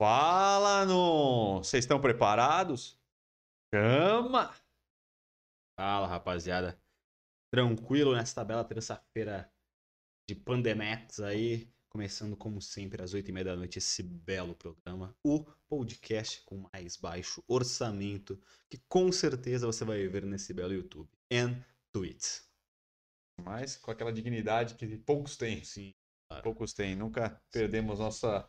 Fala, 0.00 0.86
no! 0.86 1.58
Vocês 1.58 1.84
estão 1.84 2.00
preparados? 2.00 2.98
Chama! 3.74 4.50
Fala, 5.78 6.06
rapaziada. 6.06 6.80
Tranquilo 7.52 8.14
nesta 8.14 8.42
bela 8.42 8.64
terça-feira 8.64 9.52
de 10.26 10.34
Pandemex 10.34 11.20
aí. 11.20 11.70
Começando, 11.90 12.34
como 12.34 12.62
sempre, 12.62 13.02
às 13.02 13.12
oito 13.12 13.28
e 13.28 13.32
meia 13.32 13.44
da 13.44 13.56
noite, 13.56 13.76
esse 13.76 14.02
belo 14.02 14.54
programa. 14.54 15.14
O 15.22 15.44
podcast 15.68 16.40
com 16.46 16.66
mais 16.72 16.96
baixo 16.96 17.44
orçamento, 17.46 18.40
que 18.70 18.78
com 18.88 19.12
certeza 19.12 19.66
você 19.66 19.84
vai 19.84 20.08
ver 20.08 20.24
nesse 20.24 20.54
belo 20.54 20.72
YouTube. 20.72 21.10
And 21.30 21.62
Tweets. 21.92 22.50
Mas 23.44 23.76
com 23.76 23.90
aquela 23.90 24.14
dignidade 24.14 24.76
que 24.76 24.96
poucos 24.96 25.36
têm. 25.36 25.62
Sim, 25.62 25.92
claro. 26.26 26.42
Poucos 26.42 26.72
têm. 26.72 26.96
Nunca 26.96 27.38
perdemos 27.52 27.98
nossa 27.98 28.48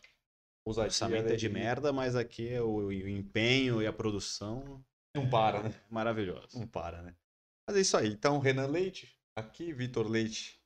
ousadia. 0.65 0.87
orçamento 0.87 1.31
é 1.33 1.35
de 1.35 1.49
merda, 1.49 1.91
mas 1.91 2.15
aqui 2.15 2.49
é 2.49 2.61
o, 2.61 2.87
o 2.87 2.91
empenho 2.91 3.81
e 3.81 3.87
a 3.87 3.93
produção 3.93 4.83
Não 5.15 5.29
para, 5.29 5.63
né? 5.63 5.73
maravilhoso. 5.89 6.59
Não 6.59 6.67
para, 6.67 7.01
né? 7.01 7.15
Mas 7.67 7.77
é 7.77 7.81
isso 7.81 7.97
aí. 7.97 8.09
Então, 8.09 8.39
Renan 8.39 8.67
Leite, 8.67 9.17
aqui, 9.35 9.73
Vitor 9.73 10.07
Leite, 10.07 10.61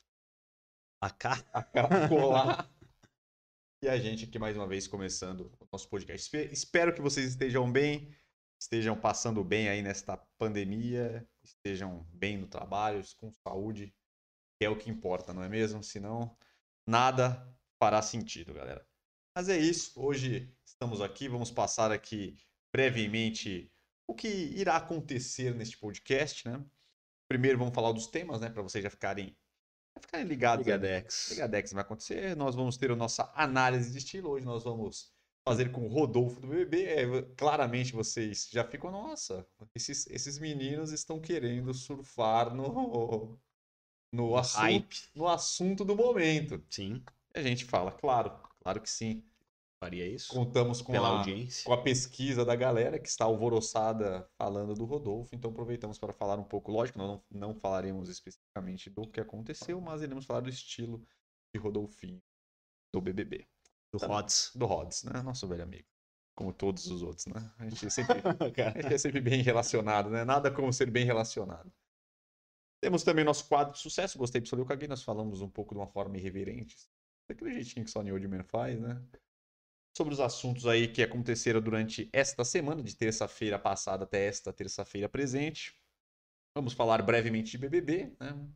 AK? 1.01 1.25
a 1.53 2.07
colar. 2.09 2.69
e 3.83 3.87
a 3.87 3.97
gente 3.97 4.25
aqui 4.25 4.39
mais 4.39 4.55
uma 4.55 4.67
vez 4.67 4.87
começando 4.87 5.51
o 5.59 5.67
nosso 5.71 5.87
podcast. 5.89 6.25
Espe- 6.25 6.51
Espero 6.51 6.93
que 6.93 7.01
vocês 7.01 7.27
estejam 7.27 7.71
bem, 7.71 8.13
estejam 8.59 8.99
passando 8.99 9.43
bem 9.43 9.69
aí 9.69 9.81
nesta 9.81 10.17
pandemia, 10.37 11.27
estejam 11.43 12.03
bem 12.11 12.37
no 12.37 12.47
trabalho, 12.47 13.03
com 13.17 13.31
saúde, 13.31 13.93
que 14.57 14.65
é 14.65 14.69
o 14.69 14.77
que 14.77 14.89
importa, 14.89 15.33
não 15.33 15.43
é 15.43 15.49
mesmo? 15.49 15.83
Senão, 15.83 16.35
nada 16.87 17.45
fará 17.77 18.01
sentido, 18.01 18.53
galera. 18.53 18.87
Mas 19.35 19.49
é 19.49 19.57
isso. 19.57 19.91
Hoje 19.99 20.49
estamos 20.65 21.01
aqui, 21.01 21.27
vamos 21.27 21.51
passar 21.51 21.91
aqui 21.91 22.37
brevemente 22.71 23.69
o 24.07 24.15
que 24.15 24.29
irá 24.29 24.77
acontecer 24.77 25.53
neste 25.53 25.77
podcast, 25.77 26.47
né? 26.47 26.63
Primeiro 27.27 27.57
vamos 27.57 27.75
falar 27.75 27.91
dos 27.91 28.07
temas, 28.07 28.39
né, 28.39 28.49
para 28.49 28.61
vocês 28.61 28.81
já 28.81 28.89
ficarem 28.89 29.35
já 29.97 30.01
ficarem 30.01 30.25
ligados. 30.25 30.65
aí. 30.65 30.71
Ligadex. 30.71 31.31
Ligadex 31.31 31.73
vai 31.73 31.81
acontecer. 31.81 32.33
Nós 32.37 32.55
vamos 32.55 32.77
ter 32.77 32.91
a 32.91 32.95
nossa 32.95 33.29
análise 33.35 33.91
de 33.91 33.97
estilo. 33.97 34.29
Hoje 34.29 34.45
nós 34.45 34.63
vamos 34.63 35.11
fazer 35.45 35.69
com 35.69 35.85
o 35.85 35.89
Rodolfo 35.89 36.39
do 36.39 36.47
BBB. 36.47 36.85
É, 36.85 37.21
claramente 37.35 37.91
vocês 37.91 38.47
já 38.49 38.63
ficam, 38.63 38.89
nossa, 38.89 39.45
esses, 39.75 40.07
esses 40.07 40.39
meninos 40.39 40.93
estão 40.93 41.19
querendo 41.19 41.73
surfar 41.73 42.55
no, 42.55 43.37
no, 44.13 44.37
assunto, 44.37 44.61
Hype. 44.61 44.97
no 45.13 45.27
assunto 45.27 45.83
do 45.83 45.93
momento. 45.93 46.63
Sim, 46.69 47.03
E 47.35 47.39
a 47.39 47.43
gente 47.43 47.65
fala, 47.65 47.91
claro, 47.91 48.44
claro 48.65 48.81
que 48.81 48.89
sim. 48.89 49.23
faria 49.79 50.07
isso. 50.07 50.33
Contamos 50.33 50.81
com 50.81 50.91
Pela 50.91 51.07
a, 51.07 51.11
audiência. 51.19 51.63
com 51.63 51.71
a 51.71 51.81
pesquisa 51.83 52.43
da 52.43 52.55
galera 52.55 52.97
que 52.99 53.07
está 53.07 53.25
alvoroçada 53.25 54.27
falando 54.37 54.73
do 54.73 54.85
Rodolfo, 54.85 55.35
então 55.35 55.51
aproveitamos 55.51 55.99
para 55.99 56.11
falar 56.11 56.39
um 56.39 56.43
pouco. 56.43 56.71
Lógico, 56.71 56.97
nós 56.97 57.07
não, 57.07 57.23
não 57.29 57.53
falaremos 57.53 58.09
especificamente 58.09 58.89
do 58.89 59.07
que 59.07 59.21
aconteceu, 59.21 59.79
mas 59.79 60.01
iremos 60.01 60.25
falar 60.25 60.39
do 60.39 60.49
estilo 60.49 61.05
de 61.53 61.61
Rodolfinho 61.61 62.21
do 62.91 62.99
BBB, 62.99 63.47
Do 63.93 63.99
Rods. 63.99 64.51
do 64.55 64.65
Rods, 64.65 65.03
né? 65.03 65.21
Nosso 65.21 65.47
velho 65.47 65.63
amigo. 65.63 65.87
Como 66.33 66.51
todos 66.51 66.87
os 66.87 67.03
outros, 67.03 67.27
né? 67.27 67.53
A 67.59 67.69
gente 67.69 67.87
sempre, 67.91 68.19
a 68.25 68.81
gente 68.81 68.93
é 68.93 68.97
sempre 68.97 69.21
bem 69.21 69.41
relacionado, 69.43 70.09
né? 70.09 70.25
Nada 70.25 70.49
como 70.49 70.73
ser 70.73 70.89
bem 70.89 71.05
relacionado. 71.05 71.71
Temos 72.81 73.03
também 73.03 73.23
nosso 73.23 73.47
quadro 73.47 73.73
de 73.73 73.79
sucesso, 73.79 74.17
gostei 74.17 74.41
do 74.41 74.57
eu 74.57 74.65
caguei, 74.65 74.87
nós 74.87 75.03
falamos 75.03 75.41
um 75.41 75.49
pouco 75.49 75.73
de 75.73 75.79
uma 75.79 75.87
forma 75.87 76.17
irreverente, 76.17 76.75
daquele 77.27 77.51
jeitinho 77.53 77.85
que 77.85 77.91
só 77.91 78.01
New 78.01 78.29
Man 78.29 78.43
faz, 78.43 78.79
né? 78.79 79.01
Sobre 79.97 80.13
os 80.13 80.19
assuntos 80.19 80.67
aí 80.67 80.87
que 80.87 81.01
aconteceram 81.01 81.61
durante 81.61 82.09
esta 82.11 82.43
semana, 82.43 82.83
de 82.83 82.95
terça-feira 82.95 83.57
passada 83.57 84.03
até 84.03 84.25
esta 84.25 84.51
terça-feira 84.51 85.07
presente. 85.07 85.79
Vamos 86.55 86.73
falar 86.73 87.01
brevemente 87.01 87.51
de 87.51 87.57
BBB, 87.57 88.15
né? 88.19 88.49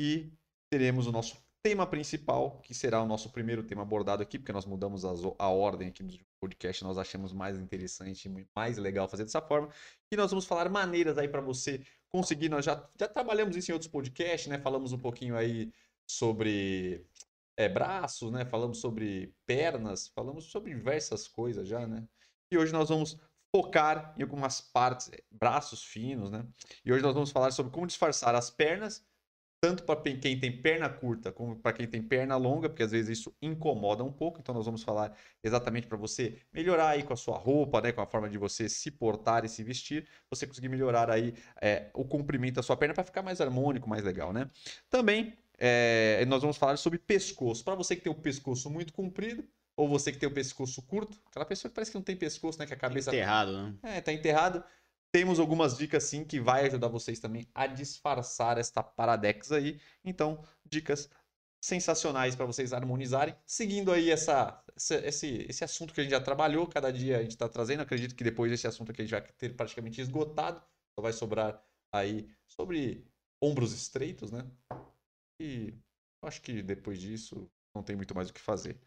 E 0.00 0.32
teremos 0.70 1.06
o 1.06 1.12
nosso 1.12 1.42
tema 1.64 1.86
principal, 1.86 2.60
que 2.60 2.74
será 2.74 3.00
o 3.00 3.06
nosso 3.06 3.30
primeiro 3.30 3.62
tema 3.62 3.82
abordado 3.82 4.22
aqui, 4.22 4.38
porque 4.38 4.52
nós 4.52 4.66
mudamos 4.66 5.04
o- 5.04 5.36
a 5.38 5.48
ordem 5.48 5.88
aqui 5.88 6.02
do 6.02 6.18
podcast, 6.40 6.82
nós 6.82 6.98
achamos 6.98 7.32
mais 7.32 7.56
interessante 7.56 8.28
e 8.28 8.46
mais 8.54 8.78
legal 8.78 9.08
fazer 9.08 9.22
dessa 9.22 9.40
forma. 9.40 9.68
E 10.10 10.16
nós 10.16 10.30
vamos 10.30 10.44
falar 10.44 10.68
maneiras 10.68 11.18
aí 11.18 11.28
para 11.28 11.40
você 11.40 11.84
conseguir, 12.08 12.48
nós 12.48 12.64
já, 12.64 12.88
já 12.98 13.06
trabalhamos 13.06 13.56
isso 13.56 13.70
em 13.70 13.74
outros 13.74 13.90
podcasts, 13.90 14.48
né? 14.48 14.58
Falamos 14.58 14.92
um 14.92 14.98
pouquinho 14.98 15.36
aí 15.36 15.72
sobre 16.04 17.06
é, 17.62 17.68
braços, 17.68 18.30
né? 18.30 18.44
Falamos 18.44 18.78
sobre 18.78 19.34
pernas, 19.46 20.08
falamos 20.08 20.46
sobre 20.46 20.74
diversas 20.74 21.28
coisas 21.28 21.66
já, 21.66 21.86
né? 21.86 22.04
E 22.50 22.58
hoje 22.58 22.72
nós 22.72 22.88
vamos 22.88 23.18
focar 23.54 24.14
em 24.18 24.22
algumas 24.22 24.60
partes, 24.60 25.10
é, 25.12 25.22
braços 25.30 25.84
finos, 25.84 26.30
né? 26.30 26.44
E 26.84 26.92
hoje 26.92 27.02
nós 27.02 27.14
vamos 27.14 27.30
falar 27.30 27.50
sobre 27.52 27.70
como 27.72 27.86
disfarçar 27.86 28.34
as 28.34 28.50
pernas, 28.50 29.04
tanto 29.60 29.84
para 29.84 30.00
quem 30.00 30.40
tem 30.40 30.60
perna 30.60 30.88
curta 30.88 31.30
como 31.30 31.54
para 31.54 31.72
quem 31.72 31.86
tem 31.86 32.02
perna 32.02 32.36
longa, 32.36 32.68
porque 32.68 32.82
às 32.82 32.90
vezes 32.90 33.20
isso 33.20 33.32
incomoda 33.40 34.02
um 34.02 34.10
pouco. 34.10 34.40
Então 34.40 34.52
nós 34.52 34.66
vamos 34.66 34.82
falar 34.82 35.16
exatamente 35.44 35.86
para 35.86 35.96
você 35.96 36.36
melhorar 36.52 36.88
aí 36.88 37.04
com 37.04 37.12
a 37.12 37.16
sua 37.16 37.38
roupa, 37.38 37.80
né? 37.80 37.92
Com 37.92 38.00
a 38.00 38.06
forma 38.06 38.28
de 38.28 38.38
você 38.38 38.68
se 38.68 38.90
portar 38.90 39.44
e 39.44 39.48
se 39.48 39.62
vestir, 39.62 40.08
você 40.28 40.46
conseguir 40.46 40.68
melhorar 40.68 41.08
aí 41.10 41.34
é, 41.60 41.90
o 41.94 42.04
comprimento 42.04 42.56
da 42.56 42.62
sua 42.62 42.76
perna 42.76 42.94
para 42.94 43.04
ficar 43.04 43.22
mais 43.22 43.40
harmônico, 43.40 43.88
mais 43.88 44.02
legal, 44.02 44.32
né? 44.32 44.50
Também 44.90 45.38
é, 45.64 46.24
nós 46.26 46.42
vamos 46.42 46.56
falar 46.56 46.76
sobre 46.76 46.98
pescoço. 46.98 47.62
Para 47.64 47.76
você 47.76 47.94
que 47.94 48.02
tem 48.02 48.10
o 48.10 48.16
pescoço 48.16 48.68
muito 48.68 48.92
comprido, 48.92 49.44
ou 49.76 49.88
você 49.88 50.10
que 50.10 50.18
tem 50.18 50.28
o 50.28 50.34
pescoço 50.34 50.82
curto, 50.82 51.20
aquela 51.26 51.44
pessoa 51.46 51.70
que 51.70 51.74
parece 51.76 51.92
que 51.92 51.96
não 51.96 52.02
tem 52.02 52.16
pescoço, 52.16 52.58
né? 52.58 52.66
Que 52.66 52.74
a 52.74 52.76
cabeça 52.76 53.10
Enterrado, 53.10 53.52
né? 53.62 53.74
é, 53.84 54.00
tá 54.00 54.12
enterrado. 54.12 54.62
Temos 55.12 55.38
algumas 55.38 55.76
dicas 55.78 56.02
sim 56.04 56.24
que 56.24 56.40
vai 56.40 56.66
ajudar 56.66 56.88
vocês 56.88 57.20
também 57.20 57.46
a 57.54 57.66
disfarçar 57.68 58.58
esta 58.58 58.82
paradex 58.82 59.52
aí. 59.52 59.78
Então, 60.04 60.42
dicas 60.68 61.08
sensacionais 61.60 62.34
para 62.34 62.44
vocês 62.44 62.72
harmonizarem, 62.72 63.36
seguindo 63.46 63.92
aí 63.92 64.10
essa, 64.10 64.60
essa- 64.74 65.06
esse, 65.06 65.46
esse 65.48 65.62
assunto 65.62 65.94
que 65.94 66.00
a 66.00 66.02
gente 66.02 66.10
já 66.12 66.20
trabalhou, 66.20 66.66
cada 66.66 66.90
dia 66.92 67.18
a 67.18 67.22
gente 67.22 67.30
está 67.32 67.48
trazendo. 67.48 67.82
Acredito 67.82 68.16
que 68.16 68.24
depois 68.24 68.50
desse 68.50 68.66
assunto 68.66 68.90
aqui 68.90 69.02
a 69.02 69.04
gente 69.04 69.12
vai 69.12 69.22
ter 69.38 69.54
praticamente 69.54 70.00
esgotado. 70.00 70.60
Só 70.94 71.00
vai 71.02 71.12
sobrar 71.12 71.62
aí 71.92 72.28
sobre 72.48 73.06
ombros 73.40 73.72
estreitos, 73.72 74.32
né? 74.32 74.44
E 75.40 75.74
acho 76.22 76.40
que 76.42 76.62
depois 76.62 77.00
disso 77.00 77.50
não 77.74 77.82
tem 77.82 77.96
muito 77.96 78.14
mais 78.14 78.30
o 78.30 78.32
que 78.32 78.40
fazer. 78.40 78.80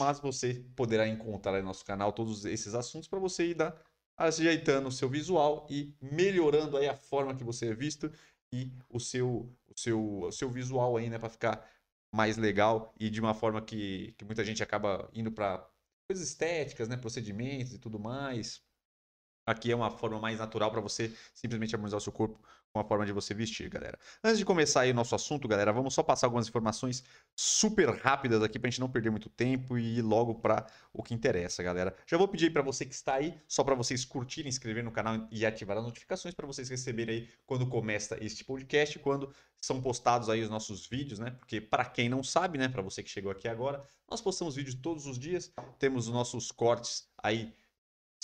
Mas 0.00 0.20
você 0.20 0.64
poderá 0.74 1.06
encontrar 1.06 1.60
no 1.60 1.66
nosso 1.66 1.84
canal 1.84 2.12
todos 2.12 2.44
esses 2.44 2.74
assuntos 2.74 3.08
para 3.08 3.18
você 3.18 3.48
ir 3.48 3.54
dar 3.54 3.80
ajeitando 4.16 4.88
o 4.88 4.92
seu 4.92 5.08
visual 5.08 5.66
e 5.68 5.94
melhorando 6.00 6.76
aí 6.76 6.88
a 6.88 6.96
forma 6.96 7.34
que 7.34 7.44
você 7.44 7.70
é 7.70 7.74
visto 7.74 8.10
e 8.52 8.72
o 8.88 9.00
seu, 9.00 9.52
o 9.66 9.78
seu, 9.78 10.20
o 10.22 10.32
seu 10.32 10.48
visual 10.48 10.96
aí, 10.96 11.10
né, 11.10 11.18
para 11.18 11.28
ficar 11.28 11.68
mais 12.14 12.36
legal 12.36 12.94
e 12.98 13.10
de 13.10 13.20
uma 13.20 13.34
forma 13.34 13.60
que, 13.60 14.12
que 14.16 14.24
muita 14.24 14.44
gente 14.44 14.62
acaba 14.62 15.10
indo 15.12 15.32
para 15.32 15.68
coisas 16.08 16.28
estéticas, 16.28 16.88
né, 16.88 16.96
procedimentos 16.96 17.74
e 17.74 17.78
tudo 17.78 17.98
mais. 17.98 18.62
Aqui 19.46 19.72
é 19.72 19.76
uma 19.76 19.90
forma 19.90 20.20
mais 20.20 20.38
natural 20.38 20.70
para 20.70 20.80
você 20.80 21.14
simplesmente 21.34 21.74
harmonizar 21.74 21.98
o 21.98 22.00
seu 22.00 22.12
corpo 22.12 22.40
com 22.74 22.80
a 22.80 22.84
forma 22.84 23.06
de 23.06 23.12
você 23.12 23.32
vestir, 23.32 23.70
galera. 23.70 23.96
Antes 24.22 24.36
de 24.36 24.44
começar 24.44 24.80
aí 24.80 24.90
o 24.90 24.94
nosso 24.94 25.14
assunto, 25.14 25.46
galera, 25.46 25.72
vamos 25.72 25.94
só 25.94 26.02
passar 26.02 26.26
algumas 26.26 26.48
informações 26.48 27.04
super 27.36 27.88
rápidas 27.88 28.42
aqui 28.42 28.58
pra 28.58 28.68
gente 28.68 28.80
não 28.80 28.90
perder 28.90 29.10
muito 29.10 29.28
tempo 29.28 29.78
e 29.78 29.98
ir 29.98 30.02
logo 30.02 30.34
para 30.34 30.66
o 30.92 31.00
que 31.00 31.14
interessa, 31.14 31.62
galera. 31.62 31.94
Já 32.04 32.18
vou 32.18 32.26
pedir 32.26 32.52
para 32.52 32.62
você 32.62 32.84
que 32.84 32.92
está 32.92 33.14
aí, 33.14 33.40
só 33.46 33.62
para 33.62 33.76
vocês 33.76 34.04
curtirem, 34.04 34.48
inscrever 34.48 34.82
no 34.82 34.90
canal 34.90 35.28
e 35.30 35.46
ativar 35.46 35.78
as 35.78 35.84
notificações 35.84 36.34
para 36.34 36.48
vocês 36.48 36.68
receberem 36.68 37.14
aí 37.14 37.28
quando 37.46 37.64
começa 37.68 38.18
este 38.20 38.44
podcast, 38.44 38.98
quando 38.98 39.32
são 39.60 39.80
postados 39.80 40.28
aí 40.28 40.42
os 40.42 40.50
nossos 40.50 40.84
vídeos, 40.84 41.20
né? 41.20 41.30
Porque 41.30 41.60
para 41.60 41.84
quem 41.84 42.08
não 42.08 42.24
sabe, 42.24 42.58
né, 42.58 42.68
para 42.68 42.82
você 42.82 43.04
que 43.04 43.08
chegou 43.08 43.30
aqui 43.30 43.46
agora, 43.46 43.80
nós 44.10 44.20
postamos 44.20 44.56
vídeos 44.56 44.74
todos 44.74 45.06
os 45.06 45.16
dias, 45.16 45.52
temos 45.78 46.08
os 46.08 46.12
nossos 46.12 46.50
cortes 46.50 47.08
aí 47.22 47.54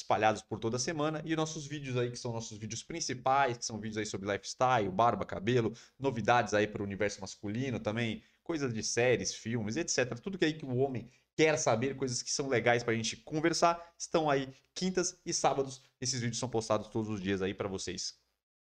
espalhados 0.01 0.43
por 0.43 0.59
toda 0.59 0.77
a 0.77 0.81
semana 0.81 1.23
e 1.25 1.37
nossos 1.37 1.67
vídeos 1.67 1.97
aí 1.97 2.11
que 2.11 2.19
são 2.19 2.33
nossos 2.33 2.59
vídeos 2.59 2.83
principais, 2.83 3.59
que 3.59 3.65
são 3.65 3.79
vídeos 3.79 3.99
aí 3.99 4.07
sobre 4.07 4.31
lifestyle, 4.31 4.91
barba, 4.91 5.25
cabelo, 5.25 5.73
novidades 5.99 6.55
aí 6.55 6.67
para 6.67 6.83
o 6.83 6.85
universo 6.85 7.21
masculino 7.21 7.79
também, 7.79 8.23
coisas 8.43 8.73
de 8.75 8.83
séries, 8.83 9.35
filmes, 9.35 9.77
etc. 9.77 10.19
Tudo 10.19 10.39
que 10.39 10.45
aí 10.45 10.55
que 10.55 10.65
o 10.65 10.77
homem 10.77 11.09
quer 11.37 11.57
saber, 11.59 11.97
coisas 11.97 12.23
que 12.23 12.33
são 12.33 12.49
legais 12.49 12.83
para 12.83 12.93
a 12.93 12.97
gente 12.97 13.17
conversar, 13.17 13.81
estão 13.97 14.29
aí 14.29 14.53
quintas 14.75 15.19
e 15.25 15.33
sábados. 15.33 15.83
Esses 16.01 16.21
vídeos 16.21 16.39
são 16.39 16.49
postados 16.49 16.89
todos 16.89 17.09
os 17.09 17.21
dias 17.21 17.43
aí 17.43 17.55
para 17.55 17.69
vocês. 17.69 18.19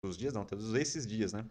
Todos 0.01 0.15
os 0.15 0.19
dias 0.19 0.33
não, 0.33 0.45
todos 0.45 0.73
esses 0.73 1.05
dias, 1.05 1.33
né? 1.33 1.45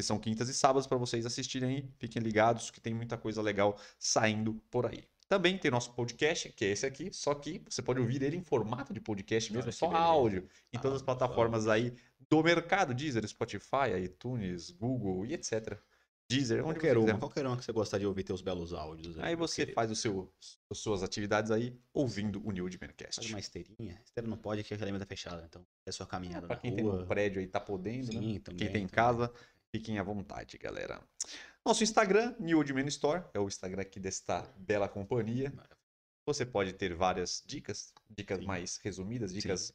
São 0.00 0.18
quintas 0.18 0.48
e 0.48 0.54
sábados 0.54 0.86
para 0.86 0.96
vocês 0.96 1.26
assistirem 1.26 1.68
aí. 1.68 1.90
Fiquem 1.98 2.22
ligados 2.22 2.70
que 2.70 2.80
tem 2.80 2.94
muita 2.94 3.18
coisa 3.18 3.42
legal 3.42 3.78
saindo 3.98 4.54
por 4.70 4.86
aí. 4.86 5.06
Também 5.30 5.56
tem 5.56 5.70
nosso 5.70 5.92
podcast, 5.94 6.48
que 6.52 6.64
é 6.64 6.70
esse 6.70 6.84
aqui, 6.84 7.08
só 7.12 7.32
que 7.36 7.62
você 7.68 7.80
pode 7.80 8.00
ouvir 8.00 8.20
ele 8.20 8.36
em 8.36 8.42
formato 8.42 8.92
de 8.92 9.00
podcast 9.00 9.52
mesmo, 9.52 9.62
Olha 9.66 9.72
só 9.72 9.86
beleza. 9.86 10.04
áudio, 10.04 10.48
em 10.72 10.76
Ah, 10.76 10.80
todas 10.80 10.96
as 10.96 11.00
só. 11.02 11.04
plataformas 11.04 11.68
aí 11.68 11.94
do 12.28 12.42
mercado, 12.42 12.92
Deezer, 12.92 13.24
Spotify, 13.28 13.94
iTunes, 14.02 14.72
Google 14.72 15.24
e 15.24 15.32
etc. 15.34 15.78
Deezer, 16.28 16.64
onde 16.64 16.80
Qualquer 16.80 16.96
você 16.96 17.10
uma, 17.12 17.18
qualquer 17.20 17.46
uma 17.46 17.56
que 17.56 17.64
você 17.64 17.70
gostar 17.72 17.98
de 17.98 18.06
ouvir 18.06 18.24
teus 18.24 18.42
belos 18.42 18.72
áudios. 18.74 19.16
Aí 19.20 19.36
meu 19.36 19.46
você 19.46 19.62
querido. 19.62 19.74
faz 19.76 19.90
o 19.92 19.94
seu, 19.94 20.32
as 20.68 20.78
suas 20.78 21.02
atividades 21.04 21.52
aí 21.52 21.78
ouvindo 21.94 22.40
o 22.44 22.50
New 22.50 22.66
Faz 22.68 22.80
Mancast. 22.80 23.28
uma 23.32 23.38
esteirinha. 23.38 24.00
Esteira 24.04 24.28
não 24.28 24.36
pode, 24.36 24.64
que 24.64 24.74
a 24.74 24.76
academia 24.76 24.98
tá 24.98 25.06
fechada. 25.06 25.44
Então, 25.48 25.64
é 25.86 25.92
sua 25.92 26.06
caminhada 26.06 26.48
Pra 26.48 26.56
na 26.56 26.62
quem 26.62 26.74
tem 26.74 26.84
rua. 26.84 27.00
no 27.02 27.06
prédio 27.06 27.40
aí 27.40 27.46
tá 27.46 27.60
podendo, 27.60 28.12
né? 28.12 28.20
Sim, 28.20 28.40
também. 28.40 28.58
Quem 28.58 28.72
tem 28.72 28.82
em 28.82 28.86
também. 28.88 28.88
casa, 28.88 29.32
fiquem 29.72 29.98
à 29.98 30.02
vontade, 30.02 30.56
galera. 30.58 31.00
Nosso 31.64 31.82
Instagram, 31.82 32.34
New 32.38 32.58
Old 32.58 32.72
Man 32.72 32.86
Store, 32.86 33.24
é 33.34 33.38
o 33.38 33.46
Instagram 33.46 33.82
aqui 33.82 34.00
desta 34.00 34.42
bela 34.56 34.88
companhia. 34.88 35.52
Você 36.26 36.46
pode 36.46 36.72
ter 36.72 36.94
várias 36.94 37.42
dicas, 37.46 37.92
dicas 38.08 38.38
Sim. 38.38 38.46
mais 38.46 38.78
resumidas, 38.78 39.32
dicas 39.32 39.72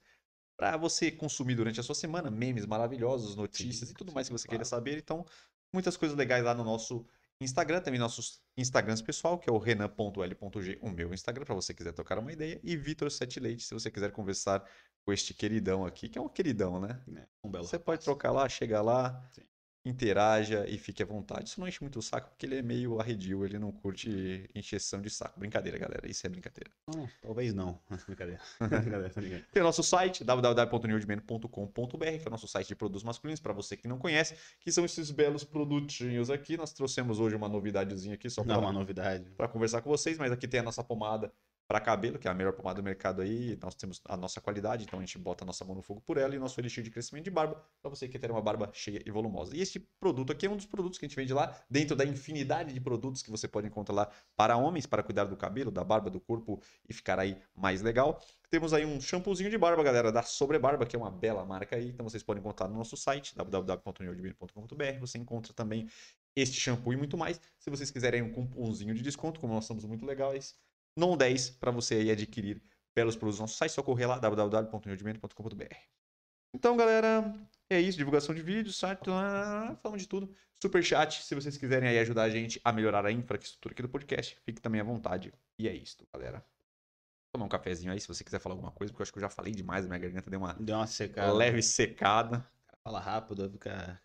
para 0.57 0.77
você 0.77 1.11
consumir 1.11 1.55
durante 1.55 1.79
a 1.79 1.83
sua 1.83 1.95
semana, 1.95 2.31
memes 2.31 2.65
maravilhosos, 2.65 3.35
notícias 3.35 3.89
Sim, 3.89 3.93
e 3.93 3.97
tudo 3.97 4.13
mais 4.13 4.27
que 4.27 4.33
você 4.33 4.47
queira 4.47 4.63
claro. 4.63 4.69
saber. 4.69 4.97
Então, 4.97 5.25
muitas 5.73 5.97
coisas 5.97 6.17
legais 6.17 6.43
lá 6.43 6.53
no 6.55 6.63
nosso 6.63 7.05
Instagram, 7.41 7.81
também 7.81 7.99
nossos 7.99 8.41
Instagrams 8.57 9.01
pessoal, 9.01 9.37
que 9.37 9.49
é 9.49 9.53
o 9.53 9.57
renan.l.g, 9.57 10.79
o 10.81 10.89
meu 10.89 11.13
Instagram, 11.13 11.43
para 11.43 11.53
você 11.53 11.73
quiser 11.73 11.91
trocar 11.91 12.17
uma 12.17 12.31
ideia, 12.31 12.59
e 12.63 12.77
Vitor 12.77 13.11
Sete 13.11 13.39
Leite, 13.39 13.63
se 13.63 13.73
você 13.73 13.91
quiser 13.91 14.11
conversar 14.11 14.65
com 15.05 15.11
este 15.11 15.33
queridão 15.33 15.85
aqui, 15.85 16.07
que 16.07 16.17
é 16.17 16.21
um 16.21 16.29
queridão, 16.29 16.79
né? 16.79 17.03
né? 17.05 17.27
Um 17.43 17.51
belo 17.51 17.65
Você 17.65 17.77
pode 17.77 17.97
rapaz. 17.99 18.05
trocar 18.05 18.31
lá, 18.31 18.47
chega 18.47 18.81
lá, 18.81 19.29
Sim. 19.33 19.43
Interaja 19.85 20.65
e 20.67 20.77
fique 20.77 21.03
à 21.03 21.05
vontade. 21.05 21.49
Isso 21.49 21.59
não 21.59 21.67
enche 21.67 21.81
muito 21.81 21.99
o 21.99 22.01
saco, 22.01 22.29
porque 22.29 22.45
ele 22.45 22.55
é 22.57 22.61
meio 22.61 22.99
arredio, 22.99 23.45
ele 23.45 23.59
não 23.59 23.71
curte 23.71 24.49
encheção 24.55 25.01
de 25.01 25.09
saco. 25.09 25.39
Brincadeira, 25.39 25.77
galera, 25.77 26.09
isso 26.09 26.25
é 26.25 26.29
brincadeira. 26.29 26.71
Talvez 27.21 27.53
não. 27.53 27.79
Brincadeira. 28.07 28.41
Brincadeira. 28.59 29.45
Tem 29.51 29.61
o 29.61 29.65
nosso 29.65 29.83
site, 29.83 30.23
www.newdman.com.br, 30.23 31.47
que 31.97 32.23
é 32.25 32.27
o 32.27 32.31
nosso 32.31 32.47
site 32.47 32.67
de 32.69 32.75
produtos 32.75 33.03
masculinos, 33.03 33.39
para 33.39 33.53
você 33.53 33.77
que 33.77 33.87
não 33.87 33.99
conhece, 33.99 34.35
que 34.59 34.71
são 34.71 34.83
esses 34.83 35.11
belos 35.11 35.43
produtinhos 35.43 36.29
aqui. 36.29 36.57
Nós 36.57 36.73
trouxemos 36.73 37.19
hoje 37.19 37.35
uma 37.35 37.47
novidadezinha 37.47 38.15
aqui, 38.15 38.29
só 38.29 38.41
é 38.41 38.45
uma 38.45 38.57
para 38.57 38.71
novidade. 38.71 39.25
conversar 39.51 39.81
com 39.81 39.89
vocês, 39.89 40.17
mas 40.17 40.31
aqui 40.31 40.47
tem 40.47 40.59
a 40.59 40.63
nossa 40.63 40.83
pomada 40.83 41.31
para 41.67 41.79
cabelo, 41.79 42.19
que 42.19 42.27
é 42.27 42.31
a 42.31 42.33
melhor 42.33 42.53
pomada 42.53 42.81
do 42.81 42.83
mercado 42.83 43.21
aí. 43.21 43.57
Nós 43.61 43.75
temos 43.75 44.01
a 44.05 44.15
nossa 44.15 44.39
qualidade, 44.39 44.83
então 44.83 44.99
a 44.99 45.01
gente 45.01 45.17
bota 45.17 45.43
a 45.43 45.47
nossa 45.47 45.65
mão 45.65 45.75
no 45.75 45.81
fogo 45.81 46.01
por 46.01 46.17
ela 46.17 46.35
e 46.35 46.39
nosso 46.39 46.59
elixir 46.59 46.83
de 46.83 46.91
crescimento 46.91 47.25
de 47.25 47.31
barba, 47.31 47.61
para 47.81 47.89
você 47.89 48.07
que 48.07 48.13
quer 48.13 48.19
ter 48.19 48.31
uma 48.31 48.41
barba 48.41 48.69
cheia 48.73 49.01
e 49.05 49.11
volumosa. 49.11 49.55
E 49.55 49.61
este 49.61 49.79
produto 49.99 50.31
aqui 50.31 50.45
é 50.45 50.49
um 50.49 50.55
dos 50.55 50.65
produtos 50.65 50.99
que 50.99 51.05
a 51.05 51.07
gente 51.07 51.15
vende 51.15 51.33
lá, 51.33 51.55
dentro 51.69 51.95
da 51.95 52.05
infinidade 52.05 52.73
de 52.73 52.79
produtos 52.79 53.21
que 53.21 53.31
você 53.31 53.47
pode 53.47 53.67
encontrar 53.67 53.95
lá 53.95 54.11
para 54.35 54.57
homens, 54.57 54.85
para 54.85 55.01
cuidar 55.01 55.25
do 55.25 55.35
cabelo, 55.35 55.71
da 55.71 55.83
barba, 55.83 56.09
do 56.09 56.19
corpo 56.19 56.61
e 56.87 56.93
ficar 56.93 57.19
aí 57.19 57.37
mais 57.55 57.81
legal. 57.81 58.21
Temos 58.49 58.73
aí 58.73 58.85
um 58.85 59.01
shampoozinho 59.01 59.49
de 59.49 59.57
barba, 59.57 59.81
galera, 59.83 60.11
da 60.11 60.21
Sobrebarba, 60.21 60.85
que 60.85 60.95
é 60.95 60.99
uma 60.99 61.11
bela 61.11 61.43
marca 61.45 61.75
aí. 61.75 61.89
Então 61.89 62.07
vocês 62.07 62.23
podem 62.23 62.39
encontrar 62.39 62.67
no 62.67 62.75
nosso 62.75 62.95
site, 62.95 63.35
www.newdman.com.br. 63.35 64.99
Você 64.99 65.17
encontra 65.17 65.53
também 65.53 65.87
este 66.35 66.59
shampoo 66.59 66.93
e 66.93 66.97
muito 66.97 67.17
mais. 67.17 67.41
Se 67.57 67.69
vocês 67.69 67.89
quiserem 67.89 68.21
um 68.21 68.31
cupomzinho 68.31 68.93
de 68.93 69.01
desconto, 69.01 69.39
como 69.39 69.53
nós 69.53 69.65
somos 69.65 69.85
muito 69.85 70.05
legais, 70.05 70.55
non 70.95 71.17
10 71.17 71.51
para 71.51 71.71
você 71.71 71.95
aí 71.95 72.11
adquirir 72.11 72.61
belos 72.95 73.15
produtos 73.15 73.39
no 73.39 73.43
nosso 73.43 73.57
site, 73.57 73.71
só 73.71 73.83
correr 73.83 74.05
lá, 74.05 74.17
www.newdman.com.br. 74.19 75.75
Então, 76.53 76.77
galera, 76.77 77.33
é 77.69 77.81
isso. 77.81 77.97
Divulgação 77.97 78.33
de 78.33 78.41
vídeos, 78.41 78.77
site, 78.77 79.01
falamos 79.81 80.01
de 80.01 80.07
tudo. 80.07 80.33
Superchat, 80.61 81.21
se 81.21 81.35
vocês 81.35 81.57
quiserem 81.57 81.89
aí 81.89 81.99
ajudar 81.99 82.23
a 82.23 82.29
gente 82.29 82.61
a 82.63 82.71
melhorar 82.71 83.05
a 83.05 83.11
infraestrutura 83.11 83.73
aqui 83.73 83.81
do 83.81 83.89
podcast, 83.89 84.39
fique 84.45 84.61
também 84.61 84.79
à 84.79 84.83
vontade. 84.83 85.33
E 85.59 85.67
é 85.67 85.73
isso, 85.73 85.97
galera. 86.13 86.45
Tomar 87.33 87.45
um 87.47 87.49
cafezinho 87.49 87.91
aí, 87.91 87.99
se 87.99 88.07
você 88.07 88.23
quiser 88.23 88.39
falar 88.39 88.55
alguma 88.55 88.71
coisa, 88.71 88.93
porque 88.93 89.01
eu 89.01 89.03
acho 89.03 89.11
que 89.11 89.17
eu 89.19 89.21
já 89.21 89.29
falei 89.29 89.53
demais, 89.53 89.83
a 89.83 89.89
minha 89.89 89.99
garganta 89.99 90.29
deu 90.29 90.39
uma 90.39 90.53
Deu 90.53 90.77
uma 90.77 90.87
secada. 90.87 91.33
leve 91.33 91.61
secada. 91.61 92.49
Fala 92.81 93.01
rápido, 93.01 93.51
fica 93.51 94.01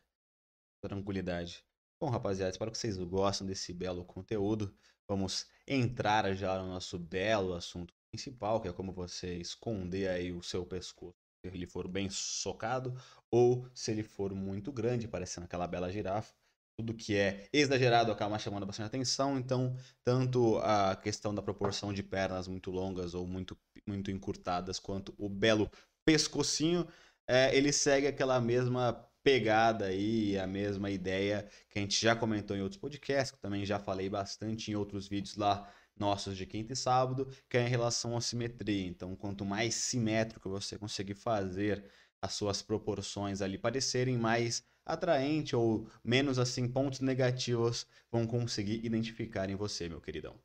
tranquilidade. 0.83 1.65
Bom, 2.03 2.11
rapaziada, 2.11 2.51
espero 2.51 2.73
que 2.73 2.79
vocês 2.79 2.97
gostem 2.97 3.47
desse 3.47 3.73
belo 3.73 4.05
conteúdo. 4.05 4.75
Vamos 5.11 5.47
entrar 5.67 6.33
já 6.37 6.57
no 6.63 6.69
nosso 6.69 6.97
belo 6.97 7.55
assunto 7.55 7.93
principal, 8.13 8.61
que 8.61 8.69
é 8.69 8.73
como 8.73 8.93
você 8.93 9.39
esconder 9.39 10.09
aí 10.09 10.31
o 10.31 10.41
seu 10.41 10.65
pescoço 10.65 11.17
se 11.45 11.53
ele 11.53 11.67
for 11.67 11.89
bem 11.89 12.09
socado 12.09 12.95
ou 13.29 13.69
se 13.75 13.91
ele 13.91 14.05
for 14.05 14.33
muito 14.33 14.71
grande, 14.71 15.09
parecendo 15.09 15.47
aquela 15.47 15.67
bela 15.67 15.91
girafa. 15.91 16.33
Tudo 16.79 16.95
que 16.95 17.17
é 17.17 17.49
exagerado 17.53 18.13
acaba 18.13 18.39
chamando 18.39 18.65
bastante 18.65 18.87
atenção, 18.87 19.37
então 19.37 19.77
tanto 20.05 20.59
a 20.59 20.95
questão 20.95 21.35
da 21.35 21.43
proporção 21.43 21.93
de 21.93 22.05
pernas 22.05 22.47
muito 22.47 22.71
longas 22.71 23.13
ou 23.13 23.27
muito, 23.27 23.59
muito 23.89 24.13
encurtadas, 24.13 24.79
quanto 24.79 25.13
o 25.19 25.29
belo 25.29 25.69
pescocinho, 26.07 26.87
é, 27.29 27.53
ele 27.57 27.73
segue 27.73 28.07
aquela 28.07 28.41
mesma 28.41 29.10
pegada 29.23 29.87
aí, 29.87 30.39
a 30.39 30.47
mesma 30.47 30.91
ideia 30.91 31.49
que 31.69 31.79
a 31.79 31.83
gente 31.83 32.01
já 32.01 32.17
comentou 32.17 32.57
em 32.57 32.63
outros 32.63 32.81
podcasts, 32.81 33.31
que 33.31 33.39
também 33.39 33.65
já 33.65 33.79
falei 33.79 34.09
bastante 34.09 34.71
em 34.71 34.75
outros 34.75 35.09
vídeos 35.09 35.37
lá 35.37 35.71
nossos 35.97 36.37
de 36.37 36.47
quinta 36.47 36.73
e 36.73 36.77
sábado, 36.77 37.29
que 37.49 37.59
é 37.59 37.67
em 37.67 37.69
relação 37.69 38.17
à 38.17 38.21
simetria. 38.21 38.87
Então, 38.87 39.15
quanto 39.15 39.45
mais 39.45 39.75
simétrico 39.75 40.49
você 40.49 40.79
conseguir 40.79 41.15
fazer 41.15 41.85
as 42.23 42.33
suas 42.33 42.63
proporções 42.63 43.43
ali 43.43 43.59
parecerem 43.59 44.17
mais 44.17 44.65
atraente 44.85 45.55
ou 45.55 45.89
menos 46.03 46.39
assim 46.39 46.69
pontos 46.69 47.01
negativos 47.01 47.87
vão 48.11 48.27
conseguir 48.27 48.85
identificar 48.85 49.49
em 49.49 49.57
você, 49.57 49.89
meu 49.89 50.01
queridão. 50.01 50.39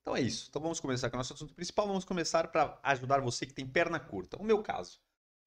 Então 0.00 0.16
é 0.16 0.20
isso. 0.20 0.46
Então 0.48 0.60
vamos 0.60 0.80
começar 0.80 1.10
com 1.10 1.16
o 1.16 1.18
nosso 1.18 1.34
assunto 1.34 1.54
principal. 1.54 1.86
Vamos 1.86 2.04
começar 2.04 2.48
para 2.48 2.78
ajudar 2.82 3.20
você 3.20 3.44
que 3.44 3.52
tem 3.52 3.66
perna 3.66 4.00
curta. 4.00 4.38
O 4.38 4.44
meu 4.44 4.62
caso. 4.62 4.98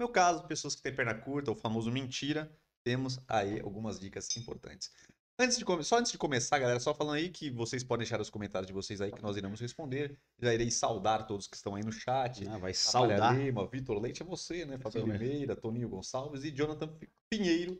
No 0.02 0.08
meu 0.08 0.12
caso, 0.12 0.48
pessoas 0.48 0.74
que 0.74 0.82
têm 0.82 0.96
perna 0.96 1.14
curta, 1.14 1.52
o 1.52 1.56
famoso 1.56 1.92
mentira, 1.92 2.52
temos 2.84 3.20
aí 3.28 3.60
algumas 3.60 4.00
dicas 4.00 4.36
importantes. 4.36 4.92
Antes 5.38 5.60
de. 5.60 5.84
Só 5.84 6.00
antes 6.00 6.12
de 6.12 6.18
começar, 6.18 6.58
galera, 6.58 6.80
só 6.80 6.92
falando 6.92 7.18
aí 7.18 7.30
que 7.30 7.52
vocês 7.52 7.84
podem 7.84 8.04
deixar 8.04 8.20
os 8.20 8.28
comentários 8.28 8.66
de 8.66 8.74
vocês 8.74 9.00
aí 9.00 9.12
que 9.12 9.22
nós 9.22 9.38
iremos 9.38 9.60
responder. 9.60 10.18
Já 10.40 10.56
irei 10.56 10.72
saudar 10.72 11.28
todos 11.28 11.46
que 11.46 11.56
estão 11.56 11.76
aí 11.76 11.84
no 11.84 11.92
chat. 11.92 12.48
Ah, 12.48 12.58
vai 12.58 12.74
saudar. 12.74 13.38
Lima, 13.38 13.68
Vitor 13.68 14.02
Leite 14.02 14.24
é 14.24 14.26
você, 14.26 14.66
né? 14.66 14.80
Mesmo. 14.84 15.04
Oliveira, 15.04 15.56
Toninho 15.56 15.88
Gonçalves 15.88 16.44
e 16.44 16.50
Jonathan 16.50 16.92
Pinheiro. 17.30 17.80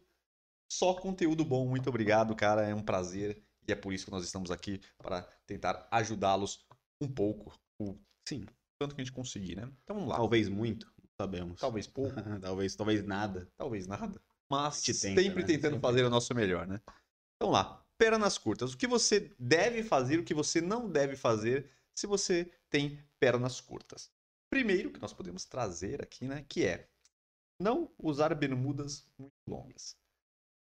Só 0.72 0.94
conteúdo 0.94 1.44
bom. 1.44 1.68
Muito 1.68 1.90
obrigado, 1.90 2.36
cara. 2.36 2.70
É 2.70 2.76
um 2.76 2.84
prazer. 2.84 3.42
E 3.68 3.72
é 3.72 3.76
por 3.76 3.94
isso 3.94 4.06
que 4.06 4.12
nós 4.12 4.24
estamos 4.24 4.52
aqui 4.52 4.80
para 5.00 5.24
tentar 5.48 5.88
ajudá-los 5.90 6.68
um 7.02 7.08
pouco. 7.08 7.52
O 7.80 7.98
Sim, 8.30 8.46
tanto 8.78 8.94
que 8.94 9.02
a 9.02 9.04
gente 9.04 9.12
conseguir, 9.12 9.56
né? 9.56 9.68
Então 9.84 9.96
vamos 9.96 10.10
lá. 10.10 10.18
talvez 10.18 10.48
muito, 10.48 10.92
sabemos. 11.22 11.60
Talvez 11.60 11.88
pouco, 11.88 12.16
talvez, 12.42 12.76
talvez 12.76 13.06
nada. 13.06 13.48
talvez 13.58 13.88
nada. 13.88 14.22
Mas 14.50 14.82
tenta, 14.82 14.98
sempre 15.00 15.42
né? 15.42 15.48
tentando 15.48 15.76
Sempre. 15.76 15.80
fazer 15.80 16.04
o 16.04 16.10
nosso 16.10 16.34
melhor, 16.36 16.68
né? 16.68 16.82
Então 17.36 17.50
lá. 17.50 17.78
Pernas 17.98 18.36
curtas. 18.36 18.74
O 18.74 18.78
que 18.78 18.88
você 18.88 19.32
deve 19.38 19.84
fazer, 19.84 20.18
o 20.18 20.24
que 20.24 20.34
você 20.34 20.60
não 20.60 20.90
deve 20.90 21.16
fazer 21.16 21.70
se 21.94 22.08
você 22.08 22.52
tem 22.68 23.00
pernas 23.20 23.62
curtas. 23.62 24.10
Primeiro 24.50 24.90
que 24.90 25.00
nós 25.00 25.14
podemos 25.14 25.46
trazer 25.46 26.02
aqui, 26.02 26.26
né? 26.26 26.44
Que 26.50 26.66
é 26.66 26.88
não 27.60 27.92
usar 28.00 28.34
bermudas 28.34 29.06
muito 29.20 29.34
longas. 29.48 29.96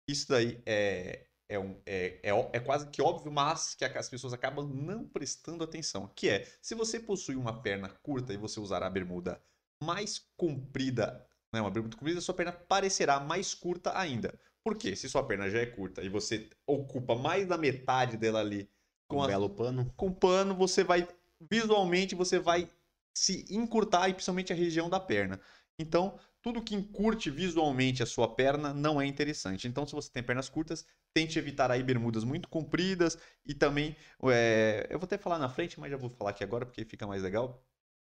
Isso 0.07 0.29
daí 0.29 0.61
é, 0.67 1.25
é, 1.49 1.57
um, 1.57 1.81
é, 1.85 2.19
é, 2.21 2.29
é 2.53 2.59
quase 2.59 2.87
que 2.89 3.01
óbvio, 3.01 3.31
mas 3.31 3.73
que 3.73 3.83
as 3.83 4.07
pessoas 4.07 4.33
acabam 4.33 4.67
não 4.67 5.07
prestando 5.07 5.63
atenção. 5.63 6.07
Que 6.15 6.29
é, 6.29 6.47
se 6.61 6.75
você 6.75 6.99
possui 6.99 7.35
uma 7.35 7.61
perna 7.61 7.89
curta 7.89 8.33
e 8.33 8.37
você 8.37 8.59
usar 8.59 8.83
a 8.83 8.89
bermuda 8.89 9.41
mais 9.85 10.19
comprida, 10.37 11.25
né, 11.53 11.61
uma 11.61 11.71
bermuda 11.71 11.95
comprida, 11.95 12.21
sua 12.21 12.35
perna 12.35 12.51
parecerá 12.51 13.19
mais 13.19 13.53
curta 13.53 13.97
ainda. 13.97 14.39
Por 14.63 14.77
quê? 14.77 14.95
Se 14.95 15.07
sua 15.09 15.25
perna 15.25 15.49
já 15.49 15.59
é 15.59 15.65
curta 15.65 16.01
e 16.03 16.09
você 16.09 16.49
ocupa 16.67 17.15
mais 17.15 17.47
da 17.47 17.57
metade 17.57 18.17
dela 18.17 18.39
ali 18.41 18.69
com 19.07 19.17
Um 19.17 19.23
a 19.23 19.29
belo 19.29 19.49
pano. 19.49 19.91
com 19.95 20.11
pano, 20.13 20.55
você 20.55 20.83
vai 20.83 21.07
visualmente 21.51 22.15
você 22.15 22.39
vai 22.39 22.69
se 23.15 23.45
encurtar 23.49 24.09
e 24.09 24.13
principalmente 24.13 24.51
a 24.51 24.55
região 24.55 24.89
da 24.89 24.99
perna. 24.99 25.39
Então, 25.79 26.19
tudo 26.41 26.63
que 26.63 26.75
encurte 26.75 27.29
visualmente 27.29 28.03
a 28.03 28.05
sua 28.05 28.33
perna 28.35 28.73
não 28.73 29.01
é 29.01 29.05
interessante. 29.05 29.67
Então, 29.67 29.85
se 29.85 29.93
você 29.93 30.11
tem 30.11 30.23
pernas 30.23 30.49
curtas, 30.49 30.85
tente 31.13 31.37
evitar 31.39 31.71
aí 31.71 31.83
bermudas 31.83 32.23
muito 32.23 32.49
compridas 32.49 33.17
e 33.45 33.53
também, 33.53 33.95
é, 34.31 34.87
eu 34.89 34.99
vou 34.99 35.05
até 35.05 35.17
falar 35.17 35.39
na 35.39 35.49
frente, 35.49 35.79
mas 35.79 35.91
já 35.91 35.97
vou 35.97 36.09
falar 36.09 36.31
aqui 36.31 36.43
agora 36.43 36.65
porque 36.65 36.85
fica 36.85 37.07
mais 37.07 37.21
legal, 37.23 37.65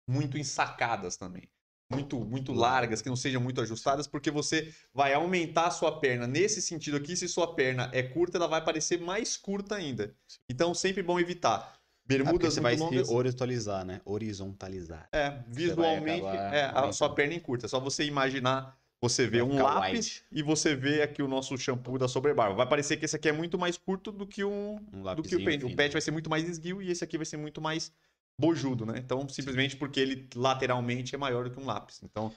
muito 0.08 0.38
ensacadas 0.38 1.16
também. 1.16 1.50
Muito, 1.90 2.20
muito 2.22 2.52
largas, 2.52 3.00
que 3.00 3.08
não 3.08 3.16
sejam 3.16 3.40
muito 3.40 3.62
ajustadas, 3.62 4.06
porque 4.06 4.30
você 4.30 4.74
vai 4.92 5.14
aumentar 5.14 5.68
a 5.68 5.70
sua 5.70 5.98
perna 5.98 6.26
nesse 6.26 6.60
sentido 6.60 6.98
aqui. 6.98 7.16
Se 7.16 7.26
sua 7.26 7.54
perna 7.54 7.88
é 7.94 8.02
curta, 8.02 8.36
ela 8.36 8.46
vai 8.46 8.62
parecer 8.62 9.00
mais 9.00 9.38
curta 9.38 9.76
ainda. 9.76 10.14
Então, 10.50 10.74
sempre 10.74 11.02
bom 11.02 11.18
evitar 11.18 11.72
Ah, 11.74 11.78
bermudas 12.04 12.52
você 12.52 12.60
muito 12.60 12.78
vai 12.78 12.88
longas. 12.90 13.08
se 13.08 13.14
horizontalizar, 13.14 13.86
né? 13.86 14.02
Horizontalizar. 14.04 15.08
É, 15.12 15.38
visualmente, 15.48 16.26
é, 16.26 16.64
a 16.74 16.92
sua 16.92 17.08
perna 17.14 17.32
encurta. 17.32 17.64
É 17.64 17.68
só 17.70 17.80
você 17.80 18.04
imaginar, 18.04 18.78
você 19.00 19.26
vê 19.26 19.42
Vai 19.42 19.48
um 19.56 19.62
lápis 19.62 19.98
wide. 19.98 20.24
e 20.30 20.42
você 20.42 20.74
vê 20.76 21.00
aqui 21.00 21.22
o 21.22 21.28
nosso 21.28 21.56
shampoo 21.56 21.96
da 21.96 22.06
Sobrebarba. 22.06 22.54
Vai 22.54 22.68
parecer 22.68 22.98
que 22.98 23.06
esse 23.06 23.16
aqui 23.16 23.30
é 23.30 23.32
muito 23.32 23.58
mais 23.58 23.78
curto 23.78 24.12
do 24.12 24.26
que 24.26 24.44
um 24.44 24.78
Um 24.92 25.14
do 25.14 25.22
que 25.22 25.36
o 25.36 25.42
pet. 25.42 25.64
O 25.64 25.74
pet 25.74 25.90
vai 25.92 26.02
ser 26.02 26.10
muito 26.10 26.28
mais 26.28 26.46
esguio 26.46 26.82
e 26.82 26.90
esse 26.90 27.02
aqui 27.02 27.16
vai 27.16 27.24
ser 27.24 27.38
muito 27.38 27.62
mais 27.62 27.90
bojudo, 28.38 28.86
né? 28.86 28.98
Então, 28.98 29.28
simplesmente 29.28 29.76
porque 29.76 29.98
ele 30.00 30.28
lateralmente 30.34 31.14
é 31.14 31.18
maior 31.18 31.44
do 31.44 31.50
que 31.50 31.60
um 31.60 31.66
lápis. 31.66 32.00
Então, 32.02 32.32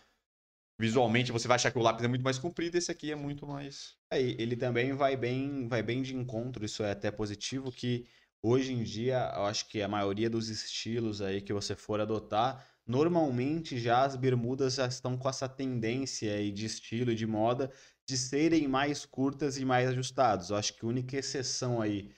visualmente 0.80 1.32
você 1.32 1.48
vai 1.48 1.56
achar 1.56 1.72
que 1.72 1.78
o 1.78 1.82
lápis 1.82 2.04
é 2.04 2.08
muito 2.08 2.24
mais 2.24 2.40
comprido, 2.40 2.76
esse 2.76 2.92
aqui 2.92 3.12
é 3.12 3.16
muito 3.16 3.46
mais. 3.46 3.96
É, 4.12 4.20
ele 4.20 4.56
também 4.56 4.94
vai 4.94 5.16
bem, 5.16 5.68
vai 5.68 5.84
bem 5.84 6.02
de 6.02 6.16
encontro, 6.16 6.66
isso 6.66 6.84
é 6.84 6.92
até 6.92 7.12
positivo, 7.12 7.72
que 7.72 8.08
hoje 8.42 8.74
em 8.74 8.84
dia, 8.84 9.32
eu 9.36 9.46
acho 9.46 9.68
que 9.70 9.82
a 9.82 9.88
maioria 9.88 10.30
dos 10.30 10.50
estilos 10.50 11.22
aí 11.22 11.42
que 11.42 11.54
você 11.54 11.76
for 11.76 12.02
adotar, 12.02 12.68
normalmente 12.86 13.78
já 13.80 14.04
as 14.04 14.16
bermudas 14.16 14.76
já 14.76 14.88
estão 14.88 15.18
com 15.18 15.30
essa 15.30 15.48
tendência 15.48 16.34
aí 16.34 16.52
de 16.52 16.66
estilo 16.66 17.12
e 17.12 17.16
de 17.16 17.28
moda 17.28 17.72
de 18.08 18.18
serem 18.18 18.68
mais 18.68 19.06
curtas 19.06 19.58
e 19.58 19.64
mais 19.64 19.88
ajustados. 19.90 20.50
Eu 20.50 20.58
acho 20.58 20.74
que 20.76 20.84
a 20.84 20.90
única 20.90 21.16
exceção 21.16 21.80
aí 21.80 22.12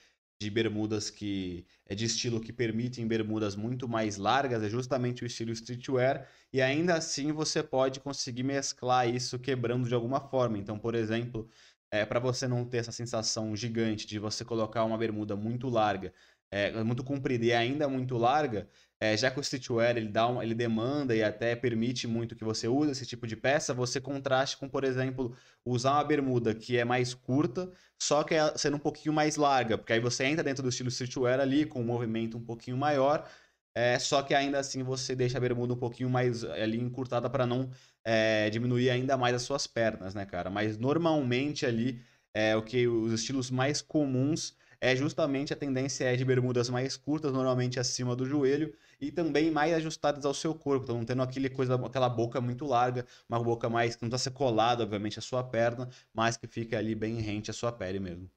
de 0.44 0.50
bermudas 0.50 1.08
que 1.08 1.66
é 1.86 1.94
de 1.94 2.04
estilo 2.04 2.40
que 2.40 2.52
permitem 2.52 3.06
bermudas 3.06 3.56
muito 3.56 3.88
mais 3.88 4.18
largas 4.18 4.62
é 4.62 4.68
justamente 4.68 5.24
o 5.24 5.26
estilo 5.26 5.52
streetwear 5.52 6.28
e 6.52 6.60
ainda 6.60 6.94
assim 6.94 7.32
você 7.32 7.62
pode 7.62 8.00
conseguir 8.00 8.42
mesclar 8.42 9.08
isso 9.08 9.38
quebrando 9.38 9.88
de 9.88 9.94
alguma 9.94 10.20
forma. 10.20 10.58
Então, 10.58 10.78
por 10.78 10.94
exemplo, 10.94 11.48
é, 11.90 12.04
para 12.04 12.20
você 12.20 12.46
não 12.46 12.64
ter 12.64 12.78
essa 12.78 12.92
sensação 12.92 13.56
gigante 13.56 14.06
de 14.06 14.18
você 14.18 14.44
colocar 14.44 14.84
uma 14.84 14.98
bermuda 14.98 15.34
muito 15.34 15.68
larga, 15.68 16.12
é, 16.50 16.82
muito 16.84 17.02
comprida 17.02 17.44
e 17.46 17.52
ainda 17.52 17.88
muito 17.88 18.16
larga, 18.18 18.68
é, 19.04 19.14
já 19.18 19.30
que 19.30 19.38
o 19.38 19.42
streetwear 19.42 19.98
ele, 19.98 20.08
dá 20.08 20.26
ele 20.42 20.54
demanda 20.54 21.14
e 21.14 21.22
até 21.22 21.54
permite 21.54 22.06
muito 22.06 22.34
que 22.34 22.42
você 22.42 22.66
use 22.66 22.92
esse 22.92 23.04
tipo 23.04 23.26
de 23.26 23.36
peça, 23.36 23.74
você 23.74 24.00
contraste 24.00 24.56
com, 24.56 24.66
por 24.66 24.82
exemplo, 24.82 25.36
usar 25.62 25.92
uma 25.92 26.04
bermuda 26.04 26.54
que 26.54 26.78
é 26.78 26.86
mais 26.86 27.12
curta, 27.12 27.70
só 28.00 28.24
que 28.24 28.34
é 28.34 28.56
sendo 28.56 28.76
um 28.78 28.80
pouquinho 28.80 29.12
mais 29.12 29.36
larga, 29.36 29.76
porque 29.76 29.92
aí 29.92 30.00
você 30.00 30.24
entra 30.24 30.42
dentro 30.42 30.62
do 30.62 30.70
estilo 30.70 30.88
streetwear 30.88 31.38
ali, 31.38 31.66
com 31.66 31.82
um 31.82 31.84
movimento 31.84 32.38
um 32.38 32.44
pouquinho 32.44 32.78
maior, 32.78 33.28
é, 33.74 33.98
só 33.98 34.22
que 34.22 34.32
ainda 34.34 34.58
assim 34.58 34.82
você 34.82 35.14
deixa 35.14 35.36
a 35.36 35.40
bermuda 35.40 35.74
um 35.74 35.78
pouquinho 35.78 36.08
mais 36.08 36.42
ali 36.42 36.80
encurtada 36.80 37.28
para 37.28 37.46
não 37.46 37.70
é, 38.02 38.48
diminuir 38.48 38.88
ainda 38.88 39.18
mais 39.18 39.34
as 39.34 39.42
suas 39.42 39.66
pernas, 39.66 40.14
né, 40.14 40.24
cara? 40.24 40.48
Mas 40.48 40.78
normalmente 40.78 41.66
ali, 41.66 42.00
é, 42.32 42.56
o 42.56 42.62
que 42.62 42.88
os 42.88 43.12
estilos 43.12 43.50
mais 43.50 43.82
comuns 43.82 44.56
é 44.84 44.94
justamente 44.94 45.52
a 45.52 45.56
tendência 45.56 46.04
é 46.04 46.14
de 46.14 46.24
bermudas 46.24 46.68
mais 46.68 46.96
curtas, 46.96 47.32
normalmente 47.32 47.80
acima 47.80 48.14
do 48.14 48.26
joelho, 48.26 48.74
e 49.00 49.10
também 49.10 49.50
mais 49.50 49.72
ajustadas 49.72 50.26
ao 50.26 50.34
seu 50.34 50.54
corpo, 50.54 50.84
então 50.84 50.96
não 50.98 51.04
tendo 51.04 51.22
aquele 51.22 51.48
coisa, 51.48 51.74
aquela 51.76 52.08
boca 52.08 52.40
muito 52.40 52.66
larga, 52.66 53.06
uma 53.28 53.42
boca 53.42 53.68
mais 53.70 53.96
que 53.96 54.02
não 54.02 54.08
está 54.08 54.18
ser 54.18 54.32
colada, 54.32 54.82
obviamente, 54.82 55.18
à 55.18 55.22
sua 55.22 55.42
perna, 55.42 55.88
mas 56.12 56.36
que 56.36 56.46
fica 56.46 56.76
ali 56.78 56.94
bem 56.94 57.18
rente 57.20 57.50
à 57.50 57.54
sua 57.54 57.72
pele 57.72 57.98
mesmo. 57.98 58.30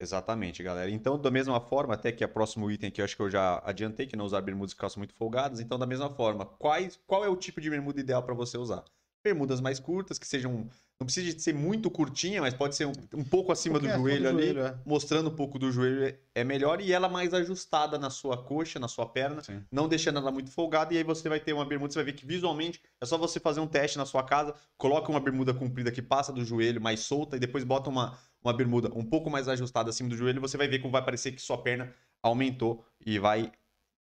Exatamente, 0.00 0.62
galera. 0.62 0.90
Então, 0.90 1.20
da 1.20 1.30
mesma 1.30 1.60
forma, 1.60 1.94
até 1.94 2.10
que 2.12 2.24
é 2.24 2.26
o 2.26 2.30
próximo 2.30 2.70
item 2.70 2.88
aqui, 2.88 3.00
eu 3.00 3.04
acho 3.04 3.16
que 3.16 3.22
eu 3.22 3.30
já 3.30 3.62
adiantei, 3.64 4.06
que 4.06 4.16
não 4.16 4.24
usar 4.24 4.40
bermudas 4.40 4.72
e 4.72 4.76
calças 4.76 4.96
muito 4.96 5.14
folgadas. 5.14 5.60
Então, 5.60 5.78
da 5.78 5.86
mesma 5.86 6.08
forma, 6.10 6.44
quais, 6.46 6.98
qual 7.06 7.24
é 7.24 7.28
o 7.28 7.36
tipo 7.36 7.60
de 7.60 7.70
bermuda 7.70 8.00
ideal 8.00 8.22
para 8.22 8.34
você 8.34 8.58
usar? 8.58 8.84
bermudas 9.26 9.60
mais 9.60 9.80
curtas, 9.80 10.18
que 10.18 10.26
sejam. 10.26 10.68
Não 10.98 11.04
precisa 11.04 11.38
ser 11.38 11.52
muito 11.52 11.90
curtinha, 11.90 12.40
mas 12.40 12.54
pode 12.54 12.74
ser 12.74 12.86
um, 12.86 12.92
um 13.12 13.22
pouco 13.22 13.52
acima 13.52 13.78
do 13.78 13.86
joelho 13.86 14.22
do 14.22 14.28
ali, 14.28 14.42
joelho, 14.44 14.66
é. 14.66 14.78
mostrando 14.86 15.28
um 15.28 15.34
pouco 15.34 15.58
do 15.58 15.70
joelho 15.70 16.16
é 16.34 16.42
melhor 16.42 16.80
e 16.80 16.90
ela 16.90 17.06
mais 17.06 17.34
ajustada 17.34 17.98
na 17.98 18.08
sua 18.08 18.42
coxa, 18.42 18.78
na 18.78 18.88
sua 18.88 19.04
perna, 19.04 19.42
Sim. 19.42 19.62
não 19.70 19.88
deixando 19.88 20.18
ela 20.18 20.30
muito 20.30 20.50
folgada. 20.50 20.94
E 20.94 20.96
aí 20.96 21.04
você 21.04 21.28
vai 21.28 21.38
ter 21.38 21.52
uma 21.52 21.66
bermuda, 21.66 21.92
você 21.92 21.98
vai 21.98 22.06
ver 22.06 22.14
que 22.14 22.24
visualmente 22.24 22.80
é 22.98 23.04
só 23.04 23.18
você 23.18 23.38
fazer 23.38 23.60
um 23.60 23.66
teste 23.66 23.98
na 23.98 24.06
sua 24.06 24.22
casa, 24.22 24.54
coloca 24.78 25.10
uma 25.10 25.20
bermuda 25.20 25.52
comprida 25.52 25.92
que 25.92 26.00
passa 26.00 26.32
do 26.32 26.42
joelho 26.42 26.80
mais 26.80 27.00
solta 27.00 27.36
e 27.36 27.38
depois 27.38 27.62
bota 27.62 27.90
uma, 27.90 28.18
uma 28.42 28.54
bermuda 28.54 28.90
um 28.94 29.04
pouco 29.04 29.28
mais 29.28 29.48
ajustada 29.48 29.90
acima 29.90 30.08
do 30.08 30.16
joelho, 30.16 30.40
você 30.40 30.56
vai 30.56 30.66
ver 30.66 30.78
como 30.78 30.92
vai 30.92 31.04
parecer 31.04 31.32
que 31.32 31.42
sua 31.42 31.58
perna 31.58 31.92
aumentou 32.22 32.82
e 33.04 33.18
vai 33.18 33.52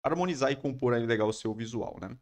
harmonizar 0.02 0.50
e 0.50 0.56
compor 0.56 0.94
aí 0.94 1.06
legal 1.06 1.28
o 1.28 1.34
seu 1.34 1.54
visual, 1.54 1.98
né? 2.02 2.16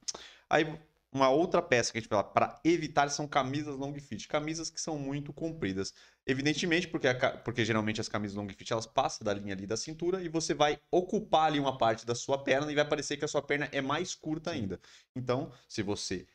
Aí 0.49 0.79
uma 1.11 1.29
outra 1.29 1.61
peça 1.61 1.91
que 1.91 1.97
a 1.97 2.01
gente 2.01 2.09
fala 2.09 2.23
para 2.23 2.59
evitar 2.63 3.09
são 3.09 3.27
camisas 3.27 3.75
long 3.75 3.93
fit, 3.99 4.27
camisas 4.27 4.69
que 4.69 4.79
são 4.79 4.97
muito 4.97 5.31
compridas. 5.33 5.93
Evidentemente, 6.25 6.87
porque, 6.87 7.07
a, 7.07 7.37
porque 7.37 7.63
geralmente 7.63 8.01
as 8.01 8.09
camisas 8.09 8.35
long 8.35 8.49
fit 8.49 8.71
elas 8.71 8.85
passam 8.85 9.23
da 9.25 9.33
linha 9.33 9.53
ali 9.53 9.65
da 9.65 9.77
cintura 9.77 10.21
e 10.21 10.27
você 10.27 10.53
vai 10.53 10.79
ocupar 10.91 11.47
ali 11.47 11.59
uma 11.59 11.77
parte 11.77 12.05
da 12.05 12.13
sua 12.13 12.43
perna 12.43 12.71
e 12.71 12.75
vai 12.75 12.87
parecer 12.87 13.17
que 13.17 13.25
a 13.25 13.27
sua 13.27 13.41
perna 13.41 13.69
é 13.71 13.81
mais 13.81 14.13
curta 14.13 14.51
ainda. 14.51 14.79
Então, 15.15 15.51
se 15.67 15.81
você 15.81 16.27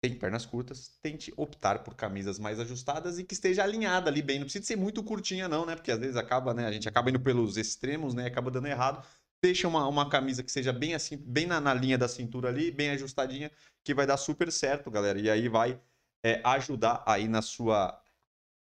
tem 0.00 0.14
pernas 0.14 0.46
curtas, 0.46 0.96
tente 1.02 1.32
optar 1.36 1.82
por 1.82 1.94
camisas 1.94 2.38
mais 2.38 2.60
ajustadas 2.60 3.18
e 3.18 3.24
que 3.24 3.34
esteja 3.34 3.64
alinhada 3.64 4.08
ali 4.08 4.22
bem. 4.22 4.38
Não 4.38 4.44
precisa 4.44 4.64
ser 4.64 4.76
muito 4.76 5.02
curtinha 5.02 5.48
não, 5.48 5.66
né? 5.66 5.74
Porque 5.74 5.90
às 5.90 5.98
vezes 5.98 6.16
acaba, 6.16 6.54
né? 6.54 6.66
A 6.66 6.72
gente 6.72 6.88
acaba 6.88 7.10
indo 7.10 7.18
pelos 7.18 7.56
extremos, 7.56 8.14
né? 8.14 8.26
Acaba 8.26 8.50
dando 8.50 8.68
errado 8.68 9.04
deixa 9.42 9.68
uma, 9.68 9.86
uma 9.86 10.08
camisa 10.08 10.42
que 10.42 10.50
seja 10.50 10.72
bem 10.72 10.94
assim, 10.94 11.16
bem 11.16 11.46
na, 11.46 11.60
na, 11.60 11.74
linha 11.74 11.96
da 11.96 12.08
cintura 12.08 12.48
ali, 12.48 12.70
bem 12.70 12.90
ajustadinha, 12.90 13.50
que 13.84 13.94
vai 13.94 14.06
dar 14.06 14.16
super 14.16 14.50
certo, 14.50 14.90
galera. 14.90 15.18
E 15.18 15.30
aí 15.30 15.48
vai 15.48 15.80
é, 16.22 16.40
ajudar 16.44 17.02
aí 17.06 17.28
na 17.28 17.42
sua, 17.42 18.00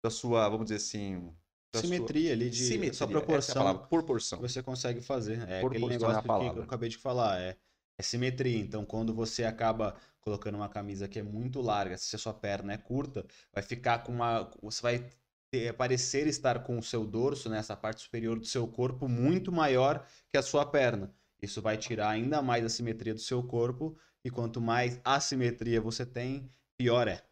da 0.03 0.10
sua, 0.10 0.48
vamos 0.50 0.65
dizer 0.65 0.77
assim, 0.77 1.34
simetria 1.75 2.27
sua... 2.27 2.34
ali 2.34 2.50
de 2.50 2.63
simetria, 2.63 2.94
sua 2.94 3.08
proporção, 3.08 3.70
é 3.70 3.74
proporção. 3.88 4.39
Você 4.41 4.62
consegue 4.62 5.01
fazer. 5.01 5.48
É 5.50 5.62
aquele 5.62 5.88
negócio 5.88 6.20
é 6.20 6.51
que 6.51 6.60
eu 6.60 6.63
acabei 6.63 6.89
de 6.89 6.98
falar, 6.98 7.39
é, 7.39 7.58
é 7.98 8.03
simetria. 8.03 8.58
Então, 8.58 8.86
quando 8.86 9.13
você 9.13 9.46
acaba 9.46 9.96
colocando 10.20 10.55
uma 10.55 10.70
camisa 10.70 11.08
que 11.08 11.20
é 11.20 11.24
muito 11.24 11.62
larga, 11.62 11.98
se 11.98 12.15
a 12.15 12.20
sua 12.20 12.34
perna 12.34 12.74
é 12.74 12.77
curta, 12.77 13.25
vai 13.53 13.63
ficar 13.63 14.00
com 14.00 14.12
uma, 14.12 14.50
você 14.62 14.82
vai 14.82 15.10
ter, 15.52 15.74
parecer 15.74 16.28
estar 16.28 16.64
com 16.64 16.78
o 16.78 16.84
seu 16.84 17.06
dorso, 17.06 17.50
nessa 17.50 17.75
né, 17.75 17.80
parte 17.82 18.02
superior 18.02 18.40
do 18.40 18.46
seu 18.46 18.68
corpo, 18.68 19.08
muito 19.08 19.52
maior 19.52 20.06
que 20.30 20.38
a 20.38 20.42
sua 20.42 20.66
perna. 20.66 21.14
Isso 21.42 21.62
vai 21.62 21.78
tirar 21.78 22.10
ainda 22.10 22.42
mais 22.42 22.66
a 22.66 22.70
simetria 22.70 23.14
do 23.14 23.20
seu 23.20 23.44
corpo, 23.44 23.98
e 24.24 24.30
quanto 24.30 24.60
mais 24.60 25.00
assimetria 25.04 25.80
você 25.80 26.06
tem, 26.06 26.52
pior 26.78 27.08
é. 27.08 27.24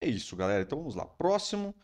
É 0.00 0.08
isso, 0.08 0.36
galera. 0.36 0.62
Então 0.62 0.78
vamos 0.78 0.94
lá. 0.94 1.06
Próximo 1.06 1.74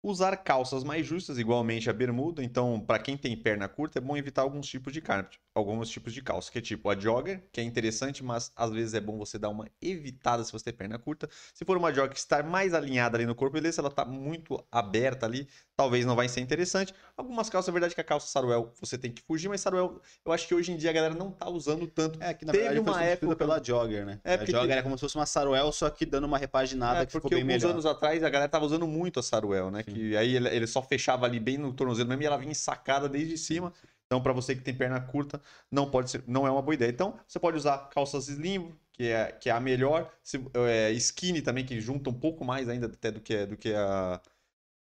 Usar 0.00 0.36
calças 0.36 0.84
mais 0.84 1.04
justas, 1.04 1.38
igualmente 1.38 1.90
a 1.90 1.92
bermuda. 1.92 2.42
Então, 2.42 2.78
para 2.78 3.02
quem 3.02 3.16
tem 3.16 3.36
perna 3.36 3.66
curta, 3.66 3.98
é 3.98 4.00
bom 4.00 4.16
evitar 4.16 4.42
alguns 4.42 4.68
tipos 4.68 4.92
de 4.92 5.00
carne, 5.00 5.28
alguns 5.52 5.88
tipos 5.90 6.12
de 6.12 6.22
calça, 6.22 6.52
que 6.52 6.58
é 6.58 6.60
tipo 6.60 6.88
a 6.88 6.96
jogger, 6.96 7.48
que 7.50 7.60
é 7.60 7.64
interessante, 7.64 8.22
mas 8.22 8.52
às 8.54 8.70
vezes 8.70 8.94
é 8.94 9.00
bom 9.00 9.18
você 9.18 9.38
dar 9.38 9.48
uma 9.48 9.66
evitada 9.82 10.44
se 10.44 10.52
você 10.52 10.66
tem 10.66 10.74
perna 10.74 11.00
curta. 11.00 11.28
Se 11.52 11.64
for 11.64 11.76
uma 11.76 11.92
jogger 11.92 12.12
que 12.12 12.20
está 12.20 12.42
mais 12.44 12.74
alinhada 12.74 13.16
ali 13.16 13.26
no 13.26 13.34
corpo, 13.34 13.54
beleza, 13.54 13.74
se 13.74 13.80
ela 13.80 13.88
está 13.88 14.04
muito 14.04 14.64
aberta 14.70 15.26
ali, 15.26 15.48
talvez 15.76 16.06
não 16.06 16.14
vai 16.14 16.28
ser 16.28 16.40
interessante. 16.40 16.94
Algumas 17.16 17.50
calças, 17.50 17.68
é 17.68 17.72
verdade 17.72 17.94
que 17.94 18.00
a 18.00 18.04
calça 18.04 18.28
saruel 18.28 18.72
você 18.80 18.96
tem 18.96 19.10
que 19.10 19.20
fugir, 19.22 19.48
mas 19.48 19.60
saruel, 19.60 20.00
eu 20.24 20.32
acho 20.32 20.46
que 20.46 20.54
hoje 20.54 20.70
em 20.70 20.76
dia 20.76 20.90
a 20.90 20.92
galera 20.92 21.14
não 21.14 21.32
tá 21.32 21.48
usando 21.50 21.88
tanto. 21.88 22.22
É, 22.22 22.32
que 22.32 22.44
na 22.44 22.52
Teve 22.52 22.64
verdade 22.64 22.88
uma 22.88 23.02
época 23.02 23.34
pela 23.34 23.62
jogger, 23.62 24.06
né? 24.06 24.20
É, 24.22 24.34
a 24.34 24.44
jogger 24.44 24.78
é 24.78 24.82
como 24.82 24.96
se 24.96 25.00
fosse 25.00 25.16
uma 25.16 25.26
saruel, 25.26 25.72
só 25.72 25.90
que 25.90 26.06
dando 26.06 26.24
uma 26.24 26.38
repaginada 26.38 27.02
é, 27.02 27.06
que 27.06 27.12
ficou 27.12 27.28
bem 27.28 27.42
melhor. 27.42 27.58
Porque 27.58 27.66
alguns 27.66 27.84
anos 27.86 27.96
atrás 27.96 28.22
a 28.22 28.30
galera 28.30 28.48
tava 28.48 28.64
usando 28.64 28.86
muito 28.86 29.18
a 29.18 29.22
saruel, 29.22 29.72
né? 29.72 29.82
Que 29.88 30.16
aí 30.16 30.36
ele, 30.36 30.48
ele, 30.48 30.66
só 30.66 30.82
fechava 30.82 31.26
ali 31.26 31.40
bem 31.40 31.58
no 31.58 31.72
tornozelo 31.72 32.08
mesmo 32.08 32.22
e 32.22 32.26
ela 32.26 32.36
vinha 32.38 32.54
sacada 32.54 33.08
desde 33.08 33.36
cima. 33.36 33.72
Então, 34.06 34.22
para 34.22 34.32
você 34.32 34.54
que 34.54 34.62
tem 34.62 34.74
perna 34.74 35.00
curta, 35.00 35.40
não 35.70 35.90
pode 35.90 36.10
ser, 36.10 36.24
não 36.26 36.46
é 36.46 36.50
uma 36.50 36.62
boa 36.62 36.74
ideia. 36.74 36.90
Então, 36.90 37.18
você 37.26 37.38
pode 37.38 37.58
usar 37.58 37.90
calças 37.90 38.28
slim, 38.28 38.74
que 38.92 39.04
é, 39.04 39.32
que 39.32 39.50
é 39.50 39.52
a 39.52 39.60
melhor, 39.60 40.10
se, 40.22 40.40
é, 40.54 40.90
skinny 40.92 41.42
também, 41.42 41.64
que 41.64 41.78
junta 41.80 42.08
um 42.08 42.14
pouco 42.14 42.44
mais 42.44 42.68
ainda 42.68 42.86
até 42.86 43.10
do 43.10 43.20
que, 43.20 43.46
do 43.46 43.56
que 43.56 43.74
a 43.74 44.20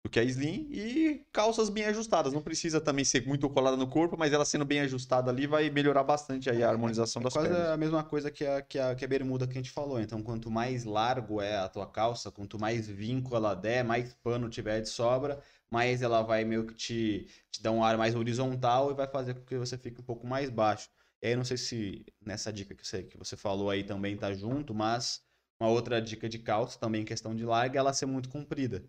do 0.04 0.10
que 0.10 0.20
a 0.20 0.22
slim 0.24 0.68
e 0.70 1.26
calças 1.32 1.70
bem 1.70 1.84
ajustadas. 1.86 2.32
Não 2.32 2.42
precisa 2.42 2.78
também 2.80 3.04
ser 3.04 3.26
muito 3.26 3.48
colada 3.48 3.76
no 3.76 3.88
corpo, 3.88 4.16
mas 4.18 4.32
ela 4.34 4.44
sendo 4.44 4.64
bem 4.64 4.80
ajustada 4.80 5.30
ali 5.30 5.46
vai 5.46 5.70
melhorar 5.70 6.04
bastante 6.04 6.50
aí 6.50 6.62
a 6.62 6.68
harmonização 6.68 7.22
é, 7.22 7.24
das 7.24 7.32
quase 7.32 7.48
pernas. 7.48 7.68
a 7.70 7.76
mesma 7.76 8.04
coisa 8.04 8.30
que 8.30 8.44
a, 8.44 8.60
que, 8.60 8.78
a, 8.78 8.94
que 8.94 9.04
a 9.04 9.08
bermuda 9.08 9.46
que 9.46 9.54
a 9.54 9.56
gente 9.56 9.70
falou. 9.70 9.98
Então, 9.98 10.22
quanto 10.22 10.50
mais 10.50 10.84
largo 10.84 11.40
é 11.40 11.56
a 11.56 11.68
tua 11.68 11.86
calça, 11.86 12.30
quanto 12.30 12.58
mais 12.58 12.86
vinco 12.86 13.34
ela 13.34 13.54
der, 13.54 13.82
mais 13.82 14.14
pano 14.22 14.50
tiver 14.50 14.82
de 14.82 14.90
sobra, 14.90 15.40
mais 15.70 16.02
ela 16.02 16.20
vai 16.22 16.44
meio 16.44 16.66
que 16.66 16.74
te, 16.74 17.26
te 17.50 17.62
dar 17.62 17.72
um 17.72 17.82
ar 17.82 17.96
mais 17.96 18.14
horizontal 18.14 18.90
e 18.90 18.94
vai 18.94 19.06
fazer 19.08 19.34
com 19.34 19.40
que 19.40 19.56
você 19.56 19.78
fique 19.78 20.00
um 20.02 20.04
pouco 20.04 20.26
mais 20.26 20.50
baixo. 20.50 20.90
E 21.22 21.28
aí, 21.28 21.36
não 21.36 21.44
sei 21.44 21.56
se 21.56 22.04
nessa 22.20 22.52
dica 22.52 22.74
que 22.74 22.86
você, 22.86 23.02
que 23.04 23.16
você 23.16 23.36
falou 23.38 23.70
aí 23.70 23.82
também 23.82 24.16
tá 24.18 24.34
junto, 24.34 24.74
mas 24.74 25.22
uma 25.58 25.70
outra 25.70 26.00
dica 26.02 26.28
de 26.28 26.38
calça, 26.38 26.78
também 26.78 27.02
em 27.02 27.04
questão 27.06 27.34
de 27.34 27.44
larga, 27.44 27.78
é 27.78 27.80
ela 27.80 27.94
ser 27.94 28.04
muito 28.04 28.28
comprida. 28.28 28.84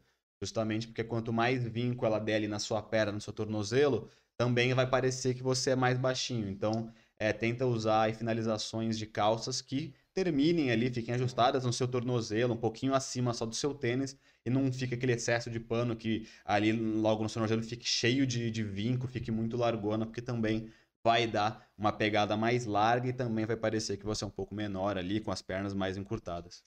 Justamente 0.46 0.88
porque 0.88 1.04
quanto 1.04 1.34
mais 1.34 1.64
vinco 1.64 2.06
ela 2.06 2.20
der 2.20 2.36
ali 2.36 2.48
na 2.48 2.60
sua 2.60 2.82
perna, 2.82 3.14
no 3.14 3.22
seu 3.22 3.34
tornozelo, 3.34 4.10
também 4.38 4.74
vai 4.76 4.88
parecer 4.88 5.34
que 5.34 5.42
você 5.42 5.72
é 5.72 5.76
mais 5.76 5.98
baixinho. 5.98 6.48
Então, 6.48 6.92
é, 7.18 7.34
tenta 7.34 7.66
usar 7.66 8.14
finalizações 8.14 8.98
de 8.98 9.08
calças 9.08 9.60
que 9.60 9.94
terminem 10.14 10.72
ali, 10.72 10.92
fiquem 10.92 11.16
ajustadas 11.16 11.66
no 11.66 11.74
seu 11.74 11.88
tornozelo, 11.88 12.54
um 12.54 12.58
pouquinho 12.58 12.94
acima 12.94 13.34
só 13.34 13.46
do 13.46 13.56
seu 13.56 13.74
tênis, 13.74 14.18
e 14.46 14.50
não 14.52 14.72
fique 14.72 14.94
aquele 14.94 15.14
excesso 15.14 15.50
de 15.50 15.60
pano 15.60 15.96
que 15.96 16.28
ali 16.46 16.72
logo 16.72 17.24
no 17.24 17.30
tornozelo 17.30 17.64
fique 17.64 17.86
cheio 17.88 18.28
de, 18.28 18.52
de 18.52 18.64
vinco, 18.64 19.08
fique 19.08 19.32
muito 19.32 19.58
largona, 19.58 20.06
porque 20.06 20.22
também 20.22 20.70
vai 21.04 21.26
dar 21.28 21.68
uma 21.78 21.92
pegada 21.92 22.38
mais 22.38 22.66
larga 22.66 23.10
e 23.10 23.14
também 23.14 23.46
vai 23.46 23.58
parecer 23.58 23.98
que 23.98 24.06
você 24.06 24.24
é 24.24 24.28
um 24.28 24.30
pouco 24.30 24.54
menor 24.54 24.98
ali, 24.98 25.20
com 25.20 25.32
as 25.32 25.42
pernas 25.42 25.74
mais 25.74 25.98
encurtadas 25.98 26.64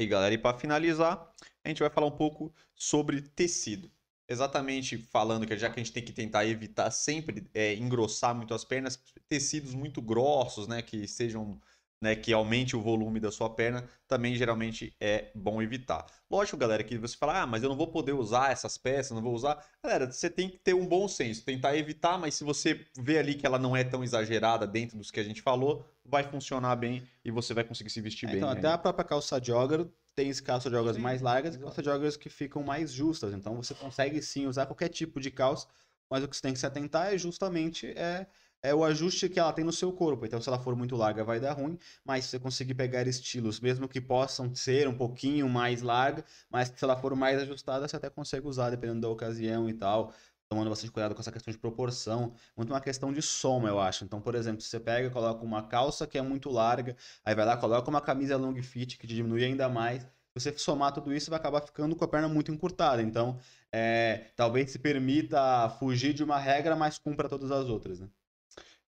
aí, 0.00 0.06
galera. 0.06 0.34
E 0.34 0.38
para 0.38 0.58
finalizar, 0.58 1.30
a 1.64 1.68
gente 1.68 1.80
vai 1.80 1.90
falar 1.90 2.06
um 2.06 2.16
pouco 2.16 2.52
sobre 2.74 3.22
tecido. 3.22 3.90
Exatamente 4.28 4.96
falando 4.96 5.46
que 5.46 5.56
já 5.58 5.68
que 5.68 5.78
a 5.78 5.82
gente 5.82 5.92
tem 5.92 6.02
que 6.02 6.12
tentar 6.12 6.46
evitar 6.46 6.90
sempre 6.90 7.46
é, 7.52 7.74
engrossar 7.74 8.34
muito 8.34 8.54
as 8.54 8.64
pernas, 8.64 8.98
tecidos 9.28 9.74
muito 9.74 10.00
grossos, 10.00 10.66
né, 10.66 10.80
que 10.80 11.06
sejam 11.06 11.60
né, 12.02 12.16
que 12.16 12.32
aumente 12.32 12.74
o 12.74 12.80
volume 12.82 13.20
da 13.20 13.30
sua 13.30 13.48
perna, 13.48 13.88
também 14.08 14.34
geralmente 14.34 14.92
é 15.00 15.30
bom 15.36 15.62
evitar. 15.62 16.04
Lógico, 16.28 16.56
galera, 16.56 16.82
que 16.82 16.98
você 16.98 17.16
fala, 17.16 17.42
ah, 17.42 17.46
mas 17.46 17.62
eu 17.62 17.68
não 17.68 17.76
vou 17.76 17.86
poder 17.92 18.12
usar 18.12 18.50
essas 18.50 18.76
peças, 18.76 19.12
não 19.12 19.22
vou 19.22 19.32
usar. 19.32 19.64
Galera, 19.82 20.10
você 20.10 20.28
tem 20.28 20.48
que 20.50 20.58
ter 20.58 20.74
um 20.74 20.84
bom 20.84 21.06
senso, 21.06 21.44
tentar 21.44 21.76
evitar, 21.76 22.18
mas 22.18 22.34
se 22.34 22.42
você 22.42 22.84
vê 22.98 23.18
ali 23.18 23.34
que 23.36 23.46
ela 23.46 23.58
não 23.58 23.76
é 23.76 23.84
tão 23.84 24.02
exagerada 24.02 24.66
dentro 24.66 24.98
dos 24.98 25.12
que 25.12 25.20
a 25.20 25.24
gente 25.24 25.40
falou, 25.40 25.86
vai 26.04 26.24
funcionar 26.24 26.74
bem 26.74 27.06
e 27.24 27.30
você 27.30 27.54
vai 27.54 27.62
conseguir 27.62 27.90
se 27.90 28.00
vestir 28.00 28.28
É, 28.28 28.32
bem. 28.32 28.38
então, 28.38 28.50
né? 28.52 28.58
até 28.58 28.68
a 28.68 28.76
própria 28.76 29.04
calça 29.04 29.40
jogger 29.40 29.86
tem 30.14 30.34
calça 30.34 30.68
joggers 30.68 30.96
Sim, 30.96 31.02
mais 31.02 31.22
largas 31.22 31.54
e 31.54 31.58
calça 31.58 31.82
joggers 31.82 32.16
que 32.16 32.28
ficam 32.28 32.62
mais 32.64 32.92
justas. 32.92 33.32
Então 33.32 33.54
você 33.56 33.74
consegue 33.74 34.20
sim 34.20 34.46
usar 34.46 34.66
qualquer 34.66 34.88
tipo 34.88 35.20
de 35.20 35.30
calça, 35.30 35.68
mas 36.10 36.22
o 36.24 36.28
que 36.28 36.36
você 36.36 36.42
tem 36.42 36.52
que 36.52 36.58
se 36.58 36.66
atentar 36.66 37.14
é 37.14 37.16
justamente 37.16 37.86
é, 37.96 38.26
é 38.62 38.74
o 38.74 38.84
ajuste 38.84 39.28
que 39.28 39.40
ela 39.40 39.52
tem 39.52 39.64
no 39.64 39.72
seu 39.72 39.92
corpo. 39.92 40.24
Então, 40.24 40.40
se 40.40 40.48
ela 40.48 40.58
for 40.58 40.76
muito 40.76 40.94
larga, 40.94 41.24
vai 41.24 41.40
dar 41.40 41.52
ruim, 41.54 41.78
mas 42.04 42.24
se 42.24 42.30
você 42.30 42.38
conseguir 42.38 42.74
pegar 42.74 43.06
estilos, 43.06 43.60
mesmo 43.60 43.88
que 43.88 44.00
possam 44.00 44.54
ser 44.54 44.86
um 44.88 44.96
pouquinho 44.96 45.48
mais 45.48 45.82
larga, 45.82 46.24
mas 46.48 46.68
se 46.68 46.84
ela 46.84 46.96
for 46.96 47.14
mais 47.16 47.40
ajustada, 47.42 47.88
você 47.88 47.96
até 47.96 48.08
consegue 48.08 48.46
usar, 48.46 48.70
dependendo 48.70 49.00
da 49.00 49.08
ocasião 49.08 49.68
e 49.68 49.74
tal. 49.74 50.12
Tomando 50.48 50.68
bastante 50.68 50.92
cuidado 50.92 51.14
com 51.14 51.20
essa 51.20 51.32
questão 51.32 51.50
de 51.50 51.58
proporção, 51.58 52.34
muito 52.56 52.70
uma 52.70 52.80
questão 52.80 53.10
de 53.12 53.22
soma, 53.22 53.68
eu 53.68 53.80
acho. 53.80 54.04
Então, 54.04 54.20
por 54.20 54.34
exemplo, 54.34 54.60
se 54.60 54.68
você 54.68 54.78
pega 54.78 55.08
e 55.08 55.10
coloca 55.10 55.42
uma 55.42 55.62
calça 55.66 56.06
que 56.06 56.18
é 56.18 56.22
muito 56.22 56.50
larga, 56.50 56.94
aí 57.24 57.34
vai 57.34 57.46
lá, 57.46 57.56
coloca 57.56 57.88
uma 57.88 58.02
camisa 58.02 58.36
long 58.36 58.54
fit 58.62 58.98
que 58.98 59.06
diminui 59.06 59.44
ainda 59.44 59.68
mais. 59.68 60.02
Se 60.02 60.40
você 60.40 60.58
somar 60.58 60.92
tudo 60.92 61.12
isso, 61.12 61.30
vai 61.30 61.38
acabar 61.38 61.62
ficando 61.62 61.96
com 61.96 62.04
a 62.04 62.08
perna 62.08 62.28
muito 62.28 62.52
encurtada. 62.52 63.02
Então, 63.02 63.38
é, 63.72 64.26
talvez 64.36 64.70
se 64.70 64.78
permita 64.78 65.70
fugir 65.78 66.12
de 66.12 66.22
uma 66.22 66.38
regra, 66.38 66.76
mas 66.76 66.98
cumpra 66.98 67.28
todas 67.28 67.50
as 67.50 67.68
outras, 67.68 68.00
né? 68.00 68.08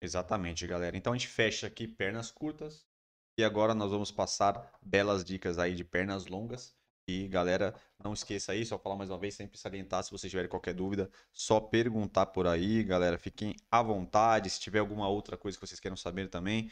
Exatamente, 0.01 0.65
galera. 0.65 0.97
Então 0.97 1.13
a 1.13 1.15
gente 1.15 1.27
fecha 1.27 1.67
aqui 1.67 1.87
pernas 1.87 2.31
curtas 2.31 2.85
e 3.37 3.43
agora 3.43 3.75
nós 3.75 3.91
vamos 3.91 4.11
passar 4.11 4.73
belas 4.81 5.23
dicas 5.23 5.59
aí 5.59 5.75
de 5.75 5.83
pernas 5.83 6.25
longas. 6.25 6.75
E 7.07 7.27
galera, 7.27 7.75
não 8.03 8.13
esqueça 8.13 8.51
aí, 8.51 8.65
só 8.65 8.77
falar 8.79 8.95
mais 8.95 9.09
uma 9.09 9.17
vez, 9.17 9.35
sempre 9.35 9.57
salientar 9.57 10.03
se 10.03 10.11
vocês 10.11 10.29
tiverem 10.29 10.49
qualquer 10.49 10.73
dúvida, 10.73 11.09
só 11.31 11.59
perguntar 11.59 12.27
por 12.27 12.47
aí, 12.47 12.83
galera. 12.83 13.17
Fiquem 13.17 13.55
à 13.69 13.81
vontade. 13.81 14.49
Se 14.49 14.59
tiver 14.59 14.79
alguma 14.79 15.07
outra 15.07 15.37
coisa 15.37 15.57
que 15.57 15.67
vocês 15.67 15.79
queiram 15.79 15.97
saber 15.97 16.29
também, 16.29 16.71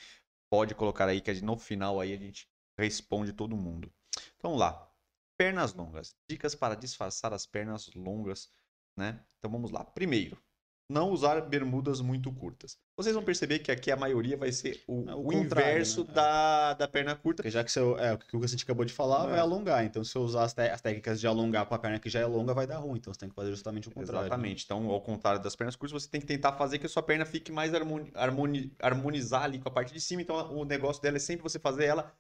pode 0.50 0.74
colocar 0.74 1.07
aí 1.07 1.21
que 1.21 1.41
no 1.41 1.57
final 1.57 2.00
aí 2.00 2.13
a 2.13 2.17
gente 2.17 2.50
responde 2.77 3.33
todo 3.33 3.55
mundo. 3.55 3.91
Então 4.38 4.51
vamos 4.51 4.59
lá. 4.59 4.91
Pernas 5.38 5.74
longas. 5.74 6.15
Dicas 6.27 6.55
para 6.55 6.75
disfarçar 6.75 7.33
as 7.33 7.45
pernas 7.45 7.89
longas, 7.95 8.51
né? 8.98 9.24
Então 9.38 9.51
vamos 9.51 9.71
lá. 9.71 9.83
Primeiro, 9.83 10.41
não 10.89 11.12
usar 11.12 11.39
bermudas 11.41 12.01
muito 12.01 12.31
curtas. 12.34 12.77
Vocês 12.98 13.13
vão 13.13 13.24
perceber 13.24 13.60
que 13.60 13.72
aqui 13.72 13.91
a 13.91 13.96
maioria 13.96 14.36
vai 14.36 14.51
ser 14.51 14.84
o, 14.88 15.08
É 15.08 15.15
o 15.15 15.27
o 15.27 15.34
inverso 15.34 16.03
né? 16.03 16.13
da, 16.13 16.74
da 16.74 16.88
perna 16.88 17.15
curta. 17.15 17.43
Porque 17.43 17.51
já 17.51 17.63
que 17.63 17.72
seu, 17.72 17.98
é, 18.00 18.13
o 18.13 18.17
que 18.17 18.36
a 18.36 18.48
gente 18.48 18.63
acabou 18.63 18.84
de 18.84 18.91
falar 18.91 19.29
é 19.31 19.38
é. 19.38 19.39
alongar. 19.39 19.86
Então, 19.86 20.03
se 20.03 20.15
eu 20.15 20.24
usar 20.24 20.43
as, 20.43 20.58
as 20.58 20.81
técnicas 20.81 21.19
de 21.19 21.27
alongar 21.27 21.65
com 21.67 21.75
a 21.75 21.79
perna 21.79 22.00
que 22.00 22.10
já 22.10 22.19
é 22.19 22.25
longa, 22.25 22.53
vai 22.53 22.65
dar 22.65 22.79
ruim. 22.79 22.98
Então, 22.98 23.13
você 23.13 23.19
tem 23.19 23.29
que 23.29 23.36
fazer 23.36 23.51
justamente 23.51 23.88
o 23.88 23.91
contrário. 23.91 24.22
né? 24.22 24.27
Exatamente. 24.27 24.65
Então, 24.65 24.89
ao 24.89 25.01
contrário 25.01 25.41
das 25.41 25.55
pernas 25.55 25.75
curtas, 25.75 26.01
você 26.03 26.10
tem 26.10 26.19
que 26.19 26.27
tentar 26.27 26.53
fazer 26.53 26.79
que 26.79 26.88
a 26.88 26.89
sua 26.89 27.03
perna 27.03 27.25
fique 27.25 27.51
mais 27.51 27.74
harmoni 27.74 28.12
harmoni 28.15 28.74
harmonizar 28.81 29.43
ali 29.43 29.60
com 29.60 29.69
a 29.69 29.72
parte 29.72 29.93
de 29.93 30.01
cima. 30.01 30.22
Então, 30.24 30.58
o 30.58 30.65
negócio 30.65 31.01
dela 31.01 31.17
é 31.17 31.19
sempre 31.19 31.43
você 31.43 31.60
fazer 31.60 31.86
ela 31.86 32.12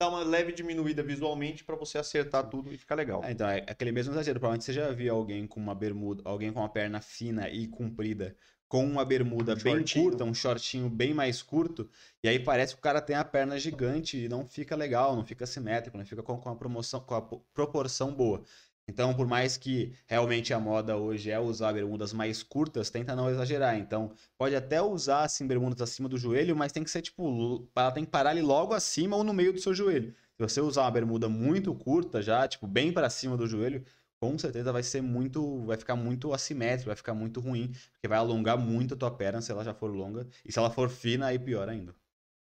dar 0.00 0.08
uma 0.08 0.22
leve 0.24 0.52
diminuída 0.52 1.02
visualmente 1.02 1.64
para 1.64 1.76
você 1.76 1.98
acertar 1.98 2.48
tudo 2.48 2.72
e 2.72 2.78
ficar 2.78 2.94
legal. 2.96 3.22
É, 3.22 3.32
então, 3.32 3.48
é 3.48 3.64
aquele 3.68 3.90
mesmo 3.92 4.12
exagero. 4.12 4.38
Provavelmente 4.38 4.64
você 4.64 4.72
já 4.72 4.90
viu 4.92 5.14
alguém 5.14 5.46
com 5.46 5.58
uma 5.60 5.74
bermuda, 5.74 6.22
alguém 6.24 6.52
com 6.52 6.60
uma 6.60 6.68
perna 6.68 7.00
fina 7.00 7.48
e 7.50 7.66
comprida, 7.66 8.36
com 8.68 8.84
uma 8.86 9.04
bermuda 9.04 9.54
Um 9.54 9.56
bem 9.56 9.82
shortinho. 9.82 10.04
curta, 10.04 10.24
um 10.24 10.32
shortinho 10.34 10.88
bem 10.88 11.12
mais 11.14 11.42
curto, 11.42 11.90
e 12.22 12.28
aí 12.28 12.38
parece 12.38 12.74
que 12.74 12.78
o 12.78 12.82
cara 12.82 13.00
tem 13.02 13.16
a 13.16 13.24
perna 13.24 13.58
gigante 13.58 14.16
e 14.24 14.28
não 14.28 14.46
fica 14.46 14.76
legal, 14.76 15.16
não 15.16 15.24
fica 15.24 15.46
simétrico, 15.46 15.96
não 15.98 16.04
fica 16.06 16.22
com, 16.22 16.38
com 16.38 16.48
a 16.50 16.54
promoção, 16.56 17.00
com 17.00 17.14
a 17.14 17.22
po- 17.22 17.40
proporção 17.52 18.14
boa. 18.14 18.44
Então, 18.88 19.12
por 19.14 19.26
mais 19.26 19.58
que 19.58 19.92
realmente 20.06 20.54
a 20.54 20.58
moda 20.58 20.96
hoje 20.96 21.30
é 21.30 21.38
usar 21.38 21.74
bermudas 21.74 22.12
mais 22.14 22.42
curtas, 22.42 22.88
tenta 22.88 23.14
não 23.14 23.28
exagerar. 23.28 23.78
Então, 23.78 24.12
pode 24.38 24.56
até 24.56 24.80
usar 24.80 25.24
assim 25.24 25.46
bermudas 25.46 25.82
acima 25.82 26.08
do 26.08 26.16
joelho, 26.16 26.56
mas 26.56 26.72
tem 26.72 26.82
que 26.82 26.90
ser 26.90 27.02
tipo, 27.02 27.68
ela 27.76 27.92
tem 27.92 28.04
que 28.04 28.10
parar 28.10 28.30
ali 28.30 28.40
logo 28.40 28.72
acima 28.72 29.14
ou 29.14 29.22
no 29.22 29.34
meio 29.34 29.52
do 29.52 29.60
seu 29.60 29.74
joelho. 29.74 30.14
Se 30.36 30.42
você 30.42 30.60
usar 30.62 30.82
uma 30.82 30.90
bermuda 30.90 31.28
muito 31.28 31.74
curta 31.74 32.22
já, 32.22 32.48
tipo, 32.48 32.66
bem 32.66 32.90
para 32.90 33.10
cima 33.10 33.36
do 33.36 33.46
joelho, 33.46 33.84
com 34.20 34.38
certeza 34.38 34.72
vai 34.72 34.82
ser 34.82 35.02
muito, 35.02 35.64
vai 35.66 35.76
ficar 35.76 35.94
muito 35.94 36.32
assimétrico, 36.32 36.86
vai 36.86 36.96
ficar 36.96 37.14
muito 37.14 37.40
ruim, 37.40 37.72
porque 37.92 38.08
vai 38.08 38.18
alongar 38.18 38.56
muito 38.58 38.94
a 38.94 38.96
tua 38.96 39.10
perna 39.10 39.40
se 39.42 39.52
ela 39.52 39.62
já 39.62 39.74
for 39.74 39.90
longa, 39.90 40.26
e 40.44 40.50
se 40.52 40.58
ela 40.58 40.70
for 40.70 40.88
fina, 40.88 41.26
aí 41.26 41.38
pior 41.38 41.68
ainda. 41.68 41.94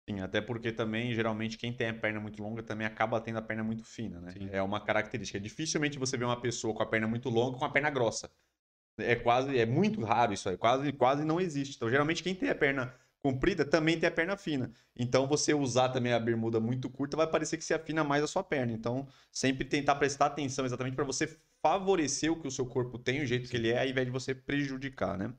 Sim, 0.08 0.20
até 0.20 0.40
porque 0.40 0.72
também, 0.72 1.14
geralmente, 1.14 1.58
quem 1.58 1.70
tem 1.70 1.88
a 1.88 1.94
perna 1.94 2.18
muito 2.18 2.42
longa 2.42 2.62
também 2.62 2.86
acaba 2.86 3.20
tendo 3.20 3.38
a 3.38 3.42
perna 3.42 3.62
muito 3.62 3.84
fina, 3.84 4.20
né? 4.20 4.30
Sim. 4.30 4.48
É 4.50 4.62
uma 4.62 4.80
característica. 4.80 5.38
Dificilmente 5.38 5.98
você 5.98 6.16
vê 6.16 6.24
uma 6.24 6.40
pessoa 6.40 6.74
com 6.74 6.82
a 6.82 6.86
perna 6.86 7.06
muito 7.06 7.28
longa 7.28 7.58
com 7.58 7.64
a 7.64 7.70
perna 7.70 7.90
grossa. 7.90 8.30
É 8.98 9.14
quase, 9.14 9.56
é 9.58 9.66
muito 9.66 10.02
raro 10.02 10.32
isso 10.32 10.48
aí, 10.48 10.56
quase, 10.56 10.92
quase 10.92 11.24
não 11.24 11.40
existe. 11.40 11.76
Então, 11.76 11.90
geralmente, 11.90 12.22
quem 12.22 12.34
tem 12.34 12.48
a 12.48 12.54
perna 12.54 12.94
comprida 13.22 13.64
também 13.64 13.98
tem 14.00 14.08
a 14.08 14.12
perna 14.12 14.36
fina. 14.36 14.72
Então, 14.96 15.26
você 15.26 15.52
usar 15.52 15.90
também 15.90 16.12
a 16.12 16.18
bermuda 16.18 16.58
muito 16.58 16.88
curta 16.88 17.16
vai 17.16 17.26
parecer 17.26 17.58
que 17.58 17.64
se 17.64 17.74
afina 17.74 18.02
mais 18.02 18.24
a 18.24 18.26
sua 18.26 18.42
perna. 18.42 18.72
Então, 18.72 19.06
sempre 19.30 19.64
tentar 19.64 19.96
prestar 19.96 20.26
atenção 20.26 20.64
exatamente 20.64 20.94
para 20.96 21.04
você 21.04 21.38
favorecer 21.62 22.32
o 22.32 22.40
que 22.40 22.48
o 22.48 22.50
seu 22.50 22.64
corpo 22.66 22.98
tem, 22.98 23.20
o 23.22 23.26
jeito 23.26 23.48
que 23.50 23.56
ele 23.56 23.70
é, 23.70 23.82
ao 23.82 23.86
invés 23.86 24.06
de 24.06 24.12
você 24.12 24.34
prejudicar, 24.34 25.18
né? 25.18 25.32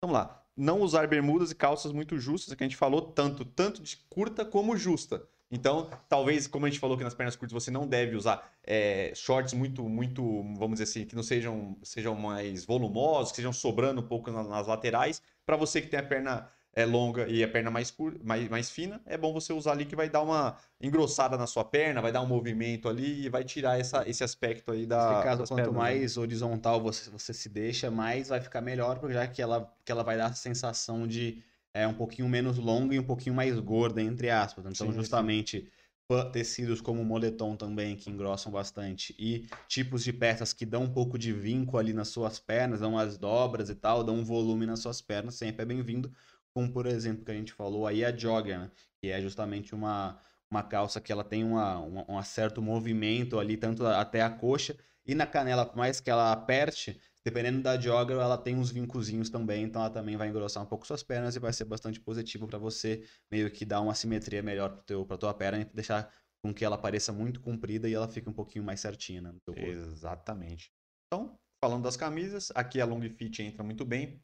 Vamos 0.00 0.14
lá. 0.14 0.41
Não 0.56 0.80
usar 0.80 1.06
bermudas 1.06 1.50
e 1.50 1.54
calças 1.54 1.92
muito 1.92 2.18
justas, 2.18 2.54
que 2.54 2.62
a 2.62 2.66
gente 2.66 2.76
falou 2.76 3.00
tanto, 3.00 3.44
tanto 3.44 3.82
de 3.82 3.96
curta 4.10 4.44
como 4.44 4.76
justa. 4.76 5.22
Então, 5.50 5.90
talvez, 6.08 6.46
como 6.46 6.64
a 6.64 6.68
gente 6.70 6.80
falou 6.80 6.96
que 6.96 7.04
nas 7.04 7.14
pernas 7.14 7.36
curtas 7.36 7.52
você 7.52 7.70
não 7.70 7.86
deve 7.86 8.16
usar 8.16 8.50
é, 8.64 9.12
shorts 9.14 9.52
muito, 9.52 9.86
muito, 9.88 10.22
vamos 10.56 10.78
dizer 10.78 10.84
assim, 10.84 11.04
que 11.06 11.14
não 11.14 11.22
sejam, 11.22 11.76
sejam 11.82 12.14
mais 12.14 12.64
volumosos, 12.64 13.32
que 13.32 13.36
sejam 13.36 13.52
sobrando 13.52 14.00
um 14.00 14.06
pouco 14.06 14.30
na- 14.30 14.42
nas 14.44 14.66
laterais. 14.66 15.22
Para 15.44 15.56
você 15.56 15.82
que 15.82 15.88
tem 15.88 16.00
a 16.00 16.02
perna 16.02 16.48
é, 16.74 16.84
longa 16.86 17.28
e 17.28 17.42
a 17.44 17.48
perna 17.48 17.70
mais, 17.70 17.90
cur... 17.90 18.18
mais, 18.24 18.48
mais 18.48 18.70
fina, 18.70 19.00
é 19.06 19.16
bom 19.18 19.32
você 19.32 19.52
usar 19.52 19.72
ali 19.72 19.84
que 19.84 19.94
vai 19.96 20.08
dar 20.08 20.22
uma 20.22 20.56
engrossada 20.80 21.36
na 21.36 21.46
sua 21.46 21.64
perna, 21.64 22.00
vai 22.00 22.12
dar 22.12 22.22
um 22.22 22.26
movimento 22.26 22.88
ali 22.88 23.26
e 23.26 23.28
vai 23.28 23.44
tirar 23.44 23.78
essa, 23.78 24.08
esse 24.08 24.24
aspecto 24.24 24.72
aí 24.72 24.86
da. 24.86 25.10
Nesse 25.10 25.22
caso, 25.22 25.46
quanto 25.46 25.64
pernas, 25.64 25.74
né? 25.74 25.78
mais 25.80 26.16
horizontal 26.16 26.80
você, 26.80 27.10
você 27.10 27.32
se 27.34 27.48
deixa, 27.48 27.90
mais 27.90 28.28
vai 28.28 28.40
ficar 28.40 28.60
melhor, 28.60 28.98
porque 28.98 29.14
já 29.14 29.26
que 29.26 29.42
ela, 29.42 29.72
que 29.84 29.92
ela 29.92 30.02
vai 30.02 30.16
dar 30.16 30.26
a 30.26 30.34
sensação 30.34 31.06
de 31.06 31.42
é, 31.74 31.86
um 31.86 31.94
pouquinho 31.94 32.28
menos 32.28 32.58
longa 32.58 32.94
e 32.94 32.98
um 32.98 33.04
pouquinho 33.04 33.34
mais 33.34 33.58
gorda, 33.58 34.00
entre 34.02 34.30
aspas. 34.30 34.64
Então, 34.66 34.86
Sim, 34.86 35.02
sim. 35.02 35.02
justamente, 35.02 35.70
pa- 36.06 36.30
tecidos 36.30 36.80
como 36.80 37.04
moletom 37.04 37.56
também, 37.56 37.96
que 37.96 38.10
engrossam 38.10 38.52
bastante, 38.52 39.14
e 39.18 39.46
tipos 39.66 40.04
de 40.04 40.12
peças 40.12 40.52
que 40.52 40.66
dão 40.66 40.84
um 40.84 40.92
pouco 40.92 41.18
de 41.18 41.32
vinco 41.32 41.78
ali 41.78 41.92
nas 41.92 42.08
suas 42.08 42.38
pernas, 42.38 42.80
dão 42.80 42.98
as 42.98 43.16
dobras 43.18 43.70
e 43.70 43.74
tal, 43.74 44.04
dão 44.04 44.16
um 44.16 44.24
volume 44.24 44.66
nas 44.66 44.80
suas 44.80 45.00
pernas, 45.00 45.34
sempre 45.36 45.62
é 45.62 45.66
bem-vindo. 45.66 46.12
Como, 46.54 46.72
por 46.72 46.86
exemplo, 46.86 47.24
que 47.24 47.30
a 47.30 47.34
gente 47.34 47.52
falou 47.52 47.86
aí, 47.86 48.04
a 48.04 48.14
jogger, 48.14 48.58
né? 48.58 48.70
que 49.00 49.08
é 49.10 49.20
justamente 49.20 49.74
uma, 49.74 50.20
uma 50.50 50.62
calça 50.62 51.00
que 51.00 51.10
ela 51.10 51.24
tem 51.24 51.42
uma, 51.44 51.78
uma- 51.78 52.04
um 52.10 52.22
certo 52.22 52.60
movimento 52.62 53.38
ali, 53.38 53.56
tanto 53.56 53.86
até 53.86 54.20
a 54.22 54.30
coxa, 54.30 54.76
e 55.06 55.14
na 55.14 55.26
canela, 55.26 55.66
por 55.66 55.76
mais 55.76 56.00
que 56.00 56.10
ela 56.10 56.30
aperte, 56.30 57.00
dependendo 57.24 57.62
da 57.62 57.78
jogger, 57.80 58.16
ela 58.18 58.38
tem 58.38 58.56
uns 58.56 58.70
vincozinhos 58.70 59.30
também, 59.30 59.64
então 59.64 59.82
ela 59.82 59.90
também 59.90 60.16
vai 60.16 60.28
engrossar 60.28 60.62
um 60.62 60.66
pouco 60.66 60.86
suas 60.86 61.02
pernas 61.02 61.34
e 61.34 61.40
vai 61.40 61.52
ser 61.52 61.64
bastante 61.64 62.00
positivo 62.00 62.46
para 62.46 62.58
você 62.58 63.02
meio 63.30 63.50
que 63.50 63.64
dar 63.64 63.80
uma 63.80 63.94
simetria 63.94 64.42
melhor 64.42 64.84
pra 65.06 65.16
tua 65.18 65.34
perna 65.34 65.60
e 65.62 65.64
deixar 65.64 66.12
com 66.44 66.52
que 66.52 66.64
ela 66.64 66.76
pareça 66.76 67.12
muito 67.12 67.40
comprida 67.40 67.88
e 67.88 67.94
ela 67.94 68.08
fique 68.08 68.28
um 68.28 68.32
pouquinho 68.32 68.64
mais 68.64 68.80
certinha 68.80 69.22
né, 69.22 69.32
no 69.32 69.40
teu 69.40 69.54
corpo. 69.54 69.70
Exatamente. 69.70 70.72
Então, 71.06 71.38
falando 71.60 71.84
das 71.84 71.96
camisas, 71.96 72.50
aqui 72.54 72.80
a 72.80 72.84
long 72.84 73.00
fit 73.08 73.42
entra 73.42 73.62
muito 73.62 73.84
bem, 73.84 74.20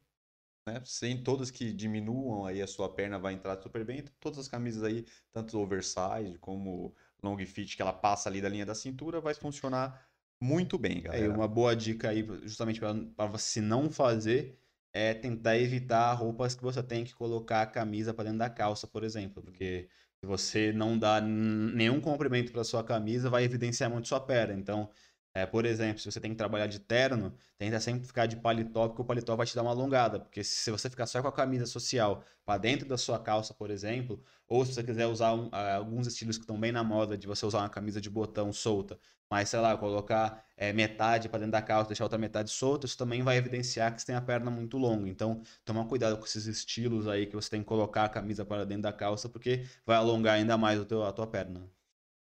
né? 0.73 0.83
Sem 0.85 1.23
todas 1.23 1.51
que 1.51 1.73
diminuam 1.73 2.47
aí 2.47 2.63
a 2.63 2.67
sua 2.67 2.93
perna 2.95 3.19
vai 3.19 3.35
entrar 3.35 3.61
super 3.63 3.85
bem. 3.85 4.05
Todas 4.21 4.39
as 4.39 4.49
camisas 4.49 4.83
aí, 4.83 5.05
tanto 5.33 5.59
oversize 5.59 6.39
como 6.41 6.95
long 7.23 7.37
fit 7.47 7.77
que 7.77 7.83
ela 7.83 7.93
passa 7.93 8.29
ali 8.29 8.41
da 8.41 8.49
linha 8.49 8.67
da 8.67 8.75
cintura, 8.75 9.21
vai 9.21 9.35
funcionar 9.35 10.09
muito 10.41 10.79
bem, 10.79 11.03
É, 11.11 11.29
galera. 11.29 11.29
uma 11.29 11.49
boa 11.49 11.75
dica 11.77 12.11
aí, 12.11 12.23
justamente 12.43 12.81
para 12.81 13.27
você 13.27 13.61
não 13.61 13.91
fazer, 13.91 14.59
é 14.93 15.15
tentar 15.15 15.57
evitar 15.59 16.13
roupas 16.15 16.55
que 16.55 16.63
você 16.63 16.83
tem 16.83 17.05
que 17.05 17.15
colocar 17.15 17.63
a 17.63 17.67
camisa 17.67 18.13
para 18.13 18.25
dentro 18.25 18.39
da 18.41 18.51
calça, 18.51 18.87
por 18.87 19.05
exemplo, 19.05 19.43
porque 19.43 19.89
se 20.21 20.27
você 20.27 20.73
não 20.73 20.99
dá 20.99 21.21
nenhum 21.21 22.01
comprimento 22.01 22.53
para 22.53 22.65
sua 22.65 22.85
camisa, 22.85 23.31
vai 23.31 23.45
evidenciar 23.45 23.91
muito 23.91 24.09
sua 24.09 24.21
perna. 24.21 24.55
Então, 24.55 24.91
É, 25.39 25.47
por 25.47 25.65
exemplo, 25.65 26.01
se 26.01 26.11
você 26.11 26.21
tem 26.21 26.33
que 26.33 26.37
trabalhar 26.37 26.67
de 26.67 26.81
terno, 26.81 27.33
tenta 27.57 27.79
sempre 27.79 28.07
ficar 28.07 28.27
de 28.27 28.37
paletó, 28.37 28.89
porque 28.89 29.03
o 29.03 29.05
paletó 29.05 29.37
vai 29.37 29.47
te 29.47 29.55
dar 29.55 29.63
uma 29.63 29.71
alongada. 29.71 30.19
Porque 30.19 30.43
se 30.43 30.71
você 30.71 30.91
ficar 30.91 31.07
só 31.07 31.23
com 31.23 31.29
a 31.29 31.33
camisa 31.33 31.65
social 31.67 32.25
para 32.45 32.59
dentro 32.59 32.89
da 32.89 32.99
sua 32.99 33.19
calça, 33.21 33.55
por 33.55 33.71
exemplo, 33.71 34.23
ou 34.49 34.65
se 34.65 34.75
você 34.75 34.83
quiser 34.83 35.07
usar 35.07 35.35
um, 35.35 35.49
alguns 35.53 36.07
estilos 36.09 36.37
que 36.37 36.43
estão 36.43 36.59
bem 36.59 36.73
na 36.73 36.83
moda 36.83 37.17
de 37.17 37.27
você 37.27 37.47
usar 37.47 37.59
uma 37.61 37.69
camisa 37.69 38.01
de 38.01 38.11
botão 38.11 38.53
solta, 38.53 38.99
mas 39.31 39.49
sei 39.49 39.61
lá, 39.61 39.77
colocar 39.77 40.45
é, 40.57 40.73
metade 40.73 41.29
para 41.29 41.39
dentro 41.41 41.53
da 41.53 41.63
calça, 41.63 41.89
deixar 41.89 42.05
outra 42.05 42.19
metade 42.19 42.51
solta, 42.51 42.87
isso 42.87 42.97
também 42.99 43.23
vai 43.23 43.37
evidenciar 43.37 43.95
que 43.95 44.01
você 44.01 44.07
tem 44.07 44.17
a 44.17 44.21
perna 44.21 44.51
muito 44.51 44.77
longa. 44.79 45.09
Então, 45.09 45.41
toma 45.65 45.87
cuidado 45.87 46.17
com 46.19 46.25
esses 46.25 46.47
estilos 46.47 47.07
aí 47.07 47.27
que 47.27 47.37
você 47.37 47.51
tem 47.51 47.61
que 47.61 47.67
colocar 47.67 48.05
a 48.05 48.09
camisa 48.09 48.45
para 48.45 48.65
dentro 48.65 48.83
da 48.83 48.93
calça, 48.93 49.29
porque 49.29 49.67
vai 49.87 49.97
alongar 49.97 50.35
ainda 50.35 50.57
mais 50.59 50.81
o 50.81 50.85
teu, 50.85 51.05
a 51.05 51.13
tua 51.13 51.27
perna. 51.27 51.71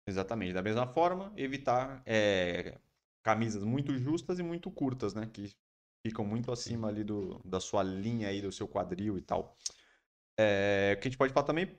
Exatamente. 0.06 0.52
Da 0.52 0.62
mesma 0.62 0.86
forma, 0.86 1.32
evitar 1.36 2.02
é, 2.06 2.78
camisas 3.26 3.64
muito 3.64 3.98
justas 3.98 4.38
e 4.38 4.42
muito 4.44 4.70
curtas, 4.70 5.12
né? 5.12 5.28
Que 5.32 5.52
ficam 6.06 6.24
muito 6.24 6.52
acima 6.52 6.86
ali 6.86 7.02
do, 7.02 7.40
da 7.44 7.58
sua 7.58 7.82
linha 7.82 8.28
aí, 8.28 8.40
do 8.40 8.52
seu 8.52 8.68
quadril 8.68 9.18
e 9.18 9.20
tal. 9.20 9.56
É, 10.38 10.94
o 10.96 11.00
que 11.00 11.08
a 11.08 11.10
gente 11.10 11.18
pode 11.18 11.32
falar 11.32 11.44
também, 11.44 11.76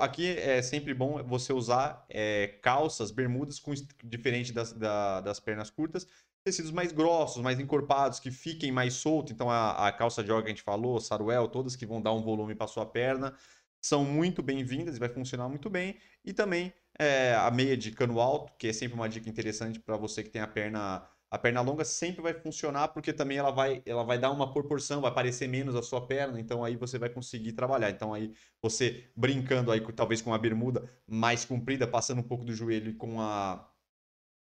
aqui 0.00 0.36
é 0.38 0.60
sempre 0.60 0.92
bom 0.92 1.22
você 1.22 1.50
usar 1.50 2.04
é, 2.10 2.58
calças, 2.60 3.10
bermudas 3.10 3.58
com 3.58 3.72
diferente 4.04 4.52
das, 4.52 4.74
da, 4.74 5.22
das 5.22 5.40
pernas 5.40 5.70
curtas, 5.70 6.06
tecidos 6.44 6.70
mais 6.70 6.92
grossos, 6.92 7.42
mais 7.42 7.58
encorpados, 7.58 8.20
que 8.20 8.30
fiquem 8.30 8.70
mais 8.70 8.92
soltos. 8.92 9.32
Então 9.32 9.48
a, 9.48 9.88
a 9.88 9.92
calça 9.92 10.22
jogger 10.22 10.44
que 10.44 10.50
a 10.50 10.54
gente 10.54 10.62
falou, 10.62 11.00
saruel, 11.00 11.48
todas 11.48 11.74
que 11.74 11.86
vão 11.86 12.02
dar 12.02 12.12
um 12.12 12.20
volume 12.20 12.54
para 12.54 12.66
sua 12.66 12.84
perna, 12.84 13.34
são 13.80 14.04
muito 14.04 14.42
bem-vindas 14.42 14.96
e 14.96 15.00
vai 15.00 15.08
funcionar 15.08 15.48
muito 15.48 15.70
bem. 15.70 15.96
E 16.22 16.34
também 16.34 16.70
é, 17.02 17.34
a 17.34 17.50
meia 17.50 17.76
de 17.76 17.90
cano 17.92 18.20
alto, 18.20 18.52
que 18.58 18.68
é 18.68 18.72
sempre 18.72 18.94
uma 18.94 19.08
dica 19.08 19.28
interessante 19.28 19.78
para 19.80 19.96
você 19.96 20.22
que 20.22 20.30
tem 20.30 20.42
a 20.42 20.46
perna 20.46 21.06
a 21.32 21.38
perna 21.38 21.62
longa 21.62 21.82
sempre 21.82 22.20
vai 22.20 22.34
funcionar 22.34 22.88
porque 22.88 23.10
também 23.10 23.38
ela 23.38 23.50
vai, 23.50 23.82
ela 23.86 24.04
vai 24.04 24.18
dar 24.18 24.30
uma 24.30 24.52
proporção, 24.52 25.00
vai 25.00 25.10
aparecer 25.10 25.48
menos 25.48 25.74
a 25.74 25.82
sua 25.82 26.06
perna, 26.06 26.38
então 26.38 26.62
aí 26.62 26.76
você 26.76 26.98
vai 26.98 27.08
conseguir 27.08 27.52
trabalhar. 27.52 27.88
Então 27.88 28.12
aí 28.12 28.34
você 28.60 29.10
brincando 29.16 29.72
aí 29.72 29.80
talvez 29.94 30.20
com 30.20 30.34
a 30.34 30.38
bermuda 30.38 30.86
mais 31.06 31.42
comprida, 31.42 31.86
passando 31.88 32.18
um 32.18 32.22
pouco 32.22 32.44
do 32.44 32.52
joelho 32.52 32.94
com 32.96 33.18
a 33.18 33.66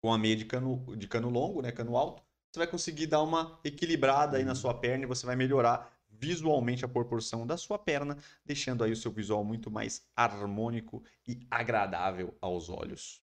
com 0.04 0.12
a 0.12 0.18
meia 0.18 0.36
de 0.36 0.44
cano 0.46 0.96
de 0.98 1.08
cano 1.08 1.30
longo, 1.30 1.62
né, 1.62 1.72
cano 1.72 1.96
alto, 1.96 2.22
você 2.52 2.60
vai 2.60 2.68
conseguir 2.68 3.08
dar 3.08 3.22
uma 3.22 3.58
equilibrada 3.64 4.38
aí 4.38 4.44
na 4.44 4.52
uhum. 4.52 4.56
sua 4.56 4.74
perna 4.74 5.06
e 5.06 5.08
você 5.08 5.26
vai 5.26 5.38
melhorar 5.38 5.90
visualmente 6.22 6.86
a 6.86 6.88
proporção 6.88 7.48
da 7.48 7.58
sua 7.58 7.80
perna, 7.80 8.16
deixando 8.46 8.84
aí 8.84 8.92
o 8.92 8.96
seu 8.96 9.12
visual 9.12 9.44
muito 9.44 9.72
mais 9.72 10.08
harmônico 10.16 11.04
e 11.28 11.48
agradável 11.50 12.38
aos 12.40 12.70
olhos. 12.70 13.24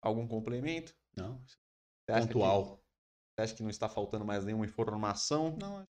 Algum 0.00 0.26
complemento? 0.28 0.94
Não. 1.16 1.42
Pontual. 2.06 2.76
Que, 2.76 2.82
você 3.34 3.42
acha 3.42 3.54
que 3.54 3.62
não 3.62 3.70
está 3.70 3.88
faltando 3.88 4.24
mais 4.24 4.44
nenhuma 4.44 4.64
informação? 4.64 5.56
Não, 5.60 5.86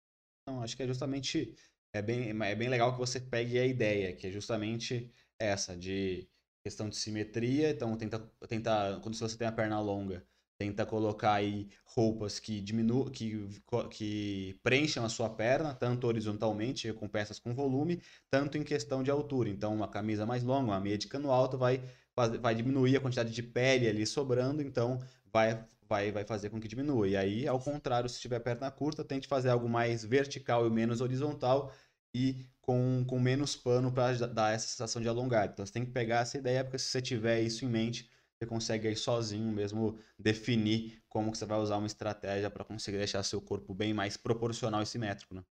não 0.46 0.62
acho 0.62 0.77
que 0.77 0.83
é 0.83 0.87
justamente 0.87 1.57
é 1.94 2.03
bem, 2.03 2.29
é 2.29 2.55
bem 2.55 2.68
legal 2.68 2.92
que 2.92 2.98
você 2.98 3.18
pegue 3.18 3.59
a 3.59 3.66
ideia, 3.66 4.14
que 4.14 4.27
é 4.27 4.31
justamente 4.31 5.11
essa 5.40 5.75
de 5.75 6.29
questão 6.62 6.90
de 6.90 6.96
simetria. 6.96 7.70
Então, 7.70 7.96
tenta, 7.96 8.18
tenta 8.46 9.01
quando 9.03 9.16
você 9.16 9.37
tem 9.37 9.48
a 9.48 9.53
perna 9.53 9.81
longa, 9.81 10.27
Tenta 10.59 10.87
colocar 10.87 11.35
aí 11.35 11.69
roupas 11.85 12.38
que 12.38 12.61
diminuam, 12.61 13.11
que, 13.11 13.49
que 13.91 14.57
preencham 14.62 15.05
a 15.05 15.09
sua 15.09 15.29
perna, 15.29 15.75
tanto 15.75 16.07
horizontalmente, 16.07 16.93
com 16.93 17.09
peças 17.09 17.38
com 17.38 17.55
volume, 17.55 18.01
tanto 18.31 18.57
em 18.57 18.62
questão 18.62 19.03
de 19.03 19.11
altura. 19.11 19.49
Então, 19.49 19.75
uma 19.75 19.88
camisa 19.88 20.25
mais 20.25 20.43
longa, 20.45 20.71
uma 20.71 20.81
meia 20.81 20.97
de 20.97 21.09
cano 21.09 21.33
alto, 21.33 21.59
vai, 21.59 21.83
vai 22.41 22.55
diminuir 22.55 22.97
a 22.97 23.01
quantidade 23.01 23.33
de 23.33 23.43
pele 23.43 23.88
ali 23.88 24.07
sobrando, 24.07 24.62
então 24.62 25.01
vai, 25.33 25.65
vai, 25.88 26.12
vai 26.12 26.25
fazer 26.25 26.51
com 26.51 26.61
que 26.61 26.69
diminua. 26.69 27.09
E 27.09 27.17
aí, 27.17 27.49
ao 27.49 27.59
contrário, 27.59 28.09
se 28.09 28.21
tiver 28.21 28.41
perna 28.41 28.71
curta, 28.71 29.05
tente 29.05 29.27
fazer 29.27 29.49
algo 29.49 29.69
mais 29.69 30.05
vertical 30.05 30.67
e 30.67 30.71
menos 30.71 31.01
horizontal 31.01 31.73
e 32.15 32.47
com, 32.61 33.05
com 33.07 33.19
menos 33.19 33.57
pano 33.57 33.91
para 33.91 34.27
dar 34.29 34.55
essa 34.55 34.69
sensação 34.69 35.03
de 35.03 35.09
alongar. 35.09 35.49
Então, 35.53 35.67
você 35.67 35.73
tem 35.73 35.85
que 35.85 35.91
pegar 35.91 36.21
essa 36.21 36.38
ideia, 36.38 36.62
porque 36.62 36.79
se 36.79 36.87
você 36.87 37.03
tiver 37.03 37.41
isso 37.41 37.65
em 37.65 37.69
mente, 37.69 38.09
você 38.42 38.46
consegue 38.46 38.88
aí 38.88 38.96
sozinho 38.96 39.52
mesmo 39.52 39.98
definir 40.18 41.00
como 41.09 41.31
que 41.31 41.38
você 41.38 41.46
vai 41.46 41.59
usar 41.59 41.76
uma 41.76 41.87
estratégia 41.87 42.50
para 42.50 42.64
conseguir 42.64 42.98
deixar 42.98 43.22
seu 43.22 43.40
corpo 43.40 43.72
bem 43.72 43.94
mais 43.94 44.16
proporcional 44.16 44.83
e 44.83 44.87
simétrico, 44.87 45.35
né? 45.35 45.44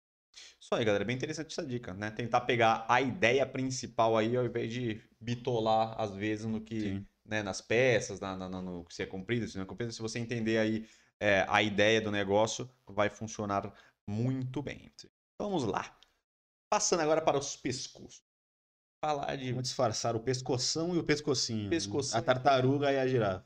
Isso 0.60 0.73
aí, 0.75 0.84
galera. 0.84 1.06
Bem 1.06 1.15
interessante 1.15 1.51
essa 1.51 1.65
dica, 1.65 1.93
né? 1.93 2.12
Tentar 2.12 2.41
pegar 2.41 2.86
a 2.89 3.01
ideia 3.01 3.45
principal 3.45 4.17
aí, 4.17 4.36
ao 4.36 4.45
invés 4.45 4.71
de 4.71 5.01
bitolar, 5.19 5.99
às 5.99 6.13
vezes, 6.13 6.45
no 6.45 6.62
que. 6.62 7.04
Né, 7.23 7.43
nas 7.43 7.62
peças, 7.62 8.19
na, 8.19 8.36
na, 8.36 8.49
no 8.49 8.84
que 8.84 8.95
se 8.95 9.04
é 9.04 9.06
comprido, 9.06 9.47
se 9.47 9.56
não 9.56 9.63
é 9.63 9.67
comprido. 9.67 9.93
Se 9.93 10.01
você 10.01 10.19
entender 10.19 10.58
aí 10.58 10.88
é, 11.19 11.45
a 11.47 11.62
ideia 11.62 12.01
do 12.01 12.12
negócio, 12.12 12.69
vai 12.86 13.10
funcionar 13.10 13.71
muito 14.08 14.62
bem. 14.62 14.91
Vamos 15.38 15.63
lá. 15.63 15.97
Passando 16.67 17.01
agora 17.01 17.21
para 17.21 17.38
os 17.38 17.56
pescoços 17.56 18.31
falar 19.02 19.36
de. 19.36 19.50
Vamos 19.50 19.64
disfarçar 19.64 20.16
o 20.16 20.20
pescoção 20.20 20.96
e 20.96 21.00
o 21.00 21.04
pescocinho. 21.04 21.70
Pescoção. 21.70 22.20
A 22.20 22.24
tartaruga 22.24 22.92
e 22.92 23.00
a 23.00 23.08
girafa. 23.08 23.46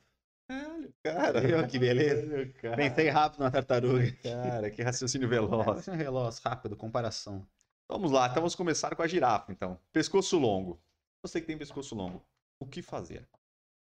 Caralho, 1.02 1.50
cara. 1.50 1.68
Que 1.68 1.80
beleza? 1.80 2.46
Cara. 2.62 2.76
Pensei 2.76 3.10
rápido 3.10 3.41
na 3.41 3.50
tartaruga. 3.52 4.12
Cara, 4.22 4.70
que 4.70 4.84
raciocínio 4.84 5.28
veloz. 5.30 5.65
Raciocínio 5.65 6.00
veloz, 6.00 6.39
rápido, 6.39 6.76
comparação. 6.76 7.48
Vamos 7.89 8.12
lá, 8.12 8.26
então 8.26 8.41
vamos 8.41 8.56
começar 8.56 8.96
com 8.96 9.02
a 9.02 9.08
girafa, 9.08 9.52
então. 9.52 9.80
Pescoço 9.94 10.38
longo. 10.38 10.82
Você 11.24 11.39
que 11.39 11.48
tem 11.48 11.58
pescoço 11.58 11.96
longo, 11.96 12.26
o 12.60 12.65
que 12.65 12.82
fazer? 12.82 13.28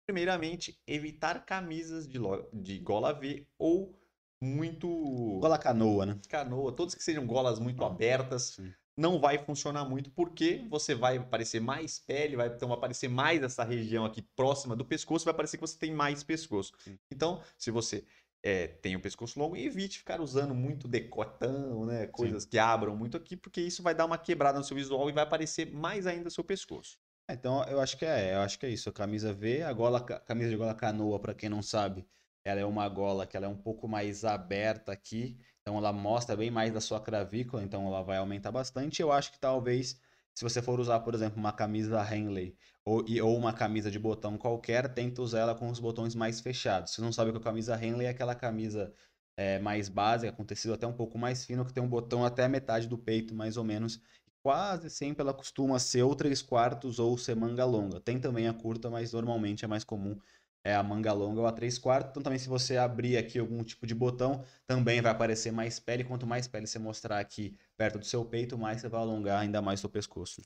Primeiramente, 0.05 0.77
evitar 0.85 1.45
camisas 1.45 2.07
de, 2.07 2.19
de 2.53 2.79
gola 2.79 3.13
V 3.13 3.47
ou 3.57 3.97
muito. 4.41 5.39
Gola 5.39 5.57
canoa, 5.57 6.05
né? 6.05 6.19
Canoa, 6.27 6.73
todas 6.73 6.93
que 6.93 7.03
sejam 7.03 7.25
golas 7.25 7.59
muito 7.59 7.83
abertas. 7.83 8.55
Sim 8.55 8.73
não 8.95 9.19
vai 9.19 9.37
funcionar 9.37 9.85
muito, 9.85 10.11
porque 10.11 10.65
você 10.69 10.93
vai 10.93 11.17
aparecer 11.17 11.59
mais 11.59 11.99
pele, 11.99 12.35
vai 12.35 12.47
então 12.47 12.69
vai 12.69 12.77
aparecer 12.77 13.09
mais 13.09 13.41
essa 13.41 13.63
região 13.63 14.05
aqui 14.05 14.21
próxima 14.21 14.75
do 14.75 14.85
pescoço, 14.85 15.25
vai 15.25 15.33
parecer 15.33 15.57
que 15.57 15.61
você 15.61 15.77
tem 15.77 15.91
mais 15.91 16.23
pescoço. 16.23 16.73
Então, 17.11 17.41
se 17.57 17.71
você 17.71 18.05
é, 18.43 18.67
tem 18.67 18.95
o 18.95 18.99
pescoço 18.99 19.39
longo, 19.39 19.55
evite 19.55 19.99
ficar 19.99 20.21
usando 20.21 20.53
muito 20.53 20.87
decotão, 20.87 21.85
né? 21.85 22.07
Coisas 22.07 22.43
Sim. 22.43 22.49
que 22.49 22.59
abram 22.59 22.95
muito 22.95 23.17
aqui, 23.17 23.37
porque 23.37 23.61
isso 23.61 23.81
vai 23.81 23.95
dar 23.95 24.05
uma 24.05 24.17
quebrada 24.17 24.59
no 24.59 24.65
seu 24.65 24.75
visual 24.75 25.09
e 25.09 25.13
vai 25.13 25.23
aparecer 25.23 25.71
mais 25.71 26.05
ainda 26.05 26.27
o 26.27 26.31
seu 26.31 26.43
pescoço. 26.43 26.99
É, 27.27 27.33
então, 27.33 27.63
eu 27.63 27.79
acho 27.79 27.97
que 27.97 28.05
é, 28.05 28.35
eu 28.35 28.41
acho 28.41 28.59
que 28.59 28.65
é 28.65 28.69
isso. 28.69 28.89
A 28.89 28.93
camisa 28.93 29.33
V, 29.33 29.63
a 29.63 29.71
gola, 29.71 29.99
a 29.99 30.19
camisa 30.19 30.49
de 30.49 30.57
gola 30.57 30.75
canoa, 30.75 31.19
para 31.19 31.33
quem 31.33 31.49
não 31.49 31.61
sabe, 31.61 32.05
ela 32.43 32.59
é 32.59 32.65
uma 32.65 32.87
gola 32.89 33.25
que 33.25 33.37
ela 33.37 33.45
é 33.45 33.49
um 33.49 33.57
pouco 33.57 33.87
mais 33.87 34.25
aberta 34.25 34.91
aqui 34.91 35.39
então 35.63 35.77
ela 35.77 35.93
mostra 35.93 36.35
bem 36.35 36.51
mais 36.51 36.73
da 36.73 36.81
sua 36.81 36.99
cravícula, 36.99 37.63
então 37.63 37.87
ela 37.87 38.03
vai 38.03 38.17
aumentar 38.17 38.51
bastante. 38.51 39.01
Eu 39.01 39.11
acho 39.13 39.31
que 39.31 39.39
talvez, 39.39 39.97
se 40.35 40.43
você 40.43 40.61
for 40.61 40.77
usar, 40.79 40.99
por 40.99 41.15
exemplo, 41.15 41.39
uma 41.39 41.53
camisa 41.53 42.03
Henley 42.13 42.57
ou, 42.83 43.03
ou 43.23 43.37
uma 43.37 43.53
camisa 43.53 43.89
de 43.89 43.97
botão 43.97 44.37
qualquer, 44.37 44.93
tenta 44.93 45.21
usar 45.21 45.39
ela 45.39 45.55
com 45.55 45.69
os 45.69 45.79
botões 45.79 46.15
mais 46.15 46.41
fechados. 46.41 46.93
Se 46.93 47.01
não 47.01 47.13
sabe 47.13 47.31
que 47.31 47.37
a 47.37 47.41
camisa 47.41 47.81
Henley 47.81 48.07
é 48.07 48.09
aquela 48.09 48.35
camisa 48.35 48.93
é, 49.37 49.57
mais 49.59 49.87
básica, 49.87 50.33
com 50.33 50.43
tecido 50.43 50.73
até 50.73 50.85
um 50.85 50.93
pouco 50.93 51.17
mais 51.17 51.45
fino, 51.45 51.65
que 51.65 51.73
tem 51.73 51.81
um 51.81 51.87
botão 51.87 52.25
até 52.25 52.43
a 52.43 52.49
metade 52.49 52.87
do 52.87 52.97
peito, 52.97 53.33
mais 53.33 53.55
ou 53.55 53.63
menos. 53.63 54.01
Quase 54.43 54.89
sempre 54.89 55.21
ela 55.21 55.33
costuma 55.33 55.79
ser 55.79 56.03
ou 56.03 56.13
3 56.13 56.41
quartos 56.41 56.99
ou 56.99 57.17
ser 57.17 57.35
manga 57.35 57.63
longa. 57.63 58.01
Tem 58.01 58.19
também 58.19 58.49
a 58.49 58.53
curta, 58.53 58.89
mas 58.89 59.13
normalmente 59.13 59.63
é 59.63 59.67
mais 59.67 59.85
comum 59.85 60.19
é 60.63 60.73
a 60.73 60.81
manga 60.81 61.11
longa 61.11 61.41
ou 61.41 61.47
a 61.47 61.51
3 61.51 61.77
quartos. 61.77 62.11
Então 62.11 62.23
também 62.23 62.39
se 62.39 62.47
você 62.47 62.77
abrir 62.77 63.17
aqui 63.17 63.37
algum 63.37 63.63
tipo 63.63 63.85
de 63.85 63.93
botão, 63.93 64.43
também 64.65 65.01
vai 65.01 65.11
aparecer 65.11 65.51
mais 65.51 65.79
pele. 65.79 66.03
Quanto 66.03 66.25
mais 66.25 66.47
pele 66.47 66.67
você 66.67 66.79
mostrar 66.79 67.19
aqui 67.19 67.57
perto 67.75 67.99
do 67.99 68.05
seu 68.05 68.23
peito, 68.25 68.57
mais 68.57 68.81
você 68.81 68.87
vai 68.87 69.01
alongar 69.01 69.41
ainda 69.41 69.61
mais 69.61 69.79
o 69.79 69.81
seu 69.81 69.89
pescoço. 69.89 70.41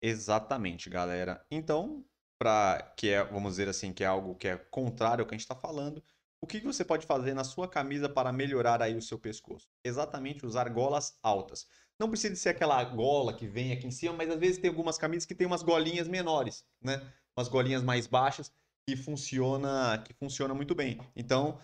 Exatamente, 0.00 0.88
galera. 0.88 1.44
Então, 1.50 2.04
para 2.38 2.94
que 2.96 3.10
é, 3.10 3.24
vamos 3.24 3.52
dizer 3.52 3.68
assim, 3.68 3.92
que 3.92 4.04
é 4.04 4.06
algo 4.06 4.34
que 4.36 4.48
é 4.48 4.56
contrário 4.56 5.22
ao 5.22 5.26
que 5.28 5.34
a 5.34 5.36
gente 5.36 5.44
está 5.44 5.56
falando, 5.56 6.02
o 6.40 6.46
que 6.46 6.60
você 6.60 6.84
pode 6.84 7.04
fazer 7.04 7.34
na 7.34 7.42
sua 7.42 7.68
camisa 7.68 8.08
para 8.08 8.32
melhorar 8.32 8.80
aí 8.80 8.96
o 8.96 9.02
seu 9.02 9.18
pescoço? 9.18 9.68
Exatamente 9.84 10.46
usar 10.46 10.68
golas 10.68 11.18
altas. 11.20 11.66
Não 11.98 12.08
precisa 12.08 12.36
ser 12.36 12.50
aquela 12.50 12.82
gola 12.84 13.34
que 13.34 13.48
vem 13.48 13.72
aqui 13.72 13.88
em 13.88 13.90
cima, 13.90 14.14
mas 14.14 14.30
às 14.30 14.38
vezes 14.38 14.58
tem 14.58 14.70
algumas 14.70 14.96
camisas 14.96 15.26
que 15.26 15.34
tem 15.34 15.48
umas 15.48 15.64
golinhas 15.64 16.06
menores, 16.06 16.64
né? 16.80 17.12
Umas 17.36 17.48
golinhas 17.48 17.82
mais 17.82 18.06
baixas 18.06 18.52
que 18.88 18.96
funciona, 18.96 20.02
que 20.02 20.14
funciona 20.14 20.54
muito 20.54 20.74
bem. 20.74 20.98
Então, 21.14 21.58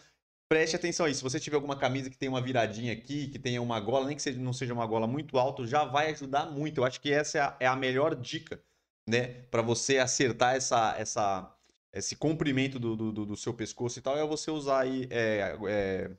preste 0.47 0.77
atenção 0.77 1.07
aí. 1.07 1.15
Se 1.15 1.23
você 1.23 1.41
tiver 1.41 1.57
alguma 1.57 1.75
camisa 1.75 2.11
que 2.11 2.19
tem 2.19 2.29
uma 2.29 2.43
viradinha 2.43 2.93
aqui, 2.93 3.29
que 3.29 3.39
tenha 3.39 3.63
uma 3.63 3.81
gola, 3.81 4.07
nem 4.07 4.15
que 4.15 4.21
seja, 4.21 4.39
não 4.39 4.53
seja 4.53 4.75
uma 4.75 4.87
gola 4.87 5.07
muito 5.07 5.39
alta, 5.39 5.67
já 5.67 5.85
vai 5.87 6.11
ajudar 6.11 6.51
muito. 6.51 6.79
Eu 6.79 6.85
acho 6.85 7.01
que 7.01 7.11
essa 7.11 7.39
é 7.39 7.41
a, 7.41 7.57
é 7.61 7.67
a 7.67 7.75
melhor 7.75 8.15
dica, 8.15 8.63
né? 9.09 9.43
Para 9.45 9.63
você 9.63 9.97
acertar 9.97 10.55
essa, 10.55 10.95
essa, 10.99 11.51
esse 11.95 12.15
comprimento 12.15 12.79
do, 12.79 12.95
do, 12.95 13.25
do, 13.25 13.37
seu 13.37 13.55
pescoço 13.55 13.99
e 13.99 14.03
tal, 14.03 14.19
é 14.19 14.27
você 14.27 14.51
usar 14.51 14.81
aí 14.81 15.09
é, 15.11 15.57
é, 15.67 16.11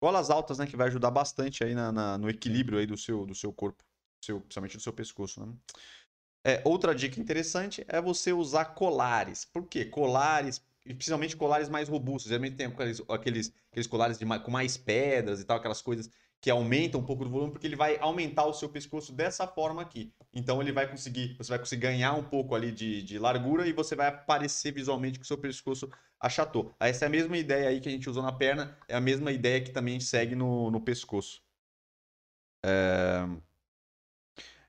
golas 0.00 0.30
altas, 0.30 0.58
né? 0.58 0.68
Que 0.68 0.76
vai 0.76 0.86
ajudar 0.86 1.10
bastante 1.10 1.64
aí 1.64 1.74
na, 1.74 1.90
na, 1.90 2.16
no 2.16 2.30
equilíbrio 2.30 2.78
aí 2.78 2.86
do 2.86 2.96
seu, 2.96 3.26
do 3.26 3.34
seu 3.34 3.52
corpo, 3.52 3.82
seu, 4.24 4.40
principalmente 4.40 4.76
do 4.76 4.82
seu 4.84 4.92
pescoço, 4.92 5.44
né? 5.44 5.52
É, 6.44 6.62
outra 6.64 6.94
dica 6.94 7.20
interessante 7.20 7.84
é 7.88 8.00
você 8.00 8.32
usar 8.32 8.66
colares. 8.66 9.44
Por 9.44 9.66
quê? 9.66 9.84
Colares 9.84 10.62
principalmente 10.94 11.36
colares 11.36 11.68
mais 11.68 11.88
robustos. 11.88 12.28
Geralmente 12.28 12.56
tem 12.56 12.66
aqueles, 12.66 13.02
aqueles, 13.08 13.54
aqueles 13.70 13.86
colares 13.86 14.18
de, 14.18 14.24
com 14.40 14.50
mais 14.50 14.76
pedras 14.76 15.40
e 15.40 15.44
tal, 15.44 15.56
aquelas 15.58 15.82
coisas 15.82 16.10
que 16.40 16.50
aumentam 16.50 17.00
um 17.00 17.04
pouco 17.04 17.24
do 17.24 17.30
volume, 17.30 17.50
porque 17.50 17.66
ele 17.66 17.74
vai 17.74 17.98
aumentar 17.98 18.44
o 18.46 18.52
seu 18.52 18.68
pescoço 18.68 19.12
dessa 19.12 19.46
forma 19.46 19.82
aqui. 19.82 20.12
Então 20.32 20.62
ele 20.62 20.70
vai 20.70 20.88
conseguir, 20.88 21.36
você 21.36 21.50
vai 21.50 21.58
conseguir 21.58 21.82
ganhar 21.82 22.12
um 22.14 22.22
pouco 22.22 22.54
ali 22.54 22.70
de, 22.70 23.02
de 23.02 23.18
largura 23.18 23.66
e 23.66 23.72
você 23.72 23.96
vai 23.96 24.06
aparecer 24.06 24.72
visualmente 24.72 25.18
que 25.18 25.24
o 25.24 25.26
seu 25.26 25.36
pescoço 25.36 25.90
achatou. 26.20 26.72
Essa 26.78 27.06
é 27.06 27.08
a 27.08 27.10
mesma 27.10 27.36
ideia 27.36 27.68
aí 27.68 27.80
que 27.80 27.88
a 27.88 27.92
gente 27.92 28.08
usou 28.08 28.22
na 28.22 28.32
perna, 28.32 28.78
é 28.86 28.94
a 28.94 29.00
mesma 29.00 29.32
ideia 29.32 29.60
que 29.60 29.72
também 29.72 29.98
segue 29.98 30.36
no, 30.36 30.70
no 30.70 30.80
pescoço. 30.80 31.42
É... 32.64 33.26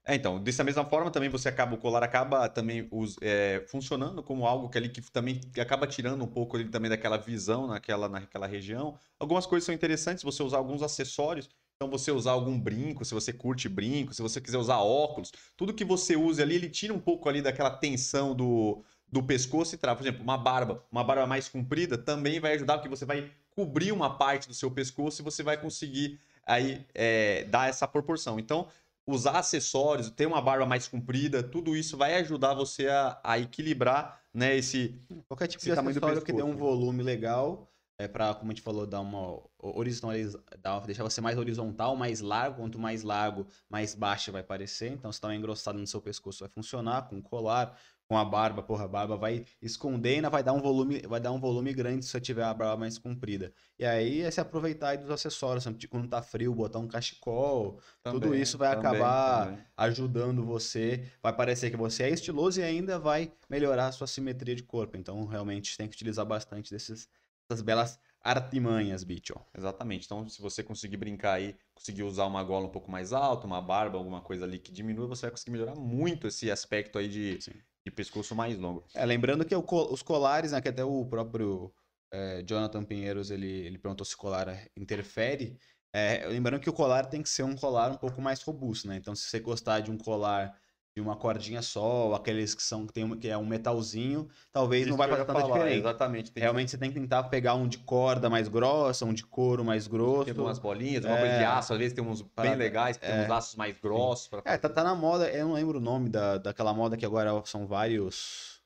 É, 0.10 0.16
então, 0.16 0.42
dessa 0.42 0.64
mesma 0.64 0.84
forma 0.84 1.12
também 1.12 1.30
você 1.30 1.48
acaba, 1.50 1.76
o 1.76 1.78
colar 1.78 2.02
acaba 2.02 2.50
também 2.50 2.88
os, 2.90 3.16
é, 3.22 3.64
funcionando 3.68 4.24
como 4.24 4.48
algo 4.48 4.68
que 4.68 4.76
ali 4.76 4.90
que 4.90 5.02
também 5.12 5.40
acaba 5.62 5.86
tirando 5.86 6.24
um 6.24 6.28
pouco 6.28 6.58
ali 6.58 6.68
também 6.68 6.90
daquela 6.90 7.16
visão 7.16 7.68
naquela, 7.68 8.10
naquela 8.10 8.48
região. 8.48 8.98
Algumas 9.20 9.46
coisas 9.46 9.68
são 9.68 9.76
interessantes, 9.76 10.24
você 10.24 10.42
usar 10.42 10.58
alguns 10.58 10.82
acessórios, 10.82 11.48
então 11.76 11.88
você 11.92 12.12
usar 12.12 12.32
algum 12.32 12.60
brinco, 12.60 13.06
se 13.06 13.14
você 13.14 13.32
curte 13.32 13.70
brinco, 13.70 14.12
se 14.12 14.24
você 14.24 14.42
quiser 14.42 14.58
usar 14.58 14.80
óculos, 14.80 15.32
tudo 15.56 15.76
que 15.76 15.86
você 15.86 16.16
use 16.16 16.42
ali, 16.42 16.56
ele 16.56 16.72
tira 16.72 16.92
um 16.92 17.00
pouco 17.00 17.30
ali 17.30 17.40
daquela 17.40 17.70
tensão 17.70 18.34
do, 18.34 18.84
do 19.08 19.22
pescoço 19.22 19.76
e 19.76 19.78
trava. 19.78 20.00
Por 20.00 20.08
exemplo, 20.08 20.24
uma 20.24 20.40
barba, 20.40 20.84
uma 20.92 21.04
barba 21.04 21.28
mais 21.28 21.48
comprida 21.48 22.00
também 22.00 22.40
vai 22.40 22.56
ajudar, 22.56 22.80
porque 22.80 22.90
você 22.90 23.06
vai 23.06 23.30
cobrir 23.52 23.92
uma 23.92 24.18
parte 24.18 24.48
do 24.48 24.56
seu 24.56 24.72
pescoço 24.72 25.22
e 25.22 25.24
você 25.24 25.44
vai 25.44 25.62
conseguir 25.62 26.20
aí 26.48 26.84
é, 26.96 27.44
dar 27.44 27.70
essa 27.70 27.88
proporção. 27.88 28.40
Então, 28.40 28.68
usar 29.10 29.40
acessórios, 29.40 30.10
ter 30.10 30.26
uma 30.26 30.42
barba 30.42 30.66
mais 30.66 30.88
comprida, 30.88 31.44
tudo 31.44 31.76
isso 31.76 31.98
vai 31.98 32.16
ajudar 32.16 32.54
você 32.54 32.88
a, 32.88 33.20
a 33.24 33.40
equilibrar 33.40 34.22
né, 34.34 34.56
esse 34.56 35.00
qualquer 35.28 35.48
tipo 35.48 35.64
de 35.64 35.72
acessório 35.72 36.22
que 36.22 36.34
dê 36.34 36.44
um 36.44 36.56
volume 36.56 37.04
legal 37.04 37.70
é 38.00 38.08
para 38.08 38.34
como 38.34 38.50
a 38.50 38.56
gente 38.56 38.64
falou 38.64 38.88
dar 38.88 39.02
uma 39.02 39.42
horizontalizar, 39.58 40.42
deixar 40.86 41.04
você 41.04 41.20
mais 41.20 41.38
horizontal, 41.38 41.98
mais 41.98 42.22
largo, 42.22 42.62
quanto 42.62 42.80
mais 42.80 43.04
largo, 43.04 43.46
mais 43.70 43.94
baixo 43.94 44.32
vai 44.32 44.42
parecer. 44.42 44.94
Então 44.94 45.12
se 45.12 45.20
tá 45.20 45.36
engrossado 45.36 45.78
no 45.78 45.86
seu 45.86 46.02
pescoço 46.02 46.40
vai 46.40 46.50
funcionar 46.50 47.10
com 47.10 47.22
colar, 47.22 47.78
com 48.10 48.18
a 48.18 48.26
barba, 48.26 48.64
porra, 48.64 48.86
a 48.86 48.88
barba 48.88 49.16
vai 49.16 49.46
esconder 49.62 50.14
e 50.14 50.16
ainda 50.16 50.32
vai 50.32 50.42
dar 50.42 50.54
um 50.54 50.60
volume, 50.60 51.00
vai 51.02 51.20
dar 51.20 51.32
um 51.32 51.40
volume 51.40 51.72
grande 51.72 52.04
se 52.04 52.10
você 52.10 52.20
tiver 52.20 52.42
a 52.44 52.52
barba 52.52 52.76
mais 52.76 52.98
comprida. 52.98 53.54
E 53.78 53.86
aí 53.86 54.22
é 54.22 54.32
se 54.32 54.42
aproveitar 54.42 54.98
dos 54.98 55.12
acessórios, 55.12 55.64
tipo, 55.78 55.90
quando 55.96 56.10
tá 56.10 56.20
frio, 56.20 56.56
botar 56.56 56.80
um 56.80 56.88
cachecol, 56.88 57.80
também, 58.02 58.20
tudo 58.20 58.34
isso 58.34 58.58
vai 58.58 58.70
também, 58.70 59.00
acabar 59.02 59.44
também. 59.46 59.66
ajudando 59.78 60.44
você, 60.44 61.08
vai 61.22 61.36
parecer 61.36 61.70
que 61.70 61.78
você 61.78 62.02
é 62.02 62.10
estiloso 62.10 62.60
e 62.60 62.64
ainda 62.64 62.98
vai 62.98 63.32
melhorar 63.48 63.88
a 63.90 63.92
sua 63.92 64.08
simetria 64.08 64.56
de 64.56 64.64
corpo. 64.64 64.98
Então, 64.98 65.24
realmente 65.26 65.78
tem 65.78 65.88
que 65.88 65.94
utilizar 65.96 66.26
bastante 66.26 66.72
desses, 66.72 67.08
dessas 67.48 67.62
belas 67.62 68.00
artimanhas, 68.22 69.04
bicho. 69.04 69.36
Exatamente. 69.56 70.06
Então, 70.06 70.28
se 70.28 70.42
você 70.42 70.64
conseguir 70.64 70.98
brincar 70.98 71.34
aí, 71.34 71.56
conseguir 71.76 72.02
usar 72.02 72.26
uma 72.26 72.44
gola 72.44 72.66
um 72.66 72.72
pouco 72.72 72.90
mais 72.90 73.14
alta, 73.14 73.46
uma 73.46 73.62
barba, 73.62 74.00
alguma 74.00 74.20
coisa 74.20 74.46
ali 74.46 74.58
que 74.58 74.72
diminua, 74.72 75.06
você 75.06 75.28
vai 75.28 75.32
conseguir 75.32 75.52
melhorar 75.52 75.76
muito 75.76 76.26
esse 76.26 76.50
aspecto 76.50 76.98
aí 76.98 77.08
de, 77.08 77.40
Sim 77.40 77.54
de 77.90 77.96
pescoço 77.96 78.36
mais 78.36 78.58
longo. 78.58 78.86
É, 78.94 79.06
lembrando 79.06 79.46
que 79.46 79.56
o, 79.56 79.64
os 79.92 80.02
colares, 80.02 80.52
né, 80.52 80.62
que 80.62 80.70
até 80.70 80.84
o 80.84 81.06
próprio 81.06 81.74
é, 82.12 82.44
Jonathan 82.44 82.84
Pinheiros, 82.84 83.32
ele, 83.32 83.48
ele 83.48 83.78
perguntou 83.78 84.06
se 84.06 84.16
o 84.16 84.18
colar 84.18 84.68
interfere. 84.76 85.58
É, 85.94 86.26
lembrando 86.28 86.62
que 86.62 86.70
o 86.70 86.74
colar 86.74 87.06
tem 87.06 87.22
que 87.22 87.30
ser 87.30 87.44
um 87.44 87.56
colar 87.56 87.92
um 87.92 87.98
pouco 87.98 88.22
mais 88.22 88.42
robusto, 88.42 88.88
né? 88.88 88.96
Então, 88.96 89.16
se 89.16 89.24
você 89.24 89.40
gostar 89.40 89.80
de 89.80 89.92
um 89.92 89.98
colar 89.98 90.56
de 90.96 91.02
uma 91.02 91.16
cordinha 91.16 91.62
só, 91.62 92.14
aqueles 92.14 92.54
que 92.54 92.64
são 92.64 92.86
que, 92.86 92.94
tem, 92.94 93.10
que 93.18 93.28
é 93.28 93.38
um 93.38 93.46
metalzinho, 93.46 94.28
talvez 94.52 94.84
Isso 94.84 94.92
não 94.92 94.98
vai 94.98 95.08
fazer 95.08 95.26
tanta 95.26 95.40
falar, 95.40 95.54
diferença. 95.54 95.78
Exatamente. 95.78 96.32
Realmente 96.36 96.66
que... 96.66 96.72
você 96.72 96.78
tem 96.78 96.92
que 96.92 97.00
tentar 97.00 97.24
pegar 97.24 97.56
um 97.56 97.68
de 97.68 97.78
corda 97.80 98.30
mais 98.30 98.48
grossa, 98.48 99.06
um 99.06 99.14
de 99.14 99.26
couro 99.26 99.64
mais 99.64 99.88
grosso. 99.88 100.26
Tem 100.26 100.44
umas 100.44 100.60
bolinhas, 100.60 101.06
uma 101.06 101.18
é... 101.18 101.20
coisa 101.20 101.38
de 101.38 101.44
aço, 101.44 101.74
às 101.74 101.80
vezes 101.80 101.94
tem 101.94 102.04
uns 102.04 102.22
bem 102.22 102.56
legais, 102.56 102.98
tem 102.98 103.10
é... 103.10 103.26
uns 103.26 103.32
aços 103.32 103.56
mais 103.56 103.78
grossos. 103.80 104.28
Pra... 104.28 104.42
É, 104.46 104.58
tá, 104.58 104.68
tá 104.68 104.84
na 104.84 104.96
moda, 104.96 105.30
eu 105.30 105.48
não 105.48 105.54
lembro 105.54 105.78
o 105.78 105.82
nome 105.82 106.10
da, 106.10 106.38
daquela 106.38 106.74
moda 106.74 106.98
que 106.98 107.06
agora 107.06 107.42
são 107.46 107.66
vários 107.66 108.59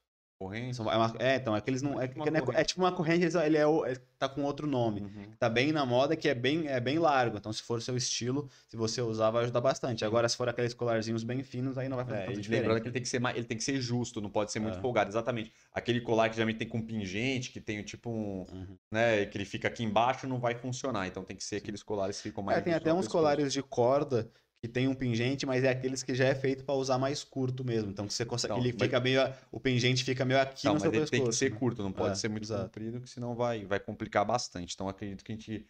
corrente? 0.43 0.79
É, 0.79 0.83
uma, 0.83 1.15
é, 1.19 1.35
então, 1.35 1.55
é 1.55 1.61
que 1.61 1.69
eles 1.69 1.81
não. 1.81 2.01
É, 2.01 2.05
é, 2.05 2.07
é, 2.07 2.61
é 2.61 2.63
tipo 2.63 2.81
uma 2.81 2.91
corrente, 2.91 3.25
ele 3.37 3.57
é, 3.57 3.61
é, 3.61 3.97
tá 4.19 4.27
com 4.27 4.43
outro 4.43 4.67
nome. 4.67 5.01
Uhum. 5.01 5.31
Tá 5.39 5.49
bem 5.49 5.71
na 5.71 5.85
moda, 5.85 6.15
que 6.15 6.27
é 6.27 6.35
bem, 6.35 6.67
é 6.67 6.79
bem 6.79 6.99
largo. 6.99 7.37
Então, 7.37 7.51
se 7.53 7.63
for 7.63 7.81
seu 7.81 7.95
estilo, 7.95 8.49
se 8.67 8.75
você 8.75 9.01
usar, 9.01 9.31
vai 9.31 9.43
ajudar 9.43 9.61
bastante. 9.61 10.03
Agora, 10.03 10.27
se 10.27 10.35
for 10.35 10.49
aqueles 10.49 10.73
colarzinhos 10.73 11.23
bem 11.23 11.41
finos, 11.43 11.77
aí 11.77 11.87
não 11.87 11.95
vai 11.95 12.05
fazer 12.05 12.17
é, 12.17 12.25
tanta 12.25 12.41
diferença. 12.41 12.61
Lembrando 12.61 12.81
que 12.81 12.87
ele 12.87 12.93
tem 12.93 13.01
que, 13.01 13.09
ser, 13.09 13.21
ele 13.35 13.45
tem 13.45 13.57
que 13.57 13.63
ser 13.63 13.79
justo, 13.79 14.19
não 14.19 14.29
pode 14.29 14.51
ser 14.51 14.59
muito 14.59 14.77
é. 14.77 14.81
folgado. 14.81 15.09
Exatamente. 15.09 15.51
Aquele 15.73 16.01
colar 16.01 16.29
que 16.29 16.35
geralmente 16.35 16.57
tem 16.57 16.67
com 16.67 16.81
pingente, 16.81 17.51
que 17.51 17.61
tem 17.61 17.81
tipo 17.83 18.09
um. 18.09 18.45
Uhum. 18.51 18.77
né, 18.91 19.25
que 19.25 19.37
ele 19.37 19.45
fica 19.45 19.67
aqui 19.67 19.83
embaixo, 19.83 20.27
não 20.27 20.39
vai 20.39 20.55
funcionar. 20.55 21.07
Então 21.07 21.23
tem 21.23 21.37
que 21.37 21.43
ser 21.43 21.57
aqueles 21.57 21.81
colares 21.81 22.17
que 22.17 22.23
ficam 22.23 22.43
mais. 22.43 22.57
É, 22.57 22.61
tem 22.61 22.73
até 22.73 22.93
uns 22.93 23.07
colares 23.07 23.53
de 23.53 23.63
corda 23.63 24.29
que 24.63 24.67
tem 24.69 24.87
um 24.87 24.95
pingente, 24.95 25.45
mas 25.45 25.61
é 25.65 25.69
aqueles 25.71 26.03
que 26.03 26.15
já 26.15 26.23
é 26.23 26.33
feito 26.33 26.63
para 26.63 26.73
usar 26.73 26.97
mais 26.97 27.21
curto 27.21 27.65
mesmo. 27.65 27.91
Então 27.91 28.09
você 28.09 28.23
consegue, 28.23 28.53
então, 28.53 28.63
ele 28.63 28.71
fica 28.71 28.97
meio, 28.97 29.19
o 29.51 29.59
pingente 29.59 30.05
fica 30.05 30.23
meio 30.23 30.39
aqui 30.39 30.65
não, 30.65 30.75
no 30.75 30.79
seu 30.79 30.89
pescoço. 30.89 31.11
Tem 31.11 31.25
que 31.25 31.35
ser 31.35 31.51
né? 31.51 31.59
curto, 31.59 31.83
não 31.83 31.91
pode 31.91 32.13
é, 32.13 32.15
ser 32.15 32.29
muito 32.29 32.45
exato. 32.45 32.63
comprido, 32.63 33.01
que 33.01 33.09
senão 33.09 33.35
vai, 33.35 33.65
vai 33.65 33.77
complicar 33.77 34.23
bastante. 34.23 34.73
Então 34.73 34.87
acredito 34.87 35.21
que 35.21 35.33
a 35.33 35.35
gente 35.35 35.67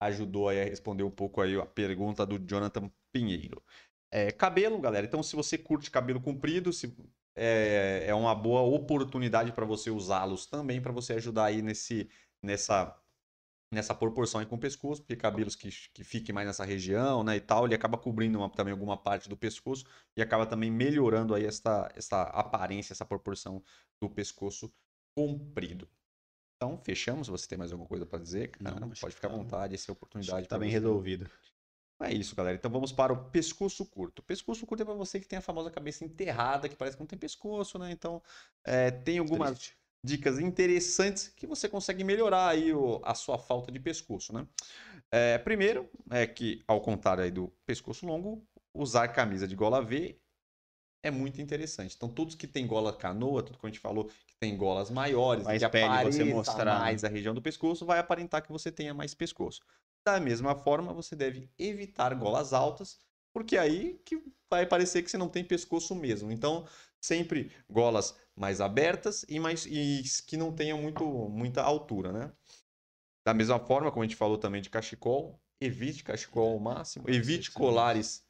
ajudou 0.00 0.48
aí 0.48 0.60
a 0.60 0.64
responder 0.64 1.04
um 1.04 1.12
pouco 1.12 1.40
aí 1.40 1.56
a 1.56 1.64
pergunta 1.64 2.26
do 2.26 2.36
Jonathan 2.36 2.90
Pinheiro. 3.12 3.62
É, 4.10 4.32
cabelo, 4.32 4.80
galera. 4.80 5.06
Então 5.06 5.22
se 5.22 5.36
você 5.36 5.56
curte 5.56 5.88
cabelo 5.88 6.20
comprido, 6.20 6.72
se 6.72 6.92
é, 7.36 8.02
é 8.08 8.14
uma 8.16 8.34
boa 8.34 8.62
oportunidade 8.62 9.52
para 9.52 9.64
você 9.64 9.90
usá-los 9.90 10.44
também 10.44 10.80
para 10.80 10.90
você 10.90 11.12
ajudar 11.12 11.44
aí 11.44 11.62
nesse 11.62 12.08
nessa 12.42 13.00
nessa 13.74 13.94
proporção 13.94 14.40
aí 14.40 14.46
com 14.46 14.56
o 14.56 14.58
pescoço, 14.58 15.02
porque 15.02 15.16
cabelos 15.16 15.56
que, 15.56 15.68
que 15.92 16.04
fiquem 16.04 16.34
mais 16.34 16.46
nessa 16.46 16.64
região, 16.64 17.22
né, 17.22 17.36
e 17.36 17.40
tal, 17.40 17.66
ele 17.66 17.74
acaba 17.74 17.98
cobrindo 17.98 18.38
uma, 18.38 18.48
também 18.48 18.72
alguma 18.72 18.96
parte 18.96 19.28
do 19.28 19.36
pescoço 19.36 19.84
e 20.16 20.22
acaba 20.22 20.46
também 20.46 20.70
melhorando 20.70 21.34
aí 21.34 21.44
essa, 21.44 21.90
essa 21.94 22.22
aparência, 22.22 22.92
essa 22.92 23.04
proporção 23.04 23.62
do 24.00 24.08
pescoço 24.08 24.72
comprido. 25.14 25.88
Então, 26.56 26.78
fechamos. 26.78 27.28
Você 27.28 27.46
tem 27.46 27.58
mais 27.58 27.72
alguma 27.72 27.88
coisa 27.88 28.06
para 28.06 28.18
dizer? 28.18 28.52
Não, 28.60 28.76
Não 28.76 28.90
pode 28.90 29.14
ficar 29.14 29.28
à 29.28 29.32
vontade, 29.32 29.74
essa 29.74 29.90
é 29.90 29.92
a 29.92 29.94
oportunidade. 29.94 30.44
Está 30.44 30.58
bem 30.58 30.70
você. 30.70 30.74
resolvido. 30.74 31.30
É 32.00 32.12
isso, 32.12 32.34
galera. 32.34 32.56
Então 32.56 32.70
vamos 32.70 32.92
para 32.92 33.12
o 33.12 33.30
pescoço 33.30 33.84
curto. 33.86 34.22
pescoço 34.22 34.66
curto 34.66 34.82
é 34.82 34.84
para 34.84 34.94
você 34.94 35.20
que 35.20 35.28
tem 35.28 35.38
a 35.38 35.42
famosa 35.42 35.70
cabeça 35.70 36.04
enterrada, 36.04 36.68
que 36.68 36.76
parece 36.76 36.96
que 36.96 37.02
não 37.02 37.06
tem 37.06 37.18
pescoço, 37.18 37.78
né? 37.78 37.90
Então, 37.92 38.22
é, 38.64 38.90
tem 38.90 39.18
algumas. 39.18 39.58
Triste 39.58 39.83
dicas 40.04 40.38
interessantes 40.38 41.28
que 41.28 41.46
você 41.46 41.66
consegue 41.66 42.04
melhorar 42.04 42.48
aí 42.48 42.74
o, 42.74 43.00
a 43.02 43.14
sua 43.14 43.38
falta 43.38 43.72
de 43.72 43.80
pescoço, 43.80 44.34
né? 44.34 44.46
É, 45.10 45.38
primeiro 45.38 45.88
é 46.10 46.26
que, 46.26 46.62
ao 46.68 46.82
contrário 46.82 47.24
aí 47.24 47.30
do 47.30 47.48
pescoço 47.64 48.04
longo, 48.04 48.46
usar 48.74 49.08
camisa 49.08 49.48
de 49.48 49.56
gola 49.56 49.82
V 49.82 50.20
é 51.02 51.10
muito 51.10 51.40
interessante. 51.40 51.94
Então, 51.96 52.08
todos 52.08 52.34
que 52.34 52.46
têm 52.46 52.66
gola 52.66 52.94
canoa, 52.94 53.42
tudo 53.42 53.58
que 53.58 53.66
a 53.66 53.68
gente 53.68 53.80
falou, 53.80 54.06
que 54.26 54.36
tem 54.38 54.56
golas 54.56 54.90
maiores, 54.90 55.44
mais 55.44 55.62
que 55.62 55.68
pele 55.70 56.02
você 56.02 56.24
mostrar 56.24 56.78
mais 56.80 57.02
a 57.02 57.08
região 57.08 57.34
do 57.34 57.40
pescoço, 57.42 57.86
vai 57.86 57.98
aparentar 57.98 58.42
que 58.42 58.52
você 58.52 58.70
tenha 58.70 58.92
mais 58.92 59.14
pescoço. 59.14 59.62
Da 60.06 60.20
mesma 60.20 60.54
forma, 60.54 60.92
você 60.92 61.16
deve 61.16 61.50
evitar 61.58 62.14
golas 62.14 62.52
altas, 62.52 62.98
porque 63.32 63.56
aí 63.56 64.00
que 64.04 64.22
vai 64.50 64.66
parecer 64.66 65.02
que 65.02 65.10
você 65.10 65.16
não 65.16 65.28
tem 65.28 65.44
pescoço 65.44 65.94
mesmo. 65.94 66.30
Então, 66.30 66.66
sempre 67.04 67.50
golas 67.68 68.16
mais 68.34 68.60
abertas 68.60 69.24
e, 69.28 69.38
mais, 69.38 69.66
e 69.66 70.02
que 70.26 70.36
não 70.36 70.52
tenham 70.52 70.80
muito, 70.80 71.04
muita 71.28 71.62
altura, 71.62 72.12
né? 72.12 72.32
Da 73.24 73.32
mesma 73.32 73.58
forma, 73.58 73.90
como 73.90 74.02
a 74.02 74.06
gente 74.06 74.16
falou 74.16 74.36
também 74.36 74.60
de 74.60 74.70
cachecol, 74.70 75.40
evite 75.60 76.04
cachecol 76.04 76.52
ao 76.52 76.58
máximo, 76.58 77.08
evite 77.08 77.50
colares 77.50 78.24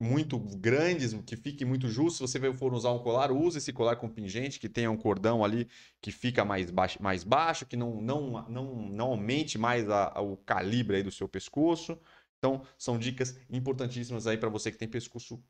muito 0.00 0.38
grandes, 0.38 1.12
que 1.26 1.36
fique 1.36 1.64
muito 1.64 1.88
justo. 1.88 2.26
Se 2.26 2.38
você 2.38 2.52
for 2.54 2.72
usar 2.72 2.92
um 2.92 3.00
colar, 3.00 3.32
use 3.32 3.58
esse 3.58 3.72
colar 3.72 3.96
com 3.96 4.08
pingente, 4.08 4.60
que 4.60 4.68
tenha 4.68 4.90
um 4.90 4.96
cordão 4.96 5.44
ali 5.44 5.68
que 6.00 6.12
fica 6.12 6.44
mais 6.44 6.70
baixo, 6.70 7.02
mais 7.02 7.24
baixo 7.24 7.66
que 7.66 7.76
não, 7.76 8.00
não, 8.00 8.48
não, 8.48 8.88
não 8.88 9.06
aumente 9.06 9.58
mais 9.58 9.90
a, 9.90 10.12
a, 10.14 10.20
o 10.20 10.36
calibre 10.36 10.96
aí 10.96 11.02
do 11.02 11.10
seu 11.10 11.28
pescoço. 11.28 11.98
Então, 12.38 12.62
são 12.78 12.96
dicas 12.98 13.36
importantíssimas 13.50 14.26
aí 14.26 14.38
para 14.38 14.48
você 14.48 14.70
que 14.70 14.78
tem 14.78 14.88
pescoço 14.88 15.42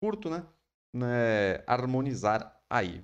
curto, 0.00 0.30
né? 0.30 0.46
Né, 0.92 1.62
harmonizar 1.66 2.60
aí. 2.68 3.02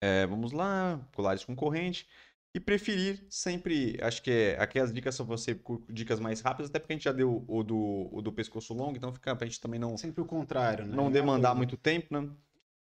É, 0.00 0.26
vamos 0.26 0.52
lá, 0.52 1.00
colares 1.14 1.44
com 1.44 1.56
corrente. 1.56 2.06
E 2.54 2.60
preferir 2.60 3.22
sempre, 3.28 3.98
acho 4.00 4.22
que 4.22 4.30
é, 4.30 4.58
aqui 4.58 4.78
as 4.78 4.90
dicas 4.90 5.14
são 5.14 5.26
você 5.26 5.60
dicas 5.90 6.18
mais 6.18 6.40
rápidas, 6.40 6.70
até 6.70 6.78
porque 6.78 6.94
a 6.94 6.96
gente 6.96 7.04
já 7.04 7.12
deu 7.12 7.44
o 7.46 7.62
do, 7.62 8.08
o 8.10 8.22
do 8.22 8.32
pescoço 8.32 8.72
longo, 8.72 8.96
então 8.96 9.12
fica 9.12 9.36
pra 9.36 9.46
gente 9.46 9.60
também 9.60 9.78
não. 9.78 9.94
Sempre 9.98 10.22
o 10.22 10.24
contrário, 10.24 10.86
né? 10.86 10.96
Não 10.96 11.10
demandar 11.10 11.54
muito 11.54 11.76
tempo, 11.76 12.18
né? 12.18 12.30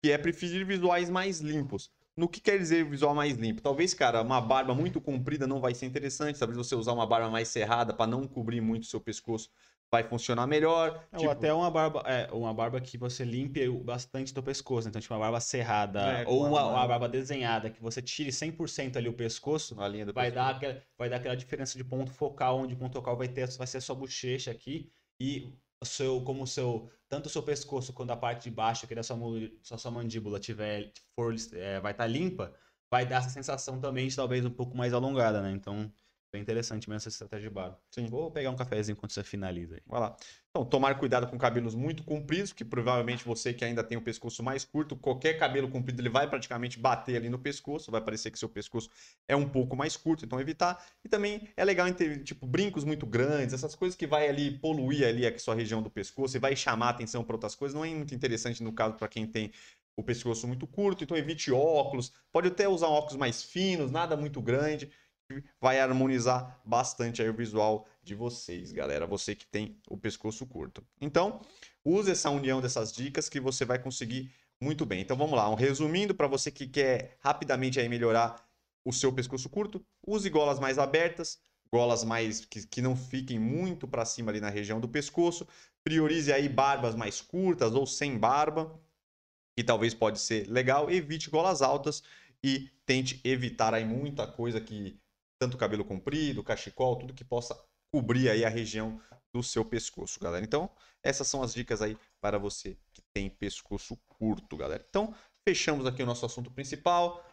Que 0.04 0.12
é 0.12 0.20
preferir 0.20 0.68
visuais 0.68 1.10
mais 1.10 1.40
limpos. 1.40 1.92
no 2.16 2.30
que 2.30 2.40
quer 2.40 2.60
dizer 2.60 2.86
visual 2.86 3.16
mais 3.16 3.38
limpo. 3.38 3.62
Talvez, 3.62 3.94
cara, 3.94 4.22
uma 4.22 4.40
barba 4.40 4.76
muito 4.76 5.02
comprida 5.02 5.48
não 5.48 5.60
vai 5.60 5.74
ser 5.74 5.88
interessante. 5.88 6.38
Talvez 6.38 6.58
você 6.58 6.76
usar 6.76 6.94
uma 6.94 7.08
barba 7.08 7.30
mais 7.30 7.48
cerrada 7.48 7.94
para 7.94 8.06
não 8.06 8.28
cobrir 8.28 8.62
muito 8.62 8.84
o 8.84 8.88
seu 8.88 9.02
pescoço 9.02 9.50
vai 9.92 10.04
funcionar 10.04 10.46
melhor. 10.48 11.08
Ou 11.14 11.20
Tipo, 11.20 11.32
até 11.32 11.54
uma 11.54 11.72
barba, 11.72 12.02
é, 12.06 12.32
uma 12.32 12.54
barba 12.54 12.82
que 12.82 12.98
você 12.98 13.24
limpe 13.24 13.68
bastante 13.84 14.34
do 14.34 14.44
pescoço. 14.44 14.88
Então, 14.90 15.02
tipo, 15.02 15.14
uma 15.14 15.20
barba 15.20 15.40
cerrada 15.40 16.02
É, 16.22 16.26
ou 16.28 16.42
uma, 16.48 16.64
uma- 16.66 16.88
barba 16.88 17.08
desenhada, 17.08 17.70
que 17.70 17.82
você 17.82 18.02
tire 18.02 18.32
100% 18.32 18.98
ali 18.98 19.08
o 19.08 19.14
pescoço, 19.14 19.76
na 19.76 19.88
linha 19.88 20.06
do 20.06 20.14
vai 20.14 20.32
pescoço. 20.32 20.36
dar, 20.36 20.56
aquela, 20.56 20.84
vai 20.98 21.10
dar 21.10 21.16
aquela 21.18 21.36
diferença 21.38 21.78
de 21.78 21.84
ponto 21.84 22.12
focal, 22.12 22.60
onde 22.60 22.74
o 22.74 22.78
ponto 22.78 22.94
focal 22.94 23.18
vai, 23.18 23.28
ter, 23.28 23.48
vai 23.58 23.68
ser 23.68 23.78
a 23.78 23.82
sua 23.82 23.96
bochecha 23.96 24.52
aqui 24.52 24.92
e 25.20 25.54
o 25.82 25.86
seu, 25.86 26.22
como 26.24 26.44
o 26.44 26.48
seu, 26.48 26.90
tanto 27.08 27.28
o 27.28 27.30
seu 27.30 27.44
pescoço 27.44 27.94
quanto 27.94 28.12
a 28.12 28.18
parte 28.18 28.44
de 28.50 28.52
baixo 28.56 28.86
aqui 28.86 28.96
da 28.96 29.04
sua, 29.04 29.18
sua, 29.64 29.78
sua 29.78 29.92
mandíbula 29.92 30.40
tiver, 30.40 30.92
for, 31.16 31.34
é, 31.54 31.80
vai 31.80 31.92
estar 31.92 32.08
limpa, 32.08 32.54
vai 32.92 33.06
dar 33.06 33.18
essa 33.18 33.30
sensação 33.30 33.80
também 33.80 34.08
de 34.08 34.16
talvez 34.16 34.46
um 34.46 34.50
pouco 34.52 34.76
mais 34.76 34.94
alongada, 34.94 35.42
né? 35.42 35.52
Então, 35.52 35.92
bem 36.36 36.42
interessante 36.42 36.90
mesmo 36.90 36.98
essa 36.98 37.10
estratégia 37.10 37.50
de 37.50 37.54
barba. 37.54 37.80
Sim. 37.90 38.08
Vou 38.08 38.30
pegar 38.30 38.52
um 38.52 38.56
cafezinho 38.56 38.94
enquanto 38.94 39.14
você 39.14 39.24
finaliza 39.24 39.76
aí. 39.76 39.82
Vai 39.88 40.02
lá. 40.02 40.18
Então, 40.50 40.66
tomar 40.66 40.98
cuidado 41.00 41.28
com 41.28 41.38
cabelos 41.38 41.76
muito 41.76 42.04
compridos, 42.04 42.54
que 42.54 42.64
provavelmente 42.64 43.26
você 43.26 43.54
que 43.54 43.64
ainda 43.66 43.84
tem 43.84 43.98
o 43.98 44.02
pescoço 44.02 44.44
mais 44.44 44.64
curto, 44.64 44.96
qualquer 44.96 45.38
cabelo 45.38 45.70
comprido 45.70 46.02
ele 46.02 46.10
vai 46.10 46.30
praticamente 46.30 46.80
bater 46.80 47.18
ali 47.18 47.30
no 47.30 47.40
pescoço, 47.40 47.92
vai 47.92 48.02
parecer 48.02 48.32
que 48.32 48.40
seu 48.40 48.48
pescoço 48.50 48.90
é 49.28 49.36
um 49.36 49.48
pouco 49.48 49.76
mais 49.76 49.98
curto, 49.98 50.26
então 50.26 50.40
evitar. 50.40 50.86
E 51.04 51.10
também 51.10 51.50
é 51.58 51.64
legal 51.66 51.92
ter, 51.94 52.24
tipo, 52.24 52.46
brincos 52.46 52.84
muito 52.84 53.06
grandes, 53.06 53.54
essas 53.54 53.76
coisas 53.76 53.98
que 53.98 54.08
vai 54.08 54.28
ali 54.30 54.60
poluir 54.60 55.08
ali 55.08 55.26
a 55.26 55.40
sua 55.40 55.56
região 55.56 55.82
do 55.82 55.90
pescoço 55.90 56.38
e 56.38 56.40
vai 56.40 56.56
chamar 56.56 56.90
atenção 56.90 57.24
para 57.24 57.36
outras 57.36 57.56
coisas, 57.56 57.76
não 57.76 57.84
é 57.84 57.90
muito 57.90 58.16
interessante 58.16 58.64
no 58.64 58.74
caso 58.74 58.96
para 58.96 59.08
quem 59.08 59.26
tem 59.26 59.52
o 59.98 60.04
pescoço 60.04 60.48
muito 60.48 60.68
curto, 60.68 61.04
então 61.04 61.16
evite 61.16 61.52
óculos, 61.52 62.12
pode 62.32 62.50
até 62.50 62.68
usar 62.68 62.88
óculos 62.88 63.16
mais 63.16 63.44
finos, 63.44 63.92
nada 63.92 64.18
muito 64.18 64.42
grande, 64.42 64.92
vai 65.60 65.80
harmonizar 65.80 66.60
bastante 66.64 67.22
aí 67.22 67.30
o 67.30 67.34
visual 67.34 67.88
de 68.04 68.14
vocês, 68.14 68.72
galera, 68.72 69.08
você 69.08 69.36
que 69.36 69.48
tem 69.48 69.80
o 69.90 69.98
pescoço 69.98 70.46
curto. 70.46 70.86
Então, 71.02 71.42
use 71.84 72.12
essa 72.12 72.30
união 72.30 72.62
dessas 72.62 72.94
dicas 72.94 73.28
que 73.28 73.40
você 73.40 73.66
vai 73.66 73.80
conseguir 73.80 74.32
muito 74.62 74.86
bem. 74.86 75.02
Então 75.02 75.18
vamos 75.18 75.36
lá, 75.36 75.50
um 75.50 75.56
resumindo 75.56 76.14
para 76.14 76.28
você 76.28 76.52
que 76.52 76.68
quer 76.68 77.18
rapidamente 77.20 77.80
aí 77.80 77.90
melhorar 77.90 78.44
o 78.84 78.94
seu 78.94 79.12
pescoço 79.12 79.50
curto, 79.50 79.84
use 80.06 80.30
golas 80.30 80.60
mais 80.60 80.78
abertas, 80.78 81.40
golas 81.72 82.04
mais 82.04 82.46
que, 82.46 82.66
que 82.68 82.82
não 82.82 82.96
fiquem 82.96 83.40
muito 83.40 83.88
para 83.88 84.06
cima 84.06 84.32
ali 84.32 84.40
na 84.40 84.50
região 84.50 84.80
do 84.80 84.88
pescoço. 84.88 85.48
Priorize 85.84 86.32
aí 86.32 86.48
barbas 86.48 86.96
mais 86.96 87.22
curtas 87.22 87.74
ou 87.74 87.86
sem 87.86 88.18
barba, 88.18 88.80
que 89.58 89.64
talvez 89.64 89.94
pode 89.94 90.20
ser 90.20 90.48
legal. 90.48 90.90
Evite 90.90 91.30
golas 91.30 91.62
altas 91.62 92.04
e 92.44 92.70
tente 92.86 93.20
evitar 93.24 93.74
aí 93.74 93.84
muita 93.84 94.28
coisa 94.28 94.62
que 94.62 95.00
tanto 95.40 95.58
cabelo 95.58 95.86
comprido, 95.86 96.44
cachecol, 96.44 96.98
tudo 96.98 97.14
que 97.14 97.24
possa 97.24 97.60
cobrir 97.94 98.30
aí 98.30 98.44
a 98.44 98.50
região 98.50 99.00
do 99.34 99.44
seu 99.44 99.66
pescoço, 99.66 100.20
galera. 100.20 100.44
Então, 100.44 100.70
essas 101.04 101.28
são 101.28 101.44
as 101.44 101.54
dicas 101.54 101.82
aí 101.82 101.98
para 102.22 102.38
você 102.38 102.78
que 102.94 103.02
tem 103.14 103.30
pescoço 103.30 103.98
curto, 104.08 104.58
galera. 104.58 104.86
Então, 104.90 105.14
fechamos 105.48 105.86
aqui 105.86 106.02
o 106.02 106.06
nosso 106.06 106.26
assunto 106.26 106.52
principal. 106.52 107.24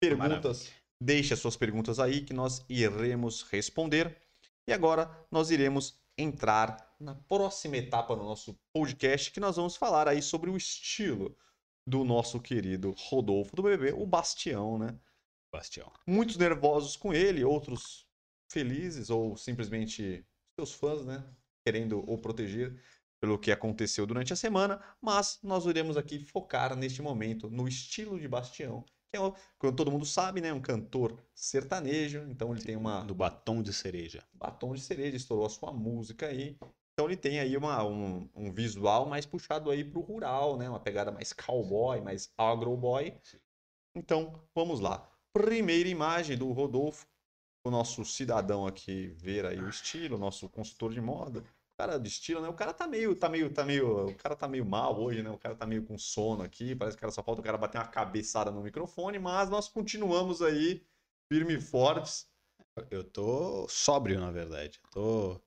Perguntas, 0.00 0.70
deixe 1.02 1.34
as 1.34 1.40
suas 1.40 1.56
perguntas 1.56 1.98
aí 1.98 2.22
que 2.22 2.32
nós 2.32 2.64
iremos 2.68 3.42
responder. 3.42 4.16
E 4.68 4.72
agora 4.72 5.10
nós 5.30 5.50
iremos 5.50 5.98
entrar 6.16 6.94
na 7.00 7.14
próxima 7.14 7.76
etapa 7.76 8.14
do 8.14 8.24
nosso 8.24 8.58
podcast, 8.72 9.30
que 9.30 9.40
nós 9.40 9.56
vamos 9.56 9.76
falar 9.76 10.08
aí 10.08 10.20
sobre 10.20 10.50
o 10.50 10.56
estilo 10.56 11.36
do 11.86 12.04
nosso 12.04 12.40
querido 12.40 12.94
Rodolfo 12.98 13.56
do 13.56 13.62
BBB, 13.62 13.92
o 13.92 14.06
Bastião, 14.06 14.78
né? 14.78 14.98
Bastião. 15.52 15.90
Muitos 16.06 16.36
nervosos 16.36 16.96
com 16.96 17.12
ele, 17.12 17.44
outros 17.44 18.06
felizes 18.50 19.10
ou 19.10 19.36
simplesmente 19.36 20.24
seus 20.58 20.72
fãs, 20.72 21.04
né? 21.04 21.24
Querendo 21.64 22.00
o 22.10 22.18
proteger 22.18 22.80
pelo 23.20 23.38
que 23.38 23.50
aconteceu 23.50 24.06
durante 24.06 24.32
a 24.32 24.36
semana, 24.36 24.80
mas 25.00 25.38
nós 25.42 25.66
iremos 25.66 25.96
aqui 25.96 26.18
focar 26.20 26.76
neste 26.76 27.02
momento 27.02 27.50
no 27.50 27.66
estilo 27.66 28.18
de 28.18 28.28
Bastião, 28.28 28.84
que 29.12 29.16
é, 29.16 29.32
como 29.58 29.74
todo 29.74 29.90
mundo 29.90 30.06
sabe, 30.06 30.40
né? 30.40 30.52
Um 30.52 30.60
cantor 30.60 31.18
sertanejo, 31.34 32.24
então 32.28 32.52
ele 32.52 32.62
tem 32.62 32.76
uma 32.76 33.02
Do 33.02 33.14
batom 33.14 33.62
de 33.62 33.72
cereja. 33.72 34.22
batom 34.32 34.74
de 34.74 34.80
cereja, 34.80 35.16
estourou 35.16 35.46
a 35.46 35.50
sua 35.50 35.72
música 35.72 36.26
aí. 36.26 36.56
Então 36.92 37.06
ele 37.06 37.16
tem 37.16 37.38
aí 37.38 37.56
uma, 37.56 37.84
um, 37.84 38.28
um 38.34 38.52
visual 38.52 39.06
mais 39.06 39.24
puxado 39.24 39.70
aí 39.70 39.84
pro 39.84 40.00
rural, 40.00 40.56
né? 40.56 40.68
Uma 40.68 40.80
pegada 40.80 41.10
mais 41.10 41.32
cowboy, 41.32 42.00
mais 42.00 42.32
agroboy. 42.36 43.14
Então, 43.94 44.42
vamos 44.54 44.80
lá. 44.80 45.08
Primeira 45.38 45.88
imagem 45.88 46.36
do 46.36 46.50
Rodolfo, 46.50 47.06
o 47.64 47.70
nosso 47.70 48.04
cidadão 48.04 48.66
aqui 48.66 49.14
ver 49.16 49.46
aí 49.46 49.60
o 49.60 49.68
estilo, 49.68 50.18
nosso 50.18 50.48
consultor 50.48 50.92
de 50.92 51.00
moda. 51.00 51.38
O 51.38 51.44
cara 51.78 51.96
de 51.96 52.08
estilo, 52.08 52.40
né? 52.40 52.48
O 52.48 52.54
cara 52.54 52.74
tá 52.74 52.88
meio, 52.88 53.14
tá 53.14 53.28
meio, 53.28 53.48
tá 53.48 53.64
meio, 53.64 54.08
o 54.08 54.14
cara 54.16 54.34
tá 54.34 54.48
meio 54.48 54.66
mal 54.66 55.00
hoje, 55.00 55.22
né? 55.22 55.30
O 55.30 55.38
cara 55.38 55.54
tá 55.54 55.64
meio 55.64 55.84
com 55.84 55.96
sono 55.96 56.42
aqui, 56.42 56.74
parece 56.74 56.96
que 56.96 57.06
o 57.06 57.10
só 57.12 57.22
falta 57.22 57.40
o 57.40 57.44
cara 57.44 57.56
bater 57.56 57.78
uma 57.78 57.86
cabeçada 57.86 58.50
no 58.50 58.62
microfone, 58.62 59.20
mas 59.20 59.48
nós 59.48 59.68
continuamos 59.68 60.42
aí 60.42 60.84
firme 61.32 61.54
e 61.54 61.60
fortes. 61.60 62.28
Eu 62.90 63.04
tô 63.04 63.68
sóbrio, 63.68 64.18
na 64.18 64.32
verdade. 64.32 64.80
Tô 64.90 65.40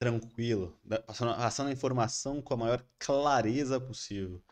tranquilo, 0.00 0.74
passando, 1.06 1.36
passando 1.36 1.68
a 1.68 1.72
informação 1.72 2.40
com 2.40 2.54
a 2.54 2.56
maior 2.56 2.82
clareza 2.98 3.78
possível. 3.78 4.42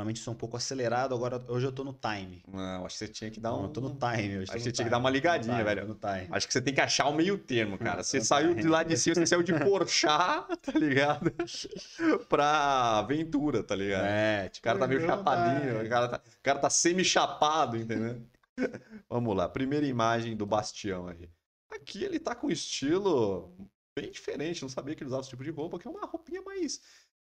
Normalmente 0.00 0.20
sou 0.20 0.32
um 0.32 0.36
pouco 0.36 0.56
acelerado, 0.56 1.14
agora 1.14 1.44
hoje 1.46 1.66
eu 1.66 1.72
tô 1.72 1.84
no 1.84 1.92
time. 1.92 2.42
Não, 2.48 2.86
acho 2.86 2.96
que 2.98 3.04
você 3.04 3.08
tinha 3.12 3.30
que 3.30 3.38
dar 3.38 3.50
Não, 3.50 3.60
um. 3.60 3.64
eu 3.64 3.68
tô 3.68 3.82
no 3.82 3.90
time 3.90 4.38
hoje. 4.38 4.44
Acho 4.44 4.52
que 4.52 4.60
você 4.60 4.68
no 4.70 4.72
tinha 4.72 4.72
que 4.72 4.76
time, 4.76 4.90
dar 4.90 4.96
uma 4.98 5.10
ligadinha, 5.10 5.52
time, 5.56 5.64
velho. 5.64 5.86
No 5.88 5.94
time. 5.94 6.26
Acho 6.30 6.46
que 6.46 6.52
você 6.54 6.62
tem 6.62 6.72
que 6.72 6.80
achar 6.80 7.06
o 7.06 7.12
meio 7.12 7.36
termo, 7.36 7.76
cara. 7.78 8.02
Você 8.02 8.18
saiu 8.22 8.54
de 8.54 8.66
lá 8.66 8.82
de 8.82 8.96
cima, 8.96 9.16
você 9.16 9.26
saiu 9.26 9.42
de 9.42 9.52
Porchat, 9.60 10.56
tá 10.56 10.72
ligado? 10.78 11.30
pra 12.30 12.98
aventura, 13.00 13.62
tá 13.62 13.76
ligado? 13.76 14.06
É, 14.06 14.46
O 14.46 14.48
tipo, 14.48 14.64
cara 14.64 14.78
tá 14.78 14.86
meio 14.86 15.00
não, 15.02 15.06
chapadinho, 15.08 15.74
tá. 15.74 15.82
o 15.84 15.88
cara 15.90 16.08
tá, 16.08 16.16
o 16.24 16.42
cara 16.42 16.58
tá 16.58 16.70
semi-chapado, 16.70 17.76
entendeu? 17.76 18.22
Vamos 19.06 19.36
lá, 19.36 19.50
primeira 19.50 19.86
imagem 19.86 20.34
do 20.34 20.46
Bastião 20.46 21.08
aí. 21.08 21.28
Aqui 21.70 22.02
ele 22.02 22.18
tá 22.18 22.34
com 22.34 22.46
um 22.46 22.50
estilo 22.50 23.54
bem 23.94 24.10
diferente, 24.10 24.62
não 24.62 24.68
sabia 24.70 24.94
que 24.94 25.02
ele 25.02 25.08
usava 25.08 25.20
esse 25.20 25.30
tipo 25.30 25.44
de 25.44 25.50
roupa, 25.50 25.78
que 25.78 25.86
é 25.86 25.90
uma 25.90 26.06
roupinha 26.06 26.40
mais. 26.40 26.80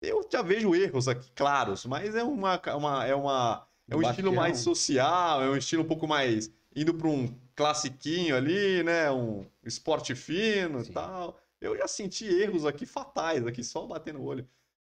Eu 0.02 0.28
já 0.32 0.42
vejo 0.42 0.76
erros 0.76 1.08
aqui, 1.08 1.32
claros, 1.32 1.86
mas 1.86 2.16
é 2.16 2.24
uma. 2.24 2.60
uma 2.76 3.06
é 3.08 3.16
uma 3.16 3.68
é 3.90 3.96
um 3.96 4.02
estilo 4.02 4.34
mais 4.34 4.60
social, 4.60 5.42
é 5.44 5.50
um 5.50 5.58
estilo 5.58 5.84
um 5.84 5.88
pouco 5.88 6.08
mais 6.08 6.52
indo 6.76 6.94
para 6.94 7.08
um 7.08 7.28
classiquinho 7.56 8.36
ali, 8.36 8.84
né? 8.84 9.10
Um 9.12 9.46
esporte 9.64 10.14
fino 10.16 10.82
e 10.82 10.86
tal. 10.86 11.40
Eu 11.60 11.76
já 11.78 11.88
senti 11.88 12.26
erros 12.26 12.66
aqui 12.66 12.86
fatais, 12.86 13.46
aqui 13.48 13.64
só 13.64 13.86
batendo 13.88 14.20
o 14.20 14.24
olho. 14.26 14.48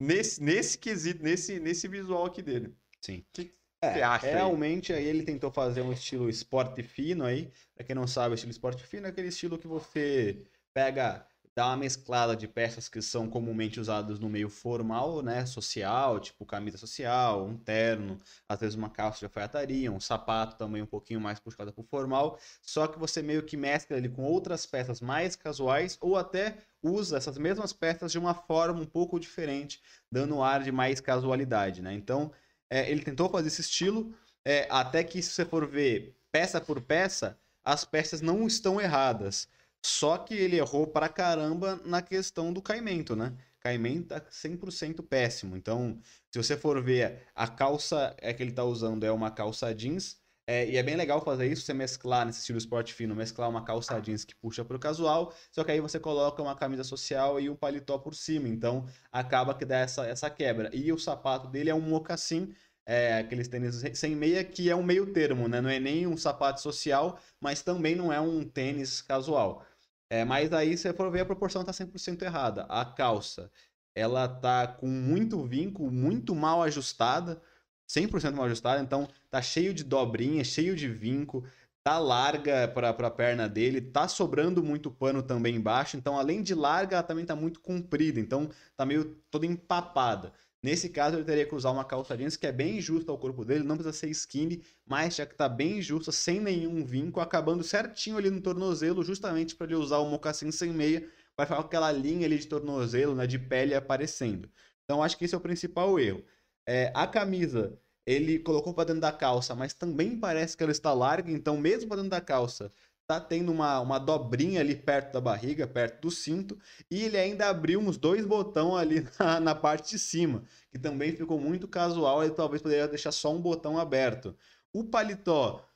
Nesse, 0.00 0.42
nesse 0.42 0.78
quesito, 0.78 1.22
nesse, 1.22 1.60
nesse 1.60 1.88
visual 1.88 2.26
aqui 2.26 2.42
dele. 2.42 2.74
Sim. 3.00 3.18
O 3.20 3.24
que 3.32 3.54
É, 3.82 3.88
você 3.92 4.02
acha 4.02 4.34
aí? 4.34 4.34
realmente 4.34 4.92
aí 4.92 5.04
ele 5.04 5.22
tentou 5.22 5.50
fazer 5.50 5.82
um 5.82 5.92
estilo 5.92 6.28
esporte 6.28 6.82
fino 6.82 7.24
aí. 7.24 7.50
Pra 7.74 7.84
quem 7.84 7.94
não 7.94 8.06
sabe, 8.06 8.34
o 8.34 8.36
estilo 8.36 8.50
esporte 8.50 8.84
fino 8.86 9.06
é 9.06 9.10
aquele 9.10 9.28
estilo 9.28 9.58
que 9.58 9.66
você 9.66 10.42
pega, 10.74 11.26
dá 11.54 11.66
uma 11.66 11.76
mesclada 11.76 12.36
de 12.36 12.46
peças 12.46 12.88
que 12.88 13.02
são 13.02 13.28
comumente 13.28 13.80
usadas 13.80 14.18
no 14.18 14.28
meio 14.28 14.48
formal, 14.48 15.22
né, 15.22 15.44
social, 15.46 16.20
tipo 16.20 16.46
camisa 16.46 16.78
social, 16.78 17.44
um 17.44 17.56
terno, 17.56 18.18
às 18.48 18.60
vezes 18.60 18.76
uma 18.76 18.88
calça 18.88 19.18
de 19.18 19.24
alfaiataria, 19.24 19.90
um 19.90 20.00
sapato 20.00 20.56
também 20.56 20.82
um 20.82 20.86
pouquinho 20.86 21.20
mais 21.20 21.40
puxado 21.40 21.72
pro 21.72 21.82
formal, 21.82 22.38
só 22.62 22.86
que 22.86 22.98
você 22.98 23.22
meio 23.22 23.42
que 23.42 23.56
mescla 23.56 23.96
ele 23.96 24.08
com 24.08 24.22
outras 24.22 24.64
peças 24.66 25.00
mais 25.00 25.36
casuais 25.36 25.98
ou 26.00 26.16
até 26.16 26.56
usa 26.82 27.16
essas 27.16 27.36
mesmas 27.36 27.72
peças 27.72 28.12
de 28.12 28.18
uma 28.18 28.34
forma 28.34 28.80
um 28.80 28.86
pouco 28.86 29.18
diferente, 29.18 29.80
dando 30.10 30.36
um 30.36 30.42
ar 30.42 30.62
de 30.62 30.72
mais 30.72 31.00
casualidade, 31.00 31.82
né? 31.82 31.92
Então, 31.92 32.32
é, 32.70 32.90
ele 32.90 33.02
tentou 33.02 33.28
fazer 33.28 33.48
esse 33.48 33.60
estilo, 33.60 34.14
é, 34.44 34.66
até 34.70 35.02
que 35.04 35.20
se 35.20 35.30
você 35.30 35.44
for 35.44 35.66
ver 35.66 36.16
peça 36.32 36.60
por 36.60 36.80
peça, 36.80 37.38
as 37.64 37.84
peças 37.84 38.20
não 38.20 38.46
estão 38.46 38.80
erradas. 38.80 39.48
Só 39.84 40.18
que 40.18 40.34
ele 40.34 40.56
errou 40.56 40.86
pra 40.86 41.08
caramba 41.08 41.80
na 41.84 42.02
questão 42.02 42.52
do 42.52 42.60
caimento, 42.62 43.16
né? 43.16 43.36
Caimento 43.60 44.08
tá 44.08 44.24
100% 44.30 45.02
péssimo. 45.02 45.56
Então, 45.56 45.98
se 46.30 46.38
você 46.42 46.56
for 46.56 46.82
ver, 46.82 47.26
a 47.34 47.46
calça 47.48 48.14
é 48.18 48.32
que 48.32 48.42
ele 48.42 48.52
tá 48.52 48.64
usando 48.64 49.04
é 49.04 49.12
uma 49.12 49.30
calça 49.30 49.74
jeans. 49.74 50.18
é, 50.46 50.68
e 50.68 50.76
é 50.76 50.82
bem 50.82 50.96
legal 50.96 51.20
fazer 51.22 51.46
isso, 51.50 51.62
você 51.62 51.72
mesclar 51.72 52.26
nesse 52.26 52.40
estilo 52.40 52.58
esporte 52.58 52.92
fino, 52.92 53.14
mesclar 53.14 53.48
uma 53.48 53.64
calça 53.64 54.00
jeans 54.00 54.24
que 54.24 54.34
puxa 54.34 54.64
pro 54.64 54.78
casual, 54.80 55.32
só 55.52 55.62
que 55.62 55.70
aí 55.70 55.80
você 55.80 56.00
coloca 56.00 56.42
uma 56.42 56.56
camisa 56.56 56.82
social 56.82 57.38
e 57.40 57.48
um 57.48 57.54
paletó 57.56 57.98
por 57.98 58.14
cima. 58.14 58.48
Então, 58.48 58.86
acaba 59.12 59.54
que 59.54 59.64
dá 59.64 59.78
essa, 59.78 60.06
essa 60.06 60.28
quebra. 60.30 60.68
E 60.74 60.92
o 60.92 60.98
sapato 60.98 61.46
dele 61.48 61.70
é 61.70 61.74
um 61.74 61.80
mocassim, 61.80 62.52
é, 62.86 63.18
aqueles 63.18 63.46
tênis 63.48 63.82
sem 63.94 64.16
meia, 64.16 64.42
que 64.44 64.68
é 64.68 64.74
um 64.74 64.82
meio 64.82 65.12
termo, 65.12 65.46
né? 65.48 65.60
Não 65.60 65.70
é 65.70 65.78
nem 65.78 66.06
um 66.06 66.16
sapato 66.16 66.60
social, 66.60 67.18
mas 67.40 67.62
também 67.62 67.94
não 67.94 68.12
é 68.12 68.20
um 68.20 68.42
tênis 68.44 69.00
casual. 69.02 69.64
É, 70.10 70.24
mas 70.24 70.52
aí, 70.52 70.76
se 70.76 70.92
for 70.92 71.10
ver, 71.10 71.20
a 71.20 71.24
proporção 71.26 71.64
tá 71.64 71.72
100% 71.72 72.22
errada. 72.22 72.64
A 72.68 72.84
calça, 72.84 73.50
ela 73.94 74.28
tá 74.28 74.66
com 74.66 74.88
muito 74.88 75.42
vinco, 75.46 75.90
muito 75.90 76.34
mal 76.34 76.62
ajustada. 76.62 77.40
100% 77.88 78.34
mal 78.36 78.46
ajustada, 78.46 78.80
então 78.82 79.08
tá 79.30 79.42
cheio 79.42 79.74
de 79.74 79.82
dobrinha, 79.82 80.44
cheio 80.44 80.76
de 80.76 80.88
vinco, 80.88 81.44
tá 81.82 81.98
larga 81.98 82.68
para 82.68 82.90
a 82.90 83.10
perna 83.10 83.48
dele, 83.48 83.80
tá 83.80 84.06
sobrando 84.06 84.62
muito 84.62 84.92
pano 84.92 85.22
também 85.22 85.56
embaixo, 85.56 85.96
então 85.96 86.16
além 86.16 86.40
de 86.40 86.54
larga, 86.54 86.96
ela 86.96 87.02
também 87.02 87.24
tá 87.24 87.34
muito 87.34 87.60
comprida, 87.60 88.20
então 88.20 88.48
tá 88.76 88.86
meio 88.86 89.16
toda 89.28 89.44
empapada. 89.44 90.32
Nesse 90.62 90.90
caso, 90.90 91.16
ele 91.16 91.24
teria 91.24 91.46
que 91.46 91.54
usar 91.54 91.70
uma 91.70 91.84
calça 91.84 92.16
jeans 92.16 92.36
que 92.36 92.46
é 92.46 92.52
bem 92.52 92.80
justa 92.80 93.10
ao 93.10 93.18
corpo 93.18 93.44
dele, 93.44 93.64
não 93.64 93.76
precisa 93.76 93.96
ser 93.96 94.10
skinny, 94.10 94.62
mas 94.86 95.16
já 95.16 95.24
que 95.24 95.34
tá 95.34 95.48
bem 95.48 95.80
justa, 95.80 96.12
sem 96.12 96.38
nenhum 96.38 96.84
vinco, 96.84 97.18
acabando 97.18 97.64
certinho 97.64 98.18
ali 98.18 98.28
no 98.30 98.42
tornozelo, 98.42 99.02
justamente 99.02 99.56
para 99.56 99.66
ele 99.66 99.76
usar 99.76 99.98
o 99.98 100.10
mocassim 100.10 100.50
sem 100.50 100.70
meia, 100.70 101.08
vai 101.34 101.46
ficar 101.46 101.60
aquela 101.60 101.90
linha 101.90 102.26
ali 102.26 102.38
de 102.38 102.46
tornozelo, 102.46 103.14
né, 103.14 103.26
de 103.26 103.38
pele 103.38 103.74
aparecendo. 103.74 104.50
Então, 104.84 105.02
acho 105.02 105.16
que 105.16 105.24
esse 105.24 105.34
é 105.34 105.38
o 105.38 105.40
principal 105.40 105.98
erro. 105.98 106.22
É, 106.66 106.92
a 106.94 107.06
camisa, 107.06 107.78
ele 108.04 108.38
colocou 108.38 108.74
para 108.74 108.84
dentro 108.84 109.00
da 109.00 109.12
calça, 109.12 109.54
mas 109.54 109.72
também 109.72 110.18
parece 110.18 110.56
que 110.56 110.62
ela 110.62 110.72
está 110.72 110.92
larga, 110.92 111.30
então 111.30 111.56
mesmo 111.56 111.88
para 111.88 111.96
dentro 111.96 112.10
da 112.10 112.20
calça, 112.20 112.70
tá 113.10 113.18
tendo 113.18 113.50
uma, 113.50 113.80
uma 113.80 113.98
dobrinha 113.98 114.60
ali 114.60 114.76
perto 114.76 115.12
da 115.12 115.20
barriga, 115.20 115.66
perto 115.66 116.02
do 116.02 116.10
cinto, 116.12 116.56
e 116.88 117.02
ele 117.02 117.16
ainda 117.16 117.48
abriu 117.48 117.80
uns 117.80 117.96
dois 117.96 118.24
botões 118.24 118.80
ali 118.80 119.04
na, 119.18 119.40
na 119.40 119.52
parte 119.52 119.90
de 119.90 119.98
cima, 119.98 120.44
que 120.70 120.78
também 120.78 121.16
ficou 121.16 121.40
muito 121.40 121.66
casual, 121.66 122.22
ele 122.22 122.34
talvez 122.34 122.62
poderia 122.62 122.86
deixar 122.86 123.10
só 123.10 123.34
um 123.34 123.40
botão 123.40 123.76
aberto. 123.76 124.36
O 124.72 124.84
paletó, 124.84 125.68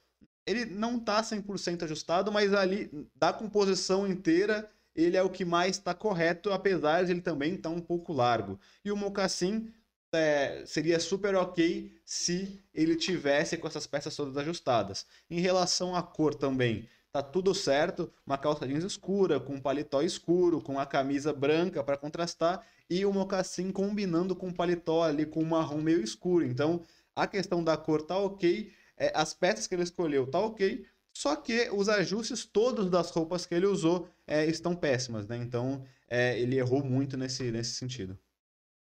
ele 0.47 0.64
não 0.64 1.01
tá 1.01 1.22
100% 1.22 1.82
ajustado, 1.82 2.30
mas 2.30 2.55
ali, 2.55 2.89
da 3.16 3.32
composição 3.32 4.07
inteira, 4.07 4.70
ele 4.95 5.16
é 5.16 5.22
o 5.22 5.28
que 5.28 5.45
mais 5.45 5.76
está 5.76 5.93
correto, 5.93 6.53
apesar 6.53 7.05
de 7.05 7.11
ele 7.11 7.20
também 7.20 7.55
estar 7.55 7.68
tá 7.68 7.74
um 7.74 7.80
pouco 7.80 8.12
largo. 8.12 8.61
E 8.85 8.93
o 8.93 8.97
mocassim 8.97 9.72
é, 10.12 10.62
seria 10.66 11.01
super 11.01 11.35
ok 11.35 11.93
se 12.05 12.62
ele 12.72 12.95
tivesse 12.95 13.57
com 13.57 13.66
essas 13.66 13.89
peças 13.89 14.14
todas 14.14 14.37
ajustadas. 14.37 15.05
Em 15.28 15.41
relação 15.41 15.97
à 15.97 16.03
cor 16.03 16.32
também, 16.32 16.89
tá 17.15 17.23
tudo 17.23 17.55
certo, 17.55 18.12
uma 18.27 18.37
calça 18.37 18.67
jeans 18.67 18.83
escura, 18.83 19.39
com 19.39 19.55
um 19.55 19.61
paletó 19.61 20.03
escuro, 20.03 20.61
com 20.61 20.81
a 20.81 20.85
camisa 20.85 21.33
branca 21.33 21.85
para 21.85 21.97
contrastar 21.97 22.67
e 22.91 23.07
o 23.07 23.12
mocassim 23.12 23.71
combinando 23.71 24.35
com 24.35 24.49
o 24.49 24.53
paletó 24.53 25.05
ali 25.05 25.25
com 25.25 25.41
um 25.41 25.47
marrom 25.47 25.81
meio 25.81 26.03
escuro. 26.03 26.45
Então, 26.45 26.83
a 27.15 27.29
questão 27.29 27.62
da 27.62 27.77
cor 27.77 28.03
tá 28.03 28.19
ok, 28.19 28.73
é, 28.97 29.12
as 29.15 29.33
peças 29.33 29.69
que 29.69 29.77
ele 29.77 29.85
escolheu 29.85 30.29
tá 30.29 30.41
ok, 30.41 30.85
só 31.17 31.37
que 31.37 31.71
os 31.71 31.89
ajustes 31.89 32.45
todos 32.45 32.91
das 32.91 33.11
roupas 33.11 33.47
que 33.47 33.55
ele 33.55 33.67
usou 33.67 34.09
é, 34.27 34.45
estão 34.47 34.75
péssimas, 34.75 35.25
né? 35.29 35.37
Então, 35.37 35.87
é, 36.09 36.37
ele 36.41 36.57
errou 36.59 36.83
muito 36.83 37.17
nesse, 37.17 37.49
nesse 37.53 37.75
sentido. 37.75 38.19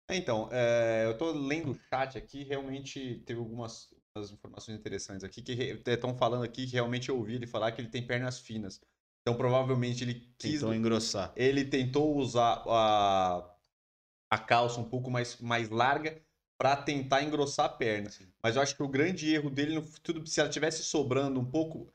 Então, 0.09 0.49
é, 0.51 1.05
eu 1.05 1.15
tô 1.15 1.31
lendo 1.33 1.69
o 1.69 1.79
chat 1.87 2.17
aqui, 2.17 2.43
realmente 2.43 3.21
teve 3.27 3.39
algumas, 3.39 3.93
algumas 4.17 4.31
informações 4.31 4.77
interessantes 4.77 5.23
aqui, 5.23 5.41
que 5.41 5.53
estão 5.85 6.15
falando 6.15 6.43
aqui 6.43 6.65
que 6.65 6.73
realmente 6.73 7.09
eu 7.09 7.17
ouvi 7.17 7.35
ele 7.35 7.47
falar 7.47 7.71
que 7.71 7.81
ele 7.81 7.89
tem 7.89 8.05
pernas 8.05 8.39
finas. 8.39 8.81
Então, 9.21 9.35
provavelmente 9.35 10.03
ele 10.03 10.33
quis... 10.37 10.53
Tentou 10.53 10.73
engrossar. 10.73 11.33
Ele 11.35 11.65
tentou 11.65 12.15
usar 12.15 12.63
a, 12.65 13.55
a 14.31 14.37
calça 14.37 14.79
um 14.79 14.85
pouco 14.89 15.11
mais, 15.11 15.39
mais 15.39 15.69
larga 15.69 16.21
para 16.57 16.75
tentar 16.75 17.23
engrossar 17.23 17.65
a 17.65 17.69
perna. 17.69 18.09
Sim. 18.09 18.27
Mas 18.41 18.55
eu 18.55 18.61
acho 18.61 18.75
que 18.75 18.83
o 18.83 18.87
grande 18.87 19.33
erro 19.33 19.49
dele, 19.49 19.75
no, 19.75 19.81
tudo, 20.01 20.25
se 20.25 20.39
ela 20.39 20.49
tivesse 20.49 20.83
sobrando 20.83 21.39
um 21.39 21.45
pouco 21.45 21.89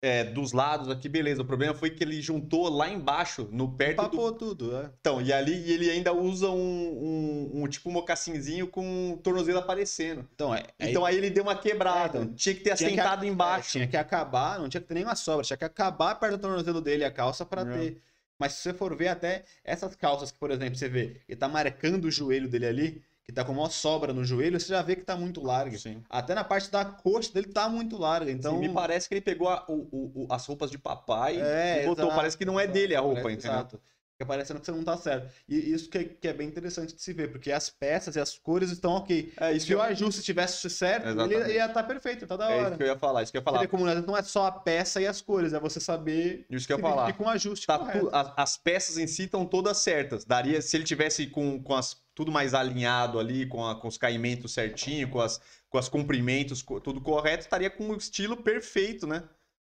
é, 0.00 0.24
dos 0.24 0.52
lados 0.52 0.88
aqui, 0.88 1.08
beleza. 1.08 1.42
O 1.42 1.44
problema 1.44 1.74
foi 1.74 1.90
que 1.90 2.02
ele 2.02 2.20
juntou 2.22 2.68
lá 2.68 2.88
embaixo, 2.88 3.48
no 3.50 3.72
perto 3.72 3.96
Papou 3.96 4.30
do... 4.30 4.38
tudo, 4.38 4.76
é. 4.76 4.90
Então, 5.00 5.20
e 5.20 5.32
ali 5.32 5.70
ele 5.70 5.90
ainda 5.90 6.12
usa 6.12 6.48
um, 6.48 7.50
um, 7.52 7.62
um 7.62 7.68
tipo 7.68 7.88
um 7.88 7.92
mocassinzinho 7.92 8.68
com 8.68 9.12
o 9.12 9.16
tornozelo 9.18 9.58
aparecendo. 9.58 10.26
Então, 10.34 10.54
é, 10.54 10.64
então 10.78 11.04
aí 11.04 11.16
ele 11.16 11.30
deu 11.30 11.42
uma 11.42 11.56
quebrada. 11.56 12.18
É, 12.18 12.22
então, 12.22 12.34
tinha 12.34 12.54
que 12.54 12.60
ter 12.60 12.74
tinha 12.76 12.88
assentado 12.88 13.22
que, 13.22 13.28
embaixo. 13.28 13.68
É, 13.68 13.72
tinha 13.72 13.86
que 13.88 13.96
acabar, 13.96 14.58
não 14.58 14.68
tinha 14.68 14.80
que 14.80 14.86
ter 14.86 14.94
nenhuma 14.94 15.16
sobra. 15.16 15.44
Tinha 15.44 15.56
que 15.56 15.64
acabar 15.64 16.14
perto 16.14 16.36
do 16.36 16.40
tornozelo 16.40 16.80
dele 16.80 17.04
a 17.04 17.10
calça 17.10 17.44
para 17.44 17.64
ter. 17.64 18.00
Mas 18.38 18.52
se 18.52 18.62
você 18.62 18.72
for 18.72 18.96
ver 18.96 19.08
até 19.08 19.44
essas 19.64 19.96
calças 19.96 20.30
que, 20.30 20.38
por 20.38 20.52
exemplo, 20.52 20.76
você 20.76 20.88
vê, 20.88 21.20
ele 21.28 21.36
tá 21.36 21.48
marcando 21.48 22.04
o 22.04 22.10
joelho 22.10 22.48
dele 22.48 22.66
ali, 22.66 23.02
que 23.28 23.34
tá 23.34 23.44
com 23.44 23.52
uma 23.52 23.68
sobra 23.68 24.10
no 24.10 24.24
joelho, 24.24 24.58
você 24.58 24.68
já 24.68 24.80
vê 24.80 24.96
que 24.96 25.04
tá 25.04 25.14
muito 25.14 25.44
larga. 25.44 25.76
Sim. 25.76 26.02
Até 26.08 26.34
na 26.34 26.42
parte 26.42 26.70
da 26.70 26.82
coxa 26.82 27.30
dele 27.30 27.48
tá 27.48 27.68
muito 27.68 27.98
larga. 27.98 28.30
Então. 28.30 28.54
Sim, 28.54 28.60
me 28.60 28.72
parece 28.72 29.06
que 29.06 29.14
ele 29.14 29.20
pegou 29.20 29.50
a, 29.50 29.66
o, 29.68 30.24
o, 30.24 30.26
as 30.30 30.46
roupas 30.46 30.70
de 30.70 30.78
papai 30.78 31.38
é, 31.38 31.82
e 31.82 31.86
botou. 31.86 32.06
Exato, 32.06 32.16
parece 32.16 32.38
que 32.38 32.46
não 32.46 32.58
é 32.58 32.66
dele 32.66 32.96
a 32.96 33.00
roupa, 33.00 33.20
parece, 33.20 33.40
entendeu? 33.40 33.58
Exato. 33.58 33.80
Fica 34.14 34.26
parecendo 34.26 34.58
que 34.58 34.66
você 34.66 34.72
não 34.72 34.82
tá 34.82 34.96
certo. 34.96 35.32
E 35.46 35.56
isso 35.56 35.90
que 35.90 35.98
é, 35.98 36.04
que 36.04 36.26
é, 36.26 36.32
bem 36.32 36.48
interessante 36.48 36.92
de 36.92 37.02
se 37.02 37.12
ver, 37.12 37.30
porque 37.30 37.52
as 37.52 37.68
peças 37.68 38.16
e 38.16 38.20
as 38.20 38.36
cores 38.36 38.70
estão 38.70 38.92
ok. 38.92 39.32
É, 39.36 39.56
se 39.58 39.72
o 39.74 39.80
ajuste 39.80 40.22
tivesse 40.22 40.68
certo, 40.70 41.08
ele, 41.08 41.34
ele, 41.34 41.52
ia 41.52 41.66
estar 41.66 41.82
tá 41.82 41.84
perfeito, 41.84 42.26
tá 42.26 42.36
da 42.36 42.48
hora. 42.48 42.56
É 42.56 42.68
isso 42.68 42.76
que 42.78 42.82
eu 42.82 42.86
ia 42.88 42.98
falar, 42.98 43.22
isso 43.22 43.30
que 43.30 43.38
eu 43.38 43.40
ia 43.40 43.44
falar. 43.44 43.68
Como 43.68 43.84
não 43.86 44.16
é 44.16 44.22
só 44.22 44.46
a 44.46 44.50
peça 44.52 45.00
e 45.00 45.06
as 45.06 45.20
cores, 45.20 45.52
é 45.52 45.60
você 45.60 45.78
saber 45.78 46.46
isso 46.50 46.66
que 46.66 46.72
eu 46.72 46.78
ia 46.78 46.82
falar. 46.82 47.12
com 47.12 47.28
ajuste 47.28 47.66
tá 47.66 47.78
tu, 47.78 48.08
as, 48.10 48.32
as, 48.36 48.56
peças 48.56 48.98
em 48.98 49.06
si 49.06 49.24
estão 49.24 49.46
todas 49.46 49.76
certas. 49.76 50.24
Daria, 50.24 50.60
se 50.62 50.76
ele 50.76 50.84
tivesse 50.84 51.28
com, 51.28 51.62
com 51.62 51.74
as, 51.76 52.02
tudo 52.18 52.32
mais 52.32 52.52
alinhado 52.52 53.16
ali, 53.20 53.46
com, 53.46 53.64
a, 53.64 53.76
com 53.76 53.86
os 53.86 53.96
caimentos 53.96 54.52
certinho, 54.52 55.08
com 55.08 55.20
as, 55.20 55.40
com 55.70 55.80
comprimentos, 55.82 56.64
tudo 56.82 57.00
correto, 57.00 57.44
estaria 57.44 57.70
com 57.70 57.90
o 57.90 57.96
estilo 57.96 58.36
perfeito, 58.36 59.06
né? 59.06 59.22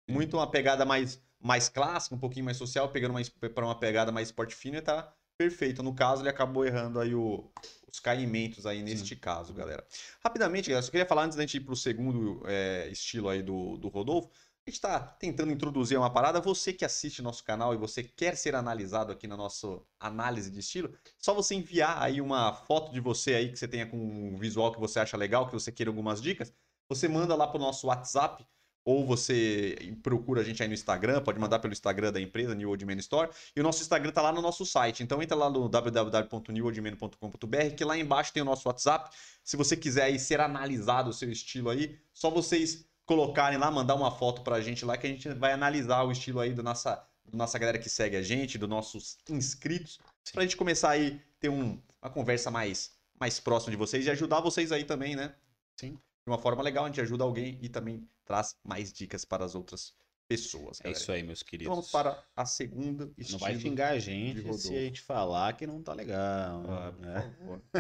Muito 0.07 0.37
uma 0.37 0.47
pegada 0.47 0.85
mais 0.85 1.19
mais 1.41 1.71
clássica, 1.71 2.15
um 2.15 2.19
pouquinho 2.19 2.45
mais 2.45 2.59
social, 2.59 2.91
pegando 2.91 3.15
para 3.55 3.65
uma 3.65 3.75
pegada 3.75 4.13
mais 4.13 4.29
esporte 4.29 4.55
fino 4.55 4.81
tá 4.83 5.15
perfeito. 5.39 5.83
No 5.83 5.95
caso, 5.95 6.21
ele 6.21 6.29
acabou 6.29 6.67
errando 6.67 7.01
aí 7.01 7.15
o, 7.15 7.51
os 7.91 7.99
caimentos 7.99 8.67
aí 8.67 8.83
neste 8.83 9.15
Sim. 9.15 9.21
caso, 9.21 9.55
galera. 9.55 9.83
Rapidamente, 10.23 10.69
galera, 10.69 10.83
só 10.85 10.91
queria 10.91 11.07
falar 11.07 11.25
antes 11.25 11.39
da 11.39 11.43
gente 11.43 11.57
ir 11.57 11.61
pro 11.61 11.75
segundo 11.75 12.43
é, 12.47 12.87
estilo 12.91 13.31
aí 13.31 13.43
do, 13.43 13.79
do 13.79 13.89
Rodolfo. 13.89 14.31
Está 14.65 15.01
tentando 15.01 15.51
introduzir 15.51 15.99
uma 15.99 16.13
parada. 16.13 16.41
Você 16.41 16.73
que 16.73 16.85
assiste 16.85 17.21
nosso 17.21 17.43
canal 17.43 17.75
e 17.75 17.77
você 17.77 18.05
quer 18.05 18.37
ser 18.37 18.55
analisado 18.55 19.11
aqui 19.11 19.27
na 19.27 19.37
nossa 19.37 19.81
análise 19.99 20.51
de 20.51 20.61
estilo, 20.61 20.95
só 21.19 21.35
você 21.35 21.57
enviar 21.57 22.01
aí 22.01 22.21
uma 22.21 22.53
foto 22.53 22.93
de 22.93 23.01
você 23.01 23.35
aí 23.35 23.51
que 23.51 23.59
você 23.59 23.67
tenha 23.67 23.87
com 23.87 23.97
um 23.97 24.37
visual 24.37 24.71
que 24.73 24.79
você 24.79 25.01
acha 25.01 25.17
legal, 25.17 25.47
que 25.47 25.53
você 25.53 25.73
queira 25.73 25.91
algumas 25.91 26.23
dicas. 26.23 26.53
Você 26.89 27.09
manda 27.09 27.35
lá 27.35 27.49
pro 27.49 27.59
nosso 27.59 27.89
WhatsApp 27.89 28.47
ou 28.85 29.07
você 29.07 29.77
procura 30.03 30.41
a 30.43 30.45
gente 30.45 30.63
aí 30.63 30.69
no 30.69 30.75
Instagram, 30.75 31.23
pode 31.23 31.41
mandar 31.41 31.59
pelo 31.59 31.73
Instagram 31.73 32.13
da 32.13 32.21
empresa, 32.21 32.55
New 32.55 32.69
Old 32.69 32.85
Man 32.85 32.97
Store, 32.97 33.31
e 33.55 33.61
o 33.61 33.63
nosso 33.63 33.81
Instagram 33.83 34.11
tá 34.13 34.21
lá 34.23 34.33
no 34.33 34.43
nosso 34.43 34.67
site. 34.67 35.03
Então 35.03 35.23
entra 35.23 35.37
lá 35.37 35.51
no 35.51 35.69
www.newoldman.com.br, 35.69 37.75
que 37.77 37.85
lá 37.85 37.97
embaixo 37.97 38.33
tem 38.33 38.43
o 38.43 38.47
nosso 38.47 38.69
WhatsApp. 38.69 39.11
Se 39.43 39.57
você 39.57 39.77
quiser 39.77 40.05
aí 40.05 40.19
ser 40.19 40.41
analisado 40.41 41.11
o 41.11 41.13
seu 41.13 41.31
estilo 41.31 41.71
aí, 41.71 41.99
só 42.13 42.31
vocês 42.31 42.91
colocarem 43.07 43.59
lá, 43.59 43.71
mandar 43.71 43.95
uma 43.95 44.11
foto 44.11 44.43
pra 44.43 44.61
gente 44.61 44.85
lá 44.85 44.97
que 44.97 45.07
a 45.07 45.11
gente 45.11 45.29
vai 45.35 45.53
analisar 45.53 46.03
o 46.05 46.13
estilo 46.13 46.41
aí 46.41 46.53
do 46.53 46.63
nossa, 46.63 47.05
do 47.25 47.37
nossa 47.37 47.59
galera 47.59 47.79
que 47.79 47.89
segue 47.89 48.17
a 48.17 48.23
gente, 48.23 48.59
dos 48.59 48.69
nossos 48.69 49.19
inscritos, 49.29 50.01
Sim. 50.25 50.33
pra 50.35 50.43
gente 50.43 50.57
começar 50.57 50.91
aí 50.91 51.21
ter 51.41 51.49
um, 51.49 51.81
uma 52.01 52.11
conversa 52.11 52.51
mais 52.51 52.93
mais 53.19 53.39
próxima 53.39 53.71
de 53.71 53.77
vocês 53.77 54.05
e 54.05 54.11
ajudar 54.11 54.41
vocês 54.41 54.73
aí 54.73 54.83
também, 54.83 55.15
né? 55.15 55.33
Sim. 55.77 55.93
De 55.93 56.27
uma 56.27 56.39
forma 56.39 56.61
legal, 56.61 56.85
a 56.85 56.89
gente 56.89 57.01
ajuda 57.01 57.23
alguém 57.23 57.57
e 57.63 57.69
também 57.69 58.09
traz 58.25 58.57
mais 58.65 58.93
dicas 58.93 59.25
para 59.25 59.45
as 59.45 59.55
outras 59.55 59.95
pessoas. 60.37 60.79
Galera. 60.79 60.99
É 60.99 61.01
isso 61.01 61.13
aí, 61.13 61.23
meus 61.23 61.43
queridos. 61.43 61.67
Então 61.67 61.75
vamos 61.75 61.91
para 61.91 62.23
a 62.37 62.45
segunda 62.45 63.11
Não 63.31 63.39
vai 63.39 63.59
xingar 63.59 63.91
a 63.91 63.99
gente 63.99 64.53
se 64.59 64.77
a 64.77 64.81
gente 64.81 65.01
falar 65.01 65.53
que 65.55 65.67
não 65.67 65.83
tá 65.83 65.93
legal. 65.93 66.65
Ah, 66.69 66.93
né? 66.99 67.37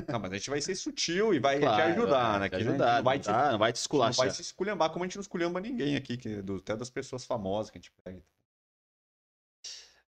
Não, 0.08 0.20
mas 0.20 0.32
a 0.32 0.36
gente 0.36 0.50
vai 0.50 0.60
ser 0.60 0.74
sutil 0.74 1.34
e 1.34 1.38
vai 1.38 1.58
claro, 1.58 1.76
te 1.76 1.98
ajudar, 1.98 2.40
né? 2.40 2.48
Te 2.48 2.54
ajudar, 2.56 2.96
não 2.96 3.04
vai 3.04 3.18
te, 3.18 3.30
não 3.30 3.58
vai 3.58 3.72
te 3.72 3.76
esculachar. 3.76 4.24
Não 4.24 4.30
vai 4.30 4.34
se 4.34 4.42
esculhambar 4.42 4.90
como 4.90 5.04
a 5.04 5.06
gente 5.06 5.16
não 5.16 5.22
esculhamba 5.22 5.60
ninguém 5.60 5.96
aqui, 5.96 6.16
que, 6.16 6.42
do, 6.42 6.56
até 6.56 6.76
das 6.76 6.90
pessoas 6.90 7.24
famosas 7.24 7.70
que 7.70 7.78
a 7.78 7.80
gente 7.80 7.92
pega. 8.04 8.22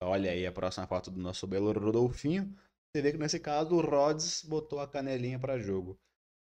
Olha 0.01 0.31
aí 0.31 0.45
a 0.45 0.51
próxima 0.51 0.85
foto 0.85 1.09
do 1.09 1.19
nosso 1.19 1.47
belo 1.47 1.71
Rodolfinho. 1.71 2.55
Você 2.91 3.01
vê 3.01 3.11
que 3.11 3.17
nesse 3.17 3.39
caso 3.39 3.75
o 3.75 3.81
Rods 3.81 4.43
botou 4.43 4.79
a 4.79 4.87
canelinha 4.87 5.39
para 5.39 5.59
jogo. 5.59 5.99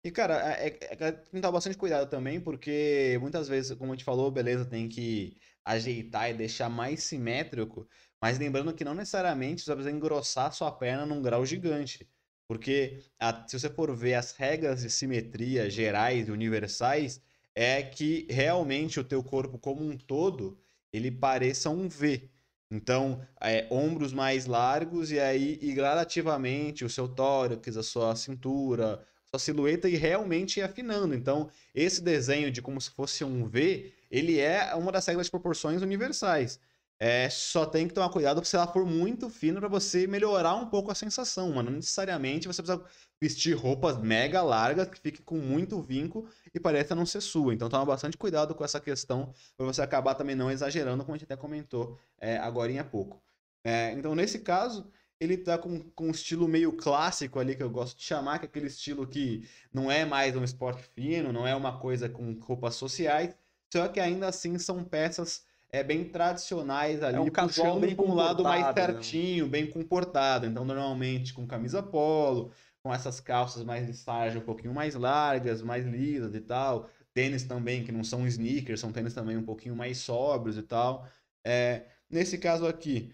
E, 0.05 0.11
cara, 0.11 0.35
é, 0.59 0.69
é, 0.69 0.79
é, 0.91 1.13
tem 1.13 1.25
que 1.25 1.41
tomar 1.41 1.53
bastante 1.53 1.79
cuidado 1.79 2.11
também, 2.11 2.39
porque 2.39 3.17
muitas 3.23 3.49
vezes, 3.49 3.77
como 3.77 3.91
a 3.91 3.97
gente 3.97 4.05
falou, 4.05 4.31
beleza, 4.31 4.67
tem 4.67 4.87
que 4.87 5.39
ajeitar 5.65 6.31
e 6.31 6.35
deixar 6.35 6.69
mais 6.69 7.03
simétrico, 7.05 7.89
mas 8.21 8.39
lembrando 8.39 8.75
que 8.75 8.85
não 8.85 8.95
necessariamente 8.95 9.63
você 9.63 9.73
precisa 9.75 9.95
engrossar 9.97 10.53
sua 10.53 10.71
perna 10.73 11.07
num 11.07 11.23
grau 11.23 11.45
gigante. 11.45 12.09
Porque 12.47 13.03
a, 13.19 13.47
se 13.49 13.59
você 13.59 13.71
for 13.71 13.95
ver 13.97 14.15
as 14.15 14.33
regras 14.33 14.83
de 14.83 14.91
simetria 14.91 15.71
gerais 15.71 16.29
e 16.29 16.31
universais, 16.31 17.21
é 17.55 17.83
que 17.83 18.27
realmente 18.31 19.01
o 19.01 19.05
teu 19.05 19.23
corpo 19.23 19.59
como 19.59 19.83
um 19.83 19.97
todo, 19.97 20.59
ele 20.93 21.11
pareça 21.11 21.71
um 21.71 21.89
V. 21.89 22.31
Então, 22.71 23.25
é, 23.41 23.67
ombros 23.71 24.13
mais 24.13 24.47
largos 24.47 25.11
e 25.13 25.21
aí, 25.21 25.59
e 25.63 25.73
gradativamente, 25.73 26.85
o 26.85 26.91
seu 26.91 27.09
tórax, 27.09 27.77
a 27.77 27.83
sua 27.83 28.17
cintura, 28.17 29.05
sua 29.35 29.39
silhueta 29.39 29.89
e 29.89 29.97
realmente 29.97 30.61
ir 30.61 30.63
afinando. 30.63 31.15
Então, 31.15 31.51
esse 31.75 32.01
desenho 32.01 32.51
de 32.51 32.63
como 32.63 32.81
se 32.81 32.91
fosse 32.91 33.25
um 33.25 33.47
V, 33.49 33.93
ele 34.11 34.39
é 34.39 34.75
uma 34.75 34.93
das 34.93 35.07
regras 35.07 35.27
de 35.27 35.31
proporções 35.31 35.83
universais. 35.83 36.61
É, 36.99 37.29
só 37.29 37.67
tem 37.67 37.89
que 37.89 37.95
tomar 37.95 38.09
cuidado 38.09 38.45
se 38.45 38.55
ela 38.55 38.69
for 38.69 38.87
muito 38.87 39.29
fina 39.29 39.59
para 39.59 39.69
você 39.69 40.07
melhorar 40.07 40.55
um 40.55 40.67
pouco 40.67 40.93
a 40.93 40.95
sensação, 40.95 41.53
mano. 41.53 41.71
Não 41.71 41.77
necessariamente 41.77 42.47
você 42.47 42.63
precisa 42.63 42.85
vestir 43.21 43.55
roupas 43.57 43.99
mega 43.99 44.43
largas 44.43 44.89
que 44.89 45.01
fiquem 45.01 45.25
com 45.25 45.37
muito 45.39 45.81
vinco 45.83 46.29
e 46.55 46.61
pareça 46.61 46.95
não 46.95 47.05
ser 47.05 47.21
sua. 47.21 47.53
Então 47.53 47.69
toma 47.69 47.85
bastante 47.85 48.17
cuidado 48.17 48.55
com 48.55 48.65
essa 48.65 48.81
questão 48.81 49.35
para 49.57 49.67
você 49.67 49.83
acabar 49.83 50.15
também 50.15 50.37
não 50.37 50.51
exagerando, 50.51 51.05
como 51.05 51.15
a 51.15 51.19
gente 51.19 51.25
até 51.25 51.37
comentou 51.37 51.99
é, 52.21 52.37
agora 52.37 52.71
em 52.71 52.83
pouco. 52.85 53.21
É, 53.65 53.93
então 53.93 54.15
nesse 54.15 54.39
caso 54.41 54.89
ele 55.21 55.37
tá 55.37 55.57
com, 55.57 55.81
com 55.91 56.09
um 56.09 56.11
estilo 56.11 56.49
meio 56.49 56.73
clássico 56.73 57.39
ali 57.39 57.55
que 57.55 57.63
eu 57.63 57.71
gosto 57.71 57.97
de 57.97 58.05
chamar, 58.05 58.39
que 58.39 58.47
é 58.47 58.49
aquele 58.49 58.67
estilo 58.67 59.07
que 59.07 59.49
não 59.73 59.91
é 59.91 60.05
mais 60.05 60.37
um 60.37 60.45
esporte 60.45 60.83
fino, 60.95 61.33
não 61.33 61.47
é 61.47 61.55
uma 61.55 61.79
coisa 61.79 62.09
com 62.09 62.33
roupas 62.41 62.75
sociais, 62.75 63.35
só 63.73 63.89
que 63.89 64.01
ainda 64.01 64.29
assim 64.29 64.59
são 64.59 64.85
peças 64.85 65.45
é 65.75 65.83
bem 65.83 66.05
tradicionais 66.05 67.03
ali, 67.03 67.17
é 67.17 67.21
um 67.21 67.29
puxando 67.29 67.81
bem 67.81 67.97
com 67.97 68.05
um 68.05 68.15
lado 68.15 68.45
mais 68.45 68.65
né? 68.65 68.73
certinho, 68.75 69.47
né? 69.47 69.51
bem 69.51 69.67
comportado. 69.67 70.47
Então, 70.47 70.65
normalmente 70.65 71.35
com 71.35 71.45
camisa 71.49 71.83
polo, 71.83 72.53
com 72.81 72.95
essas 72.95 73.19
calças 73.19 73.65
mais 73.65 73.85
de 73.85 73.93
sarja 73.93 74.39
um 74.39 74.43
pouquinho 74.43 74.73
mais 74.73 74.95
largas, 74.95 75.63
mais 75.63 75.85
lisas 75.85 76.33
e 76.33 76.41
tal. 76.41 76.89
Tênis 77.13 77.43
também, 77.43 77.83
que 77.83 77.91
não 77.91 78.05
são 78.05 78.25
sneakers, 78.27 78.79
são 78.79 78.93
tênis 78.93 79.15
também 79.15 79.37
um 79.37 79.43
pouquinho 79.43 79.75
mais 79.75 79.99
sóbrios 79.99 80.57
e 80.57 80.63
tal. 80.63 81.09
É, 81.45 81.87
nesse 82.09 82.39
caso 82.39 82.67
aqui, 82.69 83.13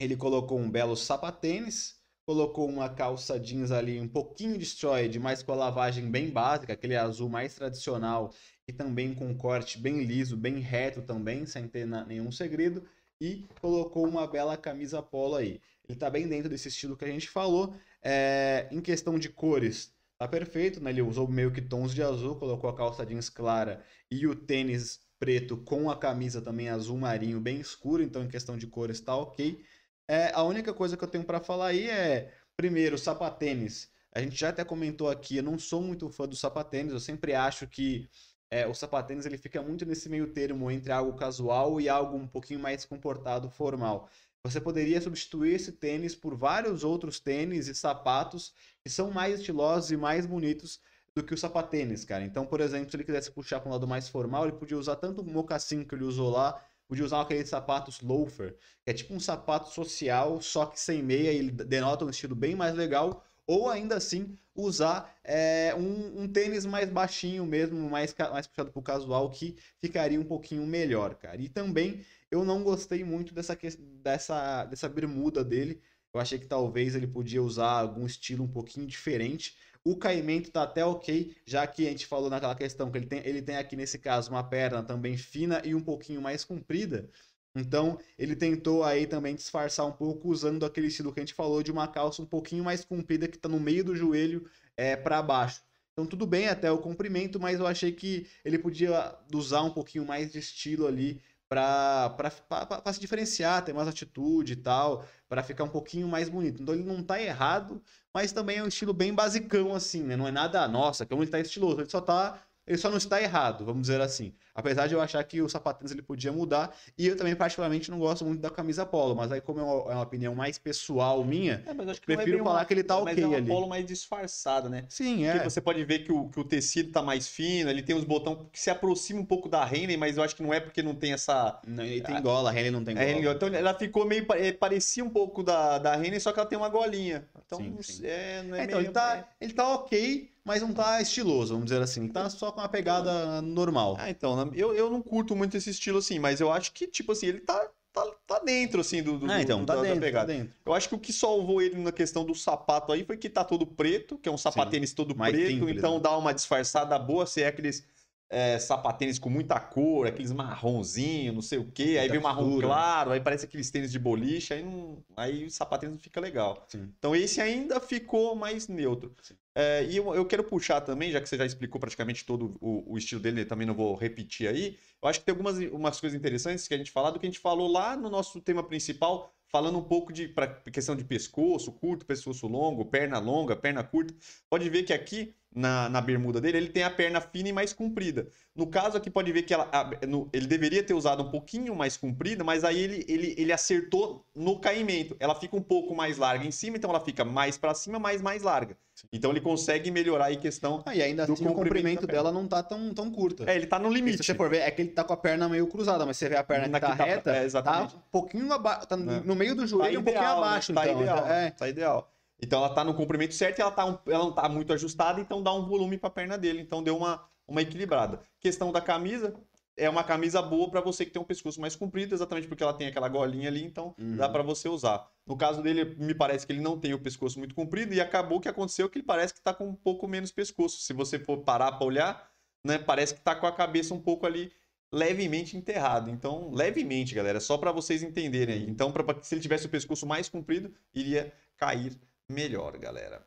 ele 0.00 0.16
colocou 0.16 0.58
um 0.58 0.70
belo 0.70 0.96
sapatênis, 0.96 2.00
colocou 2.24 2.66
uma 2.66 2.88
calça 2.88 3.38
jeans 3.38 3.70
ali 3.70 4.00
um 4.00 4.08
pouquinho 4.08 4.56
destroyed, 4.56 5.18
mas 5.18 5.42
com 5.42 5.52
a 5.52 5.56
lavagem 5.56 6.10
bem 6.10 6.30
básica, 6.30 6.72
aquele 6.72 6.96
azul 6.96 7.28
mais 7.28 7.54
tradicional 7.54 8.32
e 8.66 8.72
também 8.72 9.14
com 9.14 9.26
um 9.26 9.36
corte 9.36 9.78
bem 9.78 10.02
liso, 10.04 10.38
bem 10.38 10.58
reto 10.58 11.02
também, 11.02 11.44
sem 11.44 11.68
ter 11.68 11.86
nenhum 12.06 12.32
segredo. 12.32 12.82
E 13.20 13.46
colocou 13.60 14.06
uma 14.08 14.26
bela 14.26 14.56
camisa 14.56 15.02
polo 15.02 15.36
aí. 15.36 15.60
Ele 15.86 15.98
tá 15.98 16.08
bem 16.08 16.26
dentro 16.26 16.48
desse 16.48 16.68
estilo 16.68 16.96
que 16.96 17.04
a 17.04 17.08
gente 17.08 17.28
falou. 17.28 17.74
É, 18.02 18.68
em 18.70 18.80
questão 18.80 19.18
de 19.18 19.28
cores, 19.28 19.92
tá 20.16 20.26
perfeito, 20.26 20.82
né? 20.82 20.88
Ele 20.90 21.02
usou 21.02 21.28
meio 21.28 21.52
que 21.52 21.60
tons 21.60 21.94
de 21.94 22.02
azul, 22.02 22.36
colocou 22.36 22.70
a 22.70 22.74
calça 22.74 23.04
jeans 23.04 23.28
clara 23.28 23.84
e 24.10 24.26
o 24.26 24.34
tênis 24.34 25.00
preto 25.18 25.58
com 25.58 25.90
a 25.90 25.98
camisa 25.98 26.40
também 26.40 26.70
azul 26.70 26.96
marinho 26.96 27.38
bem 27.38 27.60
escuro, 27.60 28.02
então 28.02 28.24
em 28.24 28.28
questão 28.28 28.56
de 28.56 28.66
cores 28.66 29.00
tá 29.02 29.14
ok. 29.14 29.62
É, 30.10 30.32
a 30.34 30.42
única 30.42 30.74
coisa 30.74 30.96
que 30.96 31.04
eu 31.04 31.08
tenho 31.08 31.22
para 31.22 31.38
falar 31.38 31.68
aí 31.68 31.88
é, 31.88 32.34
primeiro, 32.56 32.98
sapatênis. 32.98 33.88
A 34.12 34.20
gente 34.20 34.34
já 34.34 34.48
até 34.48 34.64
comentou 34.64 35.08
aqui, 35.08 35.36
eu 35.36 35.42
não 35.44 35.56
sou 35.56 35.80
muito 35.80 36.10
fã 36.10 36.26
do 36.26 36.34
sapatênis, 36.34 36.92
eu 36.92 36.98
sempre 36.98 37.32
acho 37.32 37.64
que 37.68 38.10
é, 38.50 38.66
o 38.66 38.74
sapatênis 38.74 39.24
ele 39.24 39.38
fica 39.38 39.62
muito 39.62 39.86
nesse 39.86 40.08
meio 40.08 40.26
termo 40.32 40.68
entre 40.68 40.90
algo 40.90 41.16
casual 41.16 41.80
e 41.80 41.88
algo 41.88 42.16
um 42.16 42.26
pouquinho 42.26 42.58
mais 42.58 42.84
comportado, 42.84 43.48
formal. 43.48 44.10
Você 44.42 44.60
poderia 44.60 45.00
substituir 45.00 45.54
esse 45.54 45.70
tênis 45.70 46.16
por 46.16 46.34
vários 46.34 46.82
outros 46.82 47.20
tênis 47.20 47.68
e 47.68 47.74
sapatos 47.74 48.52
que 48.82 48.90
são 48.90 49.12
mais 49.12 49.38
estilosos 49.38 49.92
e 49.92 49.96
mais 49.96 50.26
bonitos 50.26 50.80
do 51.14 51.22
que 51.22 51.34
o 51.34 51.38
sapatênis, 51.38 52.04
cara. 52.04 52.24
Então, 52.24 52.44
por 52.44 52.60
exemplo, 52.60 52.90
se 52.90 52.96
ele 52.96 53.04
quisesse 53.04 53.30
puxar 53.30 53.60
para 53.60 53.68
um 53.68 53.72
lado 53.72 53.86
mais 53.86 54.08
formal, 54.08 54.42
ele 54.42 54.56
podia 54.56 54.76
usar 54.76 54.96
tanto 54.96 55.20
o 55.20 55.24
mocassim 55.24 55.84
que 55.84 55.94
ele 55.94 56.02
usou 56.02 56.30
lá, 56.30 56.60
podia 56.90 57.04
usar 57.04 57.20
aqueles 57.20 57.48
sapatos 57.48 58.00
loafer, 58.00 58.56
que 58.84 58.90
é 58.90 58.92
tipo 58.92 59.14
um 59.14 59.20
sapato 59.20 59.72
social, 59.72 60.42
só 60.42 60.66
que 60.66 60.80
sem 60.80 61.00
meia, 61.00 61.32
e 61.32 61.36
ele 61.36 61.52
denota 61.52 62.04
um 62.04 62.10
estilo 62.10 62.34
bem 62.34 62.56
mais 62.56 62.74
legal, 62.74 63.24
ou 63.46 63.70
ainda 63.70 63.94
assim 63.94 64.36
usar 64.56 65.16
é, 65.22 65.72
um, 65.78 66.22
um, 66.22 66.28
tênis 66.28 66.66
mais 66.66 66.90
baixinho 66.90 67.46
mesmo, 67.46 67.88
mais, 67.88 68.12
mais 68.32 68.48
puxado 68.48 68.72
pro 68.72 68.82
casual, 68.82 69.30
que 69.30 69.56
ficaria 69.78 70.20
um 70.20 70.24
pouquinho 70.24 70.66
melhor, 70.66 71.14
cara. 71.14 71.40
E 71.40 71.48
também 71.48 72.04
eu 72.28 72.44
não 72.44 72.64
gostei 72.64 73.04
muito 73.04 73.32
dessa, 73.32 73.56
dessa, 74.02 74.64
dessa 74.64 74.88
bermuda 74.88 75.44
dele. 75.44 75.80
Eu 76.12 76.20
achei 76.20 76.40
que 76.40 76.46
talvez 76.46 76.96
ele 76.96 77.06
podia 77.06 77.40
usar 77.40 77.70
algum 77.70 78.04
estilo 78.04 78.42
um 78.42 78.48
pouquinho 78.48 78.84
diferente. 78.84 79.56
O 79.84 79.96
caimento 79.96 80.50
tá 80.50 80.62
até 80.62 80.84
ok, 80.84 81.34
já 81.46 81.66
que 81.66 81.86
a 81.86 81.90
gente 81.90 82.06
falou 82.06 82.28
naquela 82.28 82.54
questão 82.54 82.90
que 82.90 82.98
ele 82.98 83.06
tem, 83.06 83.20
ele 83.26 83.40
tem 83.40 83.56
aqui 83.56 83.76
nesse 83.76 83.98
caso 83.98 84.30
uma 84.30 84.44
perna 84.44 84.82
também 84.82 85.16
fina 85.16 85.62
e 85.64 85.74
um 85.74 85.80
pouquinho 85.80 86.20
mais 86.20 86.44
comprida. 86.44 87.08
Então, 87.54 87.98
ele 88.18 88.36
tentou 88.36 88.84
aí 88.84 89.06
também 89.06 89.34
disfarçar 89.34 89.86
um 89.86 89.92
pouco 89.92 90.28
usando 90.28 90.64
aquele 90.64 90.86
estilo 90.88 91.12
que 91.12 91.20
a 91.20 91.22
gente 91.22 91.34
falou 91.34 91.62
de 91.62 91.72
uma 91.72 91.88
calça 91.88 92.22
um 92.22 92.26
pouquinho 92.26 92.62
mais 92.62 92.84
comprida 92.84 93.26
que 93.26 93.36
está 93.36 93.48
no 93.48 93.58
meio 93.58 93.82
do 93.82 93.96
joelho 93.96 94.48
é, 94.76 94.96
para 94.96 95.22
baixo. 95.22 95.62
Então, 95.92 96.06
tudo 96.06 96.26
bem 96.26 96.48
até 96.48 96.70
o 96.70 96.78
comprimento, 96.78 97.40
mas 97.40 97.58
eu 97.58 97.66
achei 97.66 97.90
que 97.92 98.26
ele 98.44 98.58
podia 98.58 99.16
usar 99.34 99.62
um 99.62 99.70
pouquinho 99.70 100.04
mais 100.04 100.30
de 100.30 100.38
estilo 100.38 100.86
ali 100.86 101.20
para 101.50 102.92
se 102.92 103.00
diferenciar, 103.00 103.64
ter 103.64 103.72
mais 103.72 103.88
atitude 103.88 104.52
e 104.52 104.56
tal, 104.56 105.04
para 105.28 105.42
ficar 105.42 105.64
um 105.64 105.68
pouquinho 105.68 106.06
mais 106.06 106.28
bonito. 106.28 106.62
Então, 106.62 106.74
ele 106.74 106.84
não 106.84 107.00
está 107.00 107.20
errado, 107.20 107.82
mas 108.14 108.30
também 108.30 108.58
é 108.58 108.62
um 108.62 108.68
estilo 108.68 108.94
bem 108.94 109.12
basicão 109.12 109.74
assim, 109.74 110.04
né? 110.04 110.16
Não 110.16 110.28
é 110.28 110.30
nada, 110.30 110.66
nossa, 110.68 111.04
como 111.04 111.22
ele 111.22 111.28
está 111.28 111.40
estiloso, 111.40 111.80
ele 111.80 111.90
só 111.90 111.98
está 111.98 112.40
ele 112.70 112.78
só 112.78 112.88
não 112.88 112.98
está 112.98 113.20
errado, 113.20 113.64
vamos 113.64 113.82
dizer 113.82 114.00
assim. 114.00 114.32
Apesar 114.54 114.86
de 114.86 114.94
eu 114.94 115.00
achar 115.00 115.22
que 115.24 115.42
o 115.42 115.48
sapatênis 115.48 115.90
ele 115.90 116.02
podia 116.02 116.30
mudar, 116.30 116.72
e 116.96 117.08
eu 117.08 117.16
também 117.16 117.34
particularmente 117.34 117.90
não 117.90 117.98
gosto 117.98 118.24
muito 118.24 118.40
da 118.40 118.50
camisa 118.50 118.86
polo, 118.86 119.14
mas 119.16 119.32
aí 119.32 119.40
como 119.40 119.58
é 119.58 119.62
uma, 119.62 119.92
é 119.92 119.94
uma 119.94 120.02
opinião 120.02 120.34
mais 120.36 120.56
pessoal 120.56 121.24
minha, 121.24 121.64
é, 121.66 121.74
prefiro 122.04 122.38
é 122.38 122.42
falar 122.44 122.58
uma, 122.58 122.64
que 122.64 122.74
ele 122.74 122.84
tá 122.84 122.96
ok 122.98 123.12
ali. 123.12 123.22
Mas 123.22 123.32
é 123.32 123.38
uma 123.38 123.48
polo 123.48 123.68
mais 123.68 123.84
disfarçada, 123.84 124.68
né? 124.68 124.84
Sim, 124.88 125.26
é. 125.26 125.32
Porque 125.32 125.50
você 125.50 125.60
pode 125.60 125.82
ver 125.84 126.00
que 126.00 126.12
o, 126.12 126.28
que 126.28 126.38
o 126.38 126.44
tecido 126.44 126.92
tá 126.92 127.02
mais 127.02 127.26
fino, 127.26 127.68
ele 127.70 127.82
tem 127.82 127.96
os 127.96 128.04
botões 128.04 128.38
que 128.52 128.60
se 128.60 128.70
aproximam 128.70 129.22
um 129.22 129.26
pouco 129.26 129.48
da 129.48 129.66
Henley, 129.66 129.96
mas 129.96 130.16
eu 130.16 130.22
acho 130.22 130.36
que 130.36 130.42
não 130.42 130.54
é 130.54 130.60
porque 130.60 130.80
não 130.80 130.94
tem 130.94 131.12
essa... 131.12 131.60
Não, 131.66 131.82
ele 131.82 132.02
tem 132.02 132.22
gola, 132.22 132.50
a 132.50 132.54
Henley 132.54 132.70
não 132.70 132.84
tem 132.84 132.94
gola. 132.94 133.06
É, 133.06 133.18
então 133.18 133.48
ela 133.52 133.74
ficou 133.74 134.06
meio... 134.06 134.24
É, 134.34 134.52
parecia 134.52 135.02
um 135.02 135.10
pouco 135.10 135.42
da, 135.42 135.78
da 135.78 135.96
Henley, 135.96 136.20
só 136.20 136.32
que 136.32 136.38
ela 136.38 136.48
tem 136.48 136.58
uma 136.58 136.68
golinha. 136.68 137.26
Então, 137.46 137.58
sim, 137.58 137.76
sim. 137.80 138.06
É, 138.06 138.44
não 138.44 138.54
é, 138.56 138.64
então 138.64 138.78
meio... 138.78 138.86
ele, 138.86 138.92
tá, 138.92 139.28
ele 139.40 139.52
tá 139.52 139.74
ok, 139.74 140.30
mas 140.44 140.62
não 140.62 140.72
tá 140.72 141.00
estiloso, 141.00 141.52
vamos 141.52 141.66
dizer 141.66 141.82
assim. 141.82 142.08
Tá 142.08 142.28
só 142.30 142.50
com 142.50 142.60
uma 142.60 142.68
pegada 142.68 143.42
normal. 143.42 143.96
Ah, 143.98 144.10
então, 144.10 144.50
eu, 144.54 144.74
eu 144.74 144.90
não 144.90 145.02
curto 145.02 145.36
muito 145.36 145.56
esse 145.56 145.70
estilo 145.70 145.98
assim, 145.98 146.18
mas 146.18 146.40
eu 146.40 146.50
acho 146.50 146.72
que, 146.72 146.86
tipo 146.86 147.12
assim, 147.12 147.26
ele 147.26 147.40
tá, 147.40 147.68
tá, 147.92 148.06
tá 148.26 148.38
dentro, 148.40 148.80
assim, 148.80 149.02
do, 149.02 149.18
do, 149.18 149.30
ah, 149.30 149.42
então, 149.42 149.60
do, 149.60 149.66
tá 149.66 149.76
da, 149.76 149.82
dentro, 149.82 150.00
da 150.00 150.06
pegada. 150.06 150.32
Tá 150.32 150.38
dentro. 150.38 150.54
Eu 150.64 150.72
acho 150.72 150.88
que 150.88 150.94
o 150.94 150.98
que 150.98 151.12
salvou 151.12 151.60
ele 151.60 151.76
na 151.76 151.92
questão 151.92 152.24
do 152.24 152.34
sapato 152.34 152.92
aí 152.92 153.04
foi 153.04 153.16
que 153.16 153.28
tá 153.28 153.44
todo 153.44 153.66
preto, 153.66 154.18
que 154.18 154.28
é 154.28 154.32
um 154.32 154.38
sapatênis 154.38 154.92
todo 154.92 155.14
Mais 155.14 155.32
preto, 155.32 155.50
simples, 155.50 155.76
então 155.76 155.94
né? 155.94 156.00
dá 156.00 156.16
uma 156.16 156.32
disfarçada 156.32 156.98
boa, 156.98 157.26
se 157.26 157.42
é 157.42 157.48
aqueles 157.48 157.84
é, 158.30 158.58
sapatênis 158.60 159.18
com 159.18 159.28
muita 159.28 159.58
cor, 159.58 160.06
aqueles 160.06 160.30
marronzinho, 160.30 161.32
não 161.32 161.42
sei 161.42 161.58
o 161.58 161.64
quê, 161.64 161.98
aí 162.00 162.08
vem 162.08 162.20
marrom 162.20 162.60
claro, 162.60 163.10
aí 163.10 163.20
parece 163.20 163.44
aqueles 163.44 163.70
tênis 163.70 163.90
de 163.90 163.98
boliche, 163.98 164.54
aí, 164.54 164.62
não, 164.62 165.02
aí 165.16 165.44
o 165.44 165.50
sapatênis 165.50 165.96
não 165.96 166.00
fica 166.00 166.20
legal. 166.20 166.64
Sim. 166.68 166.88
Então 166.96 167.14
esse 167.14 167.40
ainda 167.40 167.80
ficou 167.80 168.36
mais 168.36 168.68
neutro. 168.68 169.12
É, 169.60 169.84
e 169.84 169.98
eu, 169.98 170.14
eu, 170.14 170.24
quero 170.24 170.42
puxar 170.42 170.80
também, 170.80 171.10
já 171.10 171.20
que 171.20 171.28
você 171.28 171.36
já 171.36 171.44
explicou 171.44 171.78
praticamente 171.78 172.24
todo 172.24 172.56
o, 172.62 172.94
o, 172.94 172.96
estilo 172.96 173.20
dele, 173.20 173.44
também 173.44 173.66
não 173.66 173.74
vou 173.74 173.94
repetir 173.94 174.48
aí, 174.48 174.78
eu 175.02 175.06
acho 175.06 175.18
que 175.18 175.26
tem 175.26 175.32
algumas 175.32 175.58
umas 175.70 176.00
coisas 176.00 176.18
interessantes 176.18 176.66
que 176.66 176.72
a 176.72 176.78
gente 176.78 176.90
falar 176.90 177.10
do 177.10 177.20
que 177.20 177.26
a 177.26 177.28
gente 177.28 177.38
falou 177.38 177.70
lá 177.70 177.94
no 177.94 178.08
nosso 178.08 178.40
tema 178.40 178.62
principal, 178.62 179.34
falando 179.48 179.76
um 179.76 179.82
pouco 179.82 180.14
de 180.14 180.28
pra, 180.28 180.46
questão 180.46 180.96
de 180.96 181.04
pescoço 181.04 181.72
curto, 181.72 182.06
pescoço 182.06 182.46
longo, 182.46 182.86
perna 182.86 183.18
longa, 183.18 183.54
perna 183.54 183.84
curta. 183.84 184.14
Pode 184.48 184.70
ver 184.70 184.84
que 184.84 184.94
aqui 184.94 185.34
na, 185.54 185.88
na 185.88 186.00
bermuda 186.00 186.40
dele, 186.40 186.58
ele 186.58 186.68
tem 186.68 186.84
a 186.84 186.90
perna 186.90 187.20
fina 187.20 187.48
e 187.48 187.52
mais 187.52 187.72
comprida. 187.72 188.28
No 188.54 188.66
caso 188.66 188.96
aqui, 188.96 189.10
pode 189.10 189.32
ver 189.32 189.42
que 189.42 189.52
ela, 189.52 189.68
a, 189.72 190.06
no, 190.06 190.28
ele 190.32 190.46
deveria 190.46 190.82
ter 190.82 190.94
usado 190.94 191.22
um 191.22 191.30
pouquinho 191.30 191.74
mais 191.74 191.96
comprida, 191.96 192.44
mas 192.44 192.62
aí 192.64 192.78
ele, 192.78 193.04
ele, 193.08 193.34
ele 193.36 193.52
acertou 193.52 194.24
no 194.34 194.58
caimento. 194.58 195.16
Ela 195.18 195.34
fica 195.34 195.56
um 195.56 195.62
pouco 195.62 195.94
mais 195.94 196.18
larga 196.18 196.44
em 196.44 196.50
cima, 196.50 196.76
então 196.76 196.90
ela 196.90 197.00
fica 197.00 197.24
mais 197.24 197.58
para 197.58 197.74
cima, 197.74 197.98
mas 197.98 198.22
mais 198.22 198.42
larga. 198.42 198.76
Então 199.12 199.30
ele 199.30 199.40
consegue 199.40 199.90
melhorar 199.90 200.30
a 200.30 200.36
questão. 200.36 200.82
Ah, 200.84 200.94
e 200.94 201.02
ainda 201.02 201.24
assim 201.24 201.46
o 201.46 201.54
comprimento 201.54 202.06
dela 202.06 202.30
não 202.30 202.46
tá 202.46 202.62
tão, 202.62 202.92
tão 202.92 203.10
curta. 203.10 203.50
É, 203.50 203.56
ele 203.56 203.66
tá 203.66 203.78
no 203.78 203.88
limite. 203.88 204.18
se 204.18 204.24
você 204.24 204.34
for 204.34 204.48
ver, 204.48 204.58
é 204.58 204.70
que 204.70 204.82
ele 204.82 204.90
tá 204.90 205.02
com 205.02 205.12
a 205.12 205.16
perna 205.16 205.48
meio 205.48 205.66
cruzada, 205.66 206.04
mas 206.04 206.16
você 206.16 206.28
vê 206.28 206.36
a 206.36 206.44
perna 206.44 206.78
que 206.78 206.86
tá, 206.86 206.96
tá 206.96 207.04
reta, 207.04 207.30
é, 207.30 207.48
tá 207.48 207.82
um 207.82 207.88
pouquinho 208.10 208.52
abaixo, 208.52 208.86
tá 208.86 208.96
é. 208.96 208.98
no 208.98 209.34
meio 209.34 209.54
do 209.54 209.66
joelho, 209.66 209.94
tá 209.94 210.00
um 210.00 210.04
pouquinho 210.04 210.28
abaixo. 210.28 210.72
Né? 210.72 210.80
Tá 210.80 210.88
então, 210.88 211.00
ideal, 211.00 211.26
é. 211.26 211.50
tá 211.50 211.68
ideal. 211.68 212.12
Então 212.42 212.58
ela 212.58 212.74
tá 212.74 212.84
no 212.84 212.94
comprimento 212.94 213.34
certo 213.34 213.58
e 213.58 213.62
ela, 213.62 213.70
tá 213.70 213.84
um, 213.84 213.98
ela 214.06 214.24
não 214.24 214.32
tá 214.32 214.48
muito 214.48 214.72
ajustada, 214.72 215.20
então 215.20 215.42
dá 215.42 215.52
um 215.52 215.66
volume 215.66 215.98
para 215.98 216.08
a 216.08 216.12
perna 216.12 216.38
dele. 216.38 216.60
Então 216.60 216.82
deu 216.82 216.96
uma, 216.96 217.24
uma 217.46 217.62
equilibrada. 217.62 218.20
Questão 218.40 218.72
da 218.72 218.80
camisa, 218.80 219.34
é 219.76 219.88
uma 219.88 220.04
camisa 220.04 220.42
boa 220.42 220.70
para 220.70 220.80
você 220.80 221.04
que 221.04 221.10
tem 221.10 221.20
um 221.20 221.24
pescoço 221.24 221.60
mais 221.60 221.74
comprido, 221.74 222.14
exatamente 222.14 222.46
porque 222.46 222.62
ela 222.62 222.74
tem 222.74 222.86
aquela 222.86 223.08
golinha 223.08 223.48
ali, 223.48 223.64
então 223.64 223.94
uhum. 223.98 224.16
dá 224.16 224.28
para 224.28 224.42
você 224.42 224.68
usar. 224.68 225.08
No 225.26 225.36
caso 225.36 225.62
dele, 225.62 225.96
me 225.96 226.14
parece 226.14 226.46
que 226.46 226.52
ele 226.52 226.60
não 226.60 226.78
tem 226.78 226.92
o 226.92 226.98
pescoço 226.98 227.38
muito 227.38 227.54
comprido 227.54 227.94
e 227.94 228.00
acabou 228.00 228.40
que 228.40 228.48
aconteceu 228.48 228.88
que 228.88 228.98
ele 228.98 229.06
parece 229.06 229.32
que 229.32 229.40
tá 229.40 229.54
com 229.54 229.68
um 229.68 229.74
pouco 229.74 230.06
menos 230.06 230.30
pescoço. 230.30 230.80
Se 230.82 230.92
você 230.92 231.18
for 231.18 231.38
parar 231.38 231.72
para 231.72 231.86
olhar, 231.86 232.30
né, 232.64 232.78
parece 232.78 233.14
que 233.14 233.20
tá 233.20 233.34
com 233.34 233.46
a 233.46 233.52
cabeça 233.52 233.94
um 233.94 234.00
pouco 234.00 234.26
ali 234.26 234.52
levemente 234.92 235.56
enterrado. 235.56 236.10
Então, 236.10 236.50
levemente, 236.52 237.14
galera, 237.14 237.40
só 237.40 237.56
para 237.56 237.72
vocês 237.72 238.02
entenderem 238.02 238.56
aí. 238.56 238.68
Então, 238.68 238.92
pra, 238.92 239.04
se 239.22 239.34
ele 239.34 239.42
tivesse 239.42 239.66
o 239.66 239.70
pescoço 239.70 240.06
mais 240.06 240.28
comprido, 240.28 240.74
iria 240.92 241.32
cair 241.56 241.96
melhor, 242.30 242.76
galera. 242.78 243.26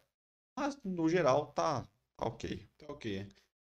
Mas 0.58 0.80
no 0.84 1.08
geral 1.10 1.48
tá, 1.54 1.84
tá 2.18 2.26
ok. 2.28 2.70
Tá 2.78 2.88
ok. 2.94 3.28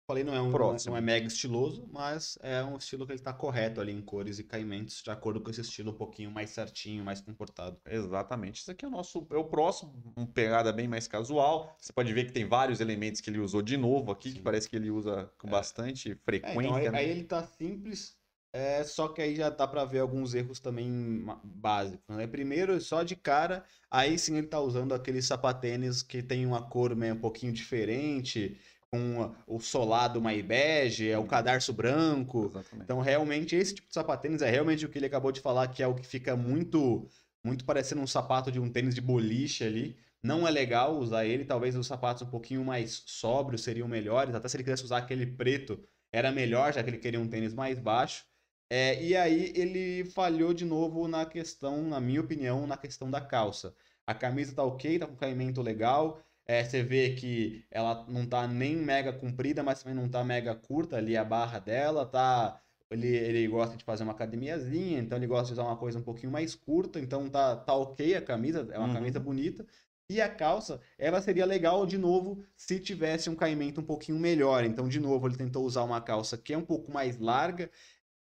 falei, 0.08 0.24
não 0.24 0.34
é, 0.34 0.40
um, 0.40 0.50
Próximo. 0.52 0.92
não 0.92 0.96
é 0.98 1.00
mega 1.00 1.26
estiloso, 1.26 1.86
mas 1.92 2.38
é 2.42 2.62
um 2.64 2.76
estilo 2.76 3.06
que 3.06 3.12
ele 3.12 3.22
tá 3.22 3.32
correto 3.32 3.80
ali 3.80 3.92
em 3.92 4.02
cores 4.02 4.38
e 4.38 4.44
caimentos, 4.44 5.02
de 5.02 5.10
acordo 5.10 5.40
com 5.42 5.50
esse 5.50 5.60
estilo 5.62 5.92
um 5.92 5.96
pouquinho 5.96 6.30
mais 6.30 6.50
certinho, 6.50 7.04
mais 7.04 7.20
comportado. 7.20 7.80
Exatamente. 7.88 8.60
Isso 8.60 8.70
aqui 8.70 8.84
é 8.84 8.88
o 8.88 8.90
nosso, 8.90 9.26
é 9.30 9.36
o 9.36 9.48
próximo, 9.48 10.12
uma 10.16 10.26
pegada 10.26 10.72
bem 10.72 10.88
mais 10.88 11.06
casual. 11.08 11.76
Você 11.80 11.92
pode 11.92 12.12
ver 12.12 12.26
que 12.26 12.32
tem 12.32 12.46
vários 12.48 12.80
elementos 12.80 13.20
que 13.20 13.30
ele 13.30 13.38
usou 13.38 13.62
de 13.62 13.76
novo 13.76 14.10
aqui, 14.10 14.34
que 14.34 14.38
Sim. 14.38 14.42
parece 14.42 14.68
que 14.68 14.76
ele 14.76 14.90
usa 14.90 15.32
com 15.38 15.48
bastante 15.48 16.10
É, 16.12 16.14
frequência. 16.16 16.60
então, 16.60 16.74
aí, 16.74 16.90
né? 16.90 16.98
aí 16.98 17.10
ele 17.10 17.24
tá 17.24 17.42
simples, 17.44 18.18
é, 18.56 18.82
só 18.84 19.08
que 19.08 19.20
aí 19.20 19.36
já 19.36 19.50
dá 19.50 19.66
pra 19.66 19.84
ver 19.84 19.98
alguns 19.98 20.34
erros 20.34 20.58
também 20.58 21.26
básicos, 21.44 22.16
né? 22.16 22.26
Primeiro, 22.26 22.80
só 22.80 23.02
de 23.02 23.14
cara, 23.14 23.64
aí 23.90 24.18
sim 24.18 24.38
ele 24.38 24.46
tá 24.46 24.58
usando 24.58 24.94
aqueles 24.94 25.26
sapatênis 25.26 26.02
que 26.02 26.22
tem 26.22 26.46
uma 26.46 26.62
cor 26.62 26.96
meio 26.96 27.14
um 27.14 27.20
pouquinho 27.20 27.52
diferente, 27.52 28.58
com 28.90 29.34
o 29.46 29.60
solado 29.60 30.22
mais 30.22 30.42
bege, 30.42 31.10
é 31.10 31.18
o 31.18 31.26
cadarço 31.26 31.70
branco. 31.72 32.46
Exatamente. 32.46 32.84
Então, 32.84 33.00
realmente, 33.00 33.54
esse 33.54 33.74
tipo 33.74 33.88
de 33.88 33.94
sapatênis 33.94 34.40
é 34.40 34.48
realmente 34.48 34.86
o 34.86 34.88
que 34.88 34.98
ele 34.98 35.06
acabou 35.06 35.32
de 35.32 35.40
falar, 35.42 35.68
que 35.68 35.82
é 35.82 35.86
o 35.86 35.94
que 35.94 36.06
fica 36.06 36.34
muito, 36.34 37.06
muito 37.44 37.62
parecendo 37.62 38.00
um 38.00 38.06
sapato 38.06 38.50
de 38.50 38.58
um 38.58 38.70
tênis 38.70 38.94
de 38.94 39.02
boliche 39.02 39.64
ali. 39.64 39.96
Não 40.22 40.48
é 40.48 40.50
legal 40.50 40.96
usar 40.96 41.26
ele, 41.26 41.44
talvez 41.44 41.76
os 41.76 41.86
sapatos 41.86 42.22
um 42.22 42.30
pouquinho 42.30 42.64
mais 42.64 43.02
sóbrios 43.04 43.62
seriam 43.62 43.86
melhores, 43.86 44.34
até 44.34 44.48
se 44.48 44.56
ele 44.56 44.64
quisesse 44.64 44.84
usar 44.84 44.98
aquele 44.98 45.26
preto, 45.26 45.78
era 46.10 46.32
melhor, 46.32 46.72
já 46.72 46.82
que 46.82 46.88
ele 46.88 46.98
queria 46.98 47.20
um 47.20 47.28
tênis 47.28 47.52
mais 47.52 47.78
baixo. 47.78 48.24
É, 48.68 49.00
e 49.02 49.16
aí 49.16 49.52
ele 49.54 50.04
falhou 50.10 50.52
de 50.52 50.64
novo 50.64 51.06
na 51.06 51.24
questão, 51.24 51.82
na 51.88 52.00
minha 52.00 52.20
opinião, 52.20 52.66
na 52.66 52.76
questão 52.76 53.10
da 53.10 53.20
calça. 53.20 53.74
A 54.06 54.14
camisa 54.14 54.54
tá 54.54 54.64
ok, 54.64 54.98
tá 54.98 55.06
com 55.06 55.16
caimento 55.16 55.62
legal. 55.62 56.20
É, 56.44 56.64
você 56.64 56.82
vê 56.82 57.14
que 57.14 57.64
ela 57.70 58.04
não 58.08 58.26
tá 58.26 58.46
nem 58.46 58.76
mega 58.76 59.12
comprida, 59.12 59.62
mas 59.62 59.82
também 59.82 59.96
não 59.96 60.08
tá 60.08 60.24
mega 60.24 60.54
curta 60.54 60.96
ali 60.96 61.16
a 61.16 61.24
barra 61.24 61.58
dela, 61.58 62.06
tá 62.06 62.60
ele, 62.90 63.08
ele 63.08 63.48
gosta 63.48 63.76
de 63.76 63.84
fazer 63.84 64.04
uma 64.04 64.12
academiazinha, 64.12 64.98
então 65.00 65.18
ele 65.18 65.26
gosta 65.26 65.46
de 65.48 65.52
usar 65.54 65.64
uma 65.64 65.76
coisa 65.76 65.98
um 65.98 66.02
pouquinho 66.02 66.30
mais 66.30 66.54
curta, 66.54 67.00
então 67.00 67.28
tá, 67.28 67.56
tá 67.56 67.74
ok 67.74 68.14
a 68.14 68.22
camisa, 68.22 68.68
é 68.72 68.78
uma 68.78 68.86
Uhum. 68.88 68.94
camisa 68.94 69.18
bonita. 69.20 69.66
E 70.08 70.20
a 70.20 70.28
calça, 70.32 70.80
ela 70.96 71.20
seria 71.20 71.44
legal 71.44 71.84
de 71.84 71.98
novo 71.98 72.44
se 72.56 72.78
tivesse 72.78 73.28
um 73.28 73.34
caimento 73.34 73.80
um 73.80 73.84
pouquinho 73.84 74.16
melhor. 74.20 74.62
Então, 74.64 74.88
de 74.88 75.00
novo, 75.00 75.26
ele 75.26 75.36
tentou 75.36 75.64
usar 75.64 75.82
uma 75.82 76.00
calça 76.00 76.38
que 76.38 76.52
é 76.54 76.58
um 76.58 76.64
pouco 76.64 76.92
mais 76.92 77.18
larga. 77.18 77.68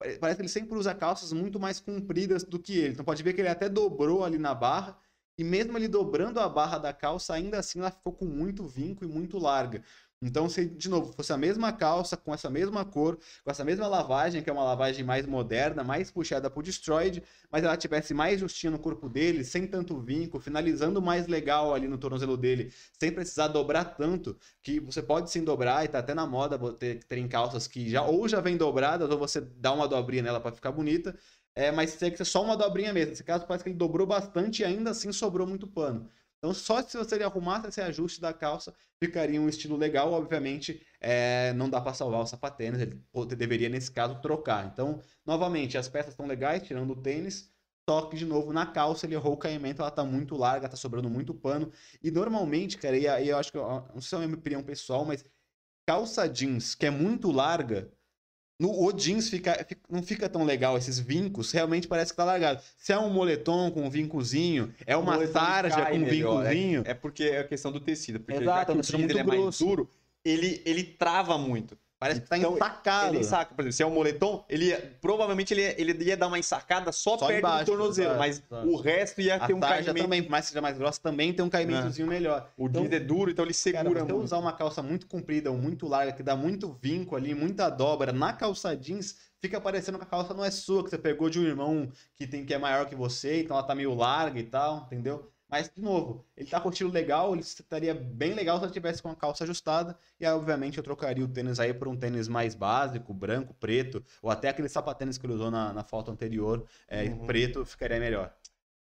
Pare- 0.00 0.18
Parece 0.18 0.36
que 0.38 0.42
ele 0.42 0.48
sempre 0.48 0.76
usa 0.78 0.94
calças 0.94 1.32
muito 1.32 1.60
mais 1.60 1.80
compridas 1.80 2.42
do 2.44 2.58
que 2.58 2.78
ele. 2.78 2.94
Então, 2.94 3.04
pode 3.04 3.22
ver 3.22 3.34
que 3.34 3.40
ele 3.42 3.48
até 3.48 3.68
dobrou 3.68 4.24
ali 4.24 4.38
na 4.38 4.54
barra. 4.54 4.98
E 5.38 5.44
mesmo 5.44 5.78
ele 5.78 5.88
dobrando 5.88 6.40
a 6.40 6.48
barra 6.48 6.78
da 6.78 6.92
calça, 6.92 7.34
ainda 7.34 7.58
assim 7.58 7.80
ela 7.80 7.90
ficou 7.90 8.12
com 8.12 8.26
muito 8.26 8.66
vinco 8.66 9.04
e 9.04 9.08
muito 9.08 9.38
larga. 9.38 9.82
Então, 10.22 10.50
se 10.50 10.66
de 10.66 10.86
novo 10.88 11.12
fosse 11.14 11.32
a 11.32 11.36
mesma 11.38 11.72
calça, 11.72 12.14
com 12.14 12.34
essa 12.34 12.50
mesma 12.50 12.84
cor, 12.84 13.18
com 13.42 13.50
essa 13.50 13.64
mesma 13.64 13.86
lavagem, 13.86 14.42
que 14.42 14.50
é 14.50 14.52
uma 14.52 14.62
lavagem 14.64 15.02
mais 15.02 15.24
moderna, 15.26 15.82
mais 15.82 16.10
puxada 16.10 16.50
pro 16.50 16.62
Destroyed, 16.62 17.22
mas 17.50 17.64
ela 17.64 17.74
tivesse 17.76 18.12
mais 18.12 18.38
justinha 18.38 18.70
no 18.70 18.78
corpo 18.78 19.08
dele, 19.08 19.42
sem 19.44 19.66
tanto 19.66 19.98
vinco, 19.98 20.38
finalizando 20.38 21.00
mais 21.00 21.26
legal 21.26 21.72
ali 21.74 21.88
no 21.88 21.96
tornozelo 21.96 22.36
dele, 22.36 22.70
sem 22.98 23.10
precisar 23.10 23.48
dobrar 23.48 23.84
tanto, 23.96 24.36
que 24.62 24.78
você 24.78 25.02
pode 25.02 25.30
sim 25.30 25.42
dobrar, 25.42 25.84
e 25.86 25.88
tá 25.88 26.00
até 26.00 26.12
na 26.12 26.26
moda 26.26 26.58
vo- 26.58 26.72
ter, 26.74 27.02
terem 27.04 27.26
calças 27.26 27.66
que 27.66 27.88
já 27.88 28.02
ou 28.04 28.28
já 28.28 28.40
vem 28.42 28.58
dobradas, 28.58 29.10
ou 29.10 29.18
você 29.18 29.40
dá 29.40 29.72
uma 29.72 29.88
dobrinha 29.88 30.22
nela 30.22 30.40
para 30.40 30.52
ficar 30.52 30.70
bonita, 30.72 31.16
é, 31.54 31.70
mas 31.72 31.94
tem 31.96 32.10
que 32.10 32.16
ser 32.18 32.24
só 32.24 32.42
uma 32.44 32.56
dobrinha 32.56 32.92
mesmo. 32.92 33.10
Nesse 33.10 33.24
caso, 33.24 33.46
parece 33.46 33.64
que 33.64 33.70
ele 33.70 33.76
dobrou 33.78 34.06
bastante 34.06 34.62
e 34.62 34.64
ainda 34.64 34.90
assim 34.90 35.10
sobrou 35.12 35.46
muito 35.46 35.66
pano. 35.66 36.08
Então, 36.40 36.54
só 36.54 36.82
se 36.82 36.96
você 36.96 37.22
arrumasse 37.22 37.68
esse 37.68 37.80
ajuste 37.82 38.18
da 38.18 38.32
calça, 38.32 38.74
ficaria 38.98 39.38
um 39.40 39.48
estilo 39.48 39.76
legal. 39.76 40.10
Obviamente, 40.12 40.84
é, 40.98 41.52
não 41.52 41.68
dá 41.68 41.80
para 41.80 41.92
salvar 41.92 42.20
o 42.22 42.26
sapatênis, 42.26 42.80
ele 42.80 43.04
deveria, 43.36 43.68
nesse 43.68 43.92
caso, 43.92 44.20
trocar. 44.22 44.66
Então, 44.66 45.00
novamente, 45.24 45.76
as 45.76 45.86
peças 45.88 46.12
estão 46.12 46.26
legais, 46.26 46.62
tirando 46.62 46.92
o 46.92 46.96
tênis. 46.96 47.52
Só 47.88 48.02
que, 48.06 48.16
de 48.16 48.24
novo, 48.24 48.52
na 48.52 48.66
calça 48.66 49.04
ele 49.04 49.14
errou 49.14 49.34
o 49.34 49.36
caimento, 49.36 49.82
ela 49.82 49.90
tá 49.90 50.04
muito 50.04 50.36
larga, 50.36 50.68
tá 50.68 50.76
sobrando 50.76 51.10
muito 51.10 51.34
pano. 51.34 51.70
E 52.02 52.10
normalmente, 52.10 52.78
cara, 52.78 52.96
e 52.96 53.06
aí 53.06 53.28
eu 53.28 53.36
acho 53.36 53.52
que, 53.52 53.58
ó, 53.58 53.82
não 53.94 54.00
sei 54.00 54.08
se 54.10 54.14
é 54.14 54.18
a 54.18 54.28
minha 54.28 54.38
opinião 54.38 54.62
pessoal, 54.62 55.04
mas 55.04 55.24
calça 55.86 56.28
jeans 56.28 56.74
que 56.74 56.86
é 56.86 56.90
muito 56.90 57.30
larga, 57.30 57.92
no, 58.60 58.84
o 58.84 58.92
jeans 58.92 59.30
fica, 59.30 59.54
fica- 59.66 59.80
não 59.88 60.02
fica 60.02 60.28
tão 60.28 60.44
legal, 60.44 60.76
esses 60.76 60.98
vincos, 60.98 61.50
realmente 61.50 61.88
parece 61.88 62.12
que 62.12 62.16
tá 62.18 62.24
largado. 62.24 62.60
Se 62.76 62.92
é 62.92 62.98
um 62.98 63.08
moletom 63.08 63.70
com 63.70 63.82
um 63.84 63.90
vincozinho, 63.90 64.72
é 64.86 64.94
uma 64.94 65.16
cai 65.16 65.92
com 65.92 65.96
um 65.96 66.00
melhor, 66.00 66.42
vincozinho. 66.44 66.82
É 66.84 66.92
porque 66.92 67.24
é 67.24 67.38
a 67.40 67.44
questão 67.44 67.72
do 67.72 67.80
tecido. 67.80 68.20
Porque 68.20 68.42
Exato, 68.42 68.72
já 68.72 68.82
que 68.82 68.94
o 68.94 68.98
jeans 68.98 69.10
ele 69.10 69.18
é 69.18 69.24
mais 69.24 69.58
duro, 69.58 69.88
ele, 70.22 70.60
ele 70.66 70.84
trava 70.84 71.38
muito. 71.38 71.78
Parece 72.00 72.22
que 72.22 72.28
tá 72.28 72.38
Então, 72.38 72.54
ensacado. 72.54 73.14
Ele 73.14 73.22
saca, 73.24 73.54
por 73.54 73.60
exemplo, 73.60 73.72
se 73.74 73.82
é 73.82 73.86
um 73.86 73.90
moletom, 73.90 74.42
ele 74.48 74.68
ia- 74.68 74.96
provavelmente 75.02 75.52
ele 75.52 75.60
ia, 75.60 75.78
ele 75.78 76.04
ia 76.04 76.16
dar 76.16 76.28
uma 76.28 76.38
ensacada 76.38 76.90
só, 76.92 77.18
Só 77.18 77.26
perto 77.26 77.40
embaixo, 77.40 77.66
do 77.66 77.72
tornozelo, 77.76 78.06
exato, 78.14 78.18
mas 78.18 78.42
exato. 78.42 78.66
o 78.68 78.76
resto 78.76 79.20
ia 79.20 79.36
A 79.36 79.46
ter 79.46 79.52
um 79.52 79.60
caimento. 79.60 79.94
também, 79.98 80.22
por 80.22 80.30
mais 80.30 80.46
que 80.46 80.48
seja 80.52 80.62
mais 80.62 80.78
grossa, 80.78 80.98
também 81.02 81.34
tem 81.34 81.44
um 81.44 81.50
caimentozinho 81.50 82.08
melhor. 82.08 82.50
O 82.56 82.68
Então, 82.68 82.82
jeans 82.84 82.94
é 82.94 83.00
duro, 83.00 83.30
então 83.30 83.44
ele 83.44 83.52
Cara, 83.52 83.84
segura 83.84 84.00
você 84.00 84.12
muito. 84.14 84.24
usar 84.24 84.38
uma 84.38 84.52
calça 84.54 84.82
muito 84.82 85.06
comprida 85.06 85.50
ou 85.50 85.58
muito 85.58 85.86
larga, 85.86 86.12
que 86.12 86.22
dá 86.22 86.34
muito 86.34 86.72
vinco 86.80 87.14
ali, 87.16 87.34
muita 87.34 87.68
dobra 87.68 88.12
na 88.14 88.32
calça 88.32 88.74
jeans, 88.74 89.16
fica 89.38 89.60
parecendo 89.60 89.98
que 89.98 90.04
a 90.04 90.06
calça 90.06 90.32
não 90.32 90.42
é 90.42 90.50
sua, 90.50 90.82
que 90.82 90.88
você 90.88 90.96
pegou 90.96 91.28
de 91.28 91.38
um 91.38 91.44
irmão 91.44 91.92
que, 92.16 92.26
tem, 92.26 92.46
que 92.46 92.54
é 92.54 92.58
maior 92.58 92.86
que 92.86 92.94
você, 92.94 93.42
então 93.42 93.54
ela 93.54 93.66
tá 93.66 93.74
meio 93.74 93.92
larga 93.94 94.40
e 94.40 94.44
tal, 94.44 94.84
entendeu? 94.86 95.30
Mas, 95.50 95.68
de 95.74 95.82
novo, 95.82 96.24
ele 96.36 96.48
tá 96.48 96.60
com 96.60 96.68
o 96.68 96.72
estilo 96.72 96.90
legal, 96.92 97.32
ele 97.32 97.40
estaria 97.42 97.92
bem 97.92 98.34
legal 98.34 98.58
se 98.58 98.64
ele 98.64 98.72
tivesse 98.72 99.02
com 99.02 99.08
a 99.10 99.16
calça 99.16 99.42
ajustada. 99.44 99.96
E 100.18 100.24
aí, 100.24 100.32
obviamente, 100.32 100.78
eu 100.78 100.84
trocaria 100.84 101.24
o 101.24 101.28
tênis 101.28 101.58
aí 101.58 101.74
por 101.74 101.88
um 101.88 101.96
tênis 101.96 102.28
mais 102.28 102.54
básico, 102.54 103.12
branco, 103.12 103.52
preto, 103.54 104.04
ou 104.22 104.30
até 104.30 104.48
aquele 104.48 104.68
sapatênis 104.68 105.18
que 105.18 105.26
ele 105.26 105.32
usou 105.34 105.50
na, 105.50 105.72
na 105.72 105.82
foto 105.82 106.10
anterior, 106.10 106.64
é, 106.86 107.04
Uhum. 107.04 107.26
preto, 107.26 107.64
ficaria 107.66 107.98
melhor. 107.98 108.32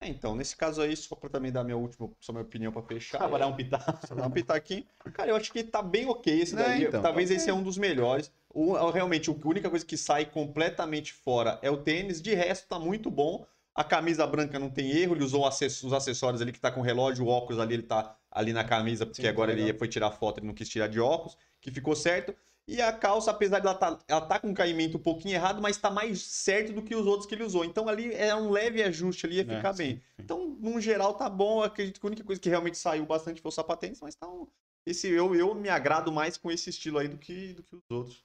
É, 0.00 0.08
então, 0.08 0.34
nesse 0.34 0.54
caso 0.54 0.82
aí, 0.82 0.94
só 0.94 1.14
pra 1.16 1.30
também 1.30 1.50
dar 1.50 1.64
minha 1.64 1.76
última, 1.76 2.10
só 2.20 2.32
minha 2.32 2.44
opinião 2.44 2.70
pra 2.70 2.82
fechar. 2.82 3.22
Ah, 3.22 3.26
vou 3.28 3.38
dar 3.38 3.46
um 3.46 3.56
pitaco. 3.56 4.06
Só 4.06 4.14
dar 4.14 4.26
um 4.26 4.30
pitaquinho. 4.30 4.84
Cara, 5.14 5.30
eu 5.30 5.36
acho 5.36 5.50
que 5.52 5.64
tá 5.64 5.80
bem 5.80 6.06
ok 6.06 6.40
esse 6.40 6.54
É, 6.54 6.58
daí. 6.58 6.84
então, 6.84 7.00
Talvez 7.02 7.30
tá 7.30 7.36
esse 7.36 7.48
é 7.48 7.54
um 7.54 7.62
dos 7.62 7.78
melhores. 7.78 8.30
O, 8.52 8.74
realmente, 8.90 9.30
a 9.30 9.48
única 9.48 9.70
coisa 9.70 9.84
que 9.84 9.96
sai 9.96 10.26
completamente 10.26 11.12
fora 11.12 11.58
é 11.62 11.70
o 11.70 11.78
tênis. 11.78 12.20
De 12.20 12.34
resto, 12.34 12.68
tá 12.68 12.78
muito 12.78 13.10
bom. 13.10 13.46
A 13.76 13.84
camisa 13.84 14.26
branca 14.26 14.58
não 14.58 14.70
tem 14.70 14.90
erro. 14.90 15.14
Ele 15.14 15.24
usou 15.24 15.46
os 15.46 15.92
acessórios 15.92 16.40
ali 16.42 16.52
que 16.52 16.60
tá 16.60 16.70
com 16.70 16.80
o 16.80 16.82
relógio, 16.82 17.24
o 17.24 17.28
óculos 17.28 17.60
ali, 17.60 17.74
ele 17.74 17.82
tá 17.82 18.16
ali 18.30 18.52
na 18.52 18.64
camisa, 18.64 19.04
porque 19.06 19.22
Sim, 19.22 19.28
agora 19.28 19.50
tá 19.52 19.58
ele 19.58 19.64
legal. 19.64 19.78
foi 19.78 19.88
tirar 19.88 20.10
foto, 20.10 20.38
ele 20.40 20.46
não 20.46 20.54
quis 20.54 20.68
tirar 20.68 20.88
de 20.88 20.98
óculos, 21.00 21.36
que 21.60 21.70
ficou 21.70 21.94
certo. 21.94 22.34
E 22.68 22.82
a 22.82 22.92
calça, 22.92 23.30
apesar 23.30 23.60
de 23.60 23.66
ela 23.66 23.76
tá, 23.76 23.98
ela 24.08 24.20
tá 24.22 24.40
com 24.40 24.48
um 24.48 24.54
caimento 24.54 24.96
um 24.96 25.00
pouquinho 25.00 25.34
errado, 25.34 25.62
mas 25.62 25.76
tá 25.76 25.88
mais 25.90 26.20
certo 26.22 26.72
do 26.72 26.82
que 26.82 26.96
os 26.96 27.06
outros 27.06 27.26
que 27.26 27.34
ele 27.34 27.44
usou. 27.44 27.64
Então 27.64 27.88
ali 27.88 28.12
é 28.12 28.34
um 28.34 28.50
leve 28.50 28.82
ajuste 28.82 29.24
ali, 29.26 29.36
ia 29.36 29.42
É, 29.42 29.46
ficar 29.56 29.72
sim, 29.72 29.84
bem. 29.84 30.02
sim. 30.16 30.24
Então, 30.24 30.48
no 30.58 30.80
geral, 30.80 31.14
tá 31.14 31.28
bom. 31.30 31.60
Eu 31.60 31.64
acredito 31.64 32.00
que 32.00 32.06
a 32.06 32.08
única 32.08 32.24
coisa 32.24 32.40
que 32.40 32.48
realmente 32.48 32.76
saiu 32.76 33.06
bastante 33.06 33.40
foi 33.40 33.50
o 33.50 33.52
sapatênis, 33.52 34.00
mas 34.00 34.16
tá 34.16 34.26
um... 34.28 34.48
esse 34.84 35.08
eu, 35.08 35.34
eu 35.34 35.54
me 35.54 35.68
agrado 35.68 36.10
mais 36.10 36.36
com 36.36 36.50
esse 36.50 36.70
estilo 36.70 36.98
aí 36.98 37.06
do 37.08 37.18
que, 37.18 37.52
do 37.54 37.62
que 37.62 37.76
os 37.76 37.82
outros. 37.90 38.24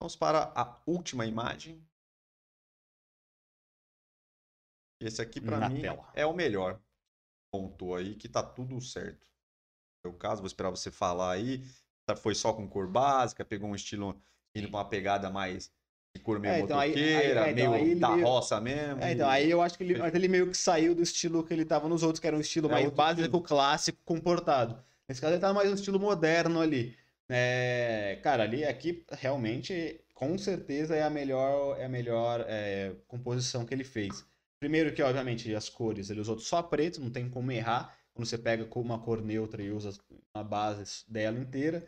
Vamos 0.00 0.14
para 0.16 0.52
a 0.54 0.80
última 0.86 1.26
imagem. 1.26 1.84
Esse 5.06 5.20
aqui, 5.20 5.40
pra 5.40 5.58
Na 5.60 5.68
mim, 5.68 5.82
tela. 5.82 6.08
é 6.14 6.24
o 6.24 6.32
melhor. 6.32 6.80
Pontou 7.52 7.94
aí 7.94 8.14
que 8.14 8.28
tá 8.28 8.42
tudo 8.42 8.80
certo. 8.80 9.26
No 10.04 10.10
meu 10.10 10.18
caso, 10.18 10.40
vou 10.40 10.46
esperar 10.46 10.70
você 10.70 10.90
falar 10.90 11.32
aí. 11.32 11.62
Tá- 12.06 12.16
Foi 12.16 12.34
só 12.34 12.52
com 12.52 12.68
cor 12.68 12.88
básica, 12.88 13.44
pegou 13.44 13.68
um 13.68 13.74
estilo 13.74 14.20
indo 14.54 14.68
pra 14.68 14.78
uma 14.80 14.88
pegada 14.88 15.30
mais 15.30 15.70
de 16.16 16.22
cor 16.22 16.38
meio 16.38 16.54
É, 16.54 16.60
então 16.60 16.78
aí- 16.78 16.94
aí- 16.94 17.04
é, 17.04 17.50
então 17.50 17.70
meio 17.72 17.98
da 17.98 18.10
meio- 18.10 18.26
roça 18.26 18.60
mesmo. 18.60 19.02
É, 19.02 19.12
então, 19.12 19.28
aí 19.28 19.50
eu 19.50 19.60
acho 19.60 19.76
que 19.76 19.84
ele, 19.84 19.98
mas 19.98 20.14
ele 20.14 20.28
meio 20.28 20.48
que 20.50 20.56
saiu 20.56 20.94
do 20.94 21.02
estilo 21.02 21.44
que 21.44 21.52
ele 21.52 21.64
tava 21.64 21.88
nos 21.88 22.02
outros, 22.02 22.20
que 22.20 22.26
era 22.26 22.36
um 22.36 22.40
estilo 22.40 22.68
É, 22.68 22.72
mais 22.72 22.90
básico, 22.90 23.22
estilo. 23.22 23.42
clássico, 23.42 23.98
comportado. 24.04 24.82
Nesse 25.08 25.20
caso, 25.20 25.34
ele 25.34 25.40
tá 25.40 25.52
mais 25.52 25.70
um 25.70 25.74
estilo 25.74 25.98
moderno 26.00 26.60
ali. 26.60 26.96
É, 27.28 28.20
cara, 28.22 28.42
ali, 28.44 28.64
aqui, 28.64 29.04
realmente, 29.10 30.00
com 30.14 30.36
certeza 30.38 30.94
é 30.94 31.02
a 31.02 31.10
melhor, 31.10 31.78
é 31.80 31.86
a 31.86 31.88
melhor 31.88 32.44
é, 32.46 32.94
composição 33.08 33.64
que 33.66 33.74
ele 33.74 33.84
fez. 33.84 34.24
Primeiro 34.64 34.94
que, 34.94 35.02
obviamente, 35.02 35.54
as 35.54 35.68
cores, 35.68 36.08
ele 36.08 36.22
usou 36.22 36.38
só 36.38 36.62
preto, 36.62 36.98
não 36.98 37.10
tem 37.10 37.28
como 37.28 37.52
errar. 37.52 37.94
Quando 38.14 38.26
você 38.26 38.38
pega 38.38 38.66
uma 38.78 38.98
cor 38.98 39.20
neutra 39.20 39.62
e 39.62 39.70
usa 39.70 39.92
a 40.32 40.42
base 40.42 41.04
dela 41.06 41.38
inteira. 41.38 41.86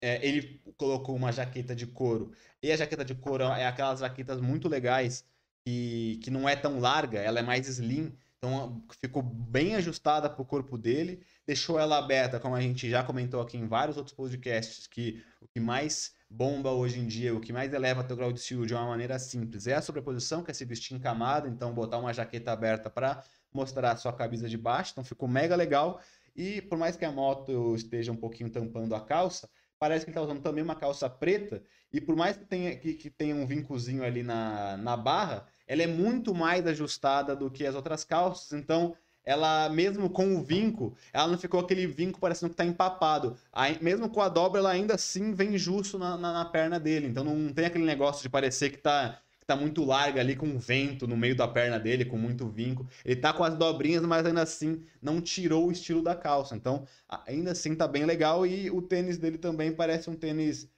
É, 0.00 0.26
ele 0.26 0.60
colocou 0.76 1.14
uma 1.14 1.30
jaqueta 1.30 1.72
de 1.72 1.86
couro. 1.86 2.32
E 2.60 2.72
a 2.72 2.76
jaqueta 2.76 3.04
de 3.04 3.14
couro 3.14 3.44
é 3.44 3.64
aquelas 3.64 4.00
jaquetas 4.00 4.40
muito 4.40 4.68
legais 4.68 5.24
que, 5.64 6.18
que 6.20 6.28
não 6.28 6.48
é 6.48 6.56
tão 6.56 6.80
larga, 6.80 7.20
ela 7.20 7.38
é 7.38 7.42
mais 7.44 7.68
slim. 7.68 8.12
Então 8.38 8.84
ficou 9.00 9.22
bem 9.22 9.76
ajustada 9.76 10.28
pro 10.28 10.44
corpo 10.44 10.76
dele. 10.76 11.24
Deixou 11.46 11.78
ela 11.78 11.96
aberta, 11.96 12.40
como 12.40 12.56
a 12.56 12.60
gente 12.60 12.90
já 12.90 13.04
comentou 13.04 13.40
aqui 13.40 13.56
em 13.56 13.68
vários 13.68 13.96
outros 13.96 14.16
podcasts, 14.16 14.88
que 14.88 15.22
o 15.40 15.46
que 15.46 15.60
mais 15.60 16.12
bomba 16.28 16.70
hoje 16.70 16.98
em 16.98 17.06
dia, 17.06 17.34
o 17.34 17.40
que 17.40 17.52
mais 17.52 17.72
eleva 17.72 18.04
teu 18.04 18.16
grau 18.16 18.32
de 18.32 18.40
steel 18.40 18.66
de 18.66 18.74
uma 18.74 18.86
maneira 18.86 19.18
simples 19.18 19.66
é 19.66 19.74
a 19.74 19.82
sobreposição, 19.82 20.42
que 20.42 20.50
é 20.50 20.54
se 20.54 20.64
vestir 20.64 20.94
em 20.94 20.98
camada, 20.98 21.48
então 21.48 21.72
botar 21.72 21.98
uma 21.98 22.12
jaqueta 22.12 22.52
aberta 22.52 22.90
para 22.90 23.22
mostrar 23.52 23.92
a 23.92 23.96
sua 23.96 24.12
camisa 24.12 24.48
de 24.48 24.58
baixo. 24.58 24.92
Então 24.92 25.04
ficou 25.04 25.28
mega 25.28 25.56
legal. 25.56 26.00
E 26.34 26.60
por 26.62 26.76
mais 26.76 26.96
que 26.96 27.04
a 27.04 27.12
moto 27.12 27.74
esteja 27.74 28.12
um 28.12 28.16
pouquinho 28.16 28.50
tampando 28.50 28.94
a 28.94 29.00
calça, 29.00 29.48
parece 29.78 30.04
que 30.04 30.10
ele 30.10 30.14
tá 30.14 30.22
usando 30.22 30.42
também 30.42 30.62
uma 30.62 30.74
calça 30.74 31.08
preta, 31.08 31.62
e 31.92 32.00
por 32.00 32.16
mais 32.16 32.36
que 32.36 32.44
tenha, 32.44 32.76
que, 32.76 32.94
que 32.94 33.10
tenha 33.10 33.34
um 33.34 33.46
vincozinho 33.46 34.02
ali 34.02 34.22
na, 34.22 34.76
na 34.76 34.96
barra, 34.96 35.46
ela 35.66 35.82
é 35.82 35.86
muito 35.86 36.34
mais 36.34 36.66
ajustada 36.66 37.34
do 37.34 37.50
que 37.50 37.66
as 37.66 37.74
outras 37.74 38.04
calças, 38.04 38.52
então 38.52 38.96
ela, 39.26 39.68
mesmo 39.68 40.08
com 40.08 40.36
o 40.36 40.42
vinco, 40.42 40.94
ela 41.12 41.26
não 41.26 41.36
ficou 41.36 41.60
aquele 41.60 41.86
vinco 41.86 42.20
parecendo 42.20 42.50
que 42.50 42.56
tá 42.56 42.64
empapado. 42.64 43.36
Aí, 43.52 43.76
mesmo 43.82 44.08
com 44.08 44.22
a 44.22 44.28
dobra, 44.28 44.60
ela 44.60 44.70
ainda 44.70 44.94
assim 44.94 45.34
vem 45.34 45.58
justo 45.58 45.98
na, 45.98 46.16
na, 46.16 46.32
na 46.32 46.44
perna 46.44 46.78
dele, 46.78 47.08
então 47.08 47.24
não 47.24 47.52
tem 47.52 47.66
aquele 47.66 47.84
negócio 47.84 48.22
de 48.22 48.28
parecer 48.28 48.70
que 48.70 48.78
tá 48.78 49.20
tá 49.46 49.54
muito 49.54 49.84
larga 49.84 50.20
ali 50.20 50.34
com 50.34 50.58
vento 50.58 51.06
no 51.06 51.16
meio 51.16 51.36
da 51.36 51.46
perna 51.46 51.78
dele, 51.78 52.04
com 52.04 52.18
muito 52.18 52.48
vinco. 52.48 52.86
Ele 53.04 53.14
tá 53.14 53.32
com 53.32 53.44
as 53.44 53.54
dobrinhas, 53.56 54.02
mas 54.02 54.26
ainda 54.26 54.42
assim 54.42 54.82
não 55.00 55.20
tirou 55.20 55.68
o 55.68 55.72
estilo 55.72 56.02
da 56.02 56.16
calça. 56.16 56.56
Então, 56.56 56.84
ainda 57.24 57.52
assim 57.52 57.74
tá 57.74 57.86
bem 57.86 58.04
legal 58.04 58.44
e 58.44 58.70
o 58.70 58.82
tênis 58.82 59.18
dele 59.18 59.38
também 59.38 59.72
parece 59.72 60.10
um 60.10 60.16
tênis 60.16 60.68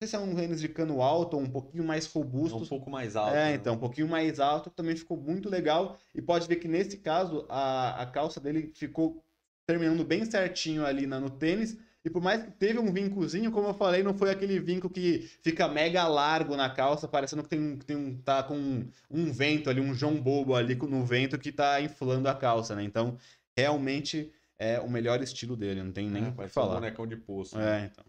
sei 0.00 0.08
se 0.08 0.16
é 0.16 0.18
um 0.18 0.34
tênis 0.34 0.60
de 0.60 0.68
cano 0.68 1.02
alto 1.02 1.36
ou 1.36 1.42
um 1.42 1.50
pouquinho 1.50 1.84
mais 1.84 2.06
robusto. 2.06 2.58
É 2.58 2.62
um 2.62 2.66
pouco 2.66 2.90
mais 2.90 3.16
alto. 3.16 3.34
É, 3.34 3.50
né? 3.50 3.54
então, 3.54 3.74
um 3.74 3.78
pouquinho 3.78 4.08
mais 4.08 4.38
alto, 4.38 4.70
também 4.70 4.94
ficou 4.94 5.16
muito 5.16 5.48
legal. 5.48 5.98
E 6.14 6.22
pode 6.22 6.46
ver 6.46 6.56
que 6.56 6.68
nesse 6.68 6.98
caso, 6.98 7.44
a, 7.48 8.02
a 8.02 8.06
calça 8.06 8.40
dele 8.40 8.72
ficou 8.74 9.22
terminando 9.66 10.04
bem 10.04 10.24
certinho 10.24 10.86
ali 10.86 11.06
na, 11.06 11.20
no 11.20 11.28
tênis, 11.28 11.76
e 12.04 12.08
por 12.08 12.22
mais 12.22 12.42
que 12.42 12.50
teve 12.52 12.78
um 12.78 12.90
vincozinho, 12.90 13.50
como 13.50 13.68
eu 13.68 13.74
falei, 13.74 14.02
não 14.02 14.14
foi 14.14 14.30
aquele 14.30 14.58
vinco 14.58 14.88
que 14.88 15.28
fica 15.42 15.68
mega 15.68 16.06
largo 16.06 16.56
na 16.56 16.70
calça, 16.70 17.06
parecendo 17.06 17.42
que 17.42 17.50
tem, 17.50 17.76
tem 17.76 17.96
um, 17.96 18.16
tá 18.16 18.42
com 18.42 18.56
um, 18.56 18.90
um 19.10 19.30
vento 19.30 19.68
ali, 19.68 19.80
um 19.80 19.92
João 19.92 20.18
Bobo 20.18 20.54
ali 20.54 20.74
no 20.74 21.04
vento 21.04 21.38
que 21.38 21.52
tá 21.52 21.80
inflando 21.82 22.28
a 22.28 22.34
calça, 22.34 22.74
né? 22.74 22.82
Então, 22.82 23.18
realmente 23.54 24.32
é 24.58 24.80
o 24.80 24.88
melhor 24.88 25.20
estilo 25.22 25.56
dele, 25.56 25.82
não 25.82 25.92
tem 25.92 26.08
nem 26.08 26.24
é, 26.24 26.28
o 26.28 26.32
que 26.32 26.48
falar. 26.48 26.76
Um 26.76 26.80
bonecão 26.80 27.06
de 27.06 27.16
poço. 27.16 27.58
Né? 27.58 27.82
É, 27.82 27.84
então. 27.86 28.04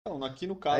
Então, 0.00 0.24
aqui 0.24 0.46
no 0.46 0.56
caso. 0.56 0.76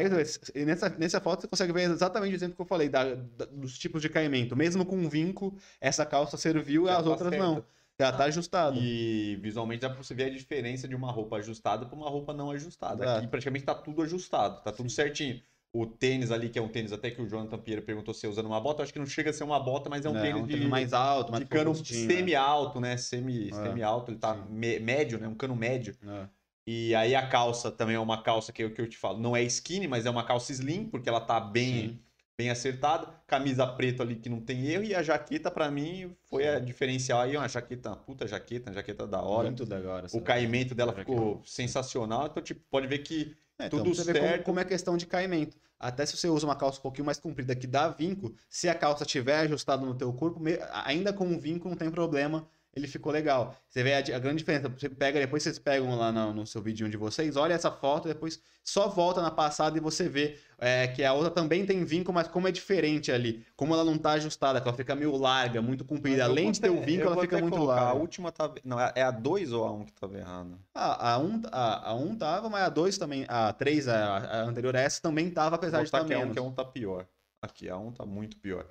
Aí, 0.54 0.64
nessa, 0.64 0.88
nessa 0.90 1.20
foto 1.20 1.42
você 1.42 1.48
consegue 1.48 1.72
ver 1.72 1.90
exatamente 1.90 2.32
o 2.32 2.36
exemplo 2.36 2.56
que 2.56 2.62
eu 2.62 2.66
falei, 2.66 2.88
da, 2.88 3.14
da, 3.14 3.44
dos 3.44 3.78
tipos 3.78 4.00
de 4.00 4.08
caimento. 4.08 4.56
Mesmo 4.56 4.84
com 4.84 4.96
um 4.96 5.08
vinco, 5.08 5.54
essa 5.80 6.06
calça 6.06 6.36
serviu 6.36 6.86
e 6.86 6.90
as 6.90 7.04
tá 7.04 7.10
outras 7.10 7.30
certa. 7.30 7.44
não. 7.44 7.64
Já 8.00 8.10
tá 8.10 8.24
ajustado. 8.24 8.78
E 8.80 9.36
visualmente 9.42 9.82
dá 9.82 9.90
pra 9.90 10.02
você 10.02 10.14
ver 10.14 10.24
a 10.24 10.30
diferença 10.30 10.88
de 10.88 10.94
uma 10.94 11.12
roupa 11.12 11.36
ajustada 11.36 11.84
para 11.84 11.94
uma 11.94 12.08
roupa 12.08 12.32
não 12.32 12.50
ajustada. 12.50 13.04
Exato. 13.04 13.18
Aqui 13.18 13.28
praticamente 13.28 13.64
tá 13.66 13.74
tudo 13.74 14.00
ajustado, 14.00 14.62
tá 14.62 14.72
tudo 14.72 14.88
certinho. 14.88 15.38
O 15.70 15.86
tênis 15.86 16.32
ali, 16.32 16.48
que 16.48 16.58
é 16.58 16.62
um 16.62 16.68
tênis 16.68 16.92
até 16.92 17.10
que 17.10 17.20
o 17.20 17.28
Jonathan 17.28 17.58
Pierre 17.58 17.82
perguntou 17.82 18.14
se 18.14 18.26
usando 18.26 18.46
uma 18.46 18.58
bota, 18.58 18.80
eu 18.80 18.84
acho 18.84 18.92
que 18.92 18.98
não 18.98 19.06
chega 19.06 19.28
a 19.28 19.32
ser 19.34 19.44
uma 19.44 19.60
bota, 19.60 19.90
mas 19.90 20.06
é 20.06 20.08
um 20.08 20.16
é, 20.16 20.22
tênis 20.22 20.42
um 20.42 20.46
de, 20.46 20.66
mais 20.66 20.94
alto, 20.94 21.30
mais 21.30 21.44
de 21.44 21.50
cano 21.50 21.74
semi-alto, 21.74 22.80
né? 22.80 22.96
Semi, 22.96 23.50
é. 23.50 23.52
semi-alto, 23.52 24.10
ele 24.10 24.18
tá 24.18 24.34
médio, 24.48 25.18
né? 25.18 25.28
Um 25.28 25.34
cano 25.34 25.54
médio. 25.54 25.94
É. 26.02 26.26
E 26.72 26.94
aí 26.94 27.16
a 27.16 27.26
calça 27.26 27.68
também 27.68 27.96
é 27.96 27.98
uma 27.98 28.22
calça 28.22 28.52
que, 28.52 28.70
que 28.70 28.80
eu 28.80 28.88
te 28.88 28.96
falo, 28.96 29.18
não 29.18 29.34
é 29.34 29.42
skinny, 29.42 29.88
mas 29.88 30.06
é 30.06 30.10
uma 30.10 30.24
calça 30.24 30.52
slim, 30.52 30.84
porque 30.84 31.08
ela 31.08 31.20
tá 31.20 31.40
bem. 31.40 31.88
Sim 31.88 31.98
bem 32.38 32.48
acertado. 32.48 33.06
Camisa 33.26 33.66
preta 33.66 34.02
ali 34.02 34.16
que 34.16 34.30
não 34.30 34.40
tem 34.40 34.64
erro. 34.64 34.82
E 34.82 34.94
a 34.94 35.02
jaqueta, 35.02 35.50
para 35.50 35.70
mim, 35.70 36.16
foi 36.24 36.48
a 36.48 36.58
diferencial 36.58 37.20
aí. 37.20 37.36
Uma 37.36 37.46
jaqueta, 37.46 37.90
uma 37.90 37.96
puta 37.96 38.26
jaqueta, 38.26 38.70
uma 38.70 38.74
jaqueta 38.74 39.06
da 39.06 39.20
hora. 39.20 39.48
Muito 39.48 39.66
da 39.66 39.76
hora. 39.76 40.06
O 40.10 40.22
caimento 40.22 40.74
dela 40.74 40.94
ficou 40.94 41.42
sensacional. 41.44 42.28
Então, 42.28 42.42
tipo, 42.42 42.62
pode 42.70 42.86
ver 42.86 43.00
que 43.00 43.36
é, 43.58 43.66
então, 43.66 43.80
tudo 43.80 43.94
certo. 43.94 44.18
Como, 44.18 44.44
como, 44.44 44.60
é 44.60 44.64
questão 44.64 44.96
de 44.96 45.04
caimento. 45.04 45.58
Até 45.78 46.06
se 46.06 46.16
você 46.16 46.28
usa 46.28 46.46
uma 46.46 46.56
calça 46.56 46.78
um 46.78 46.82
pouquinho 46.82 47.04
mais 47.04 47.18
comprida 47.18 47.54
que 47.54 47.66
dá 47.66 47.88
vinco, 47.88 48.34
se 48.48 48.70
a 48.70 48.74
calça 48.74 49.04
tiver 49.04 49.40
ajustada 49.40 49.84
no 49.84 49.94
teu 49.94 50.10
corpo, 50.14 50.40
ainda 50.72 51.12
com 51.12 51.26
o 51.26 51.38
vinco 51.38 51.68
não 51.68 51.76
tem 51.76 51.90
problema 51.90 52.48
ele 52.74 52.86
ficou 52.86 53.12
legal. 53.12 53.54
Você 53.68 53.82
vê 53.82 53.94
a, 53.94 53.98
a, 53.98 54.18
grande 54.18 54.38
diferença. 54.38 54.68
Você 54.68 54.88
pega, 54.88 55.18
depois 55.18 55.42
vocês 55.42 55.58
pegam 55.58 55.96
lá 55.96 56.12
no, 56.12 56.32
no, 56.32 56.46
seu 56.46 56.62
vídeo 56.62 56.88
de 56.88 56.96
vocês, 56.96 57.36
olha 57.36 57.54
essa 57.54 57.70
foto, 57.70 58.06
depois 58.06 58.40
só 58.62 58.88
volta 58.88 59.20
na 59.20 59.30
passada 59.30 59.76
e 59.76 59.80
você 59.80 60.08
vê 60.08 60.38
é, 60.58 60.86
que 60.86 61.02
a 61.02 61.12
outra 61.12 61.30
também 61.30 61.66
tem 61.66 61.84
vinco, 61.84 62.12
mas 62.12 62.28
como 62.28 62.46
é 62.46 62.52
diferente 62.52 63.10
ali. 63.10 63.44
Como 63.56 63.74
ela 63.74 63.84
não 63.84 63.98
tá 63.98 64.12
ajustada, 64.12 64.60
que 64.60 64.68
ela 64.68 64.76
fica 64.76 64.94
meio 64.94 65.16
larga, 65.16 65.60
muito 65.60 65.84
comprida. 65.84 66.24
Além 66.24 66.52
de 66.52 66.60
ter 66.60 66.70
o 66.70 66.80
vinco, 66.80 67.06
ela 67.06 67.20
fica 67.20 67.38
muito 67.38 67.56
colocar. 67.56 67.74
larga. 67.74 67.90
A 67.90 67.94
última 67.94 68.30
tá. 68.30 68.52
Não, 68.64 68.78
é 68.78 69.02
a 69.02 69.10
2 69.10 69.52
ou 69.52 69.64
a 69.64 69.72
1 69.72 69.80
um 69.80 69.84
que 69.84 69.92
tava 69.92 70.16
errado? 70.16 70.58
Ah, 70.72 71.14
a 71.14 71.18
1 71.18 71.24
um, 71.24 71.42
a, 71.50 71.88
a 71.88 71.94
um 71.94 72.14
tava, 72.16 72.48
mas 72.48 72.62
a 72.62 72.68
2 72.68 72.98
também. 72.98 73.24
A 73.28 73.52
3, 73.52 73.88
a, 73.88 74.16
a 74.16 74.42
anterior 74.42 74.76
a 74.76 74.80
essa, 74.80 75.02
também 75.02 75.28
tava, 75.30 75.56
apesar 75.56 75.78
de 75.78 75.84
estar 75.84 76.04
que 76.04 76.14
menos. 76.14 76.22
A 76.22 76.26
1 76.26 76.30
um, 76.30 76.32
que 76.32 76.38
a 76.38 76.42
1 76.42 76.46
um 76.46 76.52
tá 76.52 76.64
pior. 76.64 77.06
Aqui, 77.42 77.68
a 77.68 77.76
1 77.76 77.86
um 77.86 77.92
tá 77.92 78.06
muito 78.06 78.36
pior. 78.36 78.66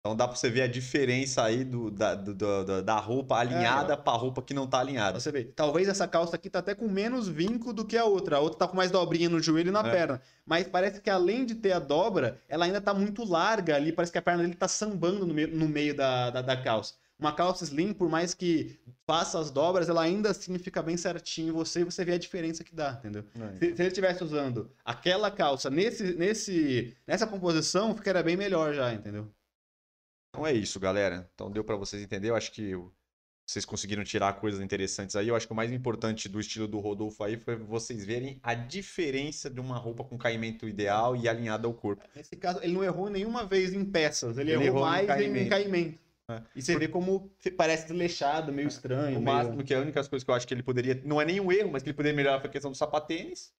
Então 0.00 0.16
dá 0.16 0.28
pra 0.28 0.36
você 0.36 0.48
ver 0.48 0.62
a 0.62 0.68
diferença 0.68 1.42
aí 1.42 1.64
do, 1.64 1.90
da, 1.90 2.14
do, 2.14 2.34
do, 2.34 2.82
da 2.82 2.98
roupa 2.98 3.36
alinhada 3.36 3.94
é, 3.94 3.96
pra 3.96 4.12
roupa 4.12 4.40
que 4.40 4.54
não 4.54 4.66
tá 4.66 4.78
alinhada. 4.78 5.18
Você 5.18 5.32
vê, 5.32 5.44
talvez 5.44 5.88
essa 5.88 6.06
calça 6.06 6.36
aqui 6.36 6.48
tá 6.48 6.60
até 6.60 6.74
com 6.74 6.88
menos 6.88 7.28
vinco 7.28 7.72
do 7.72 7.84
que 7.84 7.96
a 7.96 8.04
outra. 8.04 8.36
A 8.36 8.40
outra 8.40 8.60
tá 8.60 8.68
com 8.68 8.76
mais 8.76 8.90
dobrinha 8.90 9.28
no 9.28 9.40
joelho 9.40 9.68
e 9.68 9.72
na 9.72 9.80
é. 9.80 9.90
perna. 9.90 10.22
Mas 10.46 10.68
parece 10.68 11.00
que 11.00 11.10
além 11.10 11.44
de 11.44 11.56
ter 11.56 11.72
a 11.72 11.78
dobra, 11.78 12.40
ela 12.48 12.64
ainda 12.64 12.80
tá 12.80 12.94
muito 12.94 13.24
larga 13.24 13.74
ali. 13.74 13.92
Parece 13.92 14.12
que 14.12 14.18
a 14.18 14.22
perna 14.22 14.44
dele 14.44 14.54
tá 14.54 14.68
sambando 14.68 15.26
no 15.26 15.34
meio, 15.34 15.48
no 15.48 15.68
meio 15.68 15.94
da, 15.94 16.30
da, 16.30 16.42
da 16.42 16.56
calça. 16.56 16.94
Uma 17.18 17.32
calça 17.32 17.64
slim, 17.64 17.92
por 17.92 18.08
mais 18.08 18.32
que 18.32 18.78
faça 19.04 19.40
as 19.40 19.50
dobras, 19.50 19.88
ela 19.88 20.02
ainda 20.02 20.30
assim 20.30 20.56
fica 20.56 20.80
bem 20.80 20.96
certinho 20.96 21.48
em 21.48 21.52
você 21.52 21.80
e 21.80 21.84
você 21.84 22.04
vê 22.04 22.12
a 22.12 22.18
diferença 22.18 22.62
que 22.62 22.72
dá, 22.72 22.92
entendeu? 22.92 23.24
É. 23.34 23.56
Se, 23.56 23.74
se, 23.74 23.82
ele 23.82 23.88
estivesse 23.88 24.22
usando 24.22 24.70
aquela 24.84 25.28
calça 25.28 25.68
nesse, 25.68 26.14
nesse, 26.14 26.96
nessa 27.04 27.26
composição, 27.26 27.92
ficaria 27.92 28.22
bem 28.22 28.36
melhor 28.36 28.72
já, 28.72 28.94
entendeu? 28.94 29.28
Então 30.30 30.46
é 30.46 30.52
isso, 30.52 30.78
galera. 30.78 31.28
Então 31.34 31.50
deu 31.50 31.64
para 31.64 31.76
vocês 31.76 32.02
entenderem. 32.02 32.30
Eu 32.30 32.36
acho 32.36 32.52
que 32.52 32.74
vocês 33.48 33.64
conseguiram 33.64 34.04
tirar 34.04 34.34
coisas 34.34 34.60
interessantes 34.60 35.16
aí. 35.16 35.28
Eu 35.28 35.34
acho 35.34 35.46
que 35.46 35.52
o 35.52 35.56
mais 35.56 35.72
importante 35.72 36.28
do 36.28 36.38
estilo 36.38 36.68
do 36.68 36.78
Rodolfo 36.78 37.24
aí 37.24 37.38
foi 37.38 37.56
vocês 37.56 38.04
verem 38.04 38.38
a 38.42 38.54
diferença 38.54 39.48
de 39.48 39.58
uma 39.58 39.78
roupa 39.78 40.04
com 40.04 40.18
caimento 40.18 40.68
ideal 40.68 41.16
e 41.16 41.26
alinhada 41.26 41.66
ao 41.66 41.72
corpo. 41.72 42.04
Nesse 42.14 42.36
caso, 42.36 42.60
ele 42.62 42.74
não 42.74 42.84
errou 42.84 43.08
nenhuma 43.08 43.46
vez 43.46 43.72
em 43.72 43.86
peças, 43.86 44.36
ele, 44.36 44.52
ele 44.52 44.64
errou, 44.64 44.66
errou, 44.66 44.80
mais 44.82 45.06
caimento. 45.06 45.46
em 45.46 45.48
caimento. 45.48 45.98
É. 46.30 46.42
E 46.54 46.60
você 46.60 46.74
Por... 46.74 46.80
vê 46.80 46.88
como 46.88 47.32
parece 47.56 47.86
desleixado, 47.86 48.52
meio 48.52 48.68
estranho. 48.68 49.18
O 49.18 49.22
meio... 49.22 49.36
máximo 49.36 49.64
que 49.64 49.72
é 49.72 49.78
a 49.78 49.80
única 49.80 50.04
coisa 50.04 50.22
que 50.22 50.30
eu 50.30 50.34
acho 50.34 50.46
que 50.46 50.52
ele 50.52 50.62
poderia. 50.62 51.00
Não 51.02 51.18
é 51.18 51.24
nenhum 51.24 51.50
erro, 51.50 51.72
mas 51.72 51.82
que 51.82 51.88
ele 51.88 51.96
poderia 51.96 52.14
melhorar 52.14 52.40
foi 52.40 52.50
a 52.50 52.52
questão 52.52 52.70
do 52.70 52.76
sapatênis. 52.76 53.50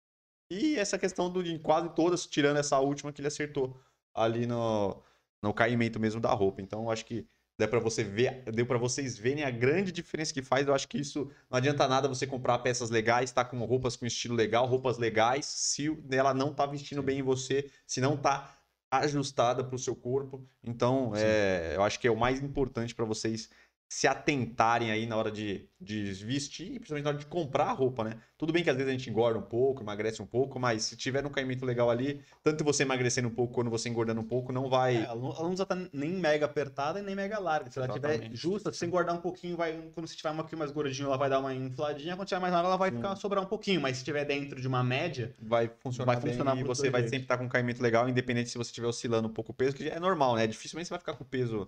E 0.51 0.75
essa 0.75 0.99
questão 0.99 1.31
do, 1.31 1.43
de 1.43 1.57
quase 1.57 1.89
todas, 1.95 2.27
tirando 2.27 2.57
essa 2.57 2.77
última 2.79 3.11
que 3.11 3.21
ele 3.21 3.27
acertou 3.27 3.75
ali 4.13 4.45
no, 4.45 5.01
no 5.41 5.53
caimento 5.53 5.99
mesmo 5.99 6.19
da 6.19 6.31
roupa. 6.31 6.61
Então, 6.61 6.89
acho 6.89 7.05
que 7.05 7.25
deu 7.57 7.67
para 7.67 7.79
você 7.79 8.03
ver, 8.03 8.43
deu 8.53 8.65
para 8.65 8.77
vocês 8.77 9.17
verem 9.17 9.43
a 9.43 9.51
grande 9.51 9.91
diferença 9.91 10.33
que 10.33 10.41
faz. 10.41 10.67
Eu 10.67 10.73
acho 10.73 10.87
que 10.87 10.97
isso 10.97 11.29
não 11.49 11.57
adianta 11.57 11.87
nada 11.87 12.07
você 12.07 12.25
comprar 12.25 12.57
peças 12.59 12.89
legais, 12.89 13.31
tá 13.31 13.43
com 13.43 13.59
roupas 13.65 13.95
com 13.97 14.05
estilo 14.05 14.35
legal, 14.35 14.65
roupas 14.65 14.97
legais, 14.97 15.45
se 15.45 15.95
ela 16.09 16.33
não 16.33 16.53
tá 16.53 16.65
vestindo 16.65 17.03
bem 17.03 17.19
em 17.19 17.23
você, 17.23 17.69
se 17.85 17.99
não 17.99 18.15
tá 18.15 18.55
ajustada 18.91 19.63
para 19.63 19.75
o 19.75 19.79
seu 19.79 19.95
corpo. 19.95 20.43
Então, 20.63 21.11
é, 21.15 21.73
eu 21.75 21.83
acho 21.83 21.99
que 21.99 22.07
é 22.07 22.11
o 22.11 22.17
mais 22.17 22.41
importante 22.41 22.95
para 22.95 23.05
vocês 23.05 23.49
se 23.91 24.07
atentarem 24.07 24.91
aí 24.91 25.07
na 25.07 25.17
hora 25.17 25.31
de, 25.31 25.67
de 25.81 26.13
vestir 26.13 26.67
e 26.67 26.79
principalmente 26.79 27.05
na 27.05 27.09
hora 27.09 27.17
de 27.17 27.25
comprar 27.25 27.65
a 27.65 27.71
roupa, 27.71 28.03
né? 28.03 28.17
Tudo 28.37 28.53
bem 28.53 28.63
que 28.63 28.69
às 28.69 28.75
vezes 28.75 28.87
a 28.87 28.91
gente 28.95 29.09
engorda 29.09 29.39
um 29.39 29.41
pouco, 29.41 29.81
emagrece 29.81 30.21
um 30.21 30.27
pouco, 30.27 30.59
mas 30.59 30.83
se 30.83 30.95
tiver 30.95 31.25
um 31.25 31.31
caimento 31.31 31.65
legal 31.65 31.89
ali, 31.89 32.21
tanto 32.43 32.63
você 32.63 32.83
emagrecendo 32.83 33.27
um 33.27 33.33
pouco 33.33 33.55
quanto 33.55 33.71
você 33.71 33.89
engordando 33.89 34.21
um 34.21 34.23
pouco, 34.23 34.51
não 34.51 34.69
vai. 34.69 34.97
É, 34.97 35.03
ela 35.05 35.15
não 35.15 35.53
estar 35.53 35.65
tá 35.65 35.75
nem 35.91 36.11
mega 36.11 36.45
apertada 36.45 36.99
e 36.99 37.01
nem 37.01 37.15
mega 37.15 37.39
larga. 37.39 37.71
Se 37.71 37.79
ela 37.79 37.87
estiver 37.87 38.29
justa, 38.31 38.71
se 38.71 38.77
você 38.77 38.85
engordar 38.85 39.15
um 39.15 39.21
pouquinho, 39.21 39.57
vai, 39.57 39.73
quando 39.95 40.07
você 40.07 40.15
tiver 40.15 40.29
um 40.29 40.35
pouquinho 40.35 40.59
mais 40.59 40.71
gordinho, 40.71 41.07
ela 41.07 41.17
vai 41.17 41.29
dar 41.29 41.39
uma 41.39 41.55
infladinha, 41.55 42.15
quando 42.15 42.27
tiver 42.27 42.39
mais 42.41 42.53
larga, 42.53 42.67
ela 42.67 42.77
vai 42.77 42.91
ficar, 42.91 43.15
sobrar 43.15 43.43
um 43.43 43.47
pouquinho, 43.47 43.81
mas 43.81 43.97
se 43.97 44.03
estiver 44.03 44.23
dentro 44.23 44.61
de 44.61 44.67
uma 44.67 44.83
média, 44.83 45.33
vai 45.41 45.67
funcionar, 45.79 46.13
vai 46.13 46.21
funcionar 46.21 46.53
bem, 46.53 46.63
e 46.63 46.67
você 46.67 46.91
vai 46.91 47.01
sempre 47.03 47.23
estar 47.23 47.39
com 47.39 47.45
um 47.45 47.49
caimento 47.49 47.81
legal, 47.81 48.07
independente 48.07 48.49
se 48.49 48.57
você 48.57 48.69
estiver 48.69 48.87
oscilando 48.87 49.27
um 49.27 49.33
pouco 49.33 49.51
o 49.51 49.55
peso, 49.55 49.75
que 49.75 49.89
é 49.89 49.99
normal, 49.99 50.35
né? 50.35 50.45
Dificilmente 50.45 50.87
você 50.87 50.91
vai 50.91 50.99
ficar 50.99 51.13
com 51.13 51.23
o 51.23 51.27
peso 51.27 51.67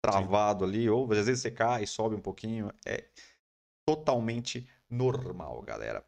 travado 0.00 0.64
Sim. 0.64 0.70
ali, 0.70 0.90
ou 0.90 1.04
às 1.12 1.26
vezes 1.26 1.42
você 1.42 1.50
cai, 1.50 1.86
sobe 1.86 2.16
um 2.16 2.20
pouquinho. 2.20 2.72
É 2.86 3.04
totalmente 3.86 4.68
normal, 4.88 5.62
galera. 5.62 6.04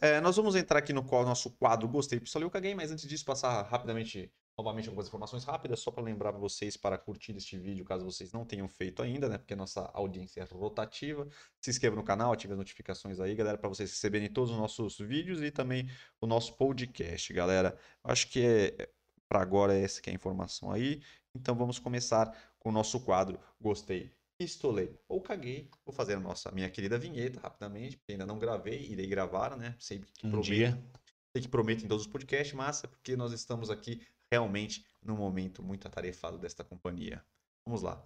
É, 0.00 0.20
nós 0.20 0.36
vamos 0.36 0.54
entrar 0.54 0.78
aqui 0.78 0.92
no 0.92 1.02
nosso 1.02 1.50
quadro 1.50 1.88
Gostei, 1.88 2.20
Pistolei, 2.20 2.46
eu 2.46 2.50
caguei, 2.50 2.74
mas 2.74 2.90
antes 2.90 3.06
disso, 3.06 3.24
passar 3.24 3.62
rapidamente, 3.62 4.30
novamente, 4.56 4.88
algumas 4.88 5.08
informações 5.08 5.44
rápidas, 5.44 5.80
só 5.80 5.90
para 5.90 6.02
lembrar 6.02 6.32
vocês 6.32 6.76
para 6.76 6.96
curtir 6.96 7.36
este 7.36 7.58
vídeo, 7.58 7.84
caso 7.84 8.04
vocês 8.04 8.32
não 8.32 8.44
tenham 8.44 8.68
feito 8.68 9.02
ainda, 9.02 9.28
né? 9.28 9.38
Porque 9.38 9.56
nossa 9.56 9.90
audiência 9.94 10.40
é 10.40 10.44
rotativa. 10.44 11.26
Se 11.60 11.70
inscreva 11.70 11.96
no 11.96 12.04
canal, 12.04 12.32
ative 12.32 12.52
as 12.52 12.58
notificações 12.58 13.20
aí, 13.20 13.34
galera, 13.34 13.58
para 13.58 13.68
vocês 13.68 13.90
receberem 13.90 14.30
todos 14.30 14.50
os 14.50 14.58
nossos 14.58 14.98
vídeos 14.98 15.42
e 15.42 15.50
também 15.50 15.88
o 16.20 16.26
nosso 16.26 16.54
podcast, 16.54 17.32
galera. 17.32 17.76
Acho 18.02 18.28
que 18.28 18.44
é, 18.44 18.88
para 19.28 19.40
agora 19.40 19.74
essa 19.74 20.00
que 20.00 20.10
é 20.10 20.12
a 20.12 20.16
informação 20.16 20.70
aí. 20.70 21.02
Então 21.34 21.54
vamos 21.54 21.78
começar 21.78 22.32
com 22.64 22.70
o 22.70 22.72
nosso 22.72 22.98
quadro 23.00 23.38
Gostei, 23.60 24.10
Pistolei 24.38 24.98
ou 25.06 25.20
Caguei. 25.20 25.70
Vou 25.84 25.94
fazer 25.94 26.14
a 26.14 26.20
nossa, 26.20 26.50
minha 26.50 26.70
querida 26.70 26.98
vinheta 26.98 27.38
rapidamente, 27.38 27.98
porque 27.98 28.12
ainda 28.12 28.24
não 28.24 28.38
gravei, 28.38 28.90
irei 28.90 29.06
gravar, 29.06 29.56
né? 29.56 29.76
Sempre 29.78 30.10
que 30.12 30.26
um 30.26 30.30
prometo, 30.30 30.48
dia. 30.48 30.90
Sei 31.32 31.42
que 31.42 31.48
prometo 31.48 31.84
em 31.84 31.88
todos 31.88 32.06
os 32.06 32.10
podcasts, 32.10 32.54
mas 32.54 32.82
é 32.82 32.86
porque 32.86 33.14
nós 33.16 33.32
estamos 33.32 33.70
aqui 33.70 34.00
realmente 34.32 34.84
num 35.02 35.16
momento 35.16 35.62
muito 35.62 35.86
atarefado 35.86 36.38
desta 36.38 36.64
companhia. 36.64 37.24
Vamos 37.66 37.82
lá. 37.82 38.02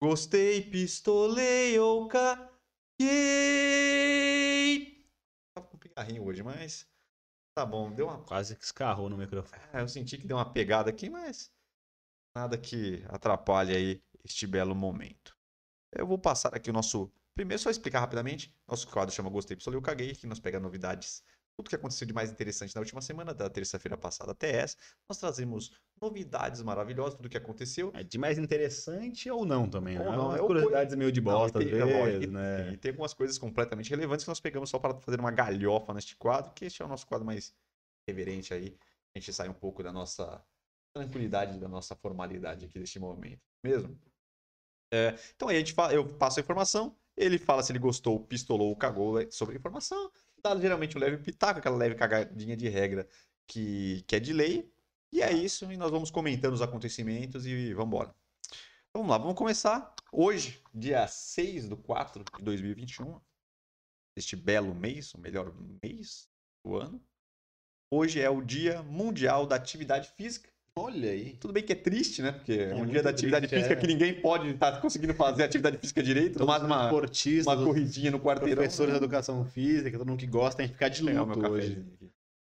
Gostei, 0.00 0.62
pistolei 0.62 1.78
ou 1.78 2.06
caguei. 2.06 2.50
Tava 5.54 5.66
com 5.66 5.78
pigarrinho 5.78 6.24
hoje, 6.24 6.42
mas 6.42 6.86
Tá 7.54 7.66
bom, 7.66 7.92
deu 7.92 8.06
uma. 8.06 8.18
Quase 8.22 8.56
que 8.56 8.64
escarrou 8.64 9.10
no 9.10 9.16
microfone. 9.16 9.60
É, 9.72 9.82
eu 9.82 9.88
senti 9.88 10.16
que 10.16 10.26
deu 10.26 10.38
uma 10.38 10.50
pegada 10.50 10.88
aqui, 10.88 11.10
mas 11.10 11.50
nada 12.34 12.56
que 12.58 13.04
atrapalhe 13.08 13.74
aí 13.74 14.02
este 14.24 14.46
belo 14.46 14.74
momento. 14.74 15.36
Eu 15.94 16.06
vou 16.06 16.18
passar 16.18 16.54
aqui 16.54 16.70
o 16.70 16.72
nosso. 16.72 17.10
Primeiro, 17.34 17.62
só 17.62 17.70
explicar 17.70 18.00
rapidamente. 18.00 18.54
Nosso 18.68 18.86
quadro 18.88 19.14
chama 19.14 19.30
Gostei, 19.30 19.56
Pistolei, 19.56 19.78
eu 19.78 19.82
caguei, 19.82 20.14
que 20.14 20.26
nos 20.26 20.40
pega 20.40 20.58
novidades. 20.60 21.22
Tudo 21.54 21.68
que 21.68 21.76
aconteceu 21.76 22.06
de 22.06 22.14
mais 22.14 22.30
interessante 22.30 22.74
na 22.74 22.80
última 22.80 23.02
semana, 23.02 23.34
da 23.34 23.48
terça-feira 23.50 23.96
passada 23.96 24.32
até 24.32 24.50
essa. 24.56 24.76
Nós 25.06 25.18
trazemos 25.18 25.70
novidades 26.00 26.62
maravilhosas, 26.62 27.14
tudo 27.14 27.28
que 27.28 27.36
aconteceu. 27.36 27.90
É 27.94 28.02
de 28.02 28.16
mais 28.16 28.38
interessante 28.38 29.30
ou 29.30 29.44
não 29.44 29.68
também, 29.68 29.98
né? 29.98 30.06
Ou 30.06 30.12
não, 30.12 30.28
Umas 30.28 30.40
é 30.40 30.46
curiosidades 30.46 30.94
meio 30.94 31.12
de 31.12 31.20
bosta, 31.20 31.58
Não, 31.58 31.66
às 31.66 31.72
e 31.72 31.76
tem- 31.76 31.80
lógico 31.84 32.04
vezes, 32.04 32.20
que 32.20 32.26
né? 32.28 32.72
E 32.72 32.76
tem 32.78 32.90
algumas 32.92 33.12
coisas 33.12 33.38
completamente 33.38 33.90
relevantes 33.90 34.24
que 34.24 34.30
nós 34.30 34.40
pegamos 34.40 34.70
só 34.70 34.78
para 34.78 34.98
fazer 35.00 35.20
uma 35.20 35.30
galhofa 35.30 35.92
neste 35.92 36.16
quadro, 36.16 36.52
que 36.54 36.64
este 36.64 36.80
é 36.80 36.84
o 36.86 36.88
nosso 36.88 37.06
quadro 37.06 37.26
mais 37.26 37.54
reverente 38.08 38.54
aí. 38.54 38.78
A 39.14 39.18
gente 39.18 39.30
sai 39.32 39.48
um 39.50 39.54
pouco 39.54 39.82
da 39.82 39.92
nossa 39.92 40.42
tranquilidade, 40.92 41.58
da 41.58 41.68
nossa 41.68 41.96
formalidade 41.96 42.66
aqui 42.66 42.78
neste 42.78 42.98
momento. 42.98 43.40
Mesmo? 43.64 43.98
É, 44.92 45.16
então 45.34 45.48
aí 45.48 45.56
a 45.56 45.58
gente 45.58 45.72
fala, 45.72 45.92
eu 45.94 46.06
passo 46.06 46.38
a 46.38 46.42
informação, 46.42 46.96
ele 47.16 47.38
fala 47.38 47.62
se 47.62 47.72
ele 47.72 47.78
gostou, 47.78 48.20
pistolou 48.20 48.68
ou 48.68 48.76
cagou 48.76 49.20
é, 49.20 49.30
sobre 49.30 49.54
a 49.56 49.58
informação. 49.58 50.10
Dá 50.42 50.58
geralmente 50.58 50.96
um 50.96 51.00
leve 51.00 51.18
pitaco, 51.18 51.58
aquela 51.58 51.76
leve 51.76 51.94
cagadinha 51.94 52.56
de 52.56 52.68
regra 52.68 53.08
que, 53.46 54.02
que 54.06 54.16
é 54.16 54.20
de 54.20 54.32
lei. 54.32 54.70
E 55.12 55.20
é 55.22 55.32
isso, 55.32 55.70
e 55.70 55.76
nós 55.76 55.90
vamos 55.90 56.10
comentando 56.10 56.54
os 56.54 56.62
acontecimentos 56.62 57.46
e 57.46 57.74
vamos 57.74 57.88
embora. 57.88 58.14
Vamos 58.94 59.10
lá, 59.10 59.18
vamos 59.18 59.36
começar. 59.36 59.94
Hoje, 60.10 60.62
dia 60.74 61.06
6 61.06 61.68
do 61.68 61.76
4 61.76 62.24
de 62.24 62.44
2021, 62.44 63.20
este 64.16 64.36
belo 64.36 64.74
mês, 64.74 65.14
o 65.14 65.18
melhor 65.18 65.54
mês 65.82 66.28
do 66.64 66.76
ano. 66.76 67.02
Hoje 67.90 68.20
é 68.20 68.30
o 68.30 68.42
Dia 68.42 68.82
Mundial 68.82 69.46
da 69.46 69.56
Atividade 69.56 70.10
Física. 70.12 70.50
Olha 70.74 71.10
aí. 71.10 71.34
Tudo 71.34 71.52
bem 71.52 71.62
que 71.62 71.72
é 71.72 71.76
triste, 71.76 72.22
né? 72.22 72.32
Porque 72.32 72.52
é 72.52 72.74
um 72.74 72.86
dia 72.86 73.02
da 73.02 73.10
atividade 73.10 73.46
triste, 73.46 73.62
física 73.62 73.78
é. 73.78 73.80
que 73.80 73.86
ninguém 73.86 74.20
pode 74.20 74.48
estar 74.48 74.80
conseguindo 74.80 75.12
fazer 75.14 75.44
atividade 75.44 75.76
física 75.78 76.02
direito, 76.02 76.44
máximo 76.46 76.66
uma, 76.66 76.90
uma 76.90 77.64
corridinha 77.64 78.10
no 78.10 78.18
quarteirão. 78.18 78.56
professores 78.56 78.92
de 78.92 78.98
educação 78.98 79.44
física, 79.44 79.98
todo 79.98 80.08
mundo 80.08 80.18
que 80.18 80.26
gosta 80.26 80.58
tem 80.58 80.68
que 80.68 80.72
ficar 80.72 80.88
de 80.88 81.02
luto 81.02 81.46
hoje. 81.46 81.84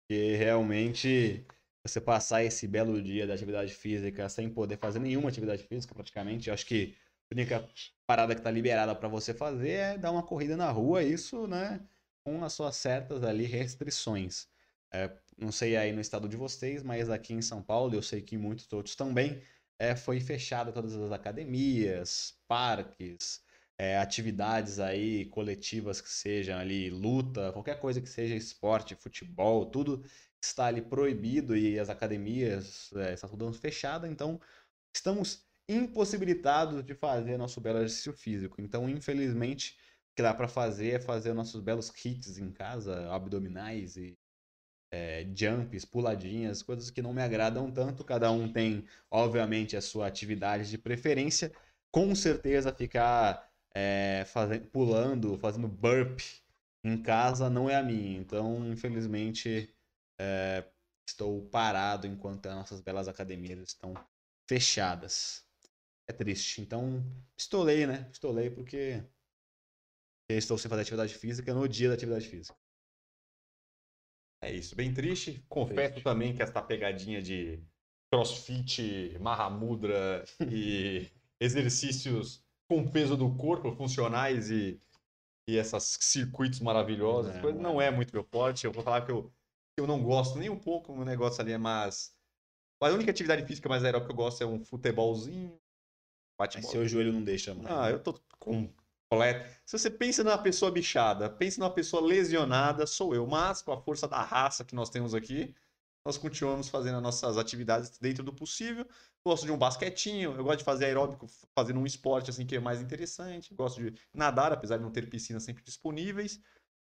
Porque 0.07 0.36
realmente 0.36 1.45
você 1.86 2.01
passar 2.01 2.43
esse 2.43 2.67
belo 2.67 2.99
dia 2.99 3.28
da 3.28 3.36
atividade 3.36 3.71
física 3.71 4.28
sem 4.28 4.49
poder 4.49 4.78
fazer 4.78 4.97
nenhuma 4.97 5.30
atividade 5.30 5.63
física 5.63 5.93
praticamente, 5.93 6.47
eu 6.47 6.53
acho 6.53 6.65
que 6.65 6.95
a 7.32 7.36
única 7.36 7.69
parada 8.07 8.34
que 8.34 8.41
tá 8.41 8.49
liberada 8.49 8.95
para 8.95 9.07
você 9.07 9.36
fazer 9.36 9.69
é 9.69 9.97
dar 9.97 10.11
uma 10.11 10.23
corrida 10.23 10.57
na 10.57 10.71
rua, 10.71 11.03
isso, 11.03 11.45
né, 11.45 11.80
com 12.23 12.43
as 12.43 12.53
suas 12.53 12.76
certas 12.76 13.23
ali 13.23 13.45
restrições. 13.45 14.47
É, 14.93 15.11
não 15.38 15.51
sei 15.51 15.75
aí 15.75 15.91
no 15.91 16.01
estado 16.01 16.27
de 16.29 16.38
vocês, 16.38 16.83
mas 16.83 17.09
aqui 17.09 17.33
em 17.33 17.41
São 17.41 17.61
Paulo, 17.61 17.95
eu 17.95 18.01
sei 18.01 18.21
que 18.21 18.36
em 18.36 18.38
muitos 18.38 18.71
outros 18.71 18.95
também, 18.95 19.41
é, 19.77 19.95
foi 19.95 20.19
fechada 20.19 20.71
todas 20.71 20.95
as 20.95 21.11
academias, 21.11 22.39
parques, 22.47 23.43
é, 23.77 23.97
atividades 23.97 24.79
aí 24.79 25.25
coletivas 25.25 25.99
que 26.01 26.09
sejam 26.09 26.57
ali 26.57 26.89
luta, 26.89 27.51
qualquer 27.51 27.79
coisa 27.79 28.01
que 28.01 28.09
seja 28.09 28.36
esporte, 28.36 28.95
futebol, 28.95 29.65
tudo 29.65 30.03
está 30.41 30.67
ali 30.67 30.81
proibido 30.81 31.57
e 31.57 31.77
as 31.79 31.89
academias 31.89 32.91
é, 32.93 33.13
está 33.13 33.27
tudo 33.27 33.51
fechada, 33.53 34.07
então 34.07 34.39
estamos 34.93 35.43
impossibilitados 35.67 36.83
de 36.83 36.93
fazer 36.95 37.38
nosso 37.38 37.59
belo 37.59 37.79
exercício 37.79 38.13
físico. 38.13 38.61
Então, 38.61 38.89
infelizmente, 38.89 39.77
o 40.11 40.15
que 40.15 40.21
dá 40.21 40.33
para 40.33 40.47
fazer 40.47 40.91
é 40.91 40.99
fazer 40.99 41.33
nossos 41.33 41.59
belos 41.61 41.91
hits 42.05 42.38
em 42.38 42.51
casa, 42.51 43.11
abdominais 43.11 43.97
e 43.97 44.17
é, 44.95 45.27
jumps, 45.35 45.83
puladinhas, 45.83 46.63
coisas 46.63 46.89
que 46.89 47.01
não 47.01 47.13
me 47.13 47.21
agradam 47.21 47.69
tanto. 47.69 48.03
Cada 48.03 48.31
um 48.31 48.51
tem, 48.51 48.85
obviamente, 49.11 49.75
a 49.75 49.81
sua 49.81 50.07
atividade 50.07 50.69
de 50.69 50.77
preferência. 50.77 51.51
Com 51.91 52.15
certeza, 52.15 52.73
ficar 52.73 53.51
é, 53.73 54.23
fazendo, 54.27 54.67
pulando, 54.67 55.37
fazendo 55.37 55.67
burp 55.67 56.21
em 56.83 57.01
casa 57.01 57.49
não 57.49 57.69
é 57.69 57.75
a 57.75 57.83
minha. 57.83 58.17
Então, 58.17 58.65
infelizmente, 58.71 59.69
é, 60.19 60.63
estou 61.07 61.45
parado 61.49 62.07
enquanto 62.07 62.45
as 62.47 62.55
nossas 62.55 62.79
belas 62.81 63.07
academias 63.09 63.59
estão 63.59 63.93
fechadas. 64.47 65.45
É 66.07 66.13
triste. 66.13 66.61
Então, 66.61 67.03
pistolei, 67.35 67.85
né? 67.85 68.05
Pistolei 68.05 68.49
porque 68.49 69.03
eu 70.29 70.37
estou 70.37 70.57
sem 70.57 70.69
fazer 70.69 70.83
atividade 70.83 71.13
física 71.15 71.53
no 71.53 71.67
dia 71.67 71.89
da 71.89 71.95
atividade 71.95 72.27
física. 72.27 72.64
É 74.45 74.51
isso, 74.51 74.75
bem 74.75 74.93
triste. 74.93 75.43
Confesso 75.49 75.93
Triste. 75.93 76.03
também 76.03 76.35
que 76.35 76.43
essa 76.43 76.61
pegadinha 76.61 77.19
de 77.19 77.59
crossfit, 78.13 79.17
Mahamudra 79.19 80.23
e 80.47 81.09
exercícios 81.39 82.43
com 82.69 82.87
peso 82.87 83.17
do 83.17 83.35
corpo, 83.35 83.71
funcionais 83.71 84.51
e, 84.51 84.79
e 85.49 85.57
esses 85.57 85.97
circuitos 85.99 86.59
maravilhosos, 86.59 87.35
É, 87.35 87.41
coisa 87.41 87.57
não 87.57 87.73
não 87.73 87.81
é 87.81 87.89
muito 87.89 88.13
meu 88.13 88.23
forte. 88.23 88.65
Eu 88.65 88.71
vou 88.71 88.83
falar 88.83 89.03
que 89.03 89.11
eu, 89.11 89.33
que 89.75 89.81
eu 89.81 89.87
não 89.87 90.03
gosto 90.03 90.37
nem 90.37 90.49
um 90.51 90.59
pouco, 90.59 90.93
o 90.93 91.03
negócio 91.03 91.41
ali 91.41 91.51
é 91.51 91.57
mais. 91.57 92.15
A 92.79 92.89
única 92.89 93.09
atividade 93.09 93.47
física 93.47 93.67
mais 93.67 93.83
aeróbica 93.83 94.13
que 94.13 94.13
eu 94.13 94.23
gosto 94.23 94.43
é 94.43 94.45
um 94.45 94.63
futebolzinho. 94.63 95.59
Mas 96.37 96.53
seu 96.67 96.87
joelho 96.87 97.11
não 97.11 97.23
deixa 97.23 97.55
mais. 97.55 97.67
ah, 97.67 97.89
eu 97.89 97.99
tô 97.99 98.13
completo. 99.10 99.49
Se 99.66 99.78
você 99.78 99.89
pensa 99.89 100.24
numa 100.24 100.38
pessoa 100.38 100.72
bichada, 100.72 101.30
pensa 101.30 101.60
numa 101.60 101.72
pessoa 101.72 102.01
lesionada, 102.01 102.86
sou 102.86 103.16
eu. 103.16 103.26
Mas 103.28 103.62
com 103.62 103.72
a 103.72 103.82
força 103.82 104.08
da 104.08 104.22
raça 104.22 104.64
que 104.66 104.76
nós 104.76 104.89
temos 104.89 105.14
aqui, 105.14 105.53
nós 106.06 106.18
continuamos 106.18 106.70
fazendo 106.70 106.97
as 106.97 107.03
nossas 107.03 107.38
atividades 107.38 107.97
dentro 107.97 108.24
do 108.24 108.34
possível. 108.34 108.86
Gosto 109.26 109.45
de 109.45 109.51
um 109.51 109.58
basquetinho, 109.58 110.36
eu 110.36 110.43
gosto 110.43 110.60
de 110.60 110.66
fazer 110.66 110.86
aeróbico, 110.86 111.26
fazendo 111.56 111.80
um 111.80 111.86
esporte 111.86 112.30
assim 112.30 112.45
que 112.45 112.56
é 112.56 112.60
mais 112.60 112.82
interessante. 112.82 113.53
Gosto 113.56 113.82
de 113.82 113.99
nadar, 114.14 114.51
apesar 114.53 114.78
de 114.78 114.84
não 114.84 114.91
ter 114.91 115.10
piscinas 115.10 115.43
sempre 115.43 115.64
disponíveis. 115.64 116.39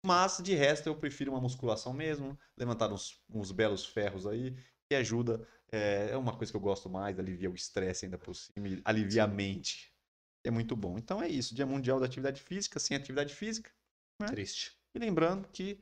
Mas 0.06 0.40
de 0.44 0.54
resto 0.56 0.88
eu 0.88 0.96
prefiro 0.96 1.32
uma 1.32 1.40
musculação 1.40 1.94
mesmo, 1.94 2.38
levantar 2.58 2.92
uns, 2.92 3.22
uns 3.30 3.52
belos 3.52 3.86
ferros 3.86 4.28
aí, 4.28 4.56
que 4.90 4.96
ajuda. 4.96 5.48
É, 5.72 6.10
é 6.12 6.18
uma 6.18 6.36
coisa 6.36 6.52
que 6.52 6.58
eu 6.58 6.62
gosto 6.62 6.90
mais, 6.90 7.18
alivia 7.18 7.50
o 7.50 7.56
estresse 7.56 8.06
ainda 8.06 8.18
por 8.18 8.36
cima, 8.36 8.68
alivia 8.84 9.24
a 9.24 9.28
mente. 9.28 9.93
É 10.44 10.52
muito 10.52 10.76
bom. 10.76 10.98
Então 10.98 11.22
é 11.22 11.28
isso, 11.28 11.56
Dia 11.56 11.66
Mundial 11.66 12.00
da 12.00 12.06
Atividade 12.06 12.42
Física, 12.42 12.80
sem 12.80 12.98
atividade 12.98 13.34
física. 13.34 13.72
Triste. 14.28 14.78
E 14.94 15.00
lembrando 15.00 15.48
que, 15.50 15.82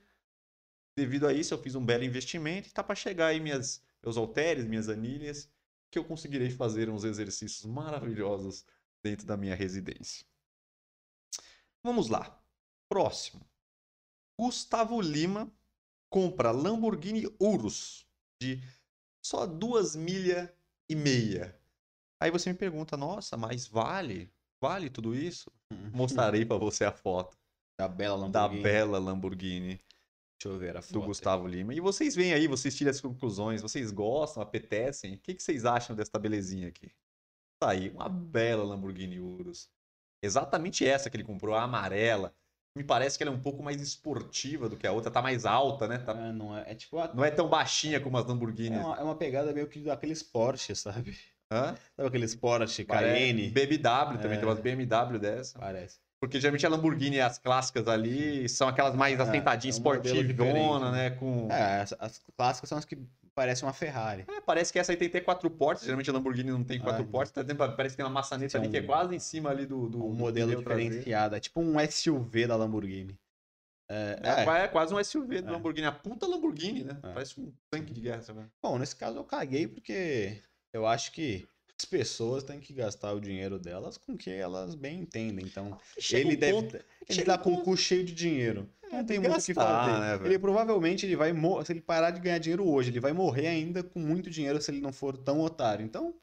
devido 0.96 1.28
a 1.28 1.34
isso, 1.34 1.54
eu 1.54 1.62
fiz 1.62 1.76
um 1.76 1.86
belo 1.86 2.04
investimento 2.04 2.68
e 2.68 2.72
tá 2.72 2.84
para 2.84 2.96
chegar 2.96 3.28
aí 3.28 3.40
minhas, 3.40 3.84
meus 4.02 4.18
halteres, 4.18 4.66
minhas 4.66 4.88
anilhas, 4.88 5.50
que 5.92 6.00
eu 6.00 6.06
conseguirei 6.06 6.50
fazer 6.50 6.90
uns 6.90 7.04
exercícios 7.04 7.66
maravilhosos 7.66 8.66
dentro 9.04 9.26
da 9.26 9.36
minha 9.36 9.56
residência. 9.56 10.26
Vamos 11.84 12.08
lá. 12.08 12.40
Próximo. 12.88 13.46
Gustavo 14.40 15.02
Lima 15.02 15.52
compra 16.10 16.52
Lamborghini 16.52 17.26
Urus 17.40 18.08
de 18.42 18.62
só 19.24 19.46
duas 19.46 19.96
milhas 19.96 20.50
e 20.90 20.96
meia. 20.96 21.60
Aí 22.20 22.32
você 22.32 22.52
me 22.52 22.58
pergunta, 22.58 22.98
nossa, 22.98 23.38
mas 23.38 23.68
vale? 23.68 24.32
Vale 24.62 24.90
tudo 24.90 25.16
isso? 25.16 25.52
Mostrarei 25.92 26.46
para 26.46 26.58
você 26.58 26.86
a 26.86 26.92
foto 26.92 27.36
Da 27.80 27.88
bela 27.88 28.30
da 28.30 28.42
Lamborghini. 28.44 28.64
bela 28.64 29.00
Lamborghini 29.00 29.82
Deixa 30.40 30.56
eu 30.56 30.58
ver 30.60 30.78
a 30.78 30.82
foto. 30.82 30.94
do 30.94 31.02
Gustavo 31.02 31.48
Lima. 31.48 31.74
E 31.74 31.80
vocês 31.80 32.16
veem 32.16 32.34
aí, 32.34 32.48
vocês 32.48 32.76
tiram 32.76 32.90
as 32.92 33.00
conclusões, 33.02 33.62
vocês 33.62 33.92
gostam, 33.92 34.42
apetecem? 34.42 35.14
O 35.16 35.20
que, 35.20 35.36
que 35.36 35.44
vocês 35.44 35.66
acham 35.66 35.96
desta 35.96 36.18
belezinha 36.18 36.68
aqui? 36.68 36.92
Tá 37.60 37.72
aí, 37.72 37.90
uma 37.92 38.10
bela 38.10 38.64
Lamborghini 38.64 39.20
Urus. 39.20 39.70
Exatamente 40.24 40.86
essa 40.86 41.10
que 41.10 41.16
ele 41.18 41.24
comprou, 41.24 41.54
a 41.56 41.62
amarela. 41.64 42.34
Me 42.76 42.84
parece 42.84 43.18
que 43.18 43.24
ela 43.24 43.32
é 43.32 43.36
um 43.36 43.42
pouco 43.42 43.62
mais 43.62 43.82
esportiva 43.82 44.68
do 44.70 44.78
que 44.78 44.88
a 44.88 44.92
outra, 44.92 45.12
tá 45.12 45.22
mais 45.22 45.46
alta, 45.46 45.88
né? 45.88 45.98
Tá- 46.00 46.14
É, 46.14 46.32
não 46.32 46.58
é, 46.58 46.72
é 46.72 46.76
tipo 46.76 46.98
a- 46.98 47.14
Não 47.14 47.24
é 47.24 47.30
tão 47.30 47.48
baixinha 47.50 48.00
como 48.00 48.18
as 48.18 48.26
é 48.26 48.28
Lamborghinis. 48.28 48.80
uma, 48.80 48.98
é 48.98 49.04
uma 49.04 49.16
pegada 49.16 49.52
meio 49.54 49.68
que 49.68 49.82
daqueles 49.84 50.24
Porsche, 50.24 50.74
sabe? 50.76 51.18
Hã? 51.52 51.76
Sabe 51.98 52.08
aqueles 52.08 52.34
Porsche 52.36 52.86
Pare- 52.86 53.08
Cayenne? 53.08 53.50
BMW 53.50 54.18
também, 54.18 54.38
É. 54.38 54.40
tem 54.40 54.46
umas 54.48 54.60
BMW 54.60 55.20
dessa. 55.20 55.60
Parece. 55.60 56.00
Porque 56.22 56.40
geralmente 56.40 56.66
a 56.66 56.70
Lamborghini, 56.70 57.20
as 57.20 57.38
clássicas 57.40 57.88
ali, 57.88 58.48
são 58.48 58.68
aquelas 58.68 58.96
mais 58.96 59.20
É, 59.20 59.24
assentadinhas, 59.24 59.76
é 59.76 59.80
um 59.80 59.82
esportivona, 59.82 60.24
diferente, 60.24 60.92
né? 60.92 61.10
Com... 61.12 61.48
É, 61.52 61.82
as, 61.82 61.94
as 62.00 62.22
clássicas 62.38 62.70
são 62.70 62.78
as 62.78 62.86
que 62.86 62.96
parecem 63.34 63.66
uma 63.68 63.74
Ferrari. 63.74 64.24
É, 64.28 64.40
parece 64.40 64.72
que 64.72 64.78
essa 64.78 64.92
aí 64.92 64.98
tem 64.98 65.08
até 65.08 65.20
quatro 65.20 65.50
portas. 65.50 65.84
Geralmente 65.84 66.10
a 66.10 66.14
Lamborghini 66.14 66.52
não 66.52 66.64
tem 66.64 66.80
quatro 66.80 67.04
Ah, 67.04 67.08
portas. 67.08 67.32
tá 67.32 67.42
dentro- 67.42 67.76
Parece 67.76 67.94
que 67.94 67.98
tem 67.98 68.06
uma 68.06 68.12
maçaneta 68.14 68.58
ali 68.58 68.70
que 68.70 68.78
é 68.78 68.82
um- 68.82 68.86
quase 68.86 69.16
em 69.16 69.20
cima 69.20 69.50
ali 69.50 69.66
do. 69.66 69.90
do 69.90 70.06
Um 70.06 70.14
modelo 70.14 70.56
diferenciado. 70.56 71.36
É 71.36 71.40
tipo 71.40 71.60
um 71.60 71.80
SUV 71.80 72.46
da 72.46 72.56
Lamborghini. 72.56 73.18
É, 73.90 74.20
É, 74.24 74.44
é. 74.46 74.64
é 74.64 74.68
quase 74.68 74.94
um 74.94 75.00
SUV 75.04 75.42
do 75.42 75.50
É. 75.50 75.52
Lamborghini. 75.52 75.88
A 75.88 75.92
puta 75.92 76.28
Lamborghini, 76.28 76.84
né? 76.84 76.98
É. 77.04 77.14
Parece 77.14 77.40
um 77.42 77.52
tanque 77.72 77.92
de 77.94 78.00
guerra. 78.00 78.22
Sabe? 78.22 78.46
Bom, 78.62 78.78
nesse 78.78 78.96
caso 78.96 79.18
eu 79.18 79.24
caguei 79.24 79.68
porque 79.68 80.40
eu 80.74 80.86
acho 80.86 81.12
que 81.12 81.48
As 81.78 81.86
pessoas 81.86 82.44
têm 82.44 82.60
que 82.60 82.74
gastar 82.74 83.12
o 83.12 83.20
dinheiro 83.20 83.58
delas 83.58 83.98
com 83.98 84.14
o 84.14 84.18
que 84.18 84.30
elas 84.30 84.76
bem 84.76 85.00
entendem. 85.00 85.44
Então, 85.44 85.76
Chega 85.98 86.28
ele 86.28 86.38
um 86.38 86.40
deve. 86.40 86.54
ponto- 86.54 86.86
ele 87.10 87.24
tá 87.24 87.34
um 87.34 87.38
com 87.40 87.54
o 87.56 87.64
cu 87.64 87.76
cheio 87.76 88.04
de 88.04 88.14
dinheiro. 88.14 88.70
Não 88.84 89.00
É, 89.00 89.04
tem 89.04 89.20
tem 89.20 89.20
muito 89.20 89.42
o 89.42 89.44
que 89.44 89.54
fazer. 89.56 90.00
né, 90.00 90.26
ele 90.28 90.38
provavelmente 90.38 91.08
ele 91.08 91.16
vai 91.16 91.34
se 91.66 91.72
ele 91.74 91.82
parar 91.82 92.12
de 92.12 92.20
ganhar 92.22 92.38
dinheiro 92.38 92.68
hoje, 92.70 92.92
ele 92.92 93.00
vai 93.00 93.14
morrer 93.14 93.48
ainda 93.48 93.82
com 93.82 94.00
muito 94.00 94.30
dinheiro 94.30 94.62
se 94.62 94.70
ele 94.70 94.80
não 94.80 94.94
for 94.94 95.18
tão 95.18 95.40
otário. 95.40 95.84
Então, 95.84 96.14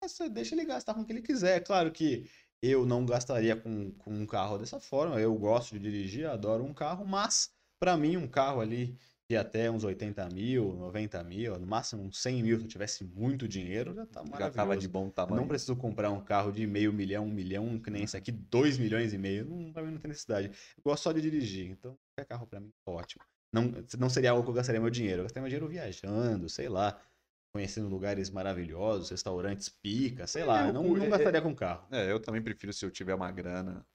essa- 0.00 0.28
deixa 0.28 0.54
ele 0.54 0.64
gastar 0.64 0.94
com 0.94 1.00
o 1.00 1.04
que 1.04 1.12
ele 1.12 1.22
quiser. 1.22 1.56
É 1.56 1.60
Claro 1.60 1.90
que 1.90 2.30
eu 2.62 2.86
não 2.86 3.04
gastaria 3.04 3.56
com, 3.56 3.90
com 3.98 4.12
um 4.14 4.24
carro 4.26 4.58
dessa 4.58 4.78
forma. 4.78 5.18
Eu 5.20 5.34
gosto 5.34 5.72
de 5.72 5.80
dirigir, 5.80 6.26
adoro 6.26 6.62
um 6.62 6.72
carro, 6.72 7.04
mas 7.04 7.50
pra 7.80 7.96
mim 7.96 8.16
um 8.16 8.28
carro 8.28 8.60
ali 8.60 8.96
de 9.30 9.36
até 9.36 9.70
uns 9.70 9.84
80 9.84 10.28
mil, 10.28 10.74
90 10.74 11.24
mil, 11.24 11.58
no 11.58 11.66
máximo 11.66 12.02
uns 12.02 12.18
100 12.18 12.42
mil, 12.42 12.58
se 12.58 12.64
eu 12.64 12.68
tivesse 12.68 13.04
muito 13.04 13.48
dinheiro, 13.48 13.94
já 13.94 14.04
tá 14.04 14.20
Já 14.20 14.26
maravilhoso. 14.30 14.56
tava 14.56 14.76
de 14.76 14.86
bom 14.86 15.08
tamanho. 15.08 15.40
não 15.40 15.48
preciso 15.48 15.74
comprar 15.76 16.10
um 16.10 16.20
carro 16.22 16.52
de 16.52 16.66
meio 16.66 16.92
milhão, 16.92 17.24
um 17.24 17.30
milhão, 17.32 17.78
que 17.78 17.90
nem 17.90 18.02
esse 18.04 18.16
aqui, 18.16 18.30
dois 18.30 18.76
milhões 18.76 19.14
e 19.14 19.18
meio. 19.18 19.46
Não, 19.46 19.72
pra 19.72 19.82
mim 19.82 19.92
não 19.92 19.98
tem 19.98 20.08
necessidade. 20.10 20.48
Eu 20.76 20.82
gosto 20.84 21.04
só 21.04 21.12
de 21.12 21.22
dirigir, 21.22 21.70
então 21.70 21.96
qualquer 22.14 22.28
carro 22.28 22.46
pra 22.46 22.60
mim 22.60 22.70
é 22.86 22.90
ótimo. 22.90 23.24
Não, 23.50 23.72
não 23.98 24.10
seria 24.10 24.32
algo 24.32 24.42
que 24.42 24.50
eu 24.50 24.54
gastaria 24.54 24.80
meu 24.80 24.90
dinheiro. 24.90 25.20
Eu 25.20 25.24
gastaria 25.24 25.42
meu 25.42 25.48
dinheiro 25.48 25.68
viajando, 25.68 26.48
sei 26.50 26.68
lá, 26.68 27.00
conhecendo 27.54 27.88
lugares 27.88 28.28
maravilhosos, 28.28 29.08
restaurantes 29.10 29.68
pica, 29.70 30.26
sei 30.26 30.44
lá. 30.44 30.66
É, 30.66 30.68
Eu 30.68 30.72
não, 30.74 30.82
não 30.82 31.04
é- 31.06 31.08
gastaria 31.08 31.40
com 31.40 31.54
carro. 31.54 31.86
É, 31.90 32.10
eu 32.10 32.20
também 32.20 32.42
prefiro 32.42 32.72
se 32.74 32.84
eu 32.84 32.90
tiver 32.90 33.14
uma 33.14 33.30
grana. 33.30 33.86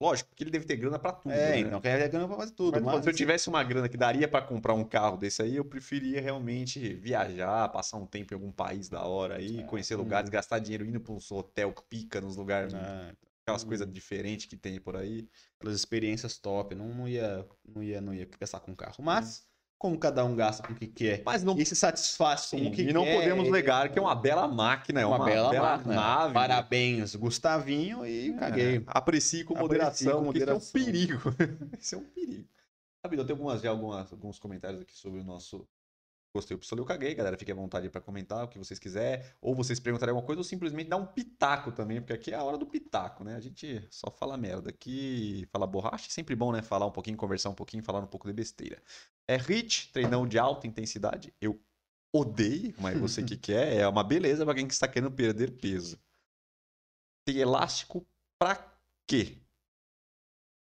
Lógico, 0.00 0.28
porque 0.30 0.44
ele 0.44 0.50
deve 0.50 0.64
ter 0.66 0.76
grana 0.76 0.98
pra 0.98 1.12
tudo. 1.12 1.34
É, 1.34 1.58
né? 1.58 1.58
então 1.58 1.80
quer 1.80 2.08
ganhar 2.08 2.26
pra 2.28 2.36
fazer 2.36 2.52
tudo. 2.54 2.80
Mas, 2.80 2.84
Mas, 2.84 3.04
se 3.04 3.10
eu 3.10 3.14
tivesse 3.14 3.48
uma 3.48 3.62
grana 3.64 3.88
que 3.88 3.96
daria 3.96 4.28
pra 4.28 4.40
comprar 4.40 4.72
um 4.74 4.84
carro 4.84 5.16
desse 5.16 5.42
aí, 5.42 5.56
eu 5.56 5.64
preferia 5.64 6.20
realmente 6.20 6.94
viajar, 6.94 7.68
passar 7.70 7.98
um 7.98 8.06
tempo 8.06 8.32
em 8.32 8.36
algum 8.36 8.52
país 8.52 8.88
da 8.88 9.02
hora 9.04 9.36
aí, 9.36 9.62
É, 9.62 9.64
conhecer 9.64 9.96
hum. 9.96 9.96
lugares, 9.96 10.30
gastar 10.30 10.58
dinheiro 10.60 10.86
indo 10.86 11.00
pra 11.00 11.12
uns 11.12 11.30
hotel 11.30 11.72
pica 11.88 12.20
nos 12.20 12.36
lugares, 12.36 12.72
Ah, 12.72 13.14
aquelas 13.44 13.64
hum. 13.64 13.64
coisas 13.64 13.92
diferentes 13.92 14.46
que 14.46 14.56
tem 14.56 14.80
por 14.80 14.96
aí. 14.96 15.28
pelas 15.58 15.74
experiências 15.76 16.38
top, 16.38 16.74
não, 16.74 16.88
não 16.94 17.08
ia, 17.08 17.48
não 17.66 17.82
ia, 17.82 18.00
não 18.00 18.14
ia 18.14 18.26
gastar 18.40 18.60
com 18.60 18.76
carro. 18.76 19.02
Mas 19.04 19.47
como 19.78 19.96
cada 19.96 20.24
um 20.24 20.34
gasta 20.34 20.66
com 20.66 20.72
o 20.72 20.76
que 20.76 20.88
quer 20.88 21.22
Mas 21.24 21.44
não, 21.44 21.56
e 21.56 21.64
se 21.64 21.76
satisfaz 21.76 22.46
com 22.46 22.56
o 22.56 22.72
que 22.72 22.82
e 22.82 22.92
não 22.92 23.04
quer, 23.04 23.14
podemos 23.14 23.50
negar 23.50 23.88
que 23.90 23.98
é 23.98 24.02
uma 24.02 24.14
bela 24.14 24.48
máquina, 24.48 25.00
é 25.00 25.06
uma, 25.06 25.24
bela, 25.24 25.52
máquina. 25.52 25.94
nave. 25.94 26.34
Parabéns, 26.34 27.14
Gustavinho, 27.14 28.04
e 28.04 28.32
caguei. 28.34 28.78
É, 28.78 28.82
aprecie 28.86 29.44
com 29.44 29.54
Aprecie 29.54 29.62
moderação, 29.62 30.18
com 30.18 30.24
porque 30.24 30.38
isso 30.38 30.50
é 30.50 30.54
um 30.54 30.84
perigo. 30.84 31.34
isso 31.78 31.94
é 31.94 31.98
um 31.98 32.04
perigo. 32.04 32.48
Rapidão, 33.04 33.24
tem 33.24 33.34
algumas, 33.34 33.62
já 33.62 33.70
algumas, 33.70 34.12
alguns 34.12 34.38
comentários 34.38 34.82
aqui 34.82 34.96
sobre 34.96 35.20
o 35.20 35.24
nosso 35.24 35.66
Gostei, 36.38 36.56
pistolei, 36.56 36.82
eu 36.82 36.86
caguei, 36.86 37.14
galera. 37.16 37.36
Fique 37.36 37.50
à 37.50 37.54
vontade 37.54 37.88
para 37.90 38.00
comentar 38.00 38.44
o 38.44 38.48
que 38.48 38.58
vocês 38.58 38.78
quiserem. 38.78 39.24
Ou 39.40 39.56
vocês 39.56 39.80
perguntarem 39.80 40.12
alguma 40.12 40.24
coisa, 40.24 40.38
ou 40.38 40.44
simplesmente 40.44 40.88
dar 40.88 40.96
um 40.96 41.04
pitaco 41.04 41.72
também, 41.72 42.00
porque 42.00 42.12
aqui 42.12 42.30
é 42.30 42.36
a 42.36 42.44
hora 42.44 42.56
do 42.56 42.64
pitaco, 42.64 43.24
né? 43.24 43.34
A 43.34 43.40
gente 43.40 43.84
só 43.90 44.08
fala 44.08 44.36
merda. 44.36 44.70
Aqui 44.70 45.48
fala 45.50 45.66
borracha, 45.66 46.06
é 46.06 46.10
sempre 46.10 46.36
bom, 46.36 46.52
né? 46.52 46.62
Falar 46.62 46.86
um 46.86 46.92
pouquinho, 46.92 47.16
conversar 47.16 47.50
um 47.50 47.54
pouquinho, 47.54 47.82
falar 47.82 47.98
um 47.98 48.06
pouco 48.06 48.28
de 48.28 48.32
besteira. 48.32 48.80
É 49.26 49.36
HIT, 49.36 49.90
treinão 49.92 50.28
de 50.28 50.38
alta 50.38 50.68
intensidade. 50.68 51.34
Eu 51.40 51.60
odeio, 52.14 52.72
mas 52.78 52.96
você 53.00 53.20
que 53.24 53.34
quer, 53.36 53.74
é 53.74 53.88
uma 53.88 54.04
beleza 54.04 54.44
para 54.44 54.54
quem 54.54 54.66
está 54.68 54.86
querendo 54.86 55.10
perder 55.10 55.50
peso. 55.58 55.98
Tem 57.26 57.38
elástico 57.38 58.06
pra 58.38 58.64
quê? 59.08 59.38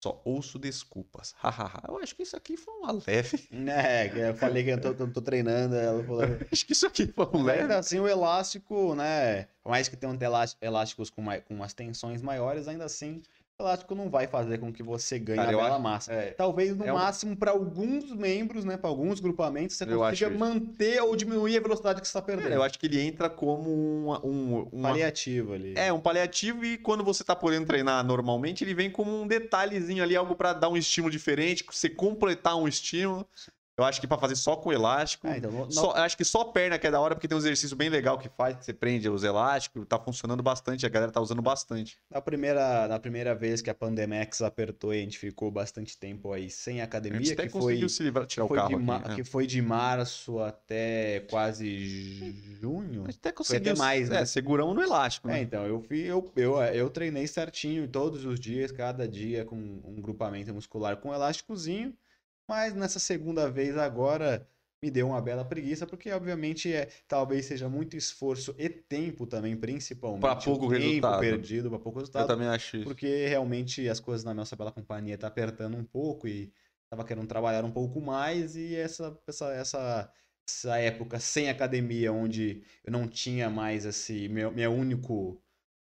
Só 0.03 0.19
ouço 0.25 0.57
desculpas. 0.57 1.35
Hahaha. 1.37 1.83
eu 1.87 1.97
acho 1.99 2.15
que 2.15 2.23
isso 2.23 2.35
aqui 2.35 2.57
foi 2.57 2.73
uma 2.73 2.91
leve. 2.91 3.47
É, 3.69 4.29
eu 4.31 4.33
falei 4.35 4.63
que 4.63 4.71
eu 4.71 4.81
tô, 4.81 4.95
tô- 4.95 5.07
tô 5.07 5.21
treinando, 5.21 5.75
ela 5.75 6.03
falou. 6.03 6.21
Acho 6.51 6.65
que 6.65 6.73
isso 6.73 6.87
aqui 6.87 7.05
foi 7.05 7.27
um 7.33 7.43
leve. 7.43 7.61
Ainda 7.61 7.77
assim, 7.77 7.99
o 7.99 8.07
elástico, 8.07 8.95
né? 8.95 9.43
Por 9.63 9.69
mais 9.69 9.87
que 9.87 9.95
tenham 9.95 10.17
elás- 10.19 10.57
elásticos 10.59 11.11
com, 11.11 11.21
mai- 11.21 11.41
com 11.41 11.53
umas 11.53 11.73
tensões 11.75 12.19
maiores, 12.21 12.67
ainda 12.67 12.85
assim, 12.85 13.21
elástico 13.61 13.95
não 13.95 14.09
vai 14.09 14.27
fazer 14.27 14.57
com 14.59 14.71
que 14.73 14.83
você 14.83 15.17
ganhe 15.17 15.37
Cara, 15.37 15.49
a 15.49 15.51
bela 15.55 15.69
acho- 15.75 15.79
massa. 15.81 16.13
É, 16.13 16.31
Talvez 16.31 16.75
no 16.75 16.85
é 16.85 16.91
um- 16.91 16.95
máximo 16.95 17.35
para 17.35 17.51
alguns 17.51 18.11
membros, 18.11 18.65
né? 18.65 18.77
Para 18.77 18.89
alguns 18.89 19.19
grupamentos, 19.19 19.75
você 19.77 19.85
consiga 19.85 20.05
acho 20.07 20.25
isso. 20.25 20.37
manter 20.39 21.01
ou 21.01 21.15
diminuir 21.15 21.57
a 21.57 21.61
velocidade 21.61 22.01
que 22.01 22.07
você 22.07 22.11
está 22.11 22.21
perdendo. 22.21 22.43
Cara, 22.43 22.55
eu 22.55 22.63
acho 22.63 22.77
que 22.79 22.85
ele 22.85 22.99
entra 23.01 23.29
como 23.29 23.69
um, 23.69 24.11
um, 24.23 24.67
uma- 24.71 24.89
Paliativo 24.89 25.53
ali. 25.53 25.73
É, 25.77 25.91
um 25.93 25.99
paliativo 25.99 26.65
e 26.65 26.77
quando 26.77 27.03
você 27.03 27.23
tá 27.23 27.35
podendo 27.35 27.65
treinar 27.67 28.03
normalmente, 28.05 28.63
ele 28.63 28.73
vem 28.73 28.89
como 28.91 29.21
um 29.21 29.27
detalhezinho 29.27 30.03
ali, 30.03 30.15
algo 30.15 30.35
pra 30.35 30.53
dar 30.53 30.69
um 30.69 30.75
estímulo 30.77 31.11
diferente, 31.11 31.63
você 31.69 31.89
completar 31.89 32.55
um 32.57 32.67
estímulo. 32.67 33.25
Eu 33.81 33.85
acho 33.85 33.99
que 33.99 34.07
pra 34.07 34.17
fazer 34.17 34.35
só 34.35 34.55
com 34.55 34.71
elástico. 34.71 35.27
É, 35.27 35.37
então, 35.37 35.51
no- 35.51 35.71
Só- 35.71 35.91
acho 35.95 36.15
que 36.15 36.23
só 36.23 36.43
perna 36.45 36.77
que 36.77 36.85
é 36.87 36.91
da 36.91 36.99
hora, 36.99 37.15
porque 37.15 37.27
tem 37.27 37.35
um 37.35 37.39
exercício 37.39 37.75
bem 37.75 37.89
legal 37.89 38.17
que 38.17 38.29
faz, 38.29 38.55
que 38.57 38.65
você 38.65 38.73
prende 38.73 39.09
os 39.09 39.23
elásticos, 39.23 39.85
tá 39.87 39.97
funcionando 39.99 40.43
bastante, 40.43 40.85
a 40.85 40.89
galera 40.89 41.11
tá 41.11 41.19
usando 41.19 41.41
bastante. 41.41 41.97
Na 42.09 42.21
primeira, 42.21 42.87
na 42.87 42.99
primeira 42.99 43.33
vez 43.35 43.61
que 43.61 43.69
a 43.69 43.73
Pandemex 43.75 44.41
apertou 44.41 44.93
e 44.93 44.99
a 44.99 45.01
gente 45.01 45.17
ficou 45.17 45.49
bastante 45.51 45.97
tempo 45.97 46.31
aí 46.31 46.49
sem 46.49 46.79
A 46.81 46.83
academia, 46.83 47.19
gente 47.19 47.33
até 47.33 47.43
que 47.47 47.49
conseguiu 47.53 47.81
foi, 47.81 47.89
se 47.89 48.03
livrar, 48.03 48.25
tirar 48.25 48.45
o 48.45 48.47
foi 48.47 48.57
carro 48.57 48.69
de 48.69 48.75
aqui. 48.91 49.07
né? 49.09 49.15
que 49.15 49.23
foi 49.23 49.47
de 49.47 49.61
março 49.61 50.39
até 50.39 51.21
quase 51.29 52.55
junho. 52.59 53.03
A 53.03 53.05
gente 53.11 53.17
até 53.19 53.31
conseguiu 53.31 53.75
mais, 53.77 54.09
é, 54.09 54.13
né? 54.19 54.25
seguramos 54.25 54.75
no 54.75 54.81
elástico, 54.81 55.27
É, 55.29 55.33
né? 55.33 55.41
então, 55.41 55.65
eu, 55.65 55.81
fui, 55.81 55.99
eu, 56.01 56.31
eu, 56.35 56.57
eu 56.61 56.89
treinei 56.89 57.27
certinho 57.27 57.87
todos 57.87 58.25
os 58.25 58.39
dias, 58.39 58.71
cada 58.71 59.07
dia 59.07 59.45
com 59.45 59.55
um 59.55 60.01
grupamento 60.01 60.53
muscular 60.53 60.97
com 60.97 61.09
um 61.09 61.13
elásticozinho, 61.13 61.93
mas 62.51 62.75
nessa 62.75 62.99
segunda 62.99 63.49
vez 63.49 63.77
agora 63.77 64.45
me 64.83 64.91
deu 64.91 65.07
uma 65.07 65.21
bela 65.21 65.45
preguiça, 65.45 65.87
porque 65.87 66.11
obviamente 66.11 66.73
é, 66.73 66.89
talvez 67.07 67.45
seja 67.45 67.69
muito 67.69 67.95
esforço 67.95 68.53
e 68.57 68.67
tempo 68.67 69.25
também, 69.25 69.55
principalmente. 69.55 70.19
Pra 70.19 70.35
pouco 70.35 70.67
tempo 70.67 70.77
resultado. 70.77 71.19
perdido, 71.21 71.69
para 71.69 71.79
pouco 71.79 71.99
Eu 71.99 72.01
resultado. 72.01 72.27
também 72.27 72.49
acho 72.49 72.75
isso. 72.75 72.85
Porque 72.85 73.25
realmente 73.25 73.87
as 73.87 74.01
coisas 74.01 74.25
na 74.25 74.33
nossa 74.33 74.53
bela 74.57 74.69
companhia 74.69 75.17
tá 75.17 75.27
apertando 75.27 75.77
um 75.77 75.83
pouco 75.85 76.27
e 76.27 76.51
tava 76.89 77.05
querendo 77.05 77.25
trabalhar 77.25 77.63
um 77.63 77.71
pouco 77.71 78.01
mais 78.01 78.57
e 78.57 78.75
essa, 78.75 79.17
essa, 79.25 79.53
essa, 79.53 80.13
essa 80.45 80.77
época 80.77 81.21
sem 81.21 81.49
academia, 81.49 82.11
onde 82.11 82.63
eu 82.83 82.91
não 82.91 83.07
tinha 83.07 83.49
mais 83.49 83.85
esse 83.85 84.27
meu, 84.27 84.51
meu 84.51 84.73
único 84.73 85.41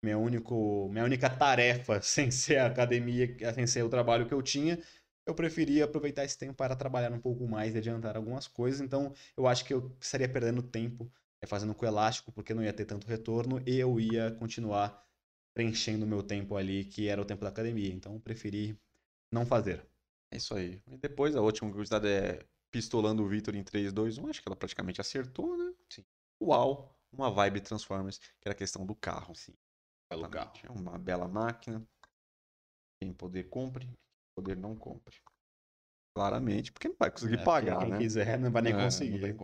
meu 0.05 0.21
único 0.21 0.89
minha 0.91 1.05
única 1.05 1.31
tarefa 1.31 2.01
sem 2.03 2.31
ser 2.31 2.59
a 2.59 2.67
academia, 2.67 3.37
sem 3.55 3.67
ser 3.67 3.85
o 3.85 3.89
trabalho 3.89 4.27
que 4.27 4.35
eu 4.35 4.43
tinha, 4.43 4.79
eu 5.27 5.35
preferia 5.35 5.85
aproveitar 5.85 6.25
esse 6.25 6.39
tempo 6.39 6.55
para 6.55 6.77
trabalhar 6.77 7.13
um 7.13 7.21
pouco 7.21 7.47
mais 7.47 7.75
e 7.75 7.79
adiantar 7.79 8.17
algumas 8.17 8.47
coisas. 8.49 8.81
Então, 8.81 9.13
eu 9.37 9.47
acho 9.47 9.65
que 9.65 9.73
eu 9.73 9.97
estaria 10.01 10.29
perdendo 10.29 10.63
tempo 10.63 11.11
eh, 11.41 11.47
fazendo 11.47 11.75
com 11.75 11.87
elástico, 11.87 12.33
porque 12.33 12.55
não 12.55 12.63
ia 12.63 12.73
ter 12.73 12.85
tanto 12.85 13.07
retorno 13.07 13.63
e 13.67 13.79
eu 13.79 13.99
ia 14.01 14.31
continuar 14.33 15.07
preenchendo 15.55 16.05
o 16.05 16.09
meu 16.09 16.23
tempo 16.23 16.57
ali, 16.57 16.85
que 16.85 17.09
era 17.09 17.21
o 17.21 17.25
tempo 17.25 17.43
da 17.43 17.49
academia. 17.51 17.93
Então, 17.93 18.15
eu 18.15 18.21
preferi 18.21 18.79
não 19.31 19.47
fazer. 19.47 19.87
É 20.31 20.37
isso 20.37 20.55
aí. 20.55 20.83
E 20.87 20.97
depois 20.97 21.37
a 21.37 21.41
última 21.41 21.71
curiosidade 21.71 22.09
é 22.09 22.45
pistolando 22.71 23.23
o 23.23 23.29
Victor 23.29 23.55
em 23.55 23.63
3, 23.63 23.93
2, 23.93 24.19
1. 24.19 24.29
Acho 24.29 24.43
que 24.43 24.49
ela 24.49 24.57
praticamente 24.57 25.01
acertou, 25.01 25.57
né? 25.57 25.75
Sim. 25.91 26.05
Uau! 26.41 26.99
Uma 27.13 27.31
vibe 27.31 27.61
Transformers, 27.61 28.19
que 28.19 28.47
era 28.47 28.53
a 28.53 28.57
questão 28.57 28.87
do 28.87 28.95
carro. 28.95 29.35
Sim. 29.35 29.53
Pelo 30.09 30.29
carro. 30.29 30.53
Exatamente. 30.55 30.67
É 30.67 30.71
uma 30.71 30.99
bela 30.99 31.29
máquina. 31.29 31.87
Quem 32.99 33.13
poder 33.13 33.45
compre, 33.51 33.89
poder 34.35 34.57
não 34.57 34.77
compre. 34.77 35.17
Claramente, 36.15 36.73
porque 36.73 36.89
não 36.89 36.97
vai 36.99 37.11
conseguir 37.11 37.39
É, 37.39 37.45
pagar, 37.45 37.79
quem 37.79 37.89
né? 37.91 37.99
quiser 37.99 38.39
não 38.39 38.51
vai 38.51 38.63
nem 38.63 38.75
É, 38.75 38.85
conseguir. 38.85 39.35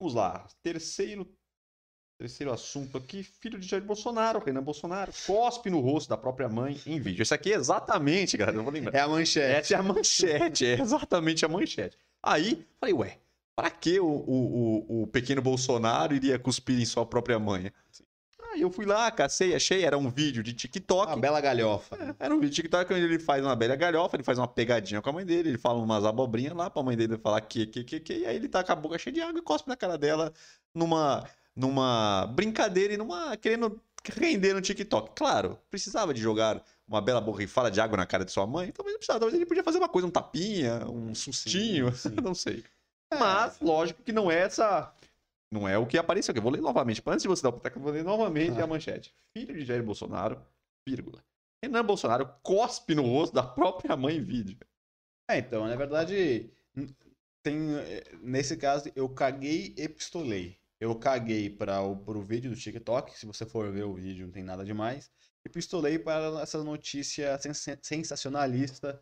Vamos 0.00 0.14
lá. 0.14 0.46
Terceiro, 0.62 1.32
terceiro 2.18 2.52
assunto 2.52 2.98
aqui. 2.98 3.22
Filho 3.22 3.58
de 3.58 3.66
Jair 3.68 3.84
Bolsonaro, 3.84 4.40
Renan 4.40 4.62
Bolsonaro, 4.62 5.12
cospe 5.26 5.70
no 5.70 5.78
rosto 5.80 6.08
da 6.08 6.16
própria 6.16 6.48
mãe 6.48 6.80
em 6.84 6.98
vídeo. 6.98 7.22
Esse 7.22 7.34
aqui 7.34 7.52
é 7.52 7.56
exatamente, 7.56 8.36
galera, 8.36 8.58
eu 8.58 8.64
vou 8.64 8.72
lembrar. 8.72 8.98
É 8.98 9.00
a 9.00 9.08
manchete. 9.08 9.72
Essa 9.72 9.74
é 9.74 9.78
a 9.78 9.82
manchete, 9.82 10.66
é 10.66 10.80
exatamente 10.80 11.44
a 11.44 11.48
manchete. 11.48 11.96
Aí, 12.20 12.66
falei, 12.80 12.94
ué, 12.94 13.18
pra 13.54 13.70
que 13.70 14.00
o, 14.00 14.06
o, 14.06 15.02
o, 15.02 15.06
pequeno 15.06 15.42
Bolsonaro 15.42 16.14
iria 16.14 16.38
cuspir 16.38 16.80
em 16.80 16.84
sua 16.84 17.06
própria 17.06 17.38
mãe? 17.38 17.66
Aí 17.66 17.72
eu 18.62 18.70
fui 18.70 18.86
lá, 18.86 19.10
cacei, 19.10 19.54
achei, 19.54 19.84
era 19.84 19.96
um 19.98 20.08
vídeo 20.08 20.42
de 20.42 20.52
TikTok. 20.52 21.08
Uma 21.12 21.16
bela 21.16 21.40
galhofa. 21.40 21.96
É, 21.96 22.24
Era 22.26 22.34
um 22.34 22.38
vídeo 22.38 22.50
de 22.50 22.56
TikTok 22.56 22.92
onde 22.92 23.04
ele 23.04 23.18
faz 23.18 23.44
uma 23.44 23.54
bela 23.54 23.76
galhofa, 23.76 24.16
ele 24.16 24.22
faz 24.22 24.38
uma 24.38 24.48
pegadinha 24.48 25.02
com 25.02 25.10
a 25.10 25.12
mãe 25.12 25.24
dele, 25.24 25.50
ele 25.50 25.58
fala 25.58 25.78
umas 25.78 26.04
abobrinhas 26.04 26.54
lá 26.54 26.70
pra 26.70 26.82
mãe 26.82 26.96
dele 26.96 27.18
falar 27.18 27.40
que, 27.42 27.66
que, 27.66 27.84
que, 27.84 28.00
que, 28.00 28.18
e 28.18 28.26
aí 28.26 28.36
ele 28.36 28.48
tá 28.48 28.62
com 28.64 28.72
a 28.72 28.76
boca 28.76 28.98
cheia 28.98 29.12
de 29.14 29.20
água 29.20 29.38
e 29.38 29.42
cospe 29.42 29.68
na 29.68 29.76
cara 29.76 29.98
dela 29.98 30.32
numa, 30.74 31.24
numa 31.54 32.26
brincadeira 32.34 32.94
e 32.94 32.96
numa. 32.96 33.36
querendo 33.36 33.80
render 34.16 34.54
no 34.54 34.60
TikTok. 34.60 35.12
Claro, 35.14 35.58
precisava 35.70 36.12
de 36.12 36.20
jogar 36.20 36.62
uma 36.88 37.00
bela 37.00 37.20
borrifada 37.20 37.70
de 37.70 37.80
água 37.80 37.96
na 37.96 38.06
cara 38.06 38.24
de 38.24 38.32
sua 38.32 38.46
mãe, 38.46 38.70
talvez 38.72 38.94
não 38.94 38.98
precisava, 38.98 39.20
talvez 39.20 39.34
ele 39.34 39.46
podia 39.46 39.62
fazer 39.62 39.78
uma 39.78 39.88
coisa, 39.88 40.06
um 40.06 40.10
tapinha, 40.10 40.86
um 40.88 41.14
sustinho, 41.14 41.94
sim. 41.94 42.10
não 42.22 42.34
sei. 42.34 42.64
Mas, 43.18 43.58
lógico 43.60 44.02
que 44.02 44.12
não 44.12 44.30
é 44.30 44.40
essa. 44.40 44.92
Não 45.52 45.68
é 45.68 45.76
o 45.76 45.86
que 45.86 45.98
apareceu 45.98 46.32
aqui. 46.32 46.38
Eu 46.38 46.42
vou 46.42 46.50
ler 46.50 46.62
novamente. 46.62 47.02
Antes 47.06 47.22
de 47.22 47.28
você 47.28 47.42
dar 47.42 47.50
o 47.50 47.52
pitaco, 47.52 47.78
eu 47.78 47.82
vou 47.82 47.92
ler 47.92 48.02
novamente 48.02 48.58
a 48.58 48.66
manchete. 48.66 49.14
Filho 49.36 49.54
de 49.54 49.66
Jair 49.66 49.82
Bolsonaro, 49.84 50.42
vírgula. 50.88 51.22
Renan 51.62 51.84
Bolsonaro 51.84 52.26
cospe 52.42 52.94
no 52.94 53.02
rosto 53.02 53.34
da 53.34 53.42
própria 53.42 53.94
mãe 53.94 54.16
em 54.16 54.22
vídeo. 54.22 54.58
É, 55.30 55.38
então, 55.38 55.66
na 55.68 55.76
verdade, 55.76 56.50
tem, 57.42 57.76
eh, 57.76 58.02
nesse 58.22 58.56
caso, 58.56 58.90
eu 58.96 59.08
caguei 59.10 59.74
e 59.76 59.88
pistolei. 59.88 60.58
eu 60.80 60.96
caguei 60.96 61.48
para 61.48 61.80
o 61.82 61.96
pro 61.96 62.22
vídeo 62.22 62.50
do 62.50 62.56
TikTok, 62.56 63.16
se 63.16 63.24
você 63.24 63.46
for 63.46 63.70
ver 63.70 63.84
o 63.84 63.94
vídeo 63.94 64.26
não 64.26 64.32
tem 64.32 64.42
nada 64.42 64.64
demais, 64.64 65.08
e 65.44 65.48
pistolei 65.48 65.96
para 65.96 66.40
essa 66.42 66.64
notícia 66.64 67.38
sens 67.38 67.64
sensacionalista 67.82 69.00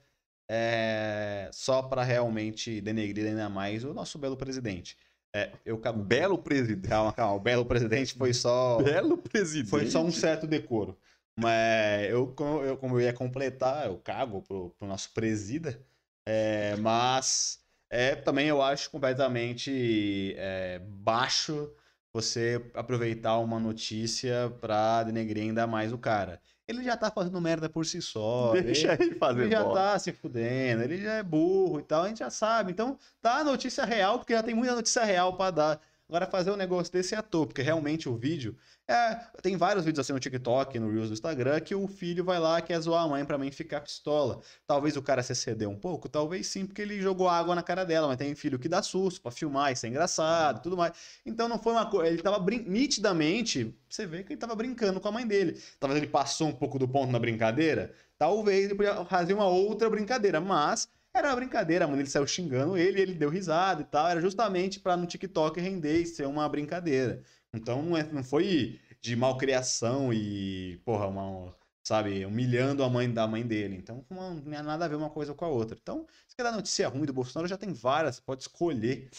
é, 0.50 1.48
só 1.52 1.80
para 1.82 2.02
realmente 2.02 2.80
denegrir 2.82 3.26
ainda 3.26 3.48
mais 3.48 3.84
o 3.84 3.94
nosso 3.94 4.18
belo 4.18 4.36
presidente. 4.36 4.96
É, 5.34 5.52
eu 5.64 5.80
Belo 5.96 6.38
presidente. 6.38 6.88
Calma, 6.88 7.12
calma. 7.12 7.34
O 7.34 7.40
belo 7.40 7.64
presidente 7.64 8.14
foi 8.14 8.34
só. 8.34 8.82
Belo 8.82 9.16
presidente. 9.18 9.70
Foi 9.70 9.86
só 9.86 10.02
um 10.02 10.10
certo 10.10 10.46
decoro. 10.46 10.96
Mas 11.38 12.10
eu, 12.10 12.34
eu 12.64 12.76
como 12.76 12.96
eu 12.96 13.00
ia 13.00 13.12
completar, 13.12 13.86
eu 13.86 13.96
cago 13.98 14.42
pro, 14.42 14.70
pro 14.70 14.88
nosso 14.88 15.10
presida. 15.12 15.80
É, 16.26 16.76
mas 16.76 17.60
é, 17.88 18.14
também 18.14 18.48
eu 18.48 18.60
acho 18.60 18.90
completamente 18.90 20.34
é, 20.36 20.80
baixo 20.80 21.72
você 22.12 22.60
aproveitar 22.74 23.38
uma 23.38 23.58
notícia 23.58 24.50
pra 24.60 25.04
denegrir 25.04 25.44
ainda 25.44 25.66
mais 25.66 25.92
o 25.92 25.98
cara. 25.98 26.40
Ele 26.70 26.82
já 26.84 26.96
tá 26.96 27.10
fazendo 27.10 27.40
merda 27.40 27.68
por 27.68 27.84
si 27.84 28.00
só. 28.00 28.52
Deixa 28.62 28.94
ele, 28.94 29.04
ele 29.04 29.14
fazer 29.16 29.42
Ele 29.42 29.50
já 29.50 29.62
bola. 29.64 29.74
tá 29.74 29.98
se 29.98 30.12
fudendo, 30.12 30.82
ele 30.82 30.98
já 31.02 31.14
é 31.14 31.22
burro 31.22 31.80
e 31.80 31.82
tal, 31.82 32.04
a 32.04 32.08
gente 32.08 32.18
já 32.20 32.30
sabe. 32.30 32.72
Então, 32.72 32.98
dá 33.22 33.36
a 33.38 33.44
notícia 33.44 33.84
real, 33.84 34.18
porque 34.18 34.32
já 34.32 34.42
tem 34.42 34.54
muita 34.54 34.74
notícia 34.74 35.04
real 35.04 35.36
para 35.36 35.50
dar. 35.50 35.80
Agora, 36.10 36.26
fazer 36.26 36.50
um 36.50 36.56
negócio 36.56 36.92
desse 36.92 37.14
é 37.14 37.18
à 37.18 37.22
toa, 37.22 37.46
porque 37.46 37.62
realmente 37.62 38.08
o 38.08 38.16
vídeo. 38.16 38.56
É, 38.88 39.14
tem 39.40 39.56
vários 39.56 39.84
vídeos 39.84 40.04
assim 40.04 40.12
no 40.12 40.18
TikTok, 40.18 40.76
no 40.80 40.90
Reels 40.90 41.06
do 41.06 41.12
Instagram, 41.12 41.60
que 41.60 41.72
o 41.72 41.86
filho 41.86 42.24
vai 42.24 42.40
lá 42.40 42.60
quer 42.60 42.80
zoar 42.80 43.04
a 43.04 43.08
mãe 43.08 43.24
pra 43.24 43.38
mãe 43.38 43.48
ficar 43.52 43.80
pistola. 43.80 44.40
Talvez 44.66 44.96
o 44.96 45.02
cara 45.02 45.22
se 45.22 45.30
excedeu 45.30 45.70
um 45.70 45.76
pouco, 45.76 46.08
talvez 46.08 46.48
sim, 46.48 46.66
porque 46.66 46.82
ele 46.82 47.00
jogou 47.00 47.28
água 47.28 47.54
na 47.54 47.62
cara 47.62 47.84
dela, 47.84 48.08
mas 48.08 48.16
tem 48.16 48.34
filho 48.34 48.58
que 48.58 48.68
dá 48.68 48.82
susto 48.82 49.22
pra 49.22 49.30
filmar, 49.30 49.72
isso 49.72 49.86
é 49.86 49.88
engraçado 49.88 50.60
tudo 50.60 50.76
mais. 50.76 50.92
Então 51.24 51.48
não 51.48 51.60
foi 51.60 51.74
uma 51.74 51.88
coisa. 51.88 52.12
Ele 52.12 52.20
tava 52.20 52.40
brin... 52.40 52.64
nitidamente. 52.66 53.72
Você 53.88 54.04
vê 54.04 54.24
que 54.24 54.32
ele 54.32 54.40
tava 54.40 54.56
brincando 54.56 54.98
com 54.98 55.06
a 55.06 55.12
mãe 55.12 55.24
dele. 55.24 55.62
Talvez 55.78 56.02
ele 56.02 56.10
passou 56.10 56.48
um 56.48 56.52
pouco 56.52 56.76
do 56.76 56.88
ponto 56.88 57.12
na 57.12 57.20
brincadeira. 57.20 57.94
Talvez 58.18 58.64
ele 58.64 58.74
podia 58.74 59.04
fazer 59.04 59.32
uma 59.32 59.46
outra 59.46 59.88
brincadeira, 59.88 60.40
mas 60.40 60.88
era 61.14 61.28
uma 61.28 61.36
brincadeira, 61.36 61.86
mano. 61.86 62.00
Ele 62.00 62.08
saiu 62.08 62.26
xingando 62.26 62.76
ele, 62.76 63.00
ele 63.00 63.14
deu 63.14 63.28
risada 63.28 63.82
e 63.82 63.84
tal. 63.84 64.08
Era 64.08 64.20
justamente 64.20 64.80
para 64.80 64.96
no 64.96 65.06
TikTok 65.06 65.60
render 65.60 66.00
e 66.02 66.06
ser 66.06 66.26
uma 66.26 66.48
brincadeira. 66.48 67.22
Então 67.52 67.82
não, 67.82 67.96
é, 67.96 68.02
não 68.04 68.22
foi 68.22 68.78
de 69.00 69.16
malcriação 69.16 70.12
e, 70.12 70.80
porra, 70.84 71.06
uma, 71.06 71.54
sabe, 71.82 72.24
humilhando 72.24 72.84
a 72.84 72.88
mãe 72.88 73.10
da 73.12 73.26
mãe 73.26 73.44
dele. 73.44 73.76
Então 73.76 74.04
não 74.10 74.40
tinha 74.40 74.62
nada 74.62 74.84
a 74.84 74.88
ver 74.88 74.96
uma 74.96 75.10
coisa 75.10 75.34
com 75.34 75.44
a 75.44 75.48
outra. 75.48 75.76
Então, 75.80 76.06
se 76.28 76.36
quer 76.36 76.42
dar 76.42 76.52
notícia 76.52 76.88
ruim 76.88 77.06
do 77.06 77.12
Bolsonaro, 77.12 77.48
já 77.48 77.56
tem 77.56 77.72
várias, 77.72 78.16
você 78.16 78.22
pode 78.22 78.42
escolher 78.42 79.10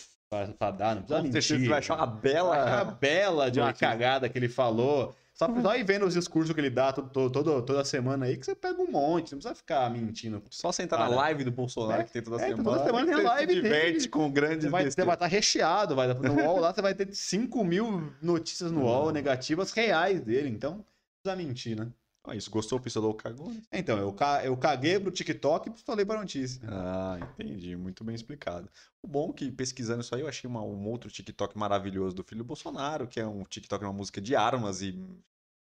para 0.57 0.71
dar, 0.71 0.95
não 0.95 1.03
precisa 1.03 1.21
mentir. 1.21 1.59
Você 1.59 1.67
vai 1.67 1.79
achar 1.79 1.95
uma 1.95 2.07
bela... 2.07 2.83
Uma 2.83 2.91
bela 2.91 3.51
de 3.51 3.59
uma 3.59 3.73
cagada 3.73 4.29
que 4.29 4.37
ele 4.37 4.47
falou. 4.47 5.13
Só, 5.41 5.47
só 5.47 5.69
uhum. 5.69 5.75
ir 5.75 5.83
vendo 5.83 6.05
os 6.05 6.13
discursos 6.13 6.53
que 6.53 6.61
ele 6.61 6.69
dá 6.69 6.93
todo, 6.93 7.31
todo, 7.31 7.61
toda 7.63 7.83
semana 7.83 8.27
aí, 8.27 8.37
que 8.37 8.45
você 8.45 8.53
pega 8.53 8.79
um 8.79 8.91
monte, 8.91 9.31
não 9.31 9.39
precisa 9.39 9.55
ficar 9.55 9.89
mentindo. 9.89 10.43
Só 10.51 10.71
sentar 10.71 10.99
na 10.99 11.07
live 11.07 11.43
do 11.43 11.51
Bolsonaro 11.51 12.01
é, 12.01 12.03
que 12.03 12.11
tem 12.11 12.21
toda 12.21 12.35
é, 12.35 12.49
semana. 12.49 12.63
Toda 12.63 12.83
semana 12.85 13.15
tem 13.15 13.23
live 13.23 13.55
se 13.55 13.61
diverte 13.61 14.09
com 14.09 14.31
grandes 14.31 14.65
Você 14.65 14.69
vai, 14.69 14.91
você 14.91 15.03
vai 15.03 15.15
estar 15.15 15.25
recheado, 15.25 15.95
vai, 15.95 16.13
no 16.13 16.43
UOL 16.43 16.59
lá 16.59 16.71
você 16.71 16.81
vai 16.81 16.93
ter 16.93 17.11
5 17.11 17.63
mil 17.63 18.13
notícias 18.21 18.71
no 18.71 18.83
UOL 18.83 19.11
negativas 19.11 19.71
reais 19.71 20.21
dele, 20.21 20.47
então 20.47 20.75
não 20.75 20.85
precisa 21.23 21.35
mentir, 21.35 21.75
né? 21.75 21.87
Ah, 22.23 22.35
isso, 22.35 22.51
gostou, 22.51 22.79
pistolou, 22.79 23.15
cagou? 23.15 23.49
Né? 23.49 23.61
Então, 23.73 23.97
eu, 23.97 24.13
ca... 24.13 24.45
eu 24.45 24.55
caguei 24.55 24.99
pro 24.99 25.09
TikTok 25.09 25.69
e 25.69 25.71
pistolei 25.71 26.05
pra 26.05 26.19
notícia. 26.19 26.61
Ah, 26.67 27.17
entendi. 27.19 27.75
Muito 27.75 28.03
bem 28.03 28.13
explicado. 28.13 28.69
O 29.01 29.07
bom 29.07 29.31
é 29.31 29.33
que, 29.33 29.51
pesquisando 29.51 30.01
isso 30.01 30.13
aí, 30.13 30.21
eu 30.21 30.27
achei 30.27 30.47
uma, 30.47 30.61
um 30.61 30.87
outro 30.87 31.09
TikTok 31.09 31.57
maravilhoso 31.57 32.15
do 32.15 32.23
filho 32.23 32.43
do 32.43 32.47
Bolsonaro, 32.47 33.07
que 33.07 33.19
é 33.19 33.25
um 33.25 33.43
TikTok, 33.43 33.83
uma 33.83 33.91
música 33.91 34.21
de 34.21 34.35
armas 34.35 34.83
e 34.83 34.99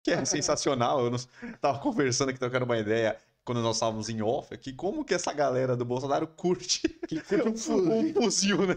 que 0.04 0.12
é 0.12 0.24
sensacional. 0.26 1.06
Eu 1.06 1.12
não... 1.12 1.20
tava 1.62 1.80
conversando 1.80 2.30
aqui, 2.30 2.39
trocando 2.39 2.66
uma 2.66 2.78
ideia 2.78 3.18
quando 3.43 3.62
nós 3.62 3.78
estávamos 3.78 4.10
em 4.10 4.22
off 4.22 4.54
aqui, 4.54 4.72
como 4.72 5.04
que 5.04 5.14
essa 5.14 5.34
galera 5.34 5.76
do 5.76 5.84
Bolsonaro 5.84 6.28
curte, 6.28 6.82
um, 7.45 7.58
fuzil. 7.58 7.91
um 7.91 8.14
fuzil, 8.14 8.68
né? 8.68 8.76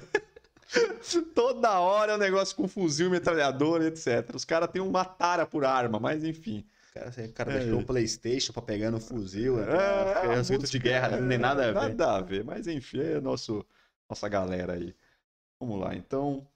Toda 1.35 1.79
hora 1.79 2.13
é 2.13 2.15
um 2.15 2.19
negócio 2.19 2.57
com 2.57 2.67
fuzil, 2.67 3.11
metralhadora, 3.11 3.87
etc. 3.87 4.35
Os 4.35 4.45
caras 4.45 4.71
têm 4.71 4.81
uma 4.81 5.05
tara 5.05 5.45
por 5.45 5.65
arma, 5.65 6.01
mas 6.01 6.25
enfim. 6.25 6.65
Cara, 6.95 7.11
o 7.11 7.33
cara 7.33 7.53
é. 7.53 7.59
deixou 7.59 7.81
o 7.81 7.85
Playstation 7.85 8.53
pra 8.53 8.63
pegar 8.63 8.91
no 8.91 9.01
fuzil, 9.01 9.57
né? 9.57 9.65
é, 9.65 10.39
é, 10.39 10.59
de 10.59 10.79
guerra, 10.79 11.09
né? 11.09 11.21
não 11.21 11.29
tem 11.29 11.39
nada 11.39 11.63
a 11.63 11.67
ver. 11.67 11.75
Nada 11.75 12.17
a 12.17 12.21
ver, 12.21 12.45
mas 12.45 12.67
enfim, 12.67 13.01
é 13.01 13.21
nosso, 13.21 13.65
nossa 14.09 14.29
galera 14.29 14.75
aí. 14.75 14.95
Vamos 15.59 15.81
lá, 15.81 15.95
então, 15.95 16.47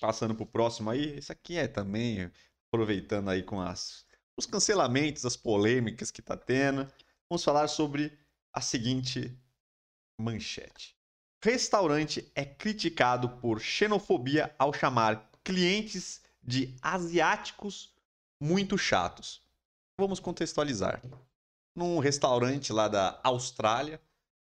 passando 0.00 0.34
pro 0.34 0.46
próximo 0.46 0.90
aí, 0.90 1.18
esse 1.18 1.30
aqui 1.30 1.56
é 1.56 1.68
também 1.68 2.30
aproveitando 2.74 3.30
aí 3.30 3.42
com 3.42 3.60
as, 3.60 4.04
os 4.36 4.46
cancelamentos, 4.46 5.24
as 5.24 5.36
polêmicas 5.36 6.10
que 6.10 6.20
está 6.20 6.36
tendo, 6.36 6.90
vamos 7.30 7.44
falar 7.44 7.68
sobre 7.68 8.18
a 8.52 8.60
seguinte 8.60 9.32
manchete. 10.20 10.96
Restaurante 11.42 12.30
é 12.34 12.44
criticado 12.44 13.28
por 13.36 13.60
xenofobia 13.60 14.52
ao 14.58 14.72
chamar 14.72 15.30
clientes 15.44 16.22
de 16.42 16.74
asiáticos 16.82 17.94
muito 18.40 18.76
chatos. 18.76 19.42
Vamos 19.98 20.18
contextualizar. 20.18 21.00
Num 21.76 22.00
restaurante 22.00 22.72
lá 22.72 22.88
da 22.88 23.20
Austrália, 23.22 24.00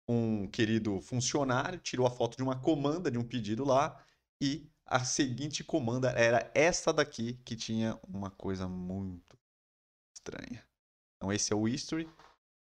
um 0.08 0.48
querido 0.48 1.02
funcionário 1.02 1.80
tirou 1.80 2.08
a 2.08 2.12
foto 2.12 2.38
de 2.38 2.44
uma 2.44 2.60
comanda 2.60 3.12
de 3.12 3.18
um 3.18 3.24
pedido 3.24 3.66
lá 3.66 4.02
e 4.40 4.70
a 4.86 5.04
seguinte 5.04 5.64
comanda 5.64 6.10
era 6.12 6.50
esta 6.54 6.94
daqui, 6.94 7.40
que 7.44 7.56
tinha 7.56 8.00
uma 8.08 8.30
coisa 8.30 8.68
muito 8.68 9.38
estranha. 10.14 10.64
Então, 11.18 11.34
esse 11.34 11.52
é 11.52 11.56
o 11.56 11.68
history 11.68 12.10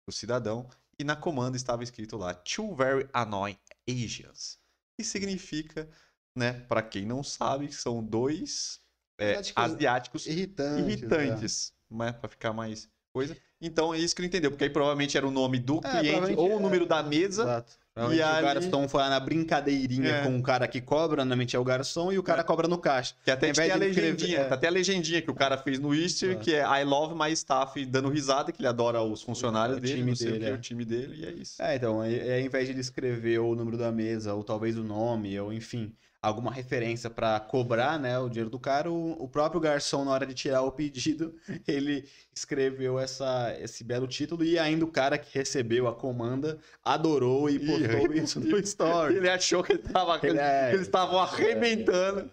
do 0.07 0.11
cidadão. 0.11 0.67
E 0.97 1.03
na 1.03 1.15
comanda 1.15 1.57
estava 1.57 1.83
escrito 1.83 2.17
lá: 2.17 2.33
Two 2.33 2.75
very 2.75 3.07
annoying 3.13 3.59
Asians. 3.87 4.57
Que 4.97 5.03
significa, 5.03 5.89
né, 6.35 6.53
para 6.61 6.81
quem 6.81 7.05
não 7.05 7.21
sabe, 7.21 7.71
são 7.71 8.03
dois 8.03 8.81
é, 9.19 9.41
asiáticos 9.55 10.25
irritantes. 10.25 10.85
irritantes 10.85 11.73
né, 11.89 12.13
para 12.13 12.29
ficar 12.29 12.53
mais 12.53 12.89
coisa. 13.13 13.37
Então 13.61 13.93
é 13.93 13.99
isso 13.99 14.15
que 14.15 14.21
eu 14.21 14.25
entendi, 14.25 14.49
porque 14.49 14.63
aí 14.63 14.69
provavelmente 14.69 15.17
era 15.17 15.27
o 15.27 15.31
nome 15.31 15.59
do 15.59 15.77
é, 15.77 15.99
cliente 15.99 16.33
ou 16.35 16.57
o 16.57 16.59
número 16.59 16.85
é... 16.85 16.87
da 16.87 17.03
mesa. 17.03 17.43
Exato. 17.43 17.79
E 17.97 18.21
ali... 18.21 18.39
o 18.39 18.45
garçom 18.45 18.89
foi 18.89 19.01
lá 19.01 19.09
na 19.09 19.19
brincadeirinha 19.21 20.09
é. 20.09 20.23
com 20.23 20.37
o 20.37 20.43
cara 20.43 20.67
que 20.67 20.81
cobra, 20.81 21.23
normalmente 21.23 21.55
é 21.55 21.59
o 21.59 21.63
garçom, 21.63 22.11
e 22.11 22.19
o 22.19 22.23
cara 22.23 22.41
é. 22.41 22.43
cobra 22.43 22.67
no 22.67 22.77
caixa. 22.77 23.15
Que 23.23 23.31
até 23.31 23.53
tem 23.53 23.71
a 23.71 23.75
legendinha, 23.75 24.39
é. 24.39 24.53
até 24.53 24.67
a 24.67 24.71
legendinha 24.71 25.21
que 25.21 25.31
o 25.31 25.33
cara 25.33 25.57
fez 25.57 25.79
no 25.79 25.95
Easter, 25.95 26.37
que 26.37 26.53
é 26.53 26.61
I 26.61 26.83
love 26.83 27.15
my 27.15 27.31
staff, 27.31 27.85
dando 27.85 28.09
risada, 28.09 28.51
que 28.51 28.59
ele 28.59 28.67
adora 28.67 29.01
os 29.01 29.21
funcionários 29.21 29.77
o, 29.77 29.81
dele, 29.81 29.93
time 29.95 30.13
dele, 30.13 30.39
que, 30.39 30.45
é. 30.45 30.53
o 30.53 30.57
time 30.57 30.83
dele, 30.83 31.21
e 31.21 31.25
é 31.25 31.31
isso. 31.31 31.61
É, 31.61 31.75
então, 31.77 32.03
é, 32.03 32.13
é, 32.13 32.39
ao 32.39 32.45
invés 32.45 32.65
de 32.65 32.73
ele 32.73 32.81
escrever 32.81 33.39
o 33.39 33.55
número 33.55 33.77
da 33.77 33.93
mesa, 33.93 34.33
ou 34.33 34.43
talvez 34.43 34.77
o 34.77 34.83
nome, 34.83 35.39
ou 35.39 35.53
enfim, 35.53 35.93
alguma 36.25 36.51
referência 36.51 37.09
para 37.09 37.39
cobrar 37.39 37.99
né, 37.99 38.17
o 38.17 38.27
dinheiro 38.27 38.49
do 38.49 38.57
cara, 38.57 38.91
o, 38.91 39.11
o, 39.23 39.27
próprio 39.27 39.61
garçom, 39.61 40.03
na 40.03 40.11
hora 40.11 40.25
de 40.25 40.33
tirar 40.33 40.63
o 40.63 40.71
pedido, 40.71 41.35
ele 41.67 42.07
escreveu 42.33 42.99
essa, 42.99 43.55
esse 43.59 43.83
belo 43.83 44.07
título 44.07 44.43
e 44.43 44.57
ainda 44.57 44.83
o 44.83 44.91
cara 44.91 45.17
que 45.17 45.37
recebeu 45.37 45.87
a 45.87 45.93
comanda 45.93 46.57
adorou 46.83 47.49
e 47.49 47.59
postou 47.59 48.13
e, 48.13 48.19
isso 48.23 48.39
no 48.39 48.57
story. 48.57 49.17
Ele 49.17 49.29
achou 49.29 49.63
que, 49.63 49.73
ele 49.73 49.83
tava, 49.83 50.19
ele 50.23 50.39
é, 50.39 50.69
eles 50.73 50.81
estavam 50.81 51.19
arrebentando. 51.19 52.29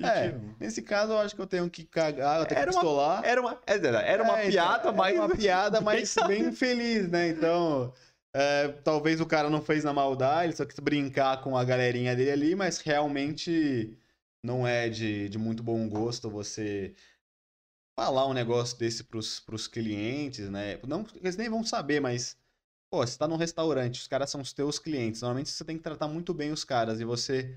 É, 0.00 0.26
é, 0.26 0.34
nesse 0.58 0.82
caso 0.82 1.12
eu 1.12 1.18
acho 1.18 1.34
que 1.34 1.40
eu 1.40 1.46
tenho 1.46 1.68
que 1.68 1.84
cagar, 1.84 2.40
eu 2.40 2.46
tenho 2.46 2.60
era 2.60 2.70
que 2.70 2.76
pistolar. 2.76 3.18
Uma, 3.18 3.26
era 3.26 3.40
uma, 3.40 3.58
era 3.66 4.22
uma 4.22 4.40
é, 4.40 4.48
piada, 4.48 4.78
então, 4.78 4.94
mas... 4.94 5.14
Era 5.14 5.24
uma 5.24 5.36
piada, 5.36 5.80
mas 5.80 6.14
bem 6.26 6.52
feliz, 6.52 7.08
né? 7.08 7.28
Então... 7.28 7.92
É, 8.36 8.68
talvez 8.82 9.20
o 9.20 9.26
cara 9.26 9.48
não 9.48 9.62
fez 9.62 9.84
na 9.84 9.92
maldade, 9.92 10.46
ele 10.46 10.56
só 10.56 10.64
quis 10.64 10.78
brincar 10.80 11.40
com 11.40 11.56
a 11.56 11.64
galerinha 11.64 12.16
dele 12.16 12.30
ali, 12.32 12.54
mas 12.56 12.78
realmente 12.78 13.96
não 14.42 14.66
é 14.66 14.88
de, 14.88 15.28
de 15.28 15.38
muito 15.38 15.62
bom 15.62 15.88
gosto 15.88 16.28
você 16.28 16.94
falar 17.96 18.26
um 18.26 18.32
negócio 18.32 18.76
desse 18.78 19.04
pros, 19.04 19.40
pros 19.40 19.66
clientes, 19.68 20.50
né? 20.50 20.78
Não, 20.86 21.06
eles 21.16 21.36
nem 21.36 21.48
vão 21.48 21.64
saber, 21.64 22.00
mas, 22.00 22.36
pô, 22.90 23.06
você 23.06 23.16
tá 23.18 23.28
num 23.28 23.36
restaurante, 23.36 24.00
os 24.00 24.08
caras 24.08 24.30
são 24.30 24.40
os 24.40 24.52
teus 24.52 24.78
clientes. 24.78 25.22
Normalmente 25.22 25.50
você 25.50 25.64
tem 25.64 25.76
que 25.76 25.82
tratar 25.84 26.08
muito 26.08 26.34
bem 26.34 26.52
os 26.52 26.64
caras 26.64 27.00
e 27.00 27.04
você 27.04 27.56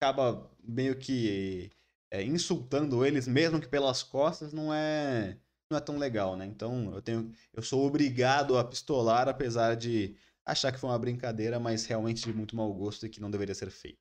acaba 0.00 0.50
meio 0.62 0.96
que 0.96 1.70
é, 2.10 2.22
insultando 2.22 3.04
eles, 3.04 3.26
mesmo 3.26 3.60
que 3.60 3.68
pelas 3.68 4.02
costas, 4.02 4.52
não 4.52 4.72
é 4.72 5.38
não 5.70 5.78
é 5.78 5.80
tão 5.80 5.98
legal, 5.98 6.36
né? 6.36 6.46
Então 6.46 6.94
eu 6.94 7.02
tenho, 7.02 7.32
eu 7.52 7.62
sou 7.62 7.86
obrigado 7.86 8.56
a 8.56 8.64
pistolar, 8.64 9.28
apesar 9.28 9.76
de 9.76 10.16
achar 10.44 10.72
que 10.72 10.78
foi 10.78 10.90
uma 10.90 10.98
brincadeira, 10.98 11.58
mas 11.58 11.86
realmente 11.86 12.24
de 12.24 12.32
muito 12.32 12.54
mau 12.54 12.72
gosto 12.72 13.06
e 13.06 13.08
que 13.08 13.20
não 13.20 13.30
deveria 13.30 13.54
ser 13.54 13.70
feito. 13.70 13.98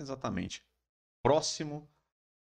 Exatamente. 0.00 0.62
Próximo. 1.22 1.88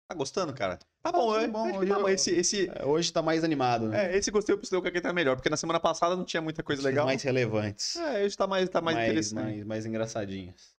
Tá 0.09 0.15
gostando, 0.15 0.53
cara? 0.53 0.79
Tá 1.01 1.11
bom, 1.11 1.36
é, 1.38 1.47
bom. 1.47 1.77
Hoje, 1.77 1.91
eu, 1.91 2.09
esse, 2.09 2.31
esse... 2.31 2.69
É, 2.69 2.86
hoje 2.86 3.11
tá 3.11 3.21
mais 3.21 3.43
animado, 3.43 3.88
né? 3.88 4.13
É, 4.13 4.17
esse 4.17 4.31
gostei, 4.31 4.53
eu 4.53 4.59
pistolei 4.59 4.91
que 4.91 5.01
tá 5.01 5.14
melhor, 5.14 5.35
porque 5.35 5.49
na 5.49 5.57
semana 5.57 5.80
passada 5.80 6.15
não 6.15 6.26
tinha 6.26 6.41
muita 6.41 6.64
coisa 6.64 6.81
legal. 6.81 7.05
mais 7.05 7.22
relevantes. 7.22 7.95
É, 7.95 8.26
hoje 8.26 8.35
tá 8.35 8.47
mais, 8.47 8.69
tá 8.69 8.81
mais, 8.81 8.97
mais 8.97 9.10
interessante. 9.10 9.43
Mais, 9.43 9.65
mais 9.65 9.85
engraçadinhas. 9.85 10.76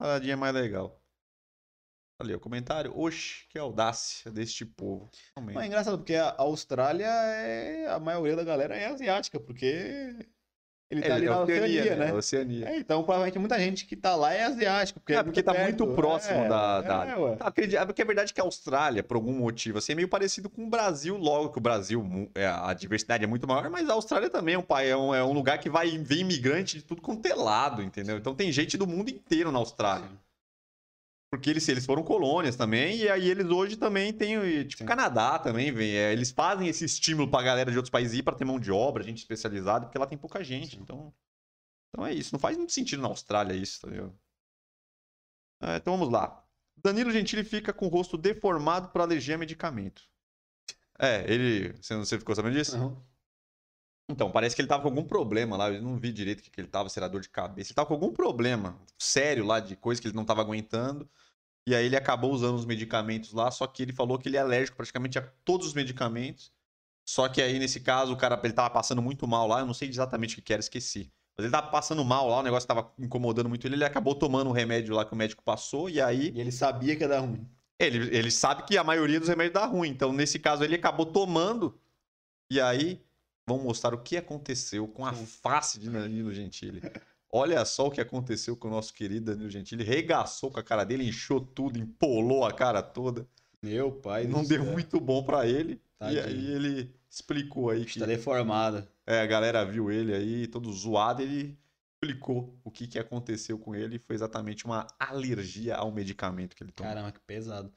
A 0.00 0.16
é 0.18 0.36
mais 0.36 0.54
legal. 0.54 1.00
Ali, 2.20 2.34
o 2.34 2.40
comentário. 2.40 2.92
Oxe, 2.98 3.44
que 3.48 3.58
audácia 3.58 4.30
deste 4.32 4.64
povo. 4.64 5.08
Realmente. 5.36 5.54
Mas 5.54 5.64
é 5.64 5.66
engraçado, 5.68 5.98
porque 5.98 6.14
a 6.16 6.34
Austrália 6.38 7.06
é. 7.06 7.86
A 7.88 8.00
maioria 8.00 8.34
da 8.34 8.44
galera 8.44 8.76
é 8.76 8.86
asiática, 8.86 9.38
porque. 9.38 10.16
Ele 10.90 11.02
tá 11.02 11.08
É, 11.08 11.12
ali 11.12 11.26
é 11.26 11.28
na 11.28 11.40
Oceania, 11.42 11.96
né? 11.96 12.08
É 12.08 12.12
Oceania. 12.14 12.68
É, 12.70 12.78
então, 12.78 13.02
provavelmente 13.04 13.38
muita 13.38 13.58
gente 13.58 13.84
que 13.84 13.94
tá 13.94 14.16
lá 14.16 14.32
é 14.32 14.44
asiático. 14.44 14.98
Porque, 14.98 15.12
É, 15.12 15.22
porque 15.22 15.42
tá 15.42 15.52
perto. 15.52 15.84
muito 15.84 15.94
próximo 15.94 16.44
É, 16.44 16.48
da- 16.48 16.80
É, 16.82 16.88
da- 16.88 17.18
ué. 17.18 17.36
Tá, 17.36 17.46
acredi- 17.46 17.76
é 17.76 17.84
porque 17.84 18.00
é 18.00 18.04
verdade 18.06 18.32
que 18.32 18.40
a 18.40 18.44
Austrália, 18.44 19.02
por 19.04 19.16
algum 19.16 19.34
motivo, 19.34 19.76
assim, 19.76 19.92
é 19.92 19.94
meio 19.94 20.08
parecido 20.08 20.48
com 20.48 20.64
o 20.64 20.70
Brasil, 20.70 21.14
logo 21.18 21.50
que 21.50 21.58
o 21.58 21.60
Brasil, 21.60 22.30
é, 22.34 22.46
a 22.46 22.72
diversidade 22.72 23.22
é 23.22 23.26
muito 23.26 23.46
maior, 23.46 23.68
mas 23.68 23.86
a 23.86 23.92
Austrália 23.92 24.30
também 24.30 24.54
é 24.54 24.58
um, 24.58 24.62
pai- 24.62 24.88
é 24.90 24.96
um, 24.96 25.14
é 25.14 25.22
um 25.22 25.32
lugar 25.34 25.58
que 25.58 25.68
vai 25.68 25.90
vem 25.98 26.20
imigrante 26.20 26.78
de 26.78 26.82
tudo 26.84 27.02
quanto 27.02 27.26
é 27.26 27.34
lado, 27.34 27.82
entendeu? 27.82 28.16
Então 28.16 28.34
tem 28.34 28.50
gente 28.50 28.78
do 28.78 28.86
mundo 28.86 29.10
inteiro 29.10 29.52
na 29.52 29.58
Austrália. 29.58 30.08
Porque 31.30 31.50
eles, 31.50 31.68
eles 31.68 31.84
foram 31.84 32.02
colônias 32.02 32.56
também, 32.56 32.96
e 32.96 33.08
aí 33.08 33.28
eles 33.28 33.46
hoje 33.46 33.76
também 33.76 34.12
têm, 34.12 34.66
tipo, 34.66 34.82
Sim. 34.82 34.86
Canadá 34.86 35.38
também, 35.38 35.70
vem, 35.70 35.94
é, 35.94 36.12
eles 36.12 36.30
fazem 36.30 36.68
esse 36.68 36.84
estímulo 36.86 37.30
pra 37.30 37.42
galera 37.42 37.70
de 37.70 37.76
outros 37.76 37.90
países 37.90 38.18
ir 38.18 38.22
pra 38.22 38.34
ter 38.34 38.46
mão 38.46 38.58
de 38.58 38.72
obra, 38.72 39.04
gente 39.04 39.18
especializada, 39.18 39.84
porque 39.86 39.98
lá 39.98 40.06
tem 40.06 40.16
pouca 40.16 40.42
gente, 40.42 40.78
então... 40.78 41.12
Então 41.90 42.06
é 42.06 42.12
isso, 42.12 42.34
não 42.34 42.38
faz 42.38 42.56
muito 42.56 42.72
sentido 42.72 43.02
na 43.02 43.08
Austrália 43.08 43.54
isso, 43.54 43.80
tá 43.80 43.88
ligado? 43.88 44.18
É, 45.60 45.76
então 45.76 45.96
vamos 45.96 46.12
lá. 46.12 46.44
Danilo 46.76 47.10
Gentili 47.10 47.42
fica 47.44 47.72
com 47.72 47.86
o 47.86 47.88
rosto 47.88 48.16
deformado 48.16 48.88
por 48.88 49.00
alergia 49.00 49.34
a 49.34 49.38
medicamento. 49.38 50.02
É, 50.98 51.30
ele... 51.30 51.72
Você, 51.74 51.94
não- 51.94 52.04
você 52.04 52.18
ficou 52.18 52.34
sabendo 52.34 52.54
disso? 52.54 52.76
Não. 52.76 53.02
Então, 54.10 54.30
parece 54.30 54.56
que 54.56 54.62
ele 54.62 54.68
tava 54.68 54.82
com 54.82 54.88
algum 54.88 55.04
problema 55.04 55.56
lá. 55.56 55.70
Eu 55.70 55.82
não 55.82 55.96
vi 55.96 56.12
direito 56.12 56.40
o 56.40 56.42
que, 56.42 56.50
que 56.50 56.60
ele 56.60 56.68
tava, 56.68 56.88
se 56.88 56.98
era 56.98 57.08
dor 57.08 57.20
de 57.20 57.28
cabeça. 57.28 57.70
Ele 57.70 57.74
tava 57.76 57.88
com 57.88 57.94
algum 57.94 58.12
problema 58.12 58.80
sério 58.98 59.44
lá 59.44 59.60
de 59.60 59.76
coisa 59.76 60.00
que 60.00 60.08
ele 60.08 60.16
não 60.16 60.24
tava 60.24 60.40
aguentando. 60.40 61.08
E 61.66 61.74
aí 61.74 61.86
ele 61.86 61.96
acabou 61.96 62.32
usando 62.32 62.56
os 62.56 62.64
medicamentos 62.64 63.32
lá, 63.32 63.50
só 63.50 63.66
que 63.66 63.82
ele 63.82 63.92
falou 63.92 64.18
que 64.18 64.28
ele 64.28 64.36
é 64.38 64.40
alérgico 64.40 64.76
praticamente 64.76 65.18
a 65.18 65.22
todos 65.44 65.68
os 65.68 65.74
medicamentos. 65.74 66.52
Só 67.08 67.28
que 67.28 67.42
aí, 67.42 67.58
nesse 67.58 67.80
caso, 67.80 68.12
o 68.14 68.16
cara 68.16 68.40
ele 68.44 68.52
tava 68.54 68.70
passando 68.70 69.02
muito 69.02 69.26
mal 69.28 69.46
lá. 69.48 69.60
Eu 69.60 69.66
não 69.66 69.74
sei 69.74 69.88
exatamente 69.88 70.34
o 70.34 70.36
que 70.36 70.42
que 70.42 70.52
era, 70.54 70.60
esqueci. 70.60 71.12
Mas 71.36 71.44
ele 71.46 71.52
tava 71.52 71.70
passando 71.70 72.04
mal 72.04 72.28
lá, 72.28 72.38
o 72.40 72.42
negócio 72.42 72.66
tava 72.68 72.92
incomodando 72.98 73.48
muito 73.48 73.66
ele. 73.66 73.76
Ele 73.76 73.84
acabou 73.84 74.14
tomando 74.14 74.50
o 74.50 74.52
remédio 74.52 74.94
lá 74.94 75.04
que 75.04 75.12
o 75.14 75.16
médico 75.16 75.42
passou. 75.42 75.90
E 75.90 76.00
aí 76.00 76.30
E 76.34 76.40
ele 76.40 76.52
sabia 76.52 76.96
que 76.96 77.02
ia 77.02 77.08
dar 77.08 77.20
ruim. 77.20 77.46
ele, 77.78 78.14
ele 78.16 78.30
sabe 78.30 78.64
que 78.64 78.76
a 78.76 78.84
maioria 78.84 79.20
dos 79.20 79.28
remédios 79.28 79.54
dá 79.54 79.66
ruim. 79.66 79.88
Então, 79.90 80.12
nesse 80.12 80.38
caso, 80.38 80.64
ele 80.64 80.74
acabou 80.76 81.06
tomando. 81.06 81.80
E 82.50 82.60
aí, 82.60 83.07
vamos 83.48 83.64
mostrar 83.64 83.94
o 83.94 83.98
que 83.98 84.16
aconteceu 84.16 84.86
com 84.86 85.04
a 85.06 85.12
face 85.12 85.78
de 85.80 85.88
Danilo 85.90 86.32
Gentili. 86.32 86.82
Olha 87.30 87.64
só 87.64 87.86
o 87.88 87.90
que 87.90 88.00
aconteceu 88.00 88.56
com 88.56 88.68
o 88.68 88.70
nosso 88.70 88.94
querido 88.94 89.26
Danilo 89.32 89.50
Gentili. 89.50 89.84
Regaçou 89.84 90.50
com 90.50 90.60
a 90.60 90.62
cara 90.62 90.84
dele, 90.84 91.06
inchou 91.08 91.40
tudo, 91.40 91.78
empolou 91.78 92.44
a 92.44 92.52
cara 92.52 92.82
toda. 92.82 93.26
Meu 93.62 93.90
pai 93.92 94.26
Não 94.26 94.44
deu 94.44 94.62
céu. 94.62 94.72
muito 94.72 95.00
bom 95.00 95.22
pra 95.22 95.46
ele. 95.46 95.72
E 95.74 95.80
Tadinho. 95.98 96.24
aí 96.24 96.46
ele 96.52 96.94
explicou 97.10 97.70
aí 97.70 97.84
que 97.84 97.90
Está 97.92 98.06
deformado. 98.06 98.86
é, 99.06 99.20
a 99.20 99.26
galera 99.26 99.64
viu 99.64 99.90
ele 99.90 100.14
aí 100.14 100.46
todo 100.46 100.72
zoado. 100.72 101.20
Ele 101.22 101.58
explicou 102.00 102.56
o 102.62 102.70
que, 102.70 102.86
que 102.86 102.98
aconteceu 102.98 103.58
com 103.58 103.74
ele. 103.74 103.98
Foi 103.98 104.14
exatamente 104.14 104.64
uma 104.64 104.86
alergia 104.98 105.74
ao 105.74 105.90
medicamento 105.90 106.54
que 106.54 106.62
ele 106.62 106.70
tomou. 106.72 106.90
Caramba, 106.92 107.10
que 107.12 107.20
pesado. 107.20 107.72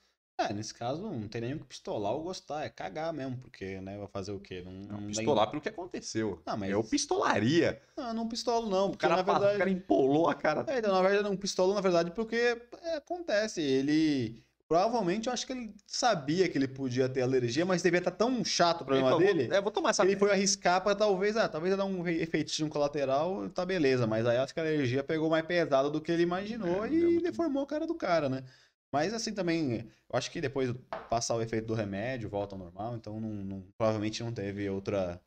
É, 0.50 0.54
nesse 0.54 0.74
caso 0.74 1.02
não 1.02 1.28
tem 1.28 1.42
nem 1.42 1.54
o 1.54 1.60
que 1.60 1.66
pistolar 1.66 2.14
ou 2.14 2.24
gostar, 2.24 2.64
é 2.64 2.70
cagar 2.70 3.14
mesmo, 3.14 3.38
porque, 3.38 3.80
né, 3.82 3.98
vai 3.98 4.08
fazer 4.08 4.32
o 4.32 4.40
quê? 4.40 4.62
Não, 4.66 4.72
Não, 4.72 5.02
não 5.02 5.08
pistolar 5.08 5.50
pelo 5.50 5.62
que 5.62 5.70
aconteceu. 5.70 6.42
Não, 6.46 6.58
mas- 6.58 6.70
Eu 6.72 6.84
pistolaria. 6.84 7.82
Não, 7.96 8.14
não 8.14 8.28
pistolo 8.28 8.70
não, 8.70 8.88
O 8.88 8.90
porque 8.92 9.08
cara, 9.08 9.18
na 9.18 9.22
verdade... 9.22 9.56
o 9.56 9.58
cara 9.60 9.70
empolou 9.70 10.30
a 10.30 10.34
cara. 10.36 10.66
É, 10.68 10.80
então, 10.80 10.92
na 10.94 11.02
verdade, 11.02 11.24
não 11.24 11.36
pistolo, 11.38 11.74
na 11.74 11.82
verdade, 11.82 12.12
porque 12.12 12.62
é, 12.84 12.96
acontece, 12.96 13.62
ele... 13.62 14.44
Provavelmente, 14.68 15.28
eu 15.28 15.34
acho 15.34 15.46
que 15.46 15.52
ele 15.52 15.76
sabia 15.86 16.48
que 16.48 16.58
ele 16.58 16.66
podia 16.66 17.10
ter 17.10 17.22
alergia, 17.22 17.66
mas 17.66 17.82
devia 17.84 17.98
estar 17.98 18.10
tão 18.12 18.42
chato 18.46 18.84
o 18.84 18.86
problema 18.86 19.10
falou, 19.10 19.26
dele, 19.28 19.54
É, 19.54 19.60
vou 19.60 19.70
tomar 19.70 19.90
essa. 19.90 20.02
ele 20.06 20.16
foi 20.16 20.32
arriscar 20.32 20.82
pra 20.82 20.96
talvez, 20.96 21.36
ah, 21.36 21.50
talvez 21.50 21.76
dar 21.76 21.84
um 21.84 22.08
efeitinho 22.08 22.70
colateral, 22.70 23.50
tá 23.50 23.66
beleza, 23.66 24.08
mas 24.08 24.26
aí 24.26 24.38
acho 24.38 24.54
que 24.54 24.62
a 24.62 24.64
alergia 24.64 25.04
pegou 25.04 25.30
mais 25.30 25.46
pesada 25.46 25.90
do 25.90 26.00
que 26.00 26.10
ele 26.10 26.24
imaginou 26.24 26.86
É, 26.86 26.90
e 26.90 27.22
deformou 27.22 27.64
a 27.64 27.68
cara 27.68 27.86
do 27.86 27.94
cara, 27.96 28.30
né? 28.30 28.46
Mas 28.92 29.14
assim 29.14 29.34
também, 29.34 29.80
eu 30.10 30.18
acho 30.18 30.30
que 30.30 30.42
depois 30.42 30.74
passar 31.10 31.36
o 31.36 31.42
efeito 31.42 31.68
do 31.68 31.74
remédio, 31.74 32.30
volta 32.30 32.56
ao 32.56 32.60
normal, 32.60 32.96
então 32.96 33.20
não, 33.20 33.30
não- 33.30 33.62
provavelmente 33.78 34.22
não 34.24 34.34
teve 34.34 34.70
outra. 34.70 35.22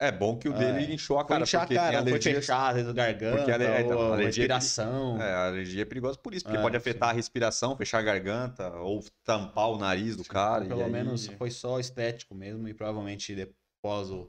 É 0.00 0.10
bom 0.10 0.36
que 0.36 0.48
o 0.48 0.52
dele 0.52 0.86
É. 0.90 0.94
inchou 0.94 1.18
a 1.18 1.20
Foi 1.20 1.28
cara. 1.28 1.42
inchar 1.44 1.60
a 1.62 1.64
porque 1.64 1.74
cara, 1.76 1.88
tem 1.88 1.96
não 1.98 2.02
foi 2.04 2.10
alergias- 2.12 2.36
fechar, 2.38 2.68
às 2.70 2.74
vezes, 2.74 2.90
a 2.90 2.92
garganta, 2.92 3.36
Porque 3.36 3.52
ale- 3.52 3.64
é, 3.64 3.80
então, 3.82 4.00
a 4.00 4.04
alergia- 4.14 4.26
respiração. 4.26 5.22
É, 5.22 5.32
a 5.32 5.46
alergia 5.46 5.82
é 5.82 5.84
perigosa 5.84 6.18
por 6.18 6.34
isso, 6.34 6.44
porque 6.44 6.58
É, 6.58 6.62
pode 6.62 6.76
afetar 6.76 7.10
sim. 7.10 7.12
a 7.12 7.16
respiração, 7.16 7.76
fechar 7.76 7.98
a 7.98 8.02
garganta, 8.02 8.68
ou 8.78 9.04
tampar 9.22 9.68
o 9.70 9.78
nariz 9.78 10.16
do 10.16 10.24
cara. 10.24 10.64
Pelo 10.66 10.82
aí- 10.82 10.90
menos 10.90 11.26
foi 11.26 11.50
só 11.52 11.78
estético 11.78 12.34
mesmo 12.34 12.66
e 12.66 12.74
provavelmente 12.74 13.32
depois 13.34 14.10
o- 14.10 14.28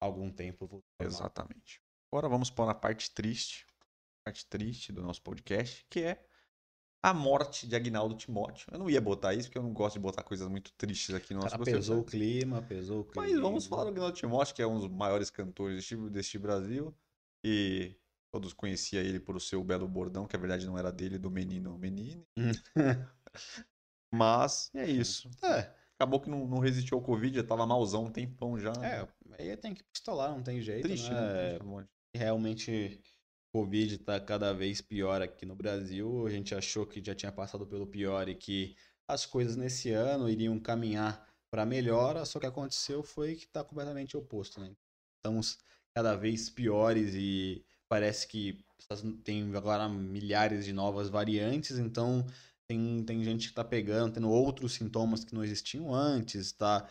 algum 0.00 0.30
tempo. 0.30 0.80
Exatamente. 1.00 1.80
Agora 2.12 2.28
vamos 2.28 2.50
para 2.50 2.70
a 2.70 2.74
parte 2.74 3.10
triste. 3.10 3.66
Parte 4.24 4.46
triste 4.46 4.92
do 4.92 5.02
nosso 5.02 5.22
podcast, 5.22 5.84
que 5.90 6.00
é 6.04 6.22
a 7.02 7.14
morte 7.14 7.66
de 7.66 7.74
Agnaldo 7.74 8.14
Timóteo. 8.14 8.68
Eu 8.70 8.78
não 8.78 8.90
ia 8.90 9.00
botar 9.00 9.34
isso, 9.34 9.48
porque 9.48 9.58
eu 9.58 9.62
não 9.62 9.72
gosto 9.72 9.94
de 9.94 10.00
botar 10.00 10.22
coisas 10.22 10.46
muito 10.48 10.72
tristes 10.74 11.14
aqui 11.14 11.32
no 11.32 11.40
nosso 11.40 11.52
cara 11.52 11.64
pesou 11.64 12.00
o 12.00 12.04
clima, 12.04 12.62
pesou 12.62 13.00
o 13.00 13.04
clima. 13.04 13.26
Mas 13.26 13.40
vamos 13.40 13.66
falar 13.66 13.84
do 13.84 13.90
Agnaldo 13.90 14.16
Timóteo, 14.16 14.54
que 14.54 14.62
é 14.62 14.66
um 14.66 14.78
dos 14.78 14.88
maiores 14.88 15.30
cantores 15.30 15.76
deste, 15.76 15.96
deste 16.10 16.38
Brasil. 16.38 16.94
E 17.44 17.96
todos 18.30 18.52
conheciam 18.52 19.02
ele 19.02 19.18
por 19.18 19.34
o 19.34 19.40
seu 19.40 19.64
belo 19.64 19.88
bordão, 19.88 20.26
que 20.26 20.36
a 20.36 20.38
verdade 20.38 20.66
não 20.66 20.78
era 20.78 20.92
dele, 20.92 21.18
do 21.18 21.30
menino 21.30 21.78
menino. 21.78 22.26
Mas 24.12 24.70
é 24.74 24.90
isso. 24.90 25.30
É, 25.42 25.72
Acabou 26.00 26.18
que 26.18 26.30
não, 26.30 26.46
não 26.46 26.58
resistiu 26.60 26.96
ao 26.96 27.04
Covid, 27.04 27.36
já 27.36 27.44
tava 27.44 27.66
malzão 27.66 28.04
um 28.04 28.10
tempão 28.10 28.58
já. 28.58 28.72
é, 28.82 29.06
aí 29.38 29.54
tem 29.58 29.74
que 29.74 29.84
pistolar, 29.84 30.30
não 30.30 30.42
tem 30.42 30.58
jeito, 30.58 30.82
triste, 30.82 31.10
né? 31.10 31.52
né? 31.52 31.58
Monte. 31.62 31.90
realmente 32.14 33.02
Covid 33.52 33.94
está 33.94 34.20
cada 34.20 34.52
vez 34.52 34.80
pior 34.80 35.20
aqui 35.22 35.44
no 35.44 35.54
Brasil. 35.54 36.26
A 36.26 36.30
gente 36.30 36.54
achou 36.54 36.86
que 36.86 37.02
já 37.04 37.14
tinha 37.14 37.32
passado 37.32 37.66
pelo 37.66 37.86
pior 37.86 38.28
e 38.28 38.34
que 38.34 38.76
as 39.08 39.26
coisas 39.26 39.56
nesse 39.56 39.90
ano 39.90 40.28
iriam 40.28 40.58
caminhar 40.58 41.26
para 41.50 41.66
melhora, 41.66 42.24
só 42.24 42.38
que 42.38 42.46
aconteceu 42.46 43.02
foi 43.02 43.34
que 43.34 43.44
está 43.44 43.64
completamente 43.64 44.16
oposto, 44.16 44.60
né? 44.60 44.72
Estamos 45.18 45.58
cada 45.92 46.14
vez 46.14 46.48
piores 46.48 47.12
e 47.14 47.64
parece 47.88 48.26
que 48.28 48.64
tem 49.24 49.54
agora 49.56 49.88
milhares 49.88 50.64
de 50.64 50.72
novas 50.72 51.08
variantes, 51.08 51.76
então 51.76 52.24
tem, 52.68 53.02
tem 53.04 53.24
gente 53.24 53.46
que 53.46 53.50
está 53.50 53.64
pegando, 53.64 54.14
tendo 54.14 54.30
outros 54.30 54.74
sintomas 54.74 55.24
que 55.24 55.34
não 55.34 55.42
existiam 55.42 55.92
antes, 55.92 56.46
está 56.46 56.88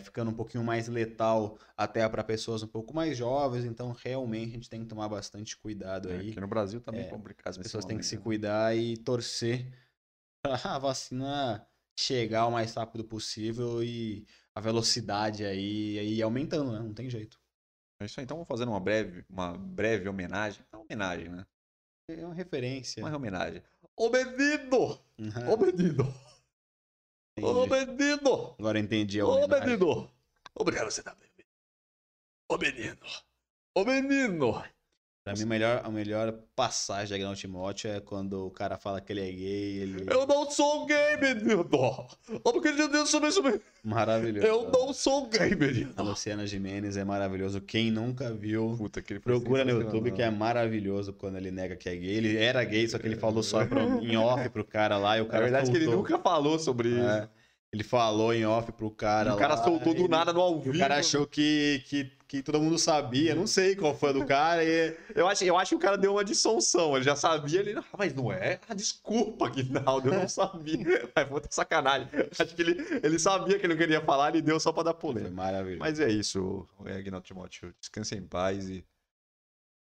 ficando 0.00 0.30
um 0.30 0.34
pouquinho 0.34 0.64
mais 0.64 0.88
letal 0.88 1.58
até 1.76 2.08
para 2.08 2.24
pessoas 2.24 2.62
um 2.62 2.66
pouco 2.66 2.94
mais 2.94 3.16
jovens, 3.16 3.64
então 3.64 3.92
realmente 3.92 4.50
a 4.50 4.54
gente 4.54 4.68
tem 4.70 4.80
que 4.82 4.86
tomar 4.88 5.08
bastante 5.08 5.56
cuidado 5.56 6.10
É, 6.10 6.16
aí. 6.16 6.30
Aqui 6.30 6.40
no 6.40 6.48
Brasil 6.48 6.80
também 6.80 7.02
É, 7.02 7.06
é 7.06 7.10
complicado. 7.10 7.50
As 7.50 7.58
pessoas 7.58 7.84
têm 7.84 7.98
que 7.98 8.04
se 8.06 8.16
né? 8.16 8.22
cuidar 8.22 8.76
e 8.76 8.96
torcer 8.96 9.72
para 10.42 10.54
a 10.76 10.78
vacina 10.78 11.66
chegar 11.98 12.46
o 12.46 12.50
mais 12.52 12.74
rápido 12.74 13.04
possível 13.04 13.82
e 13.82 14.26
a 14.54 14.60
velocidade 14.60 15.44
aí, 15.44 15.98
aí 15.98 16.14
ir 16.14 16.22
aumentando, 16.22 16.72
né? 16.72 16.78
Não 16.80 16.94
tem 16.94 17.08
jeito. 17.08 17.38
É 18.00 18.06
isso 18.06 18.20
aí. 18.20 18.24
Então 18.24 18.36
vamos 18.36 18.48
fazer 18.48 18.64
uma 18.64 18.80
breve, 18.80 19.24
uma 19.28 19.56
breve 19.56 20.08
homenagem. 20.08 20.64
Uma 20.72 20.82
homenagem, 20.82 21.28
né? 21.28 21.46
É 22.08 22.24
uma 22.24 22.34
referência. 22.34 23.02
Uma 23.04 23.14
homenagem. 23.14 23.62
Menino! 23.98 24.98
Uhum, 25.18 25.56
menino! 25.58 26.27
Ô 27.42 27.66
menino! 27.66 28.54
Agora 28.58 28.78
entendi 28.78 29.20
a 29.20 29.26
Ô 29.26 29.30
homenagem. 29.44 29.66
menino! 29.78 30.10
Obrigado, 30.54 30.90
você 30.90 31.02
tá 31.02 31.14
bem. 31.14 31.28
Ô 32.48 32.56
menino! 32.58 32.98
Ô 33.74 33.84
menino! 33.84 34.64
Pra 35.34 35.38
mim, 35.38 35.42
a 35.42 35.46
melhor, 35.46 35.80
a 35.84 35.90
melhor 35.90 36.32
passagem 36.54 37.08
de 37.08 37.14
Agnaldo 37.14 37.38
Timóteo 37.38 37.90
é 37.90 38.00
quando 38.00 38.46
o 38.46 38.50
cara 38.50 38.76
fala 38.76 39.00
que 39.00 39.12
ele 39.12 39.20
é 39.20 39.32
gay, 39.32 39.78
ele... 39.78 40.06
Eu 40.10 40.26
não 40.26 40.50
sou 40.50 40.86
gay, 40.86 41.16
menino! 41.20 41.68
Ô, 42.44 42.52
porque 42.52 42.72
de 42.72 42.88
Deus, 42.88 43.08
sobre 43.10 43.28
isso 43.28 43.42
mesmo. 43.42 43.60
Maravilhoso. 43.84 44.46
Eu 44.46 44.70
não 44.70 44.92
sou 44.92 45.26
gay, 45.28 45.52
A 45.52 45.56
menino! 45.56 45.92
Luciana 45.98 46.46
Gimenez 46.46 46.96
é 46.96 47.04
maravilhoso. 47.04 47.60
Quem 47.60 47.90
nunca 47.90 48.32
viu, 48.32 48.74
Puta, 48.76 49.00
que 49.00 49.18
procura 49.20 49.64
no. 49.64 49.70
YouTube 49.70 50.12
que 50.12 50.22
é 50.22 50.30
maravilhoso 50.30 51.12
quando 51.12 51.36
ele 51.36 51.50
nega 51.50 51.76
que 51.76 51.88
é 51.88 51.94
gay. 51.96 52.14
Ele 52.16 52.36
era 52.36 52.62
gay, 52.64 52.88
só 52.88 52.98
que 52.98 53.06
ele 53.06 53.16
falou 53.16 53.42
só 53.42 53.64
pro- 53.64 54.02
em 54.04 54.16
off 54.16 54.48
pro 54.50 54.64
cara 54.64 54.96
lá 54.98 55.18
e 55.18 55.20
o 55.20 55.24
Na 55.24 55.30
cara 55.30 55.42
verdade, 55.44 55.68
é 55.68 55.72
que 55.72 55.76
ele 55.78 55.86
nunca 55.86 56.18
falou 56.18 56.58
sobre 56.58 56.88
isso. 56.88 56.98
É, 57.00 57.28
ele 57.72 57.84
falou 57.84 58.32
em 58.34 58.46
off 58.46 58.72
pro 58.72 58.90
cara 58.90 59.34
o 59.34 59.36
cara 59.36 59.54
lá, 59.54 59.64
soltou 59.64 59.94
do 59.94 60.08
nada 60.08 60.32
no 60.32 60.40
ao 60.40 60.58
vivo. 60.58 60.74
o 60.76 60.78
cara 60.78 60.96
achou 60.96 61.26
que, 61.26 61.82
que, 61.86 62.10
que 62.28 62.42
todo 62.42 62.60
mundo 62.60 62.78
sabia. 62.78 63.34
Não 63.34 63.46
sei 63.46 63.74
qual 63.74 63.94
foi 63.96 64.12
do 64.12 64.24
cara. 64.26 64.62
E... 64.62 64.94
Eu 65.14 65.26
acho, 65.26 65.42
eu 65.44 65.56
acho 65.56 65.70
que 65.70 65.74
o 65.76 65.78
cara 65.78 65.96
deu 65.96 66.12
uma 66.12 66.24
dissonção. 66.24 66.94
Ele 66.94 67.04
já 67.04 67.16
sabia, 67.16 67.60
ele. 67.60 67.78
Ah, 67.78 67.84
mas 67.96 68.14
não 68.14 68.30
é? 68.30 68.60
Ah, 68.68 68.74
desculpa, 68.74 69.48
Guinaldo, 69.48 70.08
eu 70.10 70.20
não 70.20 70.28
sabia. 70.28 70.78
Mas 71.16 71.28
puta 71.28 71.48
sacanagem. 71.50 72.06
Acho 72.38 72.54
que 72.54 72.60
ele, 72.62 72.76
ele 73.02 73.18
sabia 73.18 73.58
que 73.58 73.64
ele 73.64 73.72
não 73.72 73.78
queria 73.80 74.04
falar, 74.04 74.28
ele 74.28 74.42
deu 74.42 74.60
só 74.60 74.70
pra 74.72 74.82
dar 74.82 74.92
Foi 74.92 75.00
polêmica. 75.00 75.34
maravilhoso. 75.34 75.80
Mas 75.80 75.98
é 76.00 76.10
isso, 76.10 76.68
é, 76.84 76.96
Aguinaldo 76.96 77.26
Timóteo. 77.26 77.74
Descanse 77.80 78.14
em 78.14 78.26
paz 78.26 78.68
e, 78.68 78.84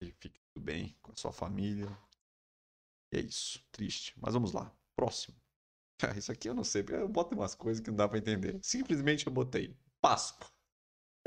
e 0.01 0.13
fique 0.13 0.39
tudo 0.55 0.65
bem 0.65 0.97
com 1.03 1.11
a 1.13 1.17
sua 1.17 1.33
família. 1.33 1.89
E 3.13 3.19
é 3.19 3.21
isso. 3.21 3.61
Triste. 3.73 4.15
Mas 4.21 4.35
vamos 4.35 4.53
lá. 4.53 4.73
Próximo. 4.97 5.37
Ah, 6.01 6.17
Isso 6.17 6.31
aqui 6.31 6.49
eu 6.49 6.55
não 6.55 6.63
sei, 6.63 6.85
eu 6.91 7.09
boto 7.09 7.35
umas 7.35 7.57
coisas 7.57 7.83
que 7.83 7.91
não 7.91 7.97
dá 7.97 8.09
pra 8.09 8.19
entender. 8.19 8.57
Simplesmente 8.63 9.27
eu 9.27 9.33
botei 9.33 9.77
Páscoa. 10.01 10.47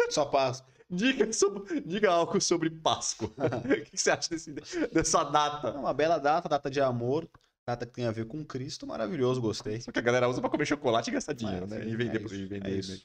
Só 0.09 0.23
Páscoa. 0.25 0.73
Diga, 0.91 1.31
sobre, 1.31 1.79
diga 1.81 2.11
algo 2.11 2.41
sobre 2.41 2.69
Páscoa. 2.69 3.29
o 3.37 3.85
que 3.85 3.97
você 3.97 4.11
acha 4.11 4.29
desse- 4.29 4.51
dessa 4.53 5.21
É 5.21 5.31
data? 5.31 5.71
uma 5.77 5.93
bela 5.93 6.17
data, 6.17 6.49
data 6.49 6.69
de 6.69 6.81
amor, 6.81 7.29
data 7.65 7.85
que 7.85 7.93
tem 7.93 8.05
a 8.05 8.11
ver 8.11 8.27
com 8.27 8.43
Cristo, 8.43 8.85
maravilhoso, 8.85 9.39
gostei. 9.41 9.79
Só 9.79 9.91
que 9.91 9.99
a 9.99 10.01
galera 10.01 10.27
usa 10.27 10.41
pra 10.41 10.49
comer 10.49 10.65
chocolate 10.65 11.09
e 11.09 11.13
gastar 11.13 11.33
dinheiro, 11.33 11.65
É, 11.65 11.67
né? 11.69 11.81
sim, 11.83 11.89
E 11.89 11.95
vender, 11.95 12.17
é 12.17 12.19
por- 12.19 12.25
isso, 12.25 12.35
e 12.35 12.45
vender. 12.45 12.71
é 12.71 12.75
isso. 12.75 12.91
né? 12.91 12.99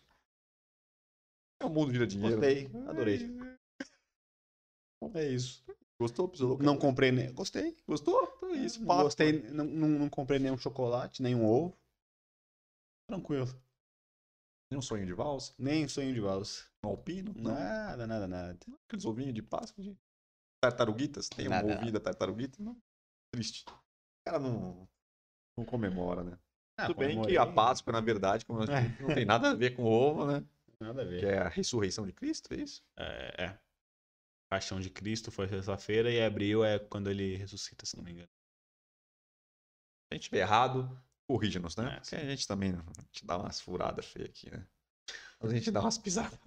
É 1.61 1.65
o 1.65 1.71
mundo 1.71 1.93
vira 1.93 2.07
dinheiro. 2.07 2.37
Gostei, 2.37 2.71
adorei. 2.89 3.37
É 5.15 5.29
isso. 5.29 5.65
Gostou, 6.01 6.29
Pizolo? 6.29 6.59
Não 6.61 6.77
comprei 6.77 7.13
nem. 7.13 7.33
Gostei. 7.33 7.77
Gostou? 7.87 8.31
Então 8.37 8.51
é 8.51 8.57
isso. 8.59 8.81
Não 8.81 8.87
Páscoa. 8.89 9.05
gostei, 9.05 9.43
não, 9.51 9.65
não, 9.65 9.89
não 9.89 10.09
comprei 10.11 10.39
nenhum 10.39 10.59
chocolate, 10.59 11.23
nenhum 11.23 11.47
ovo. 11.47 11.79
Tranquilo. 13.09 13.49
Tem 14.69 14.79
um 14.79 14.83
sonho 14.83 15.07
de 15.07 15.13
valsa? 15.13 15.55
Nem 15.59 15.87
sonho 15.87 16.13
de 16.13 16.21
valsa. 16.21 16.65
Um 16.85 16.89
alpino? 16.89 17.33
Não. 17.37 17.55
Nada, 17.55 18.07
nada, 18.07 18.27
nada. 18.27 18.59
Aqueles 18.87 19.05
ovinhos 19.05 19.35
de 19.35 19.43
Páscoa? 19.43 19.83
De... 19.83 19.97
Tartaruguitas? 20.61 21.29
Tem 21.29 21.47
uma 21.47 21.63
Nada. 21.63 21.77
ovinho 21.77 21.93
da 21.93 22.01
tartaruguita? 22.01 22.63
Não. 22.63 22.77
Triste. 23.33 23.65
O 23.69 23.75
cara 24.25 24.39
não, 24.41 24.89
não 25.57 25.65
comemora, 25.65 26.25
né? 26.25 26.39
Ah, 26.79 26.87
Tudo 26.87 26.99
bem 26.99 27.23
que 27.23 27.39
a 27.39 27.47
Páscoa, 27.47 27.93
na 27.93 28.01
verdade, 28.01 28.45
como 28.45 28.59
nós 28.59 28.69
disse, 28.69 29.03
não 29.03 29.15
tem 29.15 29.25
nada 29.25 29.51
a 29.51 29.55
ver 29.55 29.75
com 29.77 29.83
o 29.83 29.87
ovo, 29.87 30.27
né? 30.27 30.45
Nada 30.81 31.03
a 31.03 31.05
ver. 31.05 31.21
Que 31.21 31.27
é 31.27 31.39
a 31.39 31.49
ressurreição 31.49 32.05
de 32.05 32.13
Cristo, 32.13 32.53
é 32.53 32.57
isso? 32.57 32.83
É, 32.99 33.45
é. 33.45 33.59
Paixão 34.51 34.79
de 34.81 34.91
Cristo 34.91 35.31
foi 35.31 35.49
sexta-feira 35.49 36.11
e 36.11 36.23
abril 36.23 36.65
é 36.65 36.79
quando 36.79 37.11
ele 37.11 37.37
ressuscita, 37.37 37.87
se 37.87 37.97
não 37.97 38.05
me 38.05 38.13
engano. 38.13 38.29
Se 38.29 40.13
a 40.13 40.15
gente 40.15 40.23
estiver 40.23 40.41
errado, 40.41 41.03
corrija-nos, 41.27 41.77
né? 41.77 41.95
É, 41.97 42.01
Porque 42.01 42.17
a 42.17 42.25
gente 42.25 42.47
também 42.47 42.73
a 42.73 43.03
gente 43.03 43.25
dá 43.25 43.39
umas 43.39 43.61
furadas 43.61 44.07
feias 44.07 44.29
aqui, 44.29 44.51
né? 44.51 44.65
A 45.41 45.49
gente 45.49 45.71
dá 45.71 45.81
umas 45.81 45.99
pisadas. 45.99 46.39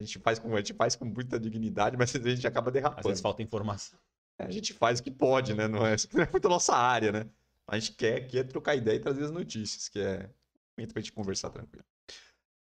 A 0.00 0.04
gente 0.04 0.18
faz 0.18 0.38
com, 0.38 0.54
a 0.54 0.58
gente 0.58 0.74
faz 0.74 0.96
com 0.96 1.04
muita 1.04 1.38
dignidade, 1.38 1.96
mas 1.96 2.14
a 2.14 2.18
gente 2.18 2.46
acaba 2.46 2.68
Às 2.68 2.74
derrapando. 2.74 3.08
vezes 3.08 3.20
falta 3.20 3.42
informação. 3.42 3.98
É, 4.38 4.44
A 4.44 4.50
gente 4.50 4.72
faz 4.72 5.00
o 5.00 5.02
que 5.02 5.10
pode, 5.10 5.54
né? 5.54 5.68
Não 5.68 5.86
é, 5.86 5.96
não 6.12 6.22
é 6.22 6.28
muito 6.30 6.46
a 6.46 6.50
nossa 6.50 6.74
área, 6.74 7.12
né? 7.12 7.30
A 7.66 7.78
gente 7.78 7.92
quer 7.92 8.16
aqui 8.22 8.38
é 8.38 8.42
trocar 8.42 8.74
ideia 8.74 8.96
e 8.96 9.00
trazer 9.00 9.24
as 9.24 9.30
notícias, 9.30 9.88
que 9.88 10.00
é 10.00 10.30
momento 10.76 10.92
pra 10.92 11.00
gente 11.02 11.12
conversar 11.12 11.50
tranquilo. 11.50 11.84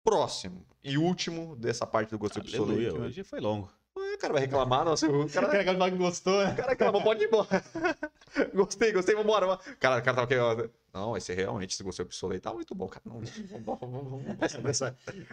Próximo 0.02 0.66
e 0.82 0.96
último 0.96 1.54
dessa 1.54 1.86
parte 1.86 2.10
do 2.10 2.16
Aleluia, 2.16 2.88
Absoluto. 2.88 3.00
hoje 3.02 3.22
foi 3.22 3.40
longo. 3.40 3.70
O 4.18 4.20
cara 4.20 4.32
vai 4.32 4.42
reclamar, 4.42 4.84
nossa, 4.84 5.06
o 5.08 5.30
cara, 5.30 5.48
que 5.48 5.64
falar 5.64 5.90
que 5.92 5.96
gostou, 5.96 6.44
né? 6.44 6.50
o 6.50 6.56
cara 6.56 6.70
reclama, 6.70 7.00
pode 7.00 7.22
ir 7.22 7.28
embora. 7.28 7.64
gostei, 8.52 8.92
gostei, 8.92 9.14
vambora. 9.14 9.56
Cara, 9.78 9.98
o 9.98 10.02
cara 10.02 10.16
tava 10.16 10.22
aqui, 10.24 10.70
não, 10.92 11.16
esse 11.16 11.32
realmente, 11.32 11.76
se 11.76 11.84
gostei 11.84 12.04
do 12.04 12.08
Absoluto, 12.08 12.40
tá 12.40 12.52
muito 12.52 12.74
bom, 12.74 12.88
cara. 12.88 13.04
Não, 13.06 13.20
vamos, 13.64 13.80
vamos. 13.80 14.24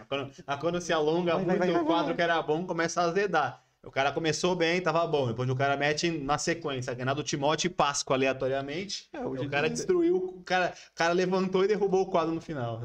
Quando, 0.07 0.59
quando 0.59 0.81
se 0.81 0.93
alonga 0.93 1.33
Vai, 1.33 1.45
muito 1.45 1.57
vai, 1.57 1.71
vai, 1.71 1.81
o 1.81 1.85
quadro 1.85 2.13
que 2.15 2.21
era 2.21 2.39
bom, 2.43 2.63
começa 2.63 3.01
a 3.01 3.05
azedar. 3.05 3.65
O 3.83 3.89
cara 3.89 4.11
começou 4.11 4.55
bem, 4.55 4.79
tava 4.81 5.05
bom. 5.07 5.27
Depois 5.27 5.49
o 5.49 5.55
cara 5.55 5.75
mete 5.75 6.11
na 6.11 6.37
sequência, 6.37 6.93
ganhar 6.93 7.15
do 7.15 7.23
Timóteo 7.23 7.67
e 7.67 7.71
Páscoa 7.71 8.15
aleatoriamente. 8.15 9.09
É, 9.11 9.19
o 9.19 9.35
em 9.35 9.49
cara 9.49 9.67
destruiu, 9.67 10.17
o 10.17 10.43
cara, 10.43 10.75
o 10.91 10.95
cara 10.95 11.13
levantou 11.13 11.63
e 11.63 11.67
derrubou 11.67 12.03
o 12.03 12.11
quadro 12.11 12.35
no 12.35 12.41
final. 12.41 12.81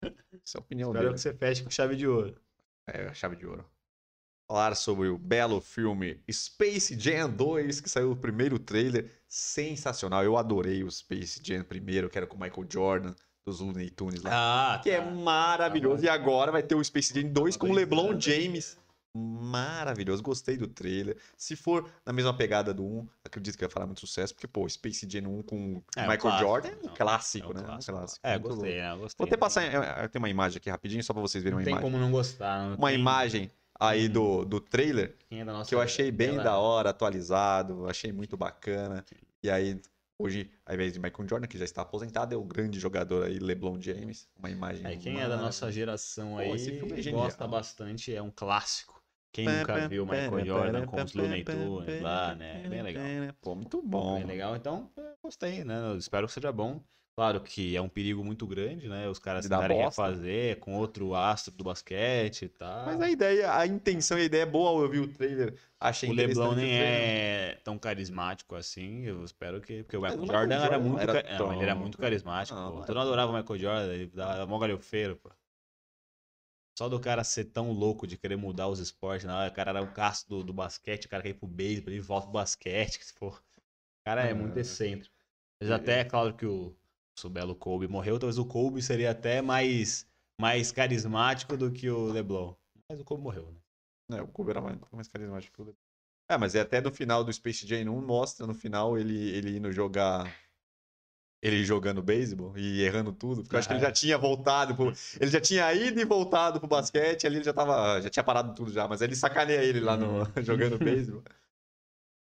Essa 0.00 0.56
é 0.56 0.58
a 0.58 0.60
opinião 0.60 0.90
Espero 0.90 1.04
dele. 1.04 1.14
que 1.14 1.20
você 1.20 1.34
feche 1.34 1.64
com 1.64 1.70
chave 1.70 1.96
de 1.96 2.06
ouro. 2.06 2.40
É, 2.86 3.12
chave 3.12 3.34
de 3.34 3.44
ouro. 3.46 3.68
Falar 4.50 4.74
sobre 4.76 5.08
o 5.08 5.18
belo 5.18 5.60
filme 5.60 6.18
Space 6.32 6.98
Jam 6.98 7.28
2, 7.28 7.82
que 7.82 7.90
saiu 7.90 8.12
o 8.12 8.16
primeiro 8.16 8.58
trailer. 8.58 9.12
Sensacional. 9.28 10.24
Eu 10.24 10.38
adorei 10.38 10.82
o 10.82 10.90
Space 10.90 11.38
Jam 11.44 11.62
primeiro, 11.62 12.08
que 12.08 12.16
era 12.16 12.26
com 12.26 12.34
o 12.34 12.40
Michael 12.40 12.66
Jordan, 12.72 13.14
dos 13.44 13.60
Looney 13.60 13.90
Tunes 13.90 14.22
lá. 14.22 14.30
Ah, 14.72 14.78
que 14.78 14.88
é 14.90 15.04
maravilhoso. 15.04 15.98
Tá 16.02 16.06
E 16.06 16.08
agora 16.08 16.50
vai 16.50 16.62
ter 16.62 16.74
o 16.74 16.82
Space 16.82 17.12
Jam 17.12 17.30
2 17.30 17.58
com 17.58 17.68
o 17.68 17.74
LeBron. 17.74 18.18
James. 18.18 18.78
Maravilhoso, 19.14 20.22
gostei 20.22 20.56
do 20.56 20.66
trailer. 20.66 21.18
Se 21.36 21.54
for 21.54 21.86
na 22.06 22.12
mesma 22.14 22.32
pegada 22.34 22.72
do 22.72 22.82
1, 22.86 23.06
acredito 23.26 23.54
que 23.54 23.64
vai 23.64 23.70
falar 23.70 23.84
muito 23.84 24.00
sucesso, 24.00 24.32
porque, 24.34 24.46
pô, 24.48 24.66
Space 24.66 25.06
Jam 25.10 25.28
1 25.28 25.42
com 25.42 25.82
É, 25.94 26.02
Michael 26.02 26.18
clássico, 26.20 26.42
Jordan 26.48 26.68
é 26.70 26.72
um 26.72 26.86
não, 26.86 26.94
clássico, 26.94 27.46
é 27.46 27.50
um 27.50 27.52
né? 27.54 27.60
Um 27.60 27.64
clássico. 27.66 28.20
É, 28.26 28.38
gostei, 28.38 28.76
né? 28.80 28.96
Gostei. 28.96 29.16
Vou 29.18 29.26
até 29.26 29.36
passar. 29.36 29.62
é, 29.64 30.04
é, 30.04 30.08
Tem 30.08 30.18
uma 30.18 30.30
imagem 30.30 30.56
aqui 30.56 30.70
rapidinho, 30.70 31.04
só 31.04 31.12
pra 31.12 31.20
vocês 31.20 31.44
verem 31.44 31.52
Não 31.56 31.58
uma 31.60 31.64
tem 31.66 31.72
imagem. 31.74 31.90
como 31.90 32.02
não 32.02 32.10
gostar. 32.10 32.62
não 32.70 32.76
Uma 32.76 32.88
tem- 32.88 32.98
imagem 32.98 33.50
aí 33.78 34.08
Hum. 34.08 34.12
do, 34.12 34.44
do 34.44 34.60
trailer 34.60 35.16
é 35.30 35.44
que 35.66 35.74
eu 35.74 35.80
achei 35.80 36.10
bem 36.10 36.30
tela- 36.30 36.42
da 36.44 36.58
hora, 36.58 36.90
atualizado, 36.90 37.88
achei 37.88 38.12
muito 38.12 38.36
bacana. 38.36 39.04
E 39.42 39.50
aí, 39.50 39.80
hoje, 40.18 40.50
ao 40.66 40.74
invés 40.74 40.92
de 40.92 40.98
Michael 40.98 41.28
Jordan, 41.28 41.46
que 41.46 41.58
já 41.58 41.64
está 41.64 41.82
aposentado, 41.82 42.34
é 42.34 42.36
o 42.36 42.44
grande 42.44 42.78
jogador 42.80 43.26
aí, 43.26 43.38
LeBron 43.38 43.80
James. 43.80 44.28
Uma 44.38 44.50
imagem. 44.50 44.86
Aí, 44.86 44.96
quem 44.98 45.20
é 45.20 45.28
da 45.28 45.36
nossa 45.36 45.70
geração 45.70 46.32
Pô, 46.32 46.38
aí 46.38 46.54
esse 46.54 46.72
filme 46.72 47.00
é 47.00 47.10
gosta 47.12 47.46
bastante, 47.46 48.14
é 48.14 48.22
um 48.22 48.30
clássico. 48.30 48.98
Quem 49.30 49.46
nunca 49.46 49.88
viu 49.88 50.04
Michael 50.04 50.44
Jordan 50.44 50.86
com 50.86 51.02
os 51.02 51.12
Looney 51.12 51.44
Tunes 51.44 52.02
lá, 52.02 52.34
né? 52.34 52.66
Bem 52.68 52.82
legal. 52.82 53.04
Pô, 53.40 53.54
muito 53.54 53.80
bom. 53.82 54.16
Bem 54.16 54.24
legal, 54.24 54.56
então 54.56 54.90
gostei, 55.22 55.64
né? 55.64 55.92
Eu 55.92 55.98
espero 55.98 56.26
que 56.26 56.32
seja 56.32 56.50
bom. 56.50 56.80
Claro 57.18 57.40
que 57.40 57.74
é 57.74 57.80
um 57.82 57.88
perigo 57.88 58.22
muito 58.22 58.46
grande, 58.46 58.88
né? 58.88 59.08
Os 59.08 59.18
caras 59.18 59.42
tentarem 59.42 59.76
refazer 59.82 60.56
com 60.60 60.76
outro 60.76 61.16
astro 61.16 61.52
do 61.52 61.64
basquete 61.64 62.42
e 62.44 62.48
tal. 62.48 62.86
Mas 62.86 63.00
a 63.00 63.10
ideia, 63.10 63.56
a 63.58 63.66
intenção 63.66 64.16
e 64.16 64.20
a 64.22 64.24
ideia 64.26 64.42
é 64.42 64.46
boa. 64.46 64.80
Eu 64.84 64.88
vi 64.88 65.00
o 65.00 65.12
trailer, 65.12 65.58
achei 65.80 66.08
o 66.08 66.12
LeBron 66.12 66.54
nem 66.54 66.78
é 66.78 67.58
tão 67.64 67.76
carismático 67.76 68.54
assim. 68.54 69.02
Eu 69.04 69.24
espero 69.24 69.60
que. 69.60 69.82
Porque 69.82 69.96
o 69.96 70.00
Michael 70.00 70.18
o 70.20 70.22
Michael 70.22 70.38
Jordan 70.42 70.54
era 70.54 70.64
Jordan 70.76 70.88
muito. 70.88 71.00
era 71.02 71.22
ca- 71.24 71.38
Não, 71.40 71.52
ele 71.54 71.62
era 71.64 71.72
tão- 71.72 71.80
muito 71.80 71.98
carismático. 71.98 72.56
Não, 72.56 72.70
pô. 72.70 72.78
não 72.78 72.86
Todo 72.86 72.94
mundo 72.94 73.02
adorava 73.08 73.32
o 73.32 73.36
Michael 73.36 73.58
Jordan. 73.58 73.92
Ele 73.94 74.06
dava 74.06 74.46
mó 74.46 74.58
galhofeiro, 74.60 75.16
pô. 75.16 75.28
Só 76.78 76.88
do 76.88 77.00
cara 77.00 77.24
ser 77.24 77.46
tão 77.46 77.72
louco 77.72 78.06
de 78.06 78.16
querer 78.16 78.36
mudar 78.36 78.68
os 78.68 78.78
esportes, 78.78 79.26
né? 79.26 79.48
O 79.48 79.52
cara 79.52 79.70
era 79.70 79.82
o 79.82 79.92
caço 79.92 80.28
do, 80.28 80.44
do 80.44 80.52
basquete, 80.52 81.06
o 81.06 81.08
cara 81.08 81.24
quer 81.24 81.30
ir 81.30 81.34
pro 81.34 81.48
beisebol, 81.48 81.92
ele 81.92 82.00
volta 82.00 82.26
pro 82.28 82.34
basquete. 82.34 82.96
que 82.96 83.04
se 83.04 83.12
for. 83.12 83.42
O 84.02 84.04
cara 84.04 84.22
é 84.22 84.32
muito 84.32 84.56
Ah. 84.56 84.60
excêntrico. 84.60 85.12
Mas 85.60 85.72
até 85.72 85.98
é 85.98 86.04
claro 86.04 86.32
que 86.34 86.46
o, 86.46 86.76
o 87.26 87.30
belo 87.30 87.54
Kobe 87.54 87.88
morreu, 87.88 88.18
talvez 88.18 88.38
o 88.38 88.44
Kobe 88.44 88.82
seria 88.82 89.10
até 89.10 89.42
mais, 89.42 90.06
mais 90.40 90.70
carismático 90.70 91.56
do 91.56 91.70
que 91.70 91.90
o 91.90 92.06
LeBron. 92.12 92.54
Mas 92.90 93.00
o 93.00 93.04
Kobe 93.04 93.22
morreu, 93.22 93.52
né? 94.08 94.18
É, 94.18 94.22
o 94.22 94.28
Kobe 94.28 94.50
era 94.50 94.60
mais, 94.60 94.78
mais 94.92 95.08
carismático 95.08 95.54
que 95.54 95.62
o 95.62 95.64
LeBron. 95.64 95.88
É, 96.30 96.36
mas 96.36 96.54
é 96.54 96.60
até 96.60 96.80
no 96.80 96.92
final 96.92 97.24
do 97.24 97.32
Space 97.32 97.66
Jam 97.66 97.90
1 97.90 98.02
mostra 98.02 98.46
no 98.46 98.54
final 98.54 98.98
ele, 98.98 99.30
ele 99.30 99.56
indo 99.56 99.72
jogar. 99.72 100.30
Ele 101.40 101.64
jogando 101.64 102.02
beisebol 102.02 102.58
e 102.58 102.82
errando 102.82 103.12
tudo. 103.12 103.42
Porque 103.42 103.54
eu 103.54 103.60
acho 103.60 103.68
que 103.68 103.74
ele 103.74 103.80
já 103.80 103.92
tinha 103.92 104.18
voltado 104.18 104.74
pro. 104.74 104.92
Ele 105.20 105.30
já 105.30 105.40
tinha 105.40 105.72
ido 105.72 106.00
e 106.00 106.04
voltado 106.04 106.58
pro 106.58 106.68
basquete, 106.68 107.26
ali 107.26 107.36
ele 107.36 107.44
já 107.44 107.54
tava. 107.54 108.00
Já 108.02 108.10
tinha 108.10 108.24
parado 108.24 108.54
tudo 108.54 108.72
já, 108.72 108.88
mas 108.88 109.00
ele 109.00 109.14
sacaneia 109.14 109.62
ele 109.62 109.80
lá 109.80 109.96
no, 109.96 110.26
jogando 110.42 110.78
beisebol. 110.78 111.22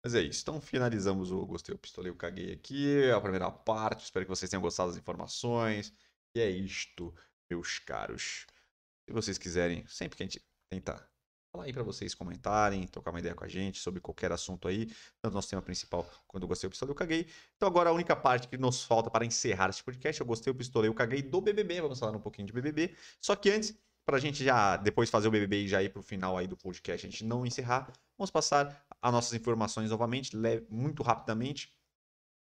Mas 0.05 0.15
é 0.15 0.23
isso. 0.23 0.43
Então 0.43 0.61
finalizamos 0.61 1.31
o 1.33 1.45
Gostei, 1.47 1.75
eu 1.75 1.79
pistolei, 1.79 2.11
eu 2.11 2.17
caguei 2.17 2.53
aqui. 2.53 3.11
A 3.11 3.21
primeira 3.21 3.51
parte. 3.51 4.05
Espero 4.05 4.25
que 4.25 4.31
vocês 4.31 4.51
tenham 4.51 4.63
gostado 4.63 4.91
das 4.91 4.99
informações. 4.99 5.93
E 6.35 6.41
é 6.41 6.49
isto, 6.51 7.15
meus 7.51 7.79
caros. 7.79 8.47
Se 9.09 9.13
vocês 9.13 9.39
quiserem, 9.39 9.87
sempre 9.87 10.17
que 10.17 10.23
a 10.23 10.27
gente 10.27 10.43
tenta 10.71 11.09
falar 11.51 11.65
aí 11.65 11.73
pra 11.73 11.83
vocês 11.83 12.15
comentarem, 12.15 12.87
trocar 12.87 13.11
uma 13.11 13.19
ideia 13.19 13.35
com 13.35 13.45
a 13.45 13.49
gente 13.49 13.81
sobre 13.81 14.01
qualquer 14.01 14.31
assunto 14.31 14.69
aí, 14.69 14.87
tanto 15.21 15.35
nosso 15.35 15.49
tema 15.49 15.63
principal 15.63 16.09
quanto 16.27 16.43
eu 16.45 16.49
gostei, 16.49 16.67
eu 16.67 16.71
pistolei, 16.71 16.93
eu 16.93 16.95
caguei. 16.95 17.27
Então 17.57 17.67
agora 17.67 17.91
a 17.91 17.93
única 17.93 18.15
parte 18.15 18.49
que 18.49 18.57
nos 18.59 18.85
falta 18.85 19.11
para 19.11 19.25
encerrar 19.25 19.71
esse 19.71 19.83
podcast, 19.83 20.21
eu 20.21 20.27
gostei, 20.27 20.51
eu 20.51 20.55
pistolei, 20.55 20.89
eu 20.89 20.95
caguei 20.95 21.23
do 21.23 21.41
BBB, 21.41 21.81
vamos 21.81 21.99
falar 21.99 22.17
um 22.17 22.21
pouquinho 22.21 22.47
de 22.47 22.53
BBB. 22.53 22.95
Só 23.21 23.35
que 23.35 23.51
antes, 23.51 23.75
pra 24.05 24.19
gente 24.19 24.45
já 24.45 24.77
depois 24.77 25.11
fazer 25.11 25.29
o 25.29 25.31
BBB 25.31 25.65
e 25.65 25.69
já 25.69 25.83
ir 25.83 25.89
pro 25.91 26.03
final 26.03 26.37
aí 26.37 26.47
do 26.47 26.57
podcast, 26.57 27.07
a 27.07 27.11
gente 27.11 27.25
não 27.25 27.47
encerrar, 27.47 27.91
vamos 28.19 28.31
passar 28.31 28.85
as 29.01 29.13
nossas 29.13 29.33
informações 29.33 29.91
novamente, 29.91 30.37
muito 30.69 31.03
rapidamente. 31.03 31.73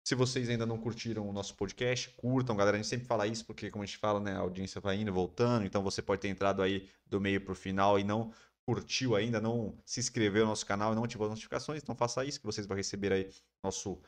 Se 0.04 0.14
vocês 0.14 0.48
ainda 0.48 0.66
não 0.66 0.78
curtiram 0.78 1.28
o 1.28 1.32
nosso 1.32 1.54
podcast, 1.54 2.10
curtam, 2.16 2.56
galera. 2.56 2.76
A 2.76 2.80
gente 2.80 2.88
sempre 2.88 3.06
fala 3.06 3.26
isso 3.26 3.46
porque, 3.46 3.70
como 3.70 3.84
a 3.84 3.86
gente 3.86 3.98
fala, 3.98 4.18
né, 4.18 4.34
a 4.34 4.40
audiência 4.40 4.80
vai 4.80 4.96
indo, 4.96 5.12
voltando. 5.12 5.64
Então 5.64 5.82
você 5.82 6.02
pode 6.02 6.22
ter 6.22 6.28
entrado 6.28 6.62
aí 6.62 6.88
do 7.06 7.20
meio 7.20 7.40
pro 7.40 7.54
final 7.54 7.98
e 7.98 8.04
não 8.04 8.32
curtiu 8.66 9.14
ainda, 9.14 9.40
não 9.40 9.78
se 9.84 10.00
inscreveu 10.00 10.44
no 10.44 10.50
nosso 10.50 10.66
canal 10.66 10.92
e 10.92 10.96
não 10.96 11.04
ativou 11.04 11.26
as 11.26 11.30
notificações. 11.30 11.82
Então 11.82 11.94
faça 11.94 12.24
isso 12.24 12.40
que 12.40 12.46
vocês 12.46 12.66
vão 12.66 12.76
receber 12.76 13.12
aí 13.12 13.30
nosso, 13.62 14.00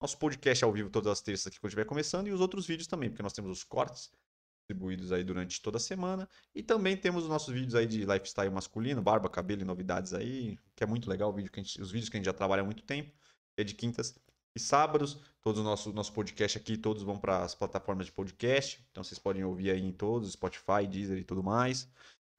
nosso 0.00 0.16
podcast 0.18 0.64
ao 0.64 0.72
vivo 0.72 0.88
todas 0.88 1.12
as 1.12 1.20
terças 1.20 1.48
aqui 1.48 1.60
quando 1.60 1.70
estiver 1.70 1.84
começando 1.84 2.28
e 2.28 2.32
os 2.32 2.40
outros 2.40 2.66
vídeos 2.66 2.86
também, 2.86 3.10
porque 3.10 3.22
nós 3.22 3.32
temos 3.32 3.50
os 3.50 3.64
cortes 3.64 4.10
distribuídos 4.70 5.12
aí 5.12 5.24
durante 5.24 5.60
toda 5.60 5.76
a 5.76 5.80
semana. 5.80 6.28
E 6.54 6.62
também 6.62 6.96
temos 6.96 7.24
os 7.24 7.28
nossos 7.28 7.52
vídeos 7.52 7.74
aí 7.74 7.86
de 7.86 8.04
lifestyle 8.04 8.50
masculino, 8.50 9.02
barba, 9.02 9.28
cabelo 9.28 9.62
e 9.62 9.64
novidades 9.64 10.14
aí, 10.14 10.58
que 10.74 10.84
é 10.84 10.86
muito 10.86 11.08
legal, 11.10 11.32
vídeo 11.32 11.50
gente- 11.54 11.80
os 11.80 11.90
vídeos 11.90 12.08
que 12.08 12.16
a 12.16 12.18
gente 12.18 12.26
já 12.26 12.32
trabalha 12.32 12.62
há 12.62 12.64
muito 12.64 12.82
tempo, 12.82 13.12
é 13.56 13.64
de 13.64 13.74
quintas 13.74 14.18
e 14.54 14.60
sábados. 14.60 15.18
Todos 15.42 15.60
os 15.60 15.64
nossos 15.64 15.92
nosso 15.94 16.12
podcast 16.12 16.56
aqui, 16.58 16.76
todos 16.76 17.02
vão 17.02 17.18
para 17.18 17.42
as 17.42 17.54
plataformas 17.54 18.06
de 18.06 18.12
podcast, 18.12 18.84
então 18.90 19.02
vocês 19.02 19.18
podem 19.18 19.44
ouvir 19.44 19.70
aí 19.70 19.80
em 19.80 19.92
todos, 19.92 20.32
Spotify, 20.32 20.86
Deezer 20.88 21.18
e 21.18 21.24
tudo 21.24 21.42
mais. 21.42 21.88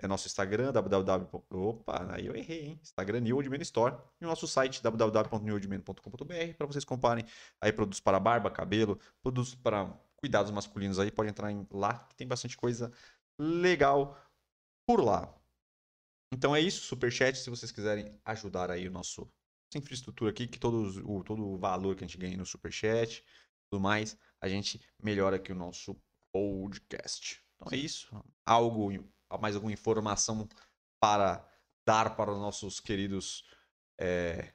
é 0.03 0.07
nosso 0.07 0.25
Instagram, 0.25 0.71
www. 0.71 1.27
Opa, 1.51 2.07
aí 2.11 2.25
eu 2.25 2.35
errei, 2.35 2.65
hein? 2.65 2.79
Instagram 2.81 3.19
New 3.19 3.35
Old 3.35 3.47
Man 3.49 3.57
Store. 3.61 3.95
E 4.19 4.25
o 4.25 4.27
nosso 4.27 4.47
site, 4.47 4.81
www.newoldman.com.br, 4.81 6.53
para 6.57 6.65
vocês 6.67 6.83
comprarem 6.83 7.23
aí 7.61 7.71
produtos 7.71 7.99
para 7.99 8.19
barba, 8.19 8.49
cabelo, 8.49 8.97
produtos 9.21 9.53
para 9.53 9.93
cuidados 10.21 10.51
masculinos 10.51 10.99
aí. 10.99 11.11
Pode 11.11 11.29
entrar 11.29 11.51
em 11.51 11.67
lá, 11.71 11.99
que 12.05 12.15
tem 12.15 12.27
bastante 12.27 12.55
coisa 12.55 12.91
legal 13.39 14.17
por 14.87 15.03
lá. 15.03 15.33
Então 16.33 16.55
é 16.55 16.61
isso, 16.61 16.85
superchat, 16.85 17.37
se 17.37 17.49
vocês 17.49 17.71
quiserem 17.71 18.17
ajudar 18.23 18.71
aí 18.71 18.87
o 18.87 18.91
nosso 18.91 19.29
infraestrutura 19.77 20.31
aqui, 20.31 20.47
que 20.47 20.59
todos, 20.59 20.97
o, 20.97 21.23
todo 21.23 21.45
o 21.45 21.57
valor 21.57 21.95
que 21.95 22.03
a 22.03 22.07
gente 22.07 22.17
ganha 22.17 22.37
no 22.37 22.45
superchat, 22.45 23.23
tudo 23.69 23.81
mais, 23.81 24.17
a 24.41 24.47
gente 24.47 24.81
melhora 25.01 25.37
aqui 25.37 25.51
o 25.51 25.55
nosso 25.55 25.95
podcast. 26.31 27.41
Então 27.55 27.73
é 27.73 27.77
isso. 27.77 28.09
Algo 28.45 28.89
mais 29.39 29.55
alguma 29.55 29.71
informação 29.71 30.47
para 30.99 31.45
dar 31.85 32.15
para 32.15 32.31
os 32.31 32.37
nossos 32.37 32.79
queridos. 32.79 33.45
É, 33.99 34.53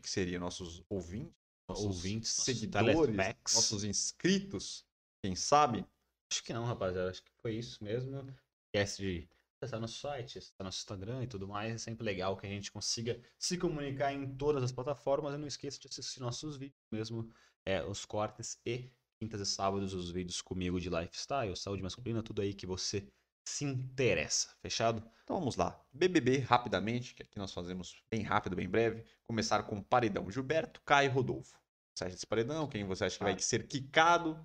que 0.00 0.08
seria? 0.08 0.38
Nossos 0.38 0.84
ouvintes? 0.88 1.34
Nossos 1.68 1.84
Ouvintes, 1.84 2.36
nossos 2.36 2.44
seguidores? 2.44 2.96
telespects. 2.96 3.54
Nossos 3.54 3.84
inscritos? 3.84 4.86
Quem 5.22 5.34
sabe? 5.36 5.84
Acho 6.32 6.42
que 6.42 6.52
não, 6.52 6.64
rapaziada. 6.64 7.10
Acho 7.10 7.22
que 7.22 7.30
foi 7.42 7.54
isso 7.54 7.82
mesmo. 7.82 8.34
Esquece 8.66 9.02
de 9.02 9.28
acessar 9.60 9.80
nosso 9.80 9.98
site, 9.98 10.38
acessar 10.38 10.64
nosso 10.64 10.78
Instagram 10.78 11.24
e 11.24 11.26
tudo 11.26 11.46
mais. 11.46 11.74
É 11.74 11.78
sempre 11.78 12.04
legal 12.04 12.36
que 12.36 12.46
a 12.46 12.50
gente 12.50 12.70
consiga 12.70 13.20
se 13.38 13.58
comunicar 13.58 14.12
em 14.12 14.34
todas 14.36 14.62
as 14.62 14.72
plataformas. 14.72 15.34
E 15.34 15.38
não 15.38 15.46
esqueça 15.46 15.78
de 15.78 15.88
assistir 15.88 16.20
nossos 16.20 16.56
vídeos 16.56 16.80
mesmo, 16.90 17.30
é, 17.66 17.84
os 17.84 18.04
cortes 18.04 18.58
e 18.64 18.90
quintas 19.20 19.40
e 19.40 19.46
sábados 19.46 19.92
os 19.94 20.10
vídeos 20.10 20.40
comigo 20.40 20.80
de 20.80 20.88
lifestyle, 20.88 21.56
saúde 21.56 21.82
masculina, 21.82 22.22
tudo 22.22 22.40
aí 22.40 22.54
que 22.54 22.66
você 22.66 23.06
se 23.48 23.64
interessa. 23.64 24.48
Fechado? 24.60 25.02
Então 25.24 25.38
vamos 25.38 25.56
lá. 25.56 25.80
BBB, 25.92 26.38
rapidamente, 26.38 27.14
que 27.14 27.22
aqui 27.22 27.38
nós 27.38 27.52
fazemos 27.52 28.02
bem 28.10 28.22
rápido, 28.22 28.56
bem 28.56 28.68
breve. 28.68 29.04
Começar 29.26 29.62
com 29.64 29.82
paredão. 29.82 30.30
Gilberto, 30.30 30.80
Caio, 30.84 31.10
Rodolfo. 31.10 31.58
Você 31.94 32.04
acha 32.04 32.14
desse 32.14 32.26
paredão? 32.26 32.66
Quem 32.68 32.84
você 32.84 33.04
acha 33.04 33.18
que 33.18 33.24
vai 33.24 33.34
Ah. 33.34 33.38
ser 33.38 33.66
quicado? 33.66 34.38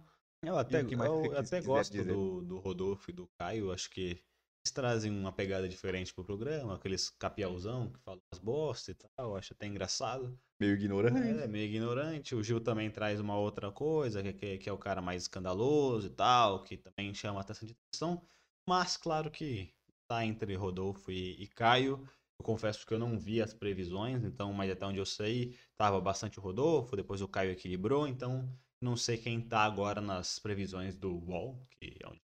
Eu 0.44 0.58
até, 0.58 0.82
o 0.82 0.86
que 0.86 0.96
mais 0.96 1.10
eu 1.10 1.22
você 1.22 1.56
até 1.56 1.62
gosto 1.62 2.04
do, 2.04 2.42
do 2.42 2.60
Rodolfo 2.60 3.10
e 3.12 3.14
do 3.14 3.28
Caio. 3.40 3.72
Acho 3.72 3.90
que 3.90 4.22
eles 4.66 4.74
trazem 4.74 5.12
uma 5.12 5.32
pegada 5.32 5.70
diferente 5.70 6.14
pro 6.14 6.24
programa. 6.26 6.76
Aqueles 6.76 7.10
capiauzão 7.10 7.92
que 7.92 8.00
falam 8.02 8.22
as 8.32 8.40
bosta 8.40 8.92
e 8.92 8.96
tal. 8.96 9.38
Acho 9.38 9.54
até 9.54 9.68
engraçado. 9.68 10.38
Meio 10.60 10.74
ignorante. 10.74 11.18
É, 11.44 11.48
meio 11.48 11.66
ignorante. 11.70 12.36
O 12.36 12.44
Gil 12.44 12.60
também 12.60 12.90
traz 12.92 13.20
uma 13.22 13.38
outra 13.38 13.72
coisa, 13.72 14.22
que, 14.22 14.34
que, 14.34 14.58
que 14.58 14.70
é 14.70 14.74
o 14.74 14.78
cara 14.78 15.02
mais 15.02 15.24
escandaloso 15.24 16.08
e 16.08 16.10
tal, 16.12 16.64
que 16.64 16.76
também 16.76 17.14
chama 17.14 17.40
a 17.40 17.42
atenção 17.42 17.68
de 17.68 17.74
atenção. 17.88 18.22
Mas, 18.68 18.98
claro 18.98 19.30
que 19.30 19.73
tá 20.07 20.26
entre 20.26 20.56
Rodolfo 20.56 21.11
e, 21.11 21.41
e 21.44 21.48
Caio. 21.48 22.07
Eu 22.40 22.45
confesso 22.45 22.85
que 22.85 22.94
eu 22.94 22.99
não 22.99 23.18
vi 23.18 23.41
as 23.41 23.53
previsões, 23.53 24.23
então, 24.23 24.52
mas 24.53 24.72
até 24.72 24.85
onde 24.85 24.98
eu 24.99 25.06
sei, 25.06 25.57
tava 25.77 26.02
bastante 26.02 26.40
o 26.40 26.41
Rodolfo, 26.41 26.95
depois 26.95 27.22
o 27.22 27.27
Caio 27.27 27.52
equilibrou, 27.52 28.07
então 28.07 28.49
não 28.81 28.98
sei 28.98 29.18
quem 29.18 29.40
tá 29.40 29.61
agora 29.61 30.02
nas 30.02 30.40
previsões 30.40 30.98
do 30.98 31.14
UOL, 31.14 31.65
que 31.69 31.95
é 32.03 32.07
onde 32.07 32.22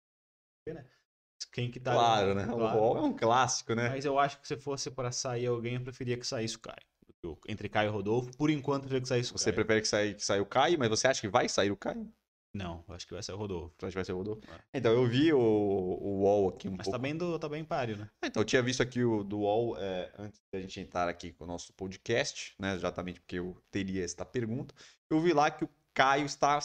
né? 0.73 0.85
Quem 1.51 1.69
que 1.69 1.79
tá 1.79 1.93
Claro, 1.93 2.33
né? 2.33 2.45
Claro. 2.45 2.77
O 2.77 2.81
UOL 2.81 2.97
é 2.97 3.01
um 3.01 3.15
clássico, 3.15 3.75
né? 3.75 3.89
Mas 3.89 4.05
eu 4.05 4.17
acho 4.17 4.39
que 4.41 4.47
se 4.47 4.57
fosse 4.57 4.89
para 4.89 5.11
sair 5.11 5.45
alguém, 5.45 5.75
eu 5.75 5.81
preferia 5.81 6.17
que 6.17 6.25
saísse 6.25 6.55
o 6.55 6.59
Caio. 6.59 6.77
Eu- 7.23 7.39
Entre 7.47 7.69
Caio 7.69 7.89
e 7.89 7.91
Rodolfo, 7.91 8.35
por 8.37 8.49
enquanto 8.49 8.83
eu 8.83 8.89
preferia 8.89 9.01
que 9.01 9.07
saísse 9.07 9.31
o 9.31 9.37
Você 9.37 9.45
Caio. 9.51 9.55
prefere 9.55 9.81
que 9.81 9.87
saia, 9.87 10.13
que 10.13 10.23
saia 10.25 10.41
o 10.41 10.45
Caio, 10.45 10.79
mas 10.79 10.89
você 10.89 11.07
acha 11.07 11.21
que 11.21 11.27
vai 11.27 11.47
sair 11.47 11.71
o 11.71 11.77
Caio? 11.77 12.11
Não, 12.53 12.83
eu 12.87 12.95
acho 12.95 13.05
que 13.05 13.13
vai 13.13 13.21
ser 13.21 13.33
o 13.33 13.37
Rodolfo. 13.37 13.73
Acha 13.81 13.89
que 13.89 13.95
vai 13.95 14.05
ser 14.05 14.13
o 14.13 14.17
Rodolfo? 14.17 14.41
É. 14.51 14.59
Então, 14.79 14.91
eu 14.91 15.05
vi 15.05 15.31
o, 15.31 15.37
o 15.39 16.21
UOL 16.21 16.49
aqui 16.49 16.67
um 16.67 16.71
Mas 16.71 16.85
pouco. 16.85 16.91
tá 16.91 16.97
bem, 17.01 17.15
do, 17.15 17.37
tá 17.37 17.47
bem 17.47 17.63
páreo, 17.63 17.97
né? 17.97 18.09
Então, 18.23 18.41
eu 18.41 18.45
tinha 18.45 18.61
visto 18.63 18.81
aqui 18.81 19.03
o 19.03 19.23
do 19.23 19.39
UOL 19.39 19.77
é, 19.77 20.11
antes 20.17 20.41
da 20.51 20.59
gente 20.59 20.79
entrar 20.79 21.07
aqui 21.07 21.31
com 21.33 21.43
o 21.43 21.47
nosso 21.47 21.71
podcast, 21.73 22.55
né? 22.57 22.73
Exatamente 22.73 23.19
porque 23.19 23.37
eu 23.37 23.55
teria 23.69 24.03
esta 24.03 24.25
pergunta. 24.25 24.73
Eu 25.09 25.19
vi 25.19 25.33
lá 25.33 25.51
que 25.51 25.65
o 25.65 25.69
Caio 25.93 26.25
está 26.25 26.59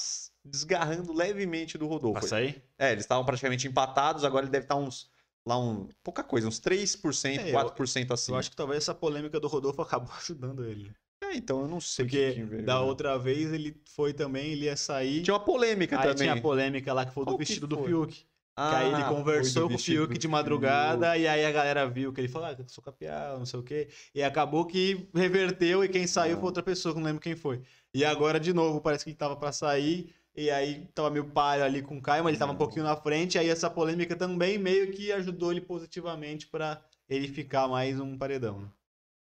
desgarrando 0.45 1.13
levemente 1.13 1.77
do 1.79 1.87
Rodolfo. 1.87 2.21
Pra 2.21 2.29
sair? 2.29 2.63
É, 2.79 2.93
eles 2.93 3.05
estavam 3.05 3.25
praticamente 3.25 3.67
empatados, 3.67 4.25
agora 4.25 4.45
ele 4.45 4.53
deve 4.53 4.65
estar 4.65 4.77
uns. 4.77 5.11
Lá 5.45 5.59
um. 5.59 5.89
Pouca 6.05 6.23
coisa, 6.23 6.47
uns 6.47 6.61
3%, 6.61 7.39
É, 7.39 7.51
eu- 7.51 7.55
4% 7.55 8.13
assim. 8.13 8.31
Eu 8.33 8.39
acho 8.39 8.51
que 8.51 8.57
talvez 8.57 8.83
essa 8.85 8.95
polêmica 8.95 9.41
do 9.41 9.49
Rodolfo 9.49 9.83
acabou 9.83 10.15
ajudando 10.17 10.65
ele. 10.65 10.95
É, 11.33 11.37
então 11.37 11.61
eu 11.63 11.69
não 11.69 11.81
sei 11.81 12.05
Porque 12.05 12.35
que 12.35 12.63
da 12.63 12.81
outra 12.81 13.19
vez 13.19 13.53
ele 13.53 13.81
foi 13.95 14.13
também, 14.13 14.53
ele 14.53 14.65
ia 14.67 14.77
sair. 14.77 15.23
Tinha 15.23 15.35
uma 15.35 15.45
polêmica 15.45 15.97
aí 15.97 16.03
também. 16.03 16.17
tinha 16.17 16.33
a 16.35 16.41
polêmica 16.41 16.93
lá 16.93 17.05
que 17.07 17.13
foi 17.15 17.25
do 17.25 17.33
Qual 17.33 17.39
que 17.39 17.45
vestido 17.45 17.67
do 17.67 17.77
foi? 17.77 17.87
Fiuk. 17.89 18.15
que 18.15 18.27
aí 18.57 18.93
ele 18.93 19.03
Ah, 19.03 19.09
conversou 19.09 19.63
do 19.63 19.69
com 19.71 19.75
o 19.77 19.79
Fiuk 19.79 20.13
do 20.15 20.19
de 20.21 20.29
madrugada 20.29 21.17
e 21.17 21.27
aí 21.27 21.45
a 21.45 21.51
galera 21.51 21.89
viu 21.89 22.13
que 22.13 22.21
ele 22.21 22.29
falou, 22.29 22.49
ah, 22.49 22.57
eu 22.59 22.69
sou 22.69 22.85
capial, 22.85 23.39
não 23.39 23.47
sei 23.47 23.59
o 23.61 23.63
quê. 23.63 23.89
E 24.15 24.23
acabou 24.23 24.67
que 24.67 25.09
reverteu 25.15 25.83
e 25.85 25.89
quem 25.89 26.07
saiu 26.07 26.37
Ah. 26.37 26.41
foi 26.41 26.47
outra 26.47 26.63
pessoa, 26.63 26.93
que 26.95 27.01
não 27.01 27.07
lembro 27.07 27.23
quem 27.23 27.35
foi. 27.37 27.63
E 27.95 28.05
agora, 28.05 28.39
de 28.39 28.53
novo, 28.53 28.81
parece 28.81 29.05
que 29.05 29.11
ele 29.11 29.17
tava 29.17 29.37
pra 29.37 29.53
sair. 29.53 30.15
E 30.35 30.51
aí 30.51 30.87
tava 30.95 31.11
meio 31.11 31.27
palho 31.31 31.63
ali 31.65 31.83
com 31.83 31.99
o 31.99 32.03
Caio, 32.03 32.25
mas 32.25 32.31
ele 32.33 32.39
tava 32.39 32.53
um 32.53 32.55
Não. 32.55 32.59
pouquinho 32.59 32.85
na 32.85 32.97
frente. 32.97 33.35
E 33.37 33.39
aí 33.39 33.49
essa 33.51 33.69
polêmica 33.71 34.17
também 34.17 34.59
meio 34.59 34.91
que 34.93 35.13
ajudou 35.13 35.51
ele 35.53 35.61
positivamente 35.61 36.47
pra 36.47 36.83
ele 37.09 37.29
ficar 37.29 37.69
mais 37.69 38.01
um 38.01 38.17
paredão. 38.17 38.71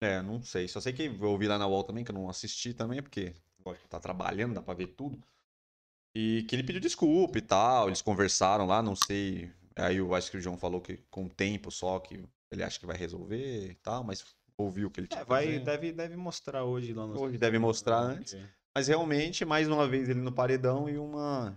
É, 0.01 0.21
não 0.21 0.41
sei. 0.41 0.67
Só 0.67 0.79
sei 0.79 0.93
que 0.93 1.03
eu 1.03 1.23
ouvi 1.23 1.47
lá 1.47 1.57
na 1.57 1.67
UOL 1.67 1.83
também, 1.83 2.03
que 2.03 2.11
eu 2.11 2.15
não 2.15 2.29
assisti 2.29 2.73
também, 2.73 3.01
porque 3.01 3.33
tá 3.89 3.99
trabalhando, 3.99 4.53
dá 4.53 4.61
pra 4.61 4.73
ver 4.73 4.87
tudo. 4.87 5.19
E 6.15 6.43
que 6.43 6.55
ele 6.55 6.63
pediu 6.63 6.81
desculpa 6.81 7.37
e 7.37 7.41
tal, 7.41 7.87
eles 7.87 8.01
conversaram 8.01 8.65
lá, 8.65 8.81
não 8.81 8.95
sei. 8.95 9.51
Aí 9.75 9.97
eu 9.97 10.15
acho 10.15 10.31
que 10.31 10.37
o 10.37 10.41
João 10.41 10.57
falou 10.57 10.81
que 10.81 10.97
com 11.11 11.25
o 11.25 11.29
tempo 11.29 11.69
só, 11.71 11.99
que 11.99 12.23
ele 12.51 12.63
acha 12.63 12.79
que 12.79 12.85
vai 12.85 12.97
resolver 12.97 13.71
e 13.71 13.75
tal, 13.75 14.03
mas 14.03 14.25
ouviu 14.57 14.87
o 14.87 14.91
que 14.91 15.01
ele 15.01 15.07
tinha 15.07 15.21
É, 15.21 15.25
vai, 15.25 15.59
deve, 15.59 15.91
deve 15.91 16.15
mostrar 16.15 16.63
hoje 16.63 16.93
lá 16.93 17.05
no. 17.05 17.19
Hoje 17.19 17.37
deve 17.37 17.59
mostrar 17.59 17.99
antes. 17.99 18.35
Mas 18.75 18.87
realmente, 18.87 19.45
mais 19.45 19.67
uma 19.67 19.87
vez 19.87 20.09
ele 20.09 20.21
no 20.21 20.31
paredão 20.31 20.89
e 20.89 20.97
uma, 20.97 21.49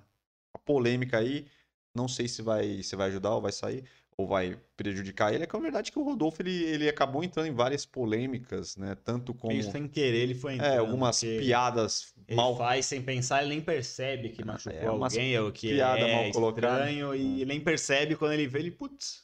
uma 0.55 0.65
polêmica 0.65 1.19
aí. 1.19 1.47
Não 1.95 2.07
sei 2.07 2.29
se 2.29 2.41
vai, 2.41 2.83
se 2.83 2.95
vai 2.95 3.09
ajudar 3.09 3.35
ou 3.35 3.41
vai 3.41 3.53
sair, 3.53 3.85
ou 4.17 4.27
vai 4.27 4.59
prejudicar 4.77 5.33
ele. 5.33 5.45
É 5.45 5.47
que 5.47 5.57
a 5.57 5.59
verdade 5.61 5.91
é 5.91 5.93
que 5.93 5.99
o 5.99 6.03
Rodolfo 6.03 6.43
ele, 6.43 6.53
ele 6.65 6.89
acabou 6.89 7.25
entrando 7.25 7.47
em 7.47 7.55
várias 7.55 7.87
polêmicas, 7.87 8.77
né? 8.77 8.95
Tanto 9.05 9.33
como. 9.33 9.53
Meio 9.53 9.71
sem 9.71 9.89
querer 9.89 10.19
ele 10.19 10.35
foi 10.35 10.55
entrando. 10.55 10.73
É, 10.75 10.79
algumas 10.79 11.21
piadas 11.21 12.15
Ele 12.29 12.37
mal. 12.37 12.57
faz 12.57 12.87
sem 12.87 13.03
pensar, 13.03 13.41
ele 13.43 13.51
nem 13.51 13.61
percebe 13.61 14.29
que 14.31 14.45
machucou 14.45 14.79
é 14.79 14.87
alguém, 14.87 15.39
ou 15.39 15.51
que 15.53 15.69
piada 15.69 16.01
é 16.07 16.15
mal 16.15 16.33
colocada. 16.33 16.67
estranho, 16.81 17.15
e 17.15 17.37
ele 17.43 17.45
nem 17.47 17.61
percebe 17.61 18.17
quando 18.17 18.33
ele 18.33 18.47
vê, 18.47 18.59
ele, 18.61 18.71
putz, 18.71 19.23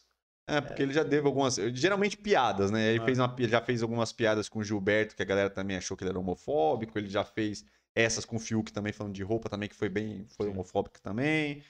É, 0.48 0.60
porque 0.60 0.82
ele 0.82 0.92
já 0.92 1.04
teve 1.04 1.26
algumas. 1.26 1.56
Geralmente 1.74 2.16
piadas, 2.16 2.70
né? 2.70 2.90
Ele 2.90 3.00
Ah. 3.00 3.04
fez 3.04 3.18
uma, 3.18 3.36
já 3.40 3.60
fez 3.60 3.82
algumas 3.82 4.12
piadas 4.12 4.48
com 4.48 4.60
o 4.60 4.64
Gilberto, 4.64 5.14
que 5.16 5.22
a 5.22 5.26
galera 5.26 5.50
também 5.50 5.76
achou 5.76 5.96
que 5.96 6.04
ele 6.04 6.10
era 6.10 6.18
homofóbico. 6.18 6.98
Ele 6.98 7.08
já 7.08 7.24
fez 7.24 7.64
essas 7.94 8.24
com 8.24 8.36
o 8.36 8.38
Fiuk 8.38 8.72
também, 8.72 8.92
falando 8.92 9.14
de 9.14 9.22
roupa 9.22 9.48
também, 9.48 9.68
que 9.68 9.74
foi 9.74 9.88
bem. 9.88 10.24
Foi 10.28 10.46
Sim. 10.46 10.52
homofóbico 10.52 11.00
também. 11.00 11.62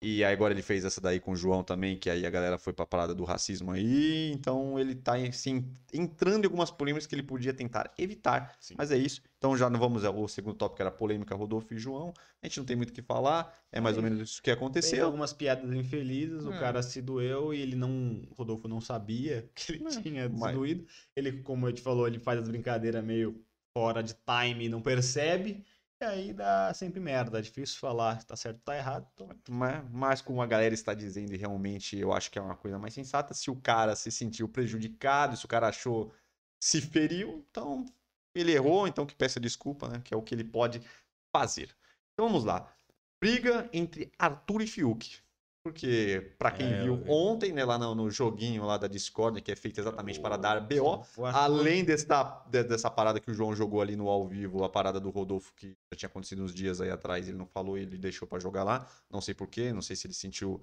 E 0.00 0.22
agora 0.22 0.54
ele 0.54 0.62
fez 0.62 0.84
essa 0.84 1.00
daí 1.00 1.18
com 1.18 1.32
o 1.32 1.36
João 1.36 1.64
também, 1.64 1.98
que 1.98 2.08
aí 2.08 2.24
a 2.24 2.30
galera 2.30 2.56
foi 2.56 2.72
pra 2.72 2.86
parada 2.86 3.12
do 3.12 3.24
racismo 3.24 3.72
aí. 3.72 4.30
Então 4.32 4.78
ele 4.78 4.94
tá 4.94 5.16
assim, 5.16 5.64
entrando 5.92 6.44
em 6.44 6.46
algumas 6.46 6.70
polêmicas 6.70 7.04
que 7.04 7.16
ele 7.16 7.22
podia 7.24 7.52
tentar 7.52 7.92
evitar. 7.98 8.54
Sim. 8.60 8.74
Mas 8.78 8.92
é 8.92 8.96
isso. 8.96 9.20
Então 9.38 9.56
já 9.56 9.68
não 9.68 9.80
vamos. 9.80 10.04
O 10.04 10.28
segundo 10.28 10.54
tópico 10.54 10.80
era 10.82 10.90
polêmica 10.92 11.34
Rodolfo 11.34 11.74
e 11.74 11.78
João. 11.78 12.14
A 12.40 12.46
gente 12.46 12.58
não 12.58 12.64
tem 12.64 12.76
muito 12.76 12.90
o 12.90 12.92
que 12.92 13.02
falar. 13.02 13.52
É 13.72 13.80
mais 13.80 13.96
ou 13.96 14.02
menos 14.04 14.20
isso 14.20 14.40
que 14.42 14.52
aconteceu. 14.52 15.04
algumas 15.04 15.32
piadas 15.32 15.72
infelizes, 15.74 16.44
o 16.44 16.52
É. 16.52 16.58
cara 16.60 16.80
se 16.80 17.02
doeu 17.02 17.52
e 17.52 17.60
ele 17.60 17.74
não, 17.74 18.22
o 18.30 18.34
Rodolfo 18.34 18.68
não 18.68 18.80
sabia 18.80 19.50
que 19.54 19.72
ele 19.72 19.84
É, 19.84 20.00
tinha 20.00 20.28
mas- 20.28 20.52
se 20.52 20.56
doído. 20.56 20.86
Ele, 21.16 21.32
como 21.42 21.66
eu 21.66 21.72
te 21.72 21.82
falou, 21.82 22.06
ele 22.06 22.20
faz 22.20 22.38
as 22.40 22.48
brincadeiras 22.48 23.02
meio 23.04 23.42
fora 23.74 24.00
de 24.00 24.14
time 24.14 24.66
e 24.66 24.68
não 24.68 24.80
percebe, 24.80 25.64
e 26.00 26.04
aí 26.04 26.32
dá 26.32 26.72
sempre 26.74 27.00
merda, 27.00 27.38
é 27.38 27.42
difícil 27.42 27.78
falar 27.78 28.20
se 28.20 28.26
tá 28.26 28.36
certo 28.36 28.58
ou 28.58 28.62
tá 28.62 28.76
errado. 28.76 29.06
Então, 29.14 29.28
Mas, 29.50 29.84
mas 29.90 30.22
como 30.22 30.40
a 30.40 30.46
galera 30.46 30.74
está 30.74 30.94
dizendo, 30.94 31.34
e 31.34 31.36
realmente 31.36 31.96
eu 31.98 32.12
acho 32.12 32.30
que 32.30 32.38
é 32.38 32.42
uma 32.42 32.56
coisa 32.56 32.78
mais 32.78 32.94
sensata, 32.94 33.34
se 33.34 33.50
o 33.50 33.56
cara 33.56 33.96
se 33.96 34.10
sentiu 34.10 34.48
prejudicado, 34.48 35.36
se 35.36 35.44
o 35.44 35.48
cara 35.48 35.68
achou, 35.68 36.12
se 36.60 36.80
feriu, 36.80 37.44
então 37.50 37.84
ele 38.34 38.52
errou, 38.52 38.86
então 38.86 39.06
que 39.06 39.14
peça 39.14 39.40
desculpa, 39.40 39.88
né? 39.88 40.00
Que 40.04 40.14
é 40.14 40.16
o 40.16 40.22
que 40.22 40.34
ele 40.34 40.44
pode 40.44 40.80
fazer. 41.32 41.74
Então 42.12 42.28
vamos 42.28 42.44
lá. 42.44 42.72
Briga 43.20 43.68
entre 43.72 44.12
Arthur 44.18 44.62
e 44.62 44.66
Fiuk. 44.66 45.20
Porque, 45.62 46.34
pra 46.38 46.50
quem 46.50 46.72
É, 46.72 46.82
viu 46.82 47.02
ontem, 47.08 47.52
né, 47.52 47.64
lá 47.64 47.78
no, 47.78 47.94
no 47.94 48.10
joguinho 48.10 48.64
lá 48.64 48.78
da 48.78 48.86
Discord, 48.86 49.40
que 49.42 49.52
é 49.52 49.56
feito 49.56 49.78
exatamente 49.80 50.20
para 50.20 50.36
dar 50.36 50.60
BO, 50.60 51.04
Além 51.24 51.84
dessa, 51.84 52.44
de- 52.48 52.64
dessa 52.64 52.90
parada 52.90 53.20
que 53.20 53.30
o 53.30 53.34
João 53.34 53.54
jogou 53.54 53.80
ali 53.82 53.96
no 53.96 54.08
ao 54.08 54.26
vivo, 54.26 54.64
a 54.64 54.68
parada 54.68 54.98
do 54.98 55.10
Rodolfo 55.10 55.52
que 55.54 55.76
já 55.92 55.96
tinha 55.98 56.08
acontecido 56.08 56.42
uns 56.42 56.54
dias 56.54 56.80
aí 56.80 56.90
atrás, 56.90 57.28
ele 57.28 57.36
não 57.36 57.46
falou, 57.46 57.76
ele 57.76 57.98
deixou 57.98 58.26
pra 58.26 58.38
jogar 58.38 58.64
lá. 58.64 58.88
Não 59.10 59.20
sei 59.20 59.34
porquê, 59.34 59.72
não 59.72 59.82
sei 59.82 59.94
se 59.96 60.06
ele 60.06 60.14
sentiu 60.14 60.62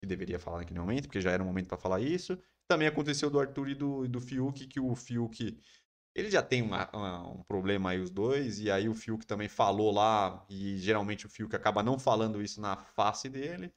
que 0.00 0.06
deveria 0.06 0.38
falar 0.38 0.58
naquele 0.58 0.78
momento, 0.78 1.04
porque 1.06 1.20
já 1.20 1.30
era 1.30 1.42
o 1.42 1.46
momento 1.46 1.66
pra 1.68 1.78
falar 1.78 2.00
isso. 2.00 2.38
Também 2.68 2.86
aconteceu 2.86 3.30
do 3.30 3.40
Arthur 3.40 3.68
e 3.70 3.74
do, 3.74 4.04
e 4.04 4.08
do 4.08 4.20
Fiuk, 4.20 4.66
que 4.66 4.78
o 4.78 4.94
Fiuk. 4.94 5.58
Ele 6.14 6.30
já 6.30 6.42
tem 6.42 6.62
uma- 6.62 6.88
uma- 6.92 7.28
um 7.28 7.42
problema 7.42 7.90
aí, 7.90 8.00
os 8.00 8.10
dois, 8.10 8.60
e 8.60 8.70
aí 8.70 8.88
o 8.88 8.94
Fiuk 8.94 9.26
também 9.26 9.48
falou 9.48 9.90
lá, 9.92 10.44
e 10.48 10.76
geralmente 10.78 11.26
o 11.26 11.28
Fiuk 11.28 11.54
acaba 11.56 11.82
não 11.82 11.98
falando 11.98 12.40
isso 12.40 12.60
na 12.60 12.76
face 12.76 13.28
dele. 13.28 13.72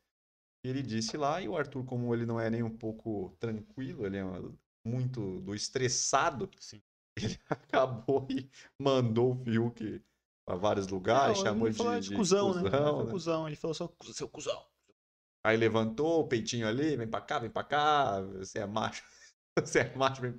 E 0.68 0.69
ele 0.69 0.84
disse 0.84 1.15
lá, 1.15 1.41
e 1.41 1.48
o 1.48 1.56
Arthur, 1.56 1.85
como 1.85 2.14
ele 2.14 2.26
não 2.26 2.38
é 2.38 2.49
nem 2.49 2.61
um 2.61 2.69
pouco 2.69 3.34
tranquilo, 3.39 4.06
ele 4.06 4.18
é 4.18 4.23
muito 4.85 5.39
do 5.39 5.56
estressado, 5.56 6.49
Sim. 6.60 6.81
ele 7.15 7.39
acabou 7.49 8.27
e 8.30 8.49
mandou 8.77 9.31
o 9.31 9.35
Fiuk 9.45 10.03
para 10.45 10.57
vários 10.57 10.89
lugares, 10.89 11.38
Não, 11.38 11.44
chamou 11.45 11.68
ele 11.68 11.73
de, 11.73 11.77
falou 11.77 12.02
de 12.02 12.11
cuzão, 12.11 12.53
né? 12.53 12.60
Ele 12.64 12.69
cuzão, 12.69 12.98
foi 12.98 13.06
né? 13.06 13.11
cuzão. 13.11 13.48
Ele 13.48 13.56
falou 13.56 13.73
só, 13.73 13.89
seu 14.11 14.27
cuzão. 14.27 14.61
Aí 15.41 15.56
levantou 15.56 16.19
o 16.19 16.27
peitinho 16.27 16.68
ali, 16.68 16.98
vem 16.98 17.07
pra 17.07 17.22
cá, 17.22 17.39
vem 17.39 17.49
pra 17.49 17.64
cá, 17.64 18.19
você 18.22 18.60
é 18.60 18.65
macho, 18.65 19.06
você 19.57 19.80
é 19.80 19.95
macho, 19.95 20.22
vem 20.22 20.38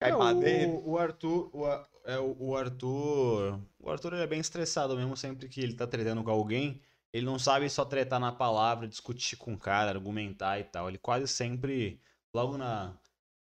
cai 0.00 0.10
É, 0.10 0.16
pra 0.16 0.32
dentro. 0.32 0.82
o, 0.84 0.90
o 0.90 0.98
Arthur, 0.98 1.50
o, 1.54 1.66
é, 2.04 2.18
o, 2.18 2.56
Arthur, 2.56 3.60
o 3.78 3.90
Arthur 3.90 4.14
é 4.14 4.26
bem 4.26 4.40
estressado 4.40 4.96
mesmo 4.96 5.16
sempre 5.16 5.48
que 5.48 5.60
ele 5.60 5.74
tá 5.74 5.86
tretando 5.86 6.22
com 6.24 6.30
alguém. 6.30 6.80
Ele 7.12 7.26
não 7.26 7.38
sabe 7.38 7.68
só 7.70 7.84
tretar 7.84 8.20
na 8.20 8.32
palavra, 8.32 8.86
discutir 8.88 9.36
com 9.36 9.54
o 9.54 9.58
cara, 9.58 9.90
argumentar 9.90 10.58
e 10.60 10.64
tal. 10.64 10.88
Ele 10.88 10.98
quase 10.98 11.26
sempre, 11.28 12.00
logo 12.34 12.56
na, 12.58 12.98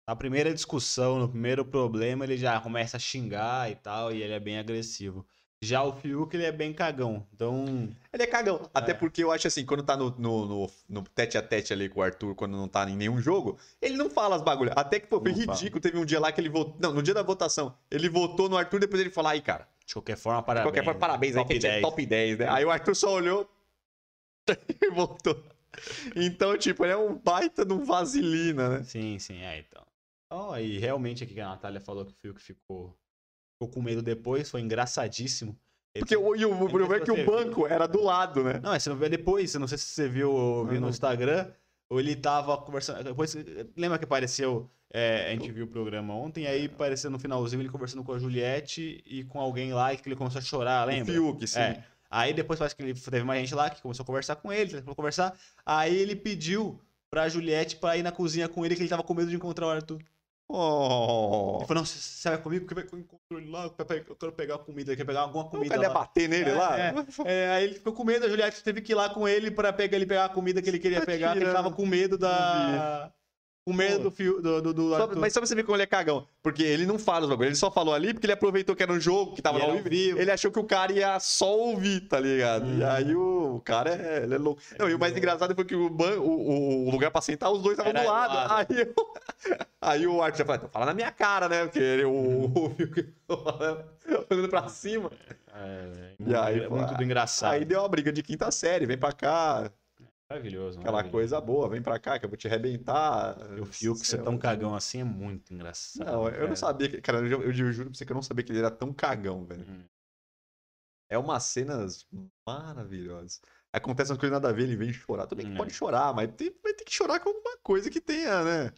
na 0.07 0.17
primeira 0.17 0.53
discussão, 0.55 1.19
no 1.21 1.29
primeiro 1.29 1.65
problema, 1.65 2.25
ele 2.25 2.37
já 2.37 2.61
começa 2.61 2.97
a 2.97 3.01
xingar 3.01 3.71
e 3.71 3.77
tal, 3.77 4.13
e 4.13 4.23
ele 4.23 4.33
é 4.35 4.41
bem 4.41 4.59
agressivo. 4.59 5.27
Já 5.65 5.83
o 5.85 5.93
Fiuk, 5.93 6.35
ele 6.37 6.45
é 6.45 6.51
bem 6.51 6.73
cagão. 6.73 7.25
Então, 7.33 7.65
Ele 8.13 8.23
é 8.25 8.27
cagão. 8.27 8.69
Até 8.75 8.91
É. 8.91 8.95
porque 8.95 9.23
eu 9.23 9.31
acho 9.31 9.47
assim, 9.47 9.65
quando 9.65 9.85
tá 9.85 9.97
no, 9.97 10.11
no, 10.19 10.45
no, 10.47 10.71
no 10.89 11.03
tete 11.03 11.39
a 11.39 11.43
tete 11.43 11.73
ali 11.73 11.89
com 11.89 12.01
o 12.01 12.03
Arthur, 12.03 12.35
quando 12.35 12.57
não 12.57 12.67
tá 12.67 12.89
em 12.91 12.97
nenhum 12.97 13.21
jogo, 13.21 13.57
ele 13.81 13.97
não 13.97 14.11
fala 14.11 14.35
as 14.35 14.43
bagulhas. 14.43 14.75
Até 14.77 14.99
que, 14.99 15.07
pô, 15.07 15.21
foi 15.21 15.31
Não 15.31 15.39
fala. 15.45 15.57
ridículo. 15.57 15.81
Teve 15.81 15.99
um 15.99 16.05
dia 16.05 16.19
lá 16.19 16.33
que 16.33 16.41
ele 16.41 16.49
votou. 16.49 16.77
Não, 16.81 16.93
no 16.93 17.01
dia 17.01 17.15
da 17.15 17.23
votação, 17.23 17.77
ele 17.89 18.09
votou 18.09 18.49
no 18.49 18.57
Arthur, 18.57 18.81
depois 18.81 19.01
ele 19.01 19.11
falou, 19.11 19.31
aí, 19.31 19.41
cara, 19.41 19.69
de 19.87 19.95
qualquer 19.95 20.17
forma, 20.17 20.41
de 20.41 20.47
parabéns. 20.47 20.67
qualquer 20.67 20.85
forma, 20.85 20.99
parabéns 20.99 21.37
aí, 21.37 21.43
Top 21.43 21.47
que 21.49 21.53
a 21.53 21.55
gente 21.61 21.67
é 21.67 21.71
10. 21.71 21.83
top 21.83 22.07
10, 22.07 22.39
né? 22.39 22.49
Aí 22.51 22.65
o 22.65 22.71
Arthur 22.71 22.97
só 22.97 23.15
olhou 23.15 23.49
e 24.83 24.91
votou. 24.91 25.41
Então, 26.17 26.59
tipo, 26.59 26.85
ele 26.85 26.93
é 26.93 26.97
um 26.97 27.17
baita 27.17 27.65
de 27.65 27.73
um 27.73 27.85
vaselina, 27.85 28.69
né? 28.79 28.83
Sim, 28.83 29.17
sim, 29.21 29.41
é, 29.41 29.59
então. 29.61 29.83
Ó, 30.31 30.57
e 30.59 30.79
realmente 30.79 31.23
aqui 31.25 31.35
que 31.35 31.41
a 31.41 31.49
Natália 31.51 31.81
falou 31.81 32.05
que 32.05 32.13
o 32.13 32.17
Fiuk 32.21 32.41
ficou, 32.43 32.97
ficou 33.63 33.69
com 33.69 33.83
medo 33.83 34.03
depois, 34.03 34.51
foi 34.51 34.61
engraçadíssimo. 34.61 35.57
Porque 35.95 36.17
o, 36.17 36.35
e 36.35 36.45
o, 36.45 36.53
o 36.53 36.69
problema 36.69 36.97
é 36.97 37.01
que 37.01 37.11
o 37.11 37.25
banco 37.25 37.67
era 37.67 37.87
do 37.87 38.03
lado, 38.03 38.43
né? 38.43 38.61
Não, 38.63 38.73
é, 38.73 38.79
você 38.79 38.89
não 38.89 38.97
vê 38.97 39.09
depois, 39.09 39.55
não 39.55 39.69
sei 39.69 39.77
se 39.77 39.85
você 39.85 40.09
viu, 40.09 40.67
viu 40.67 40.81
no 40.81 40.89
Instagram, 40.89 41.49
ou 41.89 42.01
ele 42.01 42.17
tava 42.17 42.57
conversando. 42.57 43.05
Depois, 43.05 43.37
lembra 43.77 43.99
que 43.99 44.05
apareceu. 44.05 44.71
é, 44.93 45.27
a 45.27 45.31
gente 45.31 45.53
viu 45.53 45.67
o 45.67 45.69
programa 45.69 46.15
ontem, 46.15 46.47
aí 46.47 46.67
apareceu 46.67 47.11
no 47.11 47.19
finalzinho 47.19 47.61
ele 47.61 47.69
conversando 47.69 48.03
com 48.03 48.13
a 48.13 48.19
Juliette 48.19 49.03
e 49.07 49.25
com 49.25 49.39
alguém 49.39 49.73
lá 49.75 49.95
que 49.95 50.09
ele 50.09 50.17
começou 50.17 50.39
a 50.39 50.43
chorar, 50.43 50.87
O 50.87 50.91
lembra? 50.91 51.13
Fiuk, 51.13 51.47
sim. 51.47 51.61
É. 51.61 51.85
Aí 52.11 52.35
depois 52.35 52.59
parece 52.59 52.77
que 52.77 52.83
ele, 52.83 52.95
teve 52.95 53.25
mais 53.25 53.41
gente 53.41 53.55
lá 53.55 53.71
que 53.71 53.81
começou 53.81 54.03
a 54.03 54.07
conversar 54.07 54.37
com 54.37 54.53
ele, 54.53 54.71
começou 54.71 54.93
a 54.93 54.97
conversar. 54.97 55.39
Aí 55.65 55.95
ele 55.95 56.17
pediu 56.17 56.81
pra 57.11 57.29
Juliette 57.29 57.77
pra 57.77 57.97
ir 57.97 58.03
na 58.03 58.13
cozinha 58.13 58.49
com 58.49 58.65
ele, 58.65 58.75
que 58.75 58.83
ele 58.83 58.89
tava 58.89 59.03
com 59.03 59.15
medo 59.15 59.31
de 59.31 59.37
encontrar 59.37 59.67
o 59.67 59.71
Arthur. 59.71 59.99
Oh. 60.55 61.57
Ele 61.61 61.67
falou, 61.67 61.81
não, 61.81 61.85
você 61.87 62.29
vai 62.29 62.39
comigo? 62.39 62.67
Porque 62.67 62.75
vai 62.75 62.85
com 62.85 62.97
o 62.99 63.39
ele 63.39 63.51
lá, 63.51 63.65
eu 63.65 64.17
quero 64.17 64.33
pegar 64.33 64.59
comida, 64.59 64.91
ele 64.91 64.97
quer 64.99 65.07
pegar 65.07 65.21
alguma 65.23 65.49
comida 65.49 65.81
lá. 65.81 65.89
bater 65.89 66.29
nele 66.29 66.51
É, 66.51 66.55
lá? 66.55 66.79
é. 66.79 66.95
É, 67.25 67.51
aí 67.53 67.65
ele 67.65 67.75
ficou 67.75 67.95
com 67.95 68.05
medo, 68.05 68.27
a 68.27 68.29
Juliette 68.29 68.63
teve 68.63 68.83
que 68.83 68.93
ir 68.93 68.95
lá 68.95 69.09
com 69.09 69.27
ele 69.27 69.51
pra 69.51 69.73
pegar, 69.73 69.97
ele 69.97 70.05
pegar 70.05 70.27
a 70.27 70.29
comida 70.29 70.61
que 70.61 70.69
ele 70.69 70.79
queria 70.79 71.01
Tá 71.01 71.07
pegar, 71.07 71.33
que 71.33 71.39
ele 71.39 71.53
tava 71.53 71.73
com 71.73 71.87
medo 71.87 72.19
da... 72.19 73.11
Com 73.65 73.73
medo 73.73 74.03
do 74.03 74.11
fio, 74.11 74.43
do, 74.43 74.61
do, 74.61 74.75
do 74.75 74.91
Só- 74.91 75.09
mas 75.15 75.33
só 75.33 75.39
pra 75.39 75.47
você 75.47 75.55
ver 75.55 75.63
como 75.63 75.77
ele 75.77 75.85
é 75.85 75.87
cagão. 75.87 76.27
Porque 76.43 76.65
ele 76.65 76.85
não 76.85 76.99
fala 76.99 77.23
os 77.25 77.29
bagulhos, 77.31 77.51
ele 77.51 77.55
só 77.57 77.71
falou 77.71 77.95
ali 77.95 78.13
porque 78.13 78.27
ele 78.27 78.33
aproveitou 78.33 78.75
que 78.75 78.83
era 78.83 78.93
um 78.93 78.99
jogo, 78.99 79.35
que 79.37 79.41
tava 79.43 79.59
E 79.59 79.61
no 79.63 79.69
era 79.69 79.79
ao 79.79 79.83
vivo. 79.85 80.19
Ele 80.19 80.31
achou 80.33 80.51
que 80.51 80.59
o 80.59 80.65
cara 80.65 80.91
ia 80.93 81.21
só 81.21 81.57
ouvir, 81.57 82.01
tá 82.09 82.19
ligado? 82.19 82.67
E 82.67 82.83
Uhum. 82.83 82.91
aí 82.91 83.15
o, 83.15 83.55
o 83.57 83.61
cara 83.61 83.91
é, 83.95 84.25
ele 84.25 84.35
é 84.35 84.39
louco. 84.39 84.61
Não, 84.77 84.91
e 84.91 84.95
o 84.95 84.99
mais 84.99 85.17
engraçado 85.17 85.55
foi 85.55 85.65
que 85.65 85.77
o, 85.77 85.89
ban- 85.89 86.19
o, 86.19 86.89
o 86.89 86.91
lugar 86.91 87.13
pra 87.13 87.21
sentar, 87.23 87.53
os 87.53 87.63
dois 87.63 87.79
estavam 87.79 87.93
do 87.93 88.01
do 88.01 88.07
lado. 88.13 88.35
lado. 88.35 88.53
Aí, 88.73 88.81
eu- 88.81 88.95
aí 89.81 90.07
o 90.09 90.21
Arthur 90.21 90.39
já 90.39 90.45
falou, 90.45 90.57
"Então 90.57 90.69
fala 90.69 90.87
na 90.87 90.95
minha 90.95 91.13
cara, 91.13 91.49
né? 91.49 91.63
Porque 91.65 91.79
ele, 91.79 92.05
o, 92.05 92.47
o 92.47 92.71
Fiuk 92.75 93.15
olhando 94.29 94.49
pra 94.49 94.69
cima. 94.69 95.09
É, 95.55 96.15
E 96.19 96.35
aí, 96.35 96.61
é 96.61 96.69
pô, 96.69 96.77
muito 96.77 96.95
do 96.97 97.05
engraçado. 97.05 97.53
Aí 97.53 97.65
deu 97.65 97.79
uma 97.81 97.89
briga 97.89 98.13
de 98.13 98.23
quinta 98.25 98.51
série, 98.51 98.87
vem 98.87 98.99
pra 98.99 99.13
cá, 99.13 99.71
Maravilhoso, 100.33 100.79
aquela 100.79 100.93
maravilhoso. 100.95 101.13
coisa 101.13 101.41
boa, 101.41 101.69
vem 101.69 101.83
pra 101.83 101.99
cá 101.99 102.19
que 102.19 102.25
eu 102.25 102.29
vou 102.31 102.37
te 102.39 102.49
arrebentar. 102.49 103.37
E 103.57 103.61
o 103.61 103.67
Fiuk 103.67 104.07
ser 104.07 104.23
tão 104.23 104.39
cagão 104.39 104.75
assim 104.75 105.01
é 105.01 105.05
muito 105.05 105.53
engraçado. 105.53 106.07
Não, 106.07 106.27
eu 106.29 106.33
não 106.41 106.47
cara. 106.47 106.57
sabia. 106.57 106.89
que- 106.89 107.01
Cara, 107.03 107.19
eu, 107.19 107.43
eu 107.43 107.53
juro 107.53 107.91
pra 107.91 107.95
você 107.95 108.05
que 108.07 108.13
eu 108.13 108.15
não 108.15 108.23
sabia 108.23 108.45
que 108.45 108.53
ele 108.53 108.59
era 108.61 108.71
tão 108.71 108.93
cagão, 108.93 109.45
velho. 109.45 109.67
Uhum. 109.69 109.85
É 111.11 111.19
umas 111.19 111.45
cenas 111.45 112.07
maravilhosas. 112.47 113.43
Acontece 113.71 114.11
umas 114.11 114.19
coisas 114.19 114.33
nada 114.33 114.49
a 114.49 114.53
ver, 114.53 114.63
ele 114.65 114.77
vem 114.77 114.93
chorar. 114.93 115.27
Tudo 115.27 115.39
bem 115.39 115.47
que 115.49 115.53
É. 115.55 115.57
pode 115.59 115.73
chorar, 115.75 116.15
mas 116.15 116.31
tem, 116.35 116.51
vai 116.63 116.73
ter 116.73 116.85
que 116.85 116.93
chorar 116.93 117.21
com 117.21 117.29
alguma 117.29 117.59
coisa 117.59 117.91
que 117.91 118.01
tenha, 118.01 118.43
né? 118.43 118.73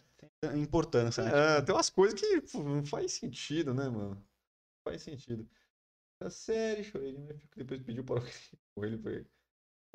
Importância, 0.57 1.23
né? 1.23 1.57
É, 1.57 1.61
tem 1.61 1.73
umas 1.73 1.89
coisas 1.89 2.19
que 2.19 2.41
pô, 2.41 2.61
não 2.63 2.85
faz 2.85 3.13
sentido, 3.13 3.73
né, 3.73 3.87
mano? 3.89 4.15
Não 4.15 4.23
faz 4.83 5.01
sentido. 5.01 5.47
A 6.21 6.29
série, 6.29 6.83
chorei 6.83 7.13
que 7.51 7.57
depois 7.57 7.81
pediu 7.83 8.03
para 8.03 8.21
ele 8.77 8.97
pra 8.97 9.11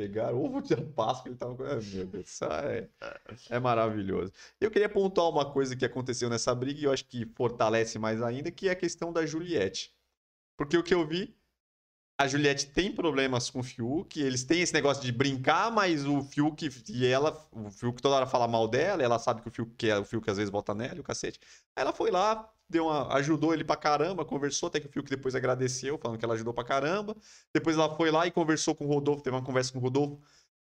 pegar 0.01 0.32
ovo 0.32 0.62
de 0.62 0.74
Páscoa, 0.77 1.28
ele 1.28 1.36
tava 1.36 1.55
com. 1.55 1.62
Ah, 1.62 1.78
meu 1.93 2.06
Deus, 2.06 2.27
isso 2.27 2.44
é, 2.44 2.89
é 3.51 3.60
maravilhoso. 3.60 4.32
Eu 4.59 4.70
queria 4.70 4.89
pontuar 4.89 5.28
uma 5.28 5.52
coisa 5.52 5.77
que 5.77 5.85
aconteceu 5.85 6.31
nessa 6.31 6.55
briga 6.55 6.81
e 6.81 6.85
eu 6.85 6.93
acho 6.93 7.05
que 7.05 7.27
fortalece 7.35 7.98
mais 7.98 8.22
ainda, 8.22 8.51
que 8.51 8.68
é 8.68 8.72
a 8.72 8.77
questão 8.77 9.12
da 9.12 9.27
Juliette. 9.27 9.94
Porque 10.56 10.77
o 10.77 10.82
que 10.82 10.94
eu 10.94 11.06
vi, 11.06 11.36
a 12.18 12.27
Juliette 12.27 12.66
tem 12.68 12.94
problemas 12.94 13.51
com 13.51 13.60
o 13.60 13.62
Fiuk, 13.62 14.18
eles 14.18 14.43
têm 14.43 14.62
esse 14.62 14.72
negócio 14.72 15.02
de 15.02 15.12
brincar, 15.12 15.70
mas 15.70 16.06
o 16.06 16.22
Fiuk 16.22 16.68
e 16.89 17.06
ela, 17.06 17.47
o 17.52 17.70
Fiuk 17.70 18.01
toda 18.01 18.16
hora 18.16 18.27
fala 18.27 18.48
mal 18.48 18.66
dela, 18.66 19.02
ela 19.02 19.18
sabe 19.18 19.43
que 19.43 19.48
o 19.48 19.51
Fiuk, 19.51 19.74
que 19.77 19.90
é, 19.90 19.98
o 19.98 20.05
Fiuk 20.05 20.31
às 20.31 20.39
vezes 20.39 20.51
bota 20.51 20.74
nela 20.74 21.01
o 21.01 21.05
cacete. 21.05 21.39
Aí 21.77 21.82
ela 21.82 21.93
foi 21.93 22.10
lá, 22.10 22.51
deu 22.70 22.86
uma, 22.86 23.12
ajudou 23.16 23.52
ele 23.52 23.64
pra 23.64 23.76
caramba, 23.76 24.24
conversou, 24.24 24.68
até 24.68 24.78
que 24.78 24.86
o 24.86 24.90
Fiuk 24.90 25.10
depois 25.10 25.34
agradeceu, 25.34 25.98
falando 25.98 26.18
que 26.18 26.24
ela 26.24 26.34
ajudou 26.34 26.55
pra 26.55 26.64
caramba. 26.64 27.16
Depois 27.52 27.76
ela 27.76 27.94
foi 27.97 28.10
lá 28.10 28.26
e 28.26 28.30
conversou 28.30 28.74
com 28.74 28.86
o 28.86 28.88
Rodolfo, 28.88 29.22
teve 29.22 29.34
uma 29.36 29.42
conversa 29.42 29.72
com 29.72 29.78
o 29.78 29.82
Rodolfo, 29.82 30.20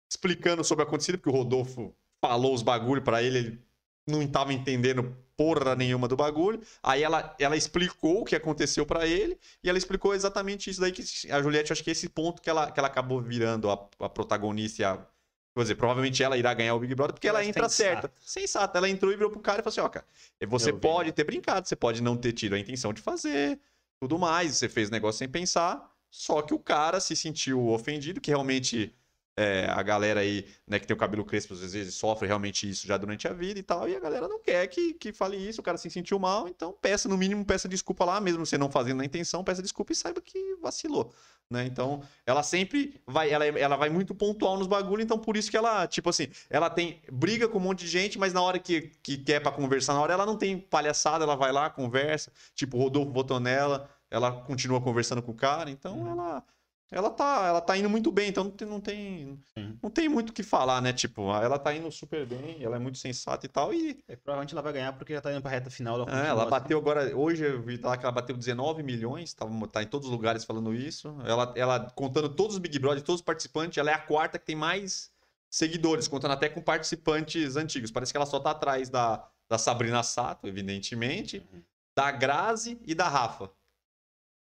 explicando 0.08 0.62
sobre 0.62 0.84
o 0.84 0.86
acontecido, 0.86 1.18
porque 1.18 1.30
o 1.30 1.32
Rodolfo 1.32 1.94
falou 2.20 2.54
os 2.54 2.62
bagulho 2.62 3.02
pra 3.02 3.22
ele, 3.22 3.38
ele 3.38 3.64
não 4.06 4.26
tava 4.26 4.52
entendendo 4.52 5.16
porra 5.36 5.74
nenhuma 5.74 6.06
do 6.06 6.16
bagulho. 6.16 6.60
Aí 6.82 7.02
ela, 7.02 7.34
ela 7.40 7.56
explicou 7.56 8.20
o 8.20 8.24
que 8.24 8.36
aconteceu 8.36 8.84
pra 8.84 9.06
ele, 9.06 9.38
e 9.62 9.68
ela 9.68 9.78
explicou 9.78 10.14
exatamente 10.14 10.70
isso 10.70 10.80
daí 10.80 10.92
que 10.92 11.02
a 11.30 11.42
Juliette, 11.42 11.72
acho 11.72 11.82
que 11.82 11.90
é 11.90 11.92
esse 11.92 12.08
ponto 12.08 12.42
que 12.42 12.50
ela, 12.50 12.70
que 12.70 12.78
ela 12.78 12.88
acabou 12.88 13.20
virando 13.20 13.70
a, 13.70 13.88
a 14.00 14.08
protagonista 14.08 14.82
e 14.82 14.84
a. 14.84 15.06
Vou 15.54 15.62
dizer, 15.62 15.76
provavelmente 15.76 16.22
ela 16.22 16.36
irá 16.36 16.52
ganhar 16.52 16.74
o 16.74 16.80
Big 16.80 16.94
Brother 16.94 17.14
porque 17.14 17.28
ela 17.28 17.38
Ela 17.38 17.46
é 17.46 17.48
entra 17.48 17.68
sensata. 17.68 18.08
certa. 18.08 18.12
Sensata. 18.20 18.78
Ela 18.78 18.88
entrou 18.88 19.12
e 19.12 19.16
virou 19.16 19.30
pro 19.30 19.40
cara 19.40 19.60
e 19.60 19.62
falou 19.62 19.70
assim: 19.72 19.80
ó, 19.80 19.88
cara, 19.88 20.04
você 20.48 20.70
Eu 20.70 20.74
vi. 20.74 20.80
pode 20.80 21.12
ter 21.12 21.24
brincado, 21.24 21.68
você 21.68 21.76
pode 21.76 22.02
não 22.02 22.16
ter 22.16 22.32
tido 22.32 22.54
a 22.54 22.58
intenção 22.58 22.92
de 22.92 23.00
fazer, 23.00 23.60
tudo 24.00 24.18
mais, 24.18 24.56
você 24.56 24.68
fez 24.68 24.88
o 24.88 24.92
negócio 24.92 25.18
sem 25.20 25.28
pensar. 25.28 25.88
Só 26.10 26.42
que 26.42 26.54
o 26.54 26.58
cara 26.58 26.98
se 27.00 27.14
sentiu 27.16 27.68
ofendido, 27.68 28.20
que 28.20 28.30
realmente 28.30 28.92
é, 29.36 29.66
a 29.68 29.82
galera 29.82 30.20
aí, 30.20 30.46
né, 30.66 30.78
que 30.78 30.86
tem 30.86 30.94
o 30.94 30.98
cabelo 30.98 31.24
crespo, 31.24 31.54
às 31.54 31.60
vezes 31.72 31.94
sofre 31.94 32.26
realmente 32.26 32.68
isso 32.68 32.86
já 32.86 32.96
durante 32.96 33.26
a 33.26 33.32
vida 33.32 33.58
e 33.58 33.62
tal, 33.62 33.88
e 33.88 33.96
a 33.96 34.00
galera 34.00 34.28
não 34.28 34.40
quer 34.40 34.66
que, 34.68 34.94
que 34.94 35.12
fale 35.12 35.36
isso, 35.36 35.60
o 35.60 35.64
cara 35.64 35.76
se 35.76 35.90
sentiu 35.90 36.18
mal, 36.18 36.46
então 36.48 36.72
peça, 36.72 37.08
no 37.08 37.16
mínimo, 37.16 37.44
peça 37.44 37.68
desculpa 37.68 38.04
lá, 38.04 38.20
mesmo 38.20 38.46
você 38.46 38.56
não 38.56 38.70
fazendo 38.70 38.98
na 38.98 39.04
intenção, 39.04 39.42
peça 39.42 39.60
desculpa 39.60 39.92
e 39.92 39.96
saiba 39.96 40.20
que 40.20 40.54
vacilou, 40.62 41.12
né? 41.50 41.66
Então, 41.66 42.02
ela 42.24 42.42
sempre 42.42 43.00
vai, 43.06 43.30
ela, 43.30 43.44
ela 43.44 43.76
vai 43.76 43.88
muito 43.90 44.14
pontual 44.14 44.56
nos 44.56 44.66
bagulho, 44.68 45.02
então 45.02 45.18
por 45.18 45.36
isso 45.36 45.50
que 45.50 45.56
ela, 45.56 45.86
tipo 45.86 46.08
assim, 46.10 46.28
ela 46.48 46.70
tem, 46.70 47.02
briga 47.12 47.48
com 47.48 47.58
um 47.58 47.62
monte 47.62 47.80
de 47.80 47.88
gente, 47.88 48.18
mas 48.18 48.32
na 48.32 48.40
hora 48.40 48.58
que, 48.58 48.92
que 49.02 49.18
quer 49.18 49.40
pra 49.40 49.50
conversar, 49.50 49.94
na 49.94 50.00
hora 50.00 50.12
ela 50.14 50.26
não 50.26 50.36
tem 50.36 50.58
palhaçada, 50.58 51.24
ela 51.24 51.34
vai 51.36 51.50
lá, 51.50 51.68
conversa, 51.68 52.32
tipo, 52.54 52.76
o 52.76 52.80
Rodolfo 52.80 53.12
votou 53.12 53.40
nela, 53.40 53.88
ela 54.10 54.30
continua 54.42 54.80
conversando 54.80 55.20
com 55.22 55.32
o 55.32 55.34
cara, 55.34 55.70
então 55.70 55.98
Uhum. 55.98 56.12
ela 56.12 56.44
ela 56.90 57.10
tá, 57.10 57.46
ela 57.46 57.60
tá 57.60 57.76
indo 57.76 57.88
muito 57.90 58.12
bem, 58.12 58.28
então 58.28 58.44
não 58.44 58.50
tem, 58.52 58.68
não 58.68 58.80
tem, 58.80 59.40
Sim. 59.56 59.78
não 59.82 59.90
tem 59.90 60.08
muito 60.08 60.30
o 60.30 60.32
que 60.32 60.42
falar, 60.42 60.80
né? 60.80 60.92
Tipo, 60.92 61.22
ela 61.34 61.58
tá 61.58 61.74
indo 61.74 61.90
super 61.90 62.24
bem, 62.26 62.62
ela 62.62 62.76
é 62.76 62.78
muito 62.78 62.98
sensata 62.98 63.44
e 63.44 63.48
tal, 63.48 63.72
e 63.74 63.98
É, 64.06 64.14
provavelmente 64.16 64.52
ela 64.54 64.62
vai 64.62 64.72
ganhar 64.72 64.92
porque 64.92 65.12
já 65.14 65.20
tá 65.20 65.32
indo 65.32 65.42
pra 65.42 65.50
reta 65.50 65.70
final. 65.70 66.00
Ela, 66.00 66.24
é, 66.24 66.28
ela 66.28 66.46
bateu 66.46 66.78
agora, 66.78 67.16
hoje 67.16 67.44
eu 67.44 67.60
vi 67.62 67.78
lá 67.78 67.96
que 67.96 68.04
ela 68.04 68.12
bateu 68.12 68.36
19 68.36 68.82
milhões, 68.82 69.34
tá, 69.34 69.44
tá 69.72 69.82
em 69.82 69.86
todos 69.86 70.06
os 70.06 70.12
lugares 70.12 70.44
falando 70.44 70.72
isso. 70.74 71.16
Ela, 71.24 71.52
ela 71.56 71.90
contando 71.96 72.28
todos 72.28 72.54
os 72.56 72.60
Big 72.60 72.78
Brother, 72.78 73.02
todos 73.02 73.20
os 73.20 73.24
participantes, 73.24 73.78
ela 73.78 73.90
é 73.90 73.94
a 73.94 73.98
quarta 73.98 74.38
que 74.38 74.46
tem 74.46 74.56
mais 74.56 75.10
seguidores, 75.50 76.06
contando 76.08 76.32
até 76.32 76.48
com 76.48 76.60
participantes 76.60 77.56
antigos. 77.56 77.90
Parece 77.90 78.12
que 78.12 78.16
ela 78.16 78.26
só 78.26 78.38
tá 78.40 78.50
atrás 78.50 78.88
da, 78.90 79.26
da 79.48 79.56
Sabrina 79.58 80.02
Sato, 80.02 80.46
evidentemente, 80.46 81.38
Uhum. 81.52 81.62
da 81.96 82.10
Grazi 82.10 82.78
e 82.84 82.94
da 82.94 83.08
Rafa. 83.08 83.50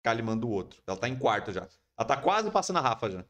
Kalimann 0.03 0.39
do 0.39 0.49
outro. 0.49 0.81
Ela 0.87 0.97
tá 0.97 1.09
em 1.09 1.17
quarto 1.17 1.53
já. 1.53 1.69
Ela 2.01 2.06
tá 2.06 2.16
quase 2.16 2.51
passando 2.51 2.78
a 2.78 2.81
Rafa 2.81 3.10
já. 3.10 3.24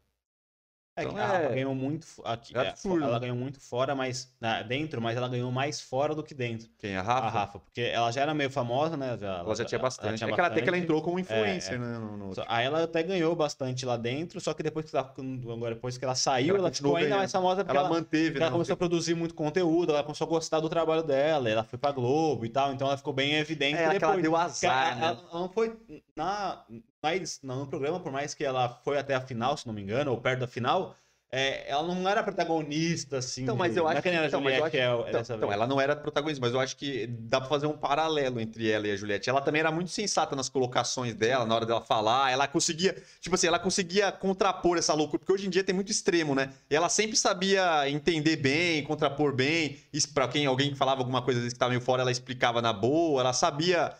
É, 0.96 1.02
Então 1.02 1.14
que 1.14 1.20
a 1.20 1.26
Rafa 1.26 1.38
é- 1.44 1.54
ganhou 1.54 1.74
muito 1.74 2.06
aqui, 2.24 2.56
é 2.56 2.60
é, 2.62 2.74
ela 2.84 3.18
ganhou 3.18 3.36
muito 3.36 3.60
fora, 3.60 3.94
mas 3.94 4.32
na- 4.40 4.62
dentro, 4.62 5.00
mas 5.00 5.16
ela 5.16 5.28
ganhou 5.28 5.50
mais 5.50 5.80
fora 5.80 6.14
do 6.14 6.22
que 6.22 6.34
dentro. 6.34 6.68
Quem? 6.78 6.96
A 6.96 7.00
A 7.00 7.02
Rafa? 7.02 7.28
Rafa, 7.30 7.58
porque 7.60 7.80
ela 7.80 8.10
já 8.12 8.20
era 8.20 8.34
meio 8.34 8.50
famosa, 8.50 8.96
né? 8.96 9.16
Ela 9.20 9.54
já 9.54 9.64
tinha 9.64 9.78
bastante. 9.78 10.18
tinha 10.18 10.28
é 10.30 10.32
que 10.34 10.38
ela 10.40 10.48
até 10.48 10.60
que 10.60 10.68
ela 10.68 10.76
entrou 10.78 11.00
como 11.00 11.18
influencer, 11.18 11.74
é. 11.74 11.78
né? 11.78 11.98
no- 11.98 12.16
no- 12.16 12.34
Só- 12.34 12.44
Aí 12.48 12.66
ela 12.66 12.82
até 12.84 13.02
ganhou 13.04 13.34
bastante 13.34 13.86
lá 13.86 13.96
dentro, 13.96 14.40
só 14.40 14.52
que 14.52 14.62
depois 14.62 14.88
que 14.90 14.96
ela, 14.96 15.12
agora 15.52 15.74
depois 15.74 15.96
que 15.96 16.04
ela 16.04 16.14
saiu, 16.14 16.56
Ela 16.56 16.66
ela, 16.68 16.72
ficou 16.74 16.94
ainda 16.96 17.08
ganhando. 17.08 17.18
mais 17.18 17.32
famosa 17.32 17.64
porque 17.64 17.76
Ela, 17.76 17.86
ela, 17.88 17.96
manteve, 17.96 18.38
né? 18.38 18.42
ela 18.46 18.52
começou 18.52 18.74
a 18.74 18.76
produzir 18.76 19.14
muito 19.14 19.34
conteúdo, 19.34 19.90
ela 19.92 20.02
começou 20.04 20.26
a 20.26 20.28
gostar 20.30 20.60
do 20.60 20.68
trabalho 20.68 21.02
dela, 21.02 21.48
ela 21.48 21.64
foi 21.64 21.78
pra 21.78 21.92
Globo 21.92 22.44
e 22.44 22.48
tal, 22.50 22.72
então 22.72 22.86
ela 22.88 22.96
ficou 22.96 23.12
bem 23.12 23.34
evidente 23.34 23.76
É, 23.76 23.78
que 23.78 24.04
ela 24.04 24.14
depois. 24.16 24.22
deu 24.22 24.34
ela, 24.36 24.44
azar, 24.44 24.96
né? 24.98 25.06
ela- 25.06 25.20
ela 25.30 25.40
não 25.40 25.48
foi 25.48 25.76
na, 26.14 26.62
edi- 27.08 27.38
no 27.42 27.66
programa, 27.66 28.00
por 28.00 28.12
mais 28.12 28.34
que 28.34 28.44
ela 28.44 28.68
foi 28.68 28.98
até 28.98 29.14
a 29.14 29.20
final, 29.20 29.56
se 29.56 29.66
não 29.66 29.74
me 29.74 29.82
engano, 29.82 30.10
ou 30.10 30.20
perto 30.20 30.40
da 30.40 30.46
final, 30.46 30.94
é, 31.32 31.70
ela 31.70 31.82
não 31.82 32.08
era 32.08 32.22
protagonista, 32.24 33.18
assim. 33.18 33.42
Então, 33.44 33.56
mas 33.56 33.76
eu 33.76 33.88
é 33.88 33.92
acho 33.92 34.02
que 34.02 34.10
que- 34.10 34.16
então, 34.16 34.40
mas 34.40 34.54
Juliette 34.54 34.76
é, 34.76 34.80
é 34.80 35.08
Então, 35.08 35.36
então, 35.36 35.52
ela 35.52 35.66
não 35.66 35.80
era 35.80 35.94
protagonista, 35.94 36.40
mas 36.44 36.52
eu 36.52 36.58
acho 36.60 36.76
que 36.76 37.06
dá 37.06 37.40
pra 37.40 37.48
fazer 37.48 37.66
um 37.68 37.76
paralelo 37.76 38.40
entre 38.40 38.68
ela 38.68 38.88
e 38.88 38.90
a 38.90 38.96
Juliette. 38.96 39.30
Ela 39.30 39.40
também 39.40 39.60
era 39.60 39.70
muito 39.70 39.90
sensata 39.90 40.34
nas 40.34 40.48
colocações 40.48 41.14
dela, 41.14 41.46
na 41.46 41.54
hora 41.54 41.64
dela 41.64 41.80
falar. 41.80 42.32
Ela 42.32 42.48
conseguia, 42.48 43.00
tipo 43.20 43.34
assim, 43.36 43.46
ela 43.46 43.60
conseguia 43.60 44.10
contrapor 44.10 44.76
essa 44.76 44.92
loucura, 44.92 45.20
porque 45.20 45.32
hoje 45.32 45.46
em 45.46 45.50
dia 45.50 45.62
tem 45.62 45.74
muito 45.74 45.92
extremo, 45.92 46.34
né? 46.34 46.52
E 46.68 46.74
ela 46.74 46.88
sempre 46.88 47.16
sabia 47.16 47.88
entender 47.88 48.36
bem, 48.36 48.82
contrapor 48.82 49.32
bem. 49.32 49.78
Isso 49.92 50.12
pra 50.12 50.26
quem 50.26 50.46
alguém 50.46 50.70
que 50.72 50.76
falava 50.76 51.00
alguma 51.00 51.22
coisa 51.22 51.40
que 51.48 51.54
tava 51.54 51.70
meio 51.70 51.80
fora, 51.80 52.02
ela 52.02 52.10
explicava 52.10 52.60
na 52.60 52.72
boa. 52.72 53.20
Ela 53.20 53.32
sabia 53.32 53.92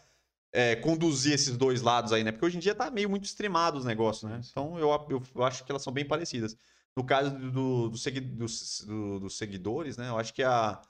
é, 0.53 0.77
conduzir 0.77 1.33
esses 1.35 1.57
dois 1.57 1.83
lados 1.83 2.13
aí, 2.13 2.25
né? 2.25 2.33
Porque 2.33 2.47
hoje 2.47 2.57
em 2.57 2.61
dia 2.61 2.75
tá 2.75 2.91
meio 2.91 3.09
muito 3.09 3.25
extremado 3.25 3.79
os 3.79 3.85
negócios, 3.85 4.31
né? 4.31 4.41
Então 4.51 4.79
eu, 4.79 4.89
eu, 5.09 5.23
eu 5.35 5.43
acho 5.45 5.65
que 5.65 5.71
elas 5.73 5.83
são 5.83 5.93
bem 5.93 6.05
parecidas. 6.05 6.57
No 6.97 7.05
caso 7.05 7.31
do, 7.39 7.89
do, 7.89 7.97
segui- 7.99 8.21
dos, 8.21 8.85
do- 8.87 9.21
dos 9.21 9.37
seguidores, 9.39 9.97
né? 9.97 10.09
Eu 10.09 10.19
acho 10.19 10.35
que 10.35 10.43
a, 10.43 10.81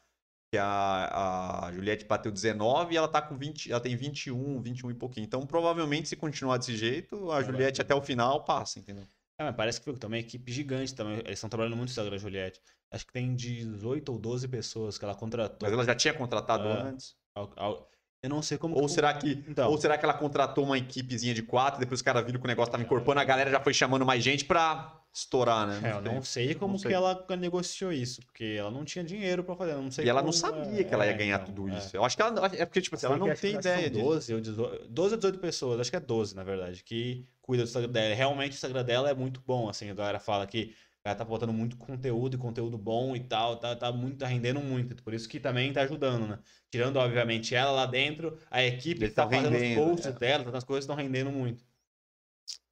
que 0.51 0.59
a, 0.59 1.67
a 1.67 1.73
Juliette 1.73 2.07
bateu 2.07 2.33
19 2.33 2.95
e 2.95 2.97
ela 2.97 3.07
tá 3.07 3.21
com 3.21 3.37
20, 3.37 3.71
ela 3.71 3.81
tem 3.81 3.95
21, 3.97 4.61
21 4.63 4.91
e 4.91 4.95
pouquinho. 4.95 5.25
Então, 5.27 5.47
provavelmente, 5.47 6.09
se 6.09 6.17
continuar 6.17 6.57
desse 6.57 6.77
jeito, 6.77 7.31
a 7.31 7.43
Juliette 7.43 7.83
até 7.83 7.95
o 7.95 8.01
final 8.01 8.45
passa, 8.45 8.79
entendeu? 8.79 9.05
É, 9.39 9.45
mas 9.45 9.55
parece 9.57 9.79
que 9.79 9.85
foi 9.85 9.95
também 9.97 10.21
uma 10.21 10.27
equipe 10.27 10.51
gigante 10.53 10.95
também. 10.95 11.19
Eles 11.19 11.33
estão 11.33 11.49
trabalhando 11.51 11.77
muito 11.77 11.89
no 11.89 11.93
Instagram, 11.93 12.19
Juliette. 12.19 12.61
Acho 12.91 13.07
que 13.07 13.13
tem 13.13 13.35
18 13.35 14.11
ou 14.11 14.19
12 14.19 14.49
pessoas 14.49 14.99
que 14.99 15.05
ela 15.05 15.15
contratou. 15.15 15.59
Mas 15.63 15.73
ela 15.73 15.85
já 15.85 15.95
tinha 15.95 16.13
contratado 16.15 16.67
Ah. 16.67 16.83
antes. 16.85 17.15
Ao- 17.35 17.53
ao- 17.57 17.90
Eu 18.23 18.29
não 18.29 18.43
sei 18.43 18.59
como. 18.59 18.77
Ou 18.77 18.83
que- 18.87 18.93
será 18.93 19.15
que 19.15 19.43
Então. 19.49 19.71
ou 19.71 19.79
será 19.79 19.97
que 19.97 20.05
ela 20.05 20.13
contratou 20.15 20.65
uma 20.65 20.77
equipezinha 20.77 21.33
de 21.33 21.43
quatro, 21.43 21.81
depois 21.81 22.01
os 22.01 22.03
caras 22.03 22.25
viram 22.25 22.39
que 22.39 22.45
o 22.45 22.49
negócio 22.49 22.71
tava 22.71 22.83
encorpando, 22.83 23.19
a 23.21 23.25
galera 23.25 23.51
já 23.51 23.61
foi 23.61 23.73
chamando 23.73 24.05
mais 24.05 24.23
gente 24.23 24.45
pra 24.45 24.97
estourar, 25.13 25.67
né? 25.67 25.81
É, 25.83 25.93
eu 25.97 26.03
não 26.03 26.23
sei 26.23 26.55
como 26.55 26.73
Não 26.75 26.79
sei. 26.79 26.91
que 26.91 26.95
ela 26.95 27.27
negociou 27.39 27.91
isso, 27.93 28.21
porque 28.23 28.57
ela 28.59 28.71
não 28.71 28.85
tinha 28.85 29.03
dinheiro 29.03 29.43
pra 29.43 29.57
fazer. 29.57 29.73
eu 29.73 29.83
Não 29.83 29.91
sei 29.91 30.05
E 30.05 30.09
ela 30.09 30.23
não 30.23 30.33
sabia 30.33 30.83
é, 30.83 30.85
que 30.85 30.93
ela 30.95 31.05
ia 31.07 31.13
é, 31.13 31.17
ganhar 31.17 31.41
então, 31.41 31.55
tudo 31.55 31.69
é. 31.71 31.79
isso. 31.79 31.97
Eu 31.97 32.05
acho 32.05 32.15
que 32.15 32.23
ela. 32.23 32.47
É 32.55 32.65
porque, 32.67 32.81
tipo 32.83 32.95
assim, 32.95 33.07
ela 33.07 33.17
não 33.17 33.27
tem 33.35 33.37
são 33.53 33.61
ideia 33.61 33.91
disso. 33.91 34.05
12 34.05 34.35
ou 34.35 34.41
18, 34.41 34.89
12 34.91 35.15
ou 35.15 35.17
18 35.19 35.39
pessoas, 35.39 35.81
acho 35.81 35.91
que 35.91 35.97
é 35.97 36.01
12, 36.01 36.37
na 36.37 36.45
verdade, 36.45 36.85
que 36.85 37.25
cuida 37.41 37.65
do 37.65 37.67
Instagram 37.67 37.91
dela. 37.91 38.15
Realmente 38.15 38.53
o 38.53 38.55
Instagram 38.55 38.85
dela 38.85 39.11
é 39.11 39.15
muito 39.15 39.43
bom, 39.47 39.69
assim, 39.69 39.91
a 39.91 39.95
galera 39.95 40.21
fala 40.21 40.47
que 40.47 40.75
ela 41.05 41.15
tá 41.15 41.25
botando 41.25 41.53
muito 41.53 41.77
conteúdo 41.79 42.37
e 42.37 42.39
conteúdo 42.39 42.77
bom 42.77 43.17
e 43.17 43.21
tal, 43.21 43.57
tá, 43.57 43.75
tá, 43.75 43.91
muito, 43.91 44.19
tá 44.19 44.27
rendendo 44.27 44.61
muito. 44.61 45.03
Por 45.03 45.15
isso 45.15 45.29
que 45.29 45.41
também 45.41 45.73
tá 45.73 45.83
ajudando, 45.83 46.27
né? 46.27 46.39
Tirando, 46.71 46.97
obviamente, 46.97 47.55
ela 47.55 47.71
lá 47.71 47.87
dentro, 47.87 48.39
a 48.51 48.63
equipe 48.63 49.09
que 49.09 49.15
tá 49.15 49.27
tão 49.27 49.31
fazendo 49.31 49.53
rendendo, 49.53 49.81
os 49.81 49.89
posts 49.89 50.07
é. 50.07 50.19
dela, 50.19 50.57
as 50.57 50.65
coisas 50.65 50.85
estão 50.85 50.97
rendendo 50.97 51.31
muito. 51.31 51.65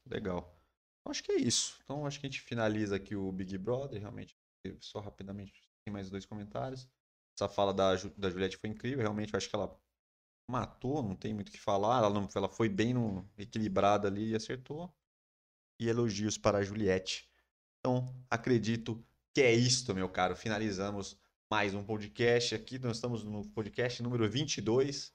Legal. 0.06 0.54
Acho 1.06 1.22
que 1.22 1.32
é 1.32 1.36
isso. 1.36 1.78
Então 1.84 2.06
acho 2.06 2.20
que 2.20 2.26
a 2.26 2.30
gente 2.30 2.42
finaliza 2.42 2.96
aqui 2.96 3.16
o 3.16 3.32
Big 3.32 3.56
Brother, 3.56 4.00
realmente. 4.00 4.36
Só 4.80 5.00
rapidamente, 5.00 5.62
tem 5.84 5.92
mais 5.92 6.10
dois 6.10 6.26
comentários. 6.26 6.86
Essa 7.38 7.48
fala 7.48 7.72
da, 7.72 7.94
da 8.16 8.28
Juliette 8.28 8.58
foi 8.58 8.68
incrível, 8.68 9.00
realmente 9.00 9.32
eu 9.32 9.38
acho 9.38 9.48
que 9.48 9.56
ela 9.56 9.74
matou, 10.50 11.02
não 11.02 11.14
tem 11.14 11.32
muito 11.32 11.48
o 11.48 11.52
que 11.52 11.60
falar. 11.60 11.98
Ela, 11.98 12.10
não, 12.10 12.28
ela 12.34 12.48
foi 12.48 12.68
bem 12.68 12.92
no, 12.92 13.26
equilibrada 13.38 14.08
ali 14.08 14.30
e 14.30 14.36
acertou. 14.36 14.92
E 15.80 15.88
elogios 15.88 16.36
para 16.36 16.58
a 16.58 16.62
Juliette. 16.62 17.27
Então, 17.80 18.14
acredito 18.30 19.04
que 19.34 19.40
é 19.40 19.52
isto, 19.52 19.94
meu 19.94 20.08
caro. 20.08 20.34
Finalizamos 20.34 21.18
mais 21.50 21.74
um 21.74 21.84
podcast 21.84 22.54
aqui. 22.54 22.78
Nós 22.78 22.96
estamos 22.96 23.24
no 23.24 23.48
podcast 23.50 24.02
número 24.02 24.28
22. 24.28 25.12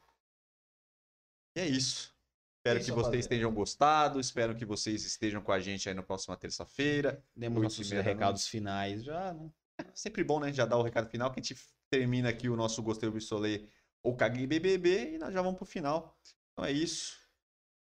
E 1.56 1.62
é 1.62 1.68
isso. 1.68 2.14
Espero 2.58 2.80
que 2.80 2.86
vocês 2.92 3.06
rapaziada. 3.06 3.28
tenham 3.28 3.54
gostado. 3.54 4.20
Espero 4.20 4.56
que 4.56 4.66
vocês 4.66 5.04
estejam 5.04 5.42
com 5.42 5.52
a 5.52 5.60
gente 5.60 5.90
aí 5.90 5.96
na 5.96 6.02
próxima 6.02 6.38
terça-feira. 6.38 7.22
Demos 7.36 7.62
nossos 7.62 7.90
recados 7.92 8.48
finais 8.48 9.04
já, 9.04 9.34
né? 9.34 9.52
Sempre 9.94 10.24
bom, 10.24 10.40
né? 10.40 10.54
Já 10.54 10.66
dar 10.66 10.78
o 10.78 10.84
recado 10.84 11.10
final, 11.10 11.32
que 11.32 11.40
a 11.40 11.44
gente 11.44 11.62
termina 11.90 12.30
aqui 12.30 12.48
o 12.48 12.56
nosso 12.56 12.82
Gostei 12.82 13.10
do 13.10 13.14
Bissolê 13.14 13.68
ou 14.02 14.16
Caguei 14.16 14.48
BBB 14.48 15.16
e 15.16 15.18
nós 15.18 15.34
já 15.34 15.42
vamos 15.42 15.58
pro 15.58 15.66
final. 15.66 16.18
Então 16.54 16.64
é 16.64 16.72
isso. 16.72 17.23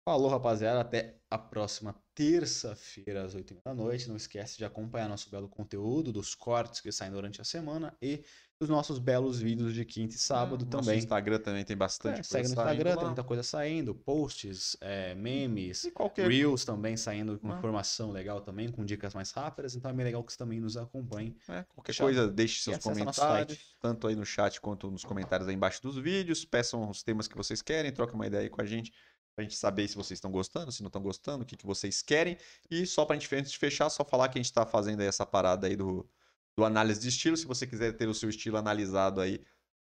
Falou, 0.06 0.28
rapaziada. 0.30 0.80
Até 0.80 1.16
a 1.28 1.36
próxima 1.36 1.92
terça-feira, 2.14 3.24
às 3.24 3.34
8 3.34 3.56
da 3.64 3.74
noite. 3.74 4.08
Não 4.08 4.14
esquece 4.16 4.56
de 4.56 4.64
acompanhar 4.64 5.08
nosso 5.08 5.28
belo 5.28 5.48
conteúdo, 5.48 6.12
dos 6.12 6.32
cortes 6.32 6.80
que 6.80 6.92
saem 6.92 7.10
durante 7.10 7.40
a 7.40 7.44
semana 7.44 7.92
e 8.00 8.22
dos 8.60 8.68
nossos 8.68 9.00
belos 9.00 9.40
vídeos 9.40 9.74
de 9.74 9.84
quinta 9.84 10.14
e 10.14 10.18
sábado 10.18 10.64
Nosso 10.64 10.86
também. 10.86 10.98
Instagram 11.00 11.40
também 11.40 11.64
tem 11.64 11.76
bastante 11.76 12.20
É, 12.20 12.22
segue 12.22 12.48
no 12.48 12.54
coisa 12.54 12.70
Instagram, 12.70 12.90
lá. 12.90 12.96
tem 12.98 13.06
muita 13.06 13.24
coisa 13.24 13.42
saindo, 13.42 13.94
posts, 13.96 14.76
é, 14.80 15.12
memes, 15.16 15.82
E 15.84 15.90
qualquer 15.90 16.30
Reels 16.30 16.64
também 16.64 16.96
saindo 16.96 17.36
com 17.40 17.52
Ah. 17.52 17.58
informação 17.58 18.12
legal 18.12 18.40
também, 18.40 18.70
com 18.70 18.84
dicas 18.84 19.12
mais 19.12 19.32
rápidas. 19.32 19.74
Então 19.74 19.90
é 19.90 19.94
bem 19.94 20.04
legal 20.06 20.22
que 20.22 20.32
você 20.32 20.38
também 20.38 20.60
nos 20.60 20.76
acompanhe. 20.76 21.36
É, 21.48 21.64
qualquer 21.64 21.96
coisa, 21.96 22.28
deixe 22.28 22.62
seus 22.62 22.76
nosso 22.76 22.88
comentários, 22.90 23.76
tanto 23.80 24.06
aí 24.06 24.14
no 24.14 24.24
chat 24.24 24.60
quanto 24.60 24.88
nos 24.88 25.04
comentários 25.04 25.48
aí 25.48 25.54
embaixo 25.56 25.82
dos 25.82 25.96
vídeos. 25.98 26.44
Peçam 26.44 26.88
os 26.88 27.02
temas 27.02 27.26
que 27.26 27.36
vocês 27.36 27.60
querem, 27.60 27.92
troquem 27.92 28.14
uma 28.14 28.26
ideia 28.28 28.44
aí 28.44 28.48
com 28.48 28.62
a 28.62 28.64
gente, 28.64 28.90
pra 29.36 29.44
gente 29.44 29.54
saber 29.54 29.86
se 29.86 29.94
vocês 29.94 30.16
estão 30.16 30.30
gostando, 30.30 30.72
se 30.72 30.82
não 30.82 30.88
estão 30.88 31.02
gostando, 31.02 31.44
o 31.44 31.46
que, 31.46 31.56
que 31.56 31.66
vocês 31.66 32.00
querem. 32.00 32.38
E 32.70 32.86
só 32.86 33.04
pra 33.04 33.14
gente, 33.14 33.32
antes 33.36 33.52
de 33.52 33.58
fechar, 33.58 33.90
só 33.90 34.02
falar 34.02 34.30
que 34.30 34.38
a 34.38 34.42
gente 34.42 34.52
tá 34.52 34.64
fazendo 34.64 35.02
aí 35.02 35.06
essa 35.06 35.26
parada 35.26 35.66
aí 35.66 35.76
do, 35.76 36.08
do 36.56 36.64
análise 36.64 37.00
de 37.00 37.08
estilo. 37.08 37.36
Se 37.36 37.46
você 37.46 37.66
quiser 37.66 37.92
ter 37.92 38.08
o 38.08 38.14
seu 38.14 38.30
estilo 38.30 38.56
analisado 38.56 39.20
aí 39.20 39.44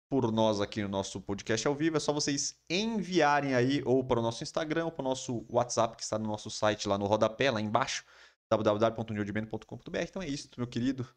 por 0.07 0.31
nós 0.31 0.61
aqui 0.61 0.83
no 0.83 0.87
nosso 0.87 1.19
podcast 1.19 1.67
ao 1.67 1.73
vivo, 1.73 1.97
é 1.97 1.99
só 1.99 2.13
vocês 2.13 2.59
enviarem 2.69 3.55
aí 3.55 3.81
ou 3.85 4.03
para 4.03 4.19
o 4.19 4.23
nosso 4.23 4.43
Instagram 4.43 4.85
ou 4.85 4.91
para 4.91 5.01
o 5.01 5.09
nosso 5.09 5.43
WhatsApp, 5.49 5.97
que 5.97 6.03
está 6.03 6.19
no 6.19 6.27
nosso 6.27 6.51
site 6.51 6.87
lá 6.87 6.97
no 6.97 7.07
rodapé, 7.07 7.49
lá 7.49 7.59
embaixo, 7.59 8.05
www.newdibendo.com.br. 8.51 9.99
Então 10.01 10.21
é 10.21 10.27
isso, 10.27 10.47
meu 10.57 10.67
querido. 10.67 11.07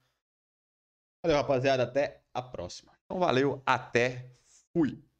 Valeu, 1.22 1.36
rapaziada. 1.36 1.82
Até 1.82 2.22
a 2.32 2.40
próxima. 2.40 2.92
Então 3.04 3.18
valeu, 3.18 3.62
até, 3.66 4.30
fui! 4.72 5.11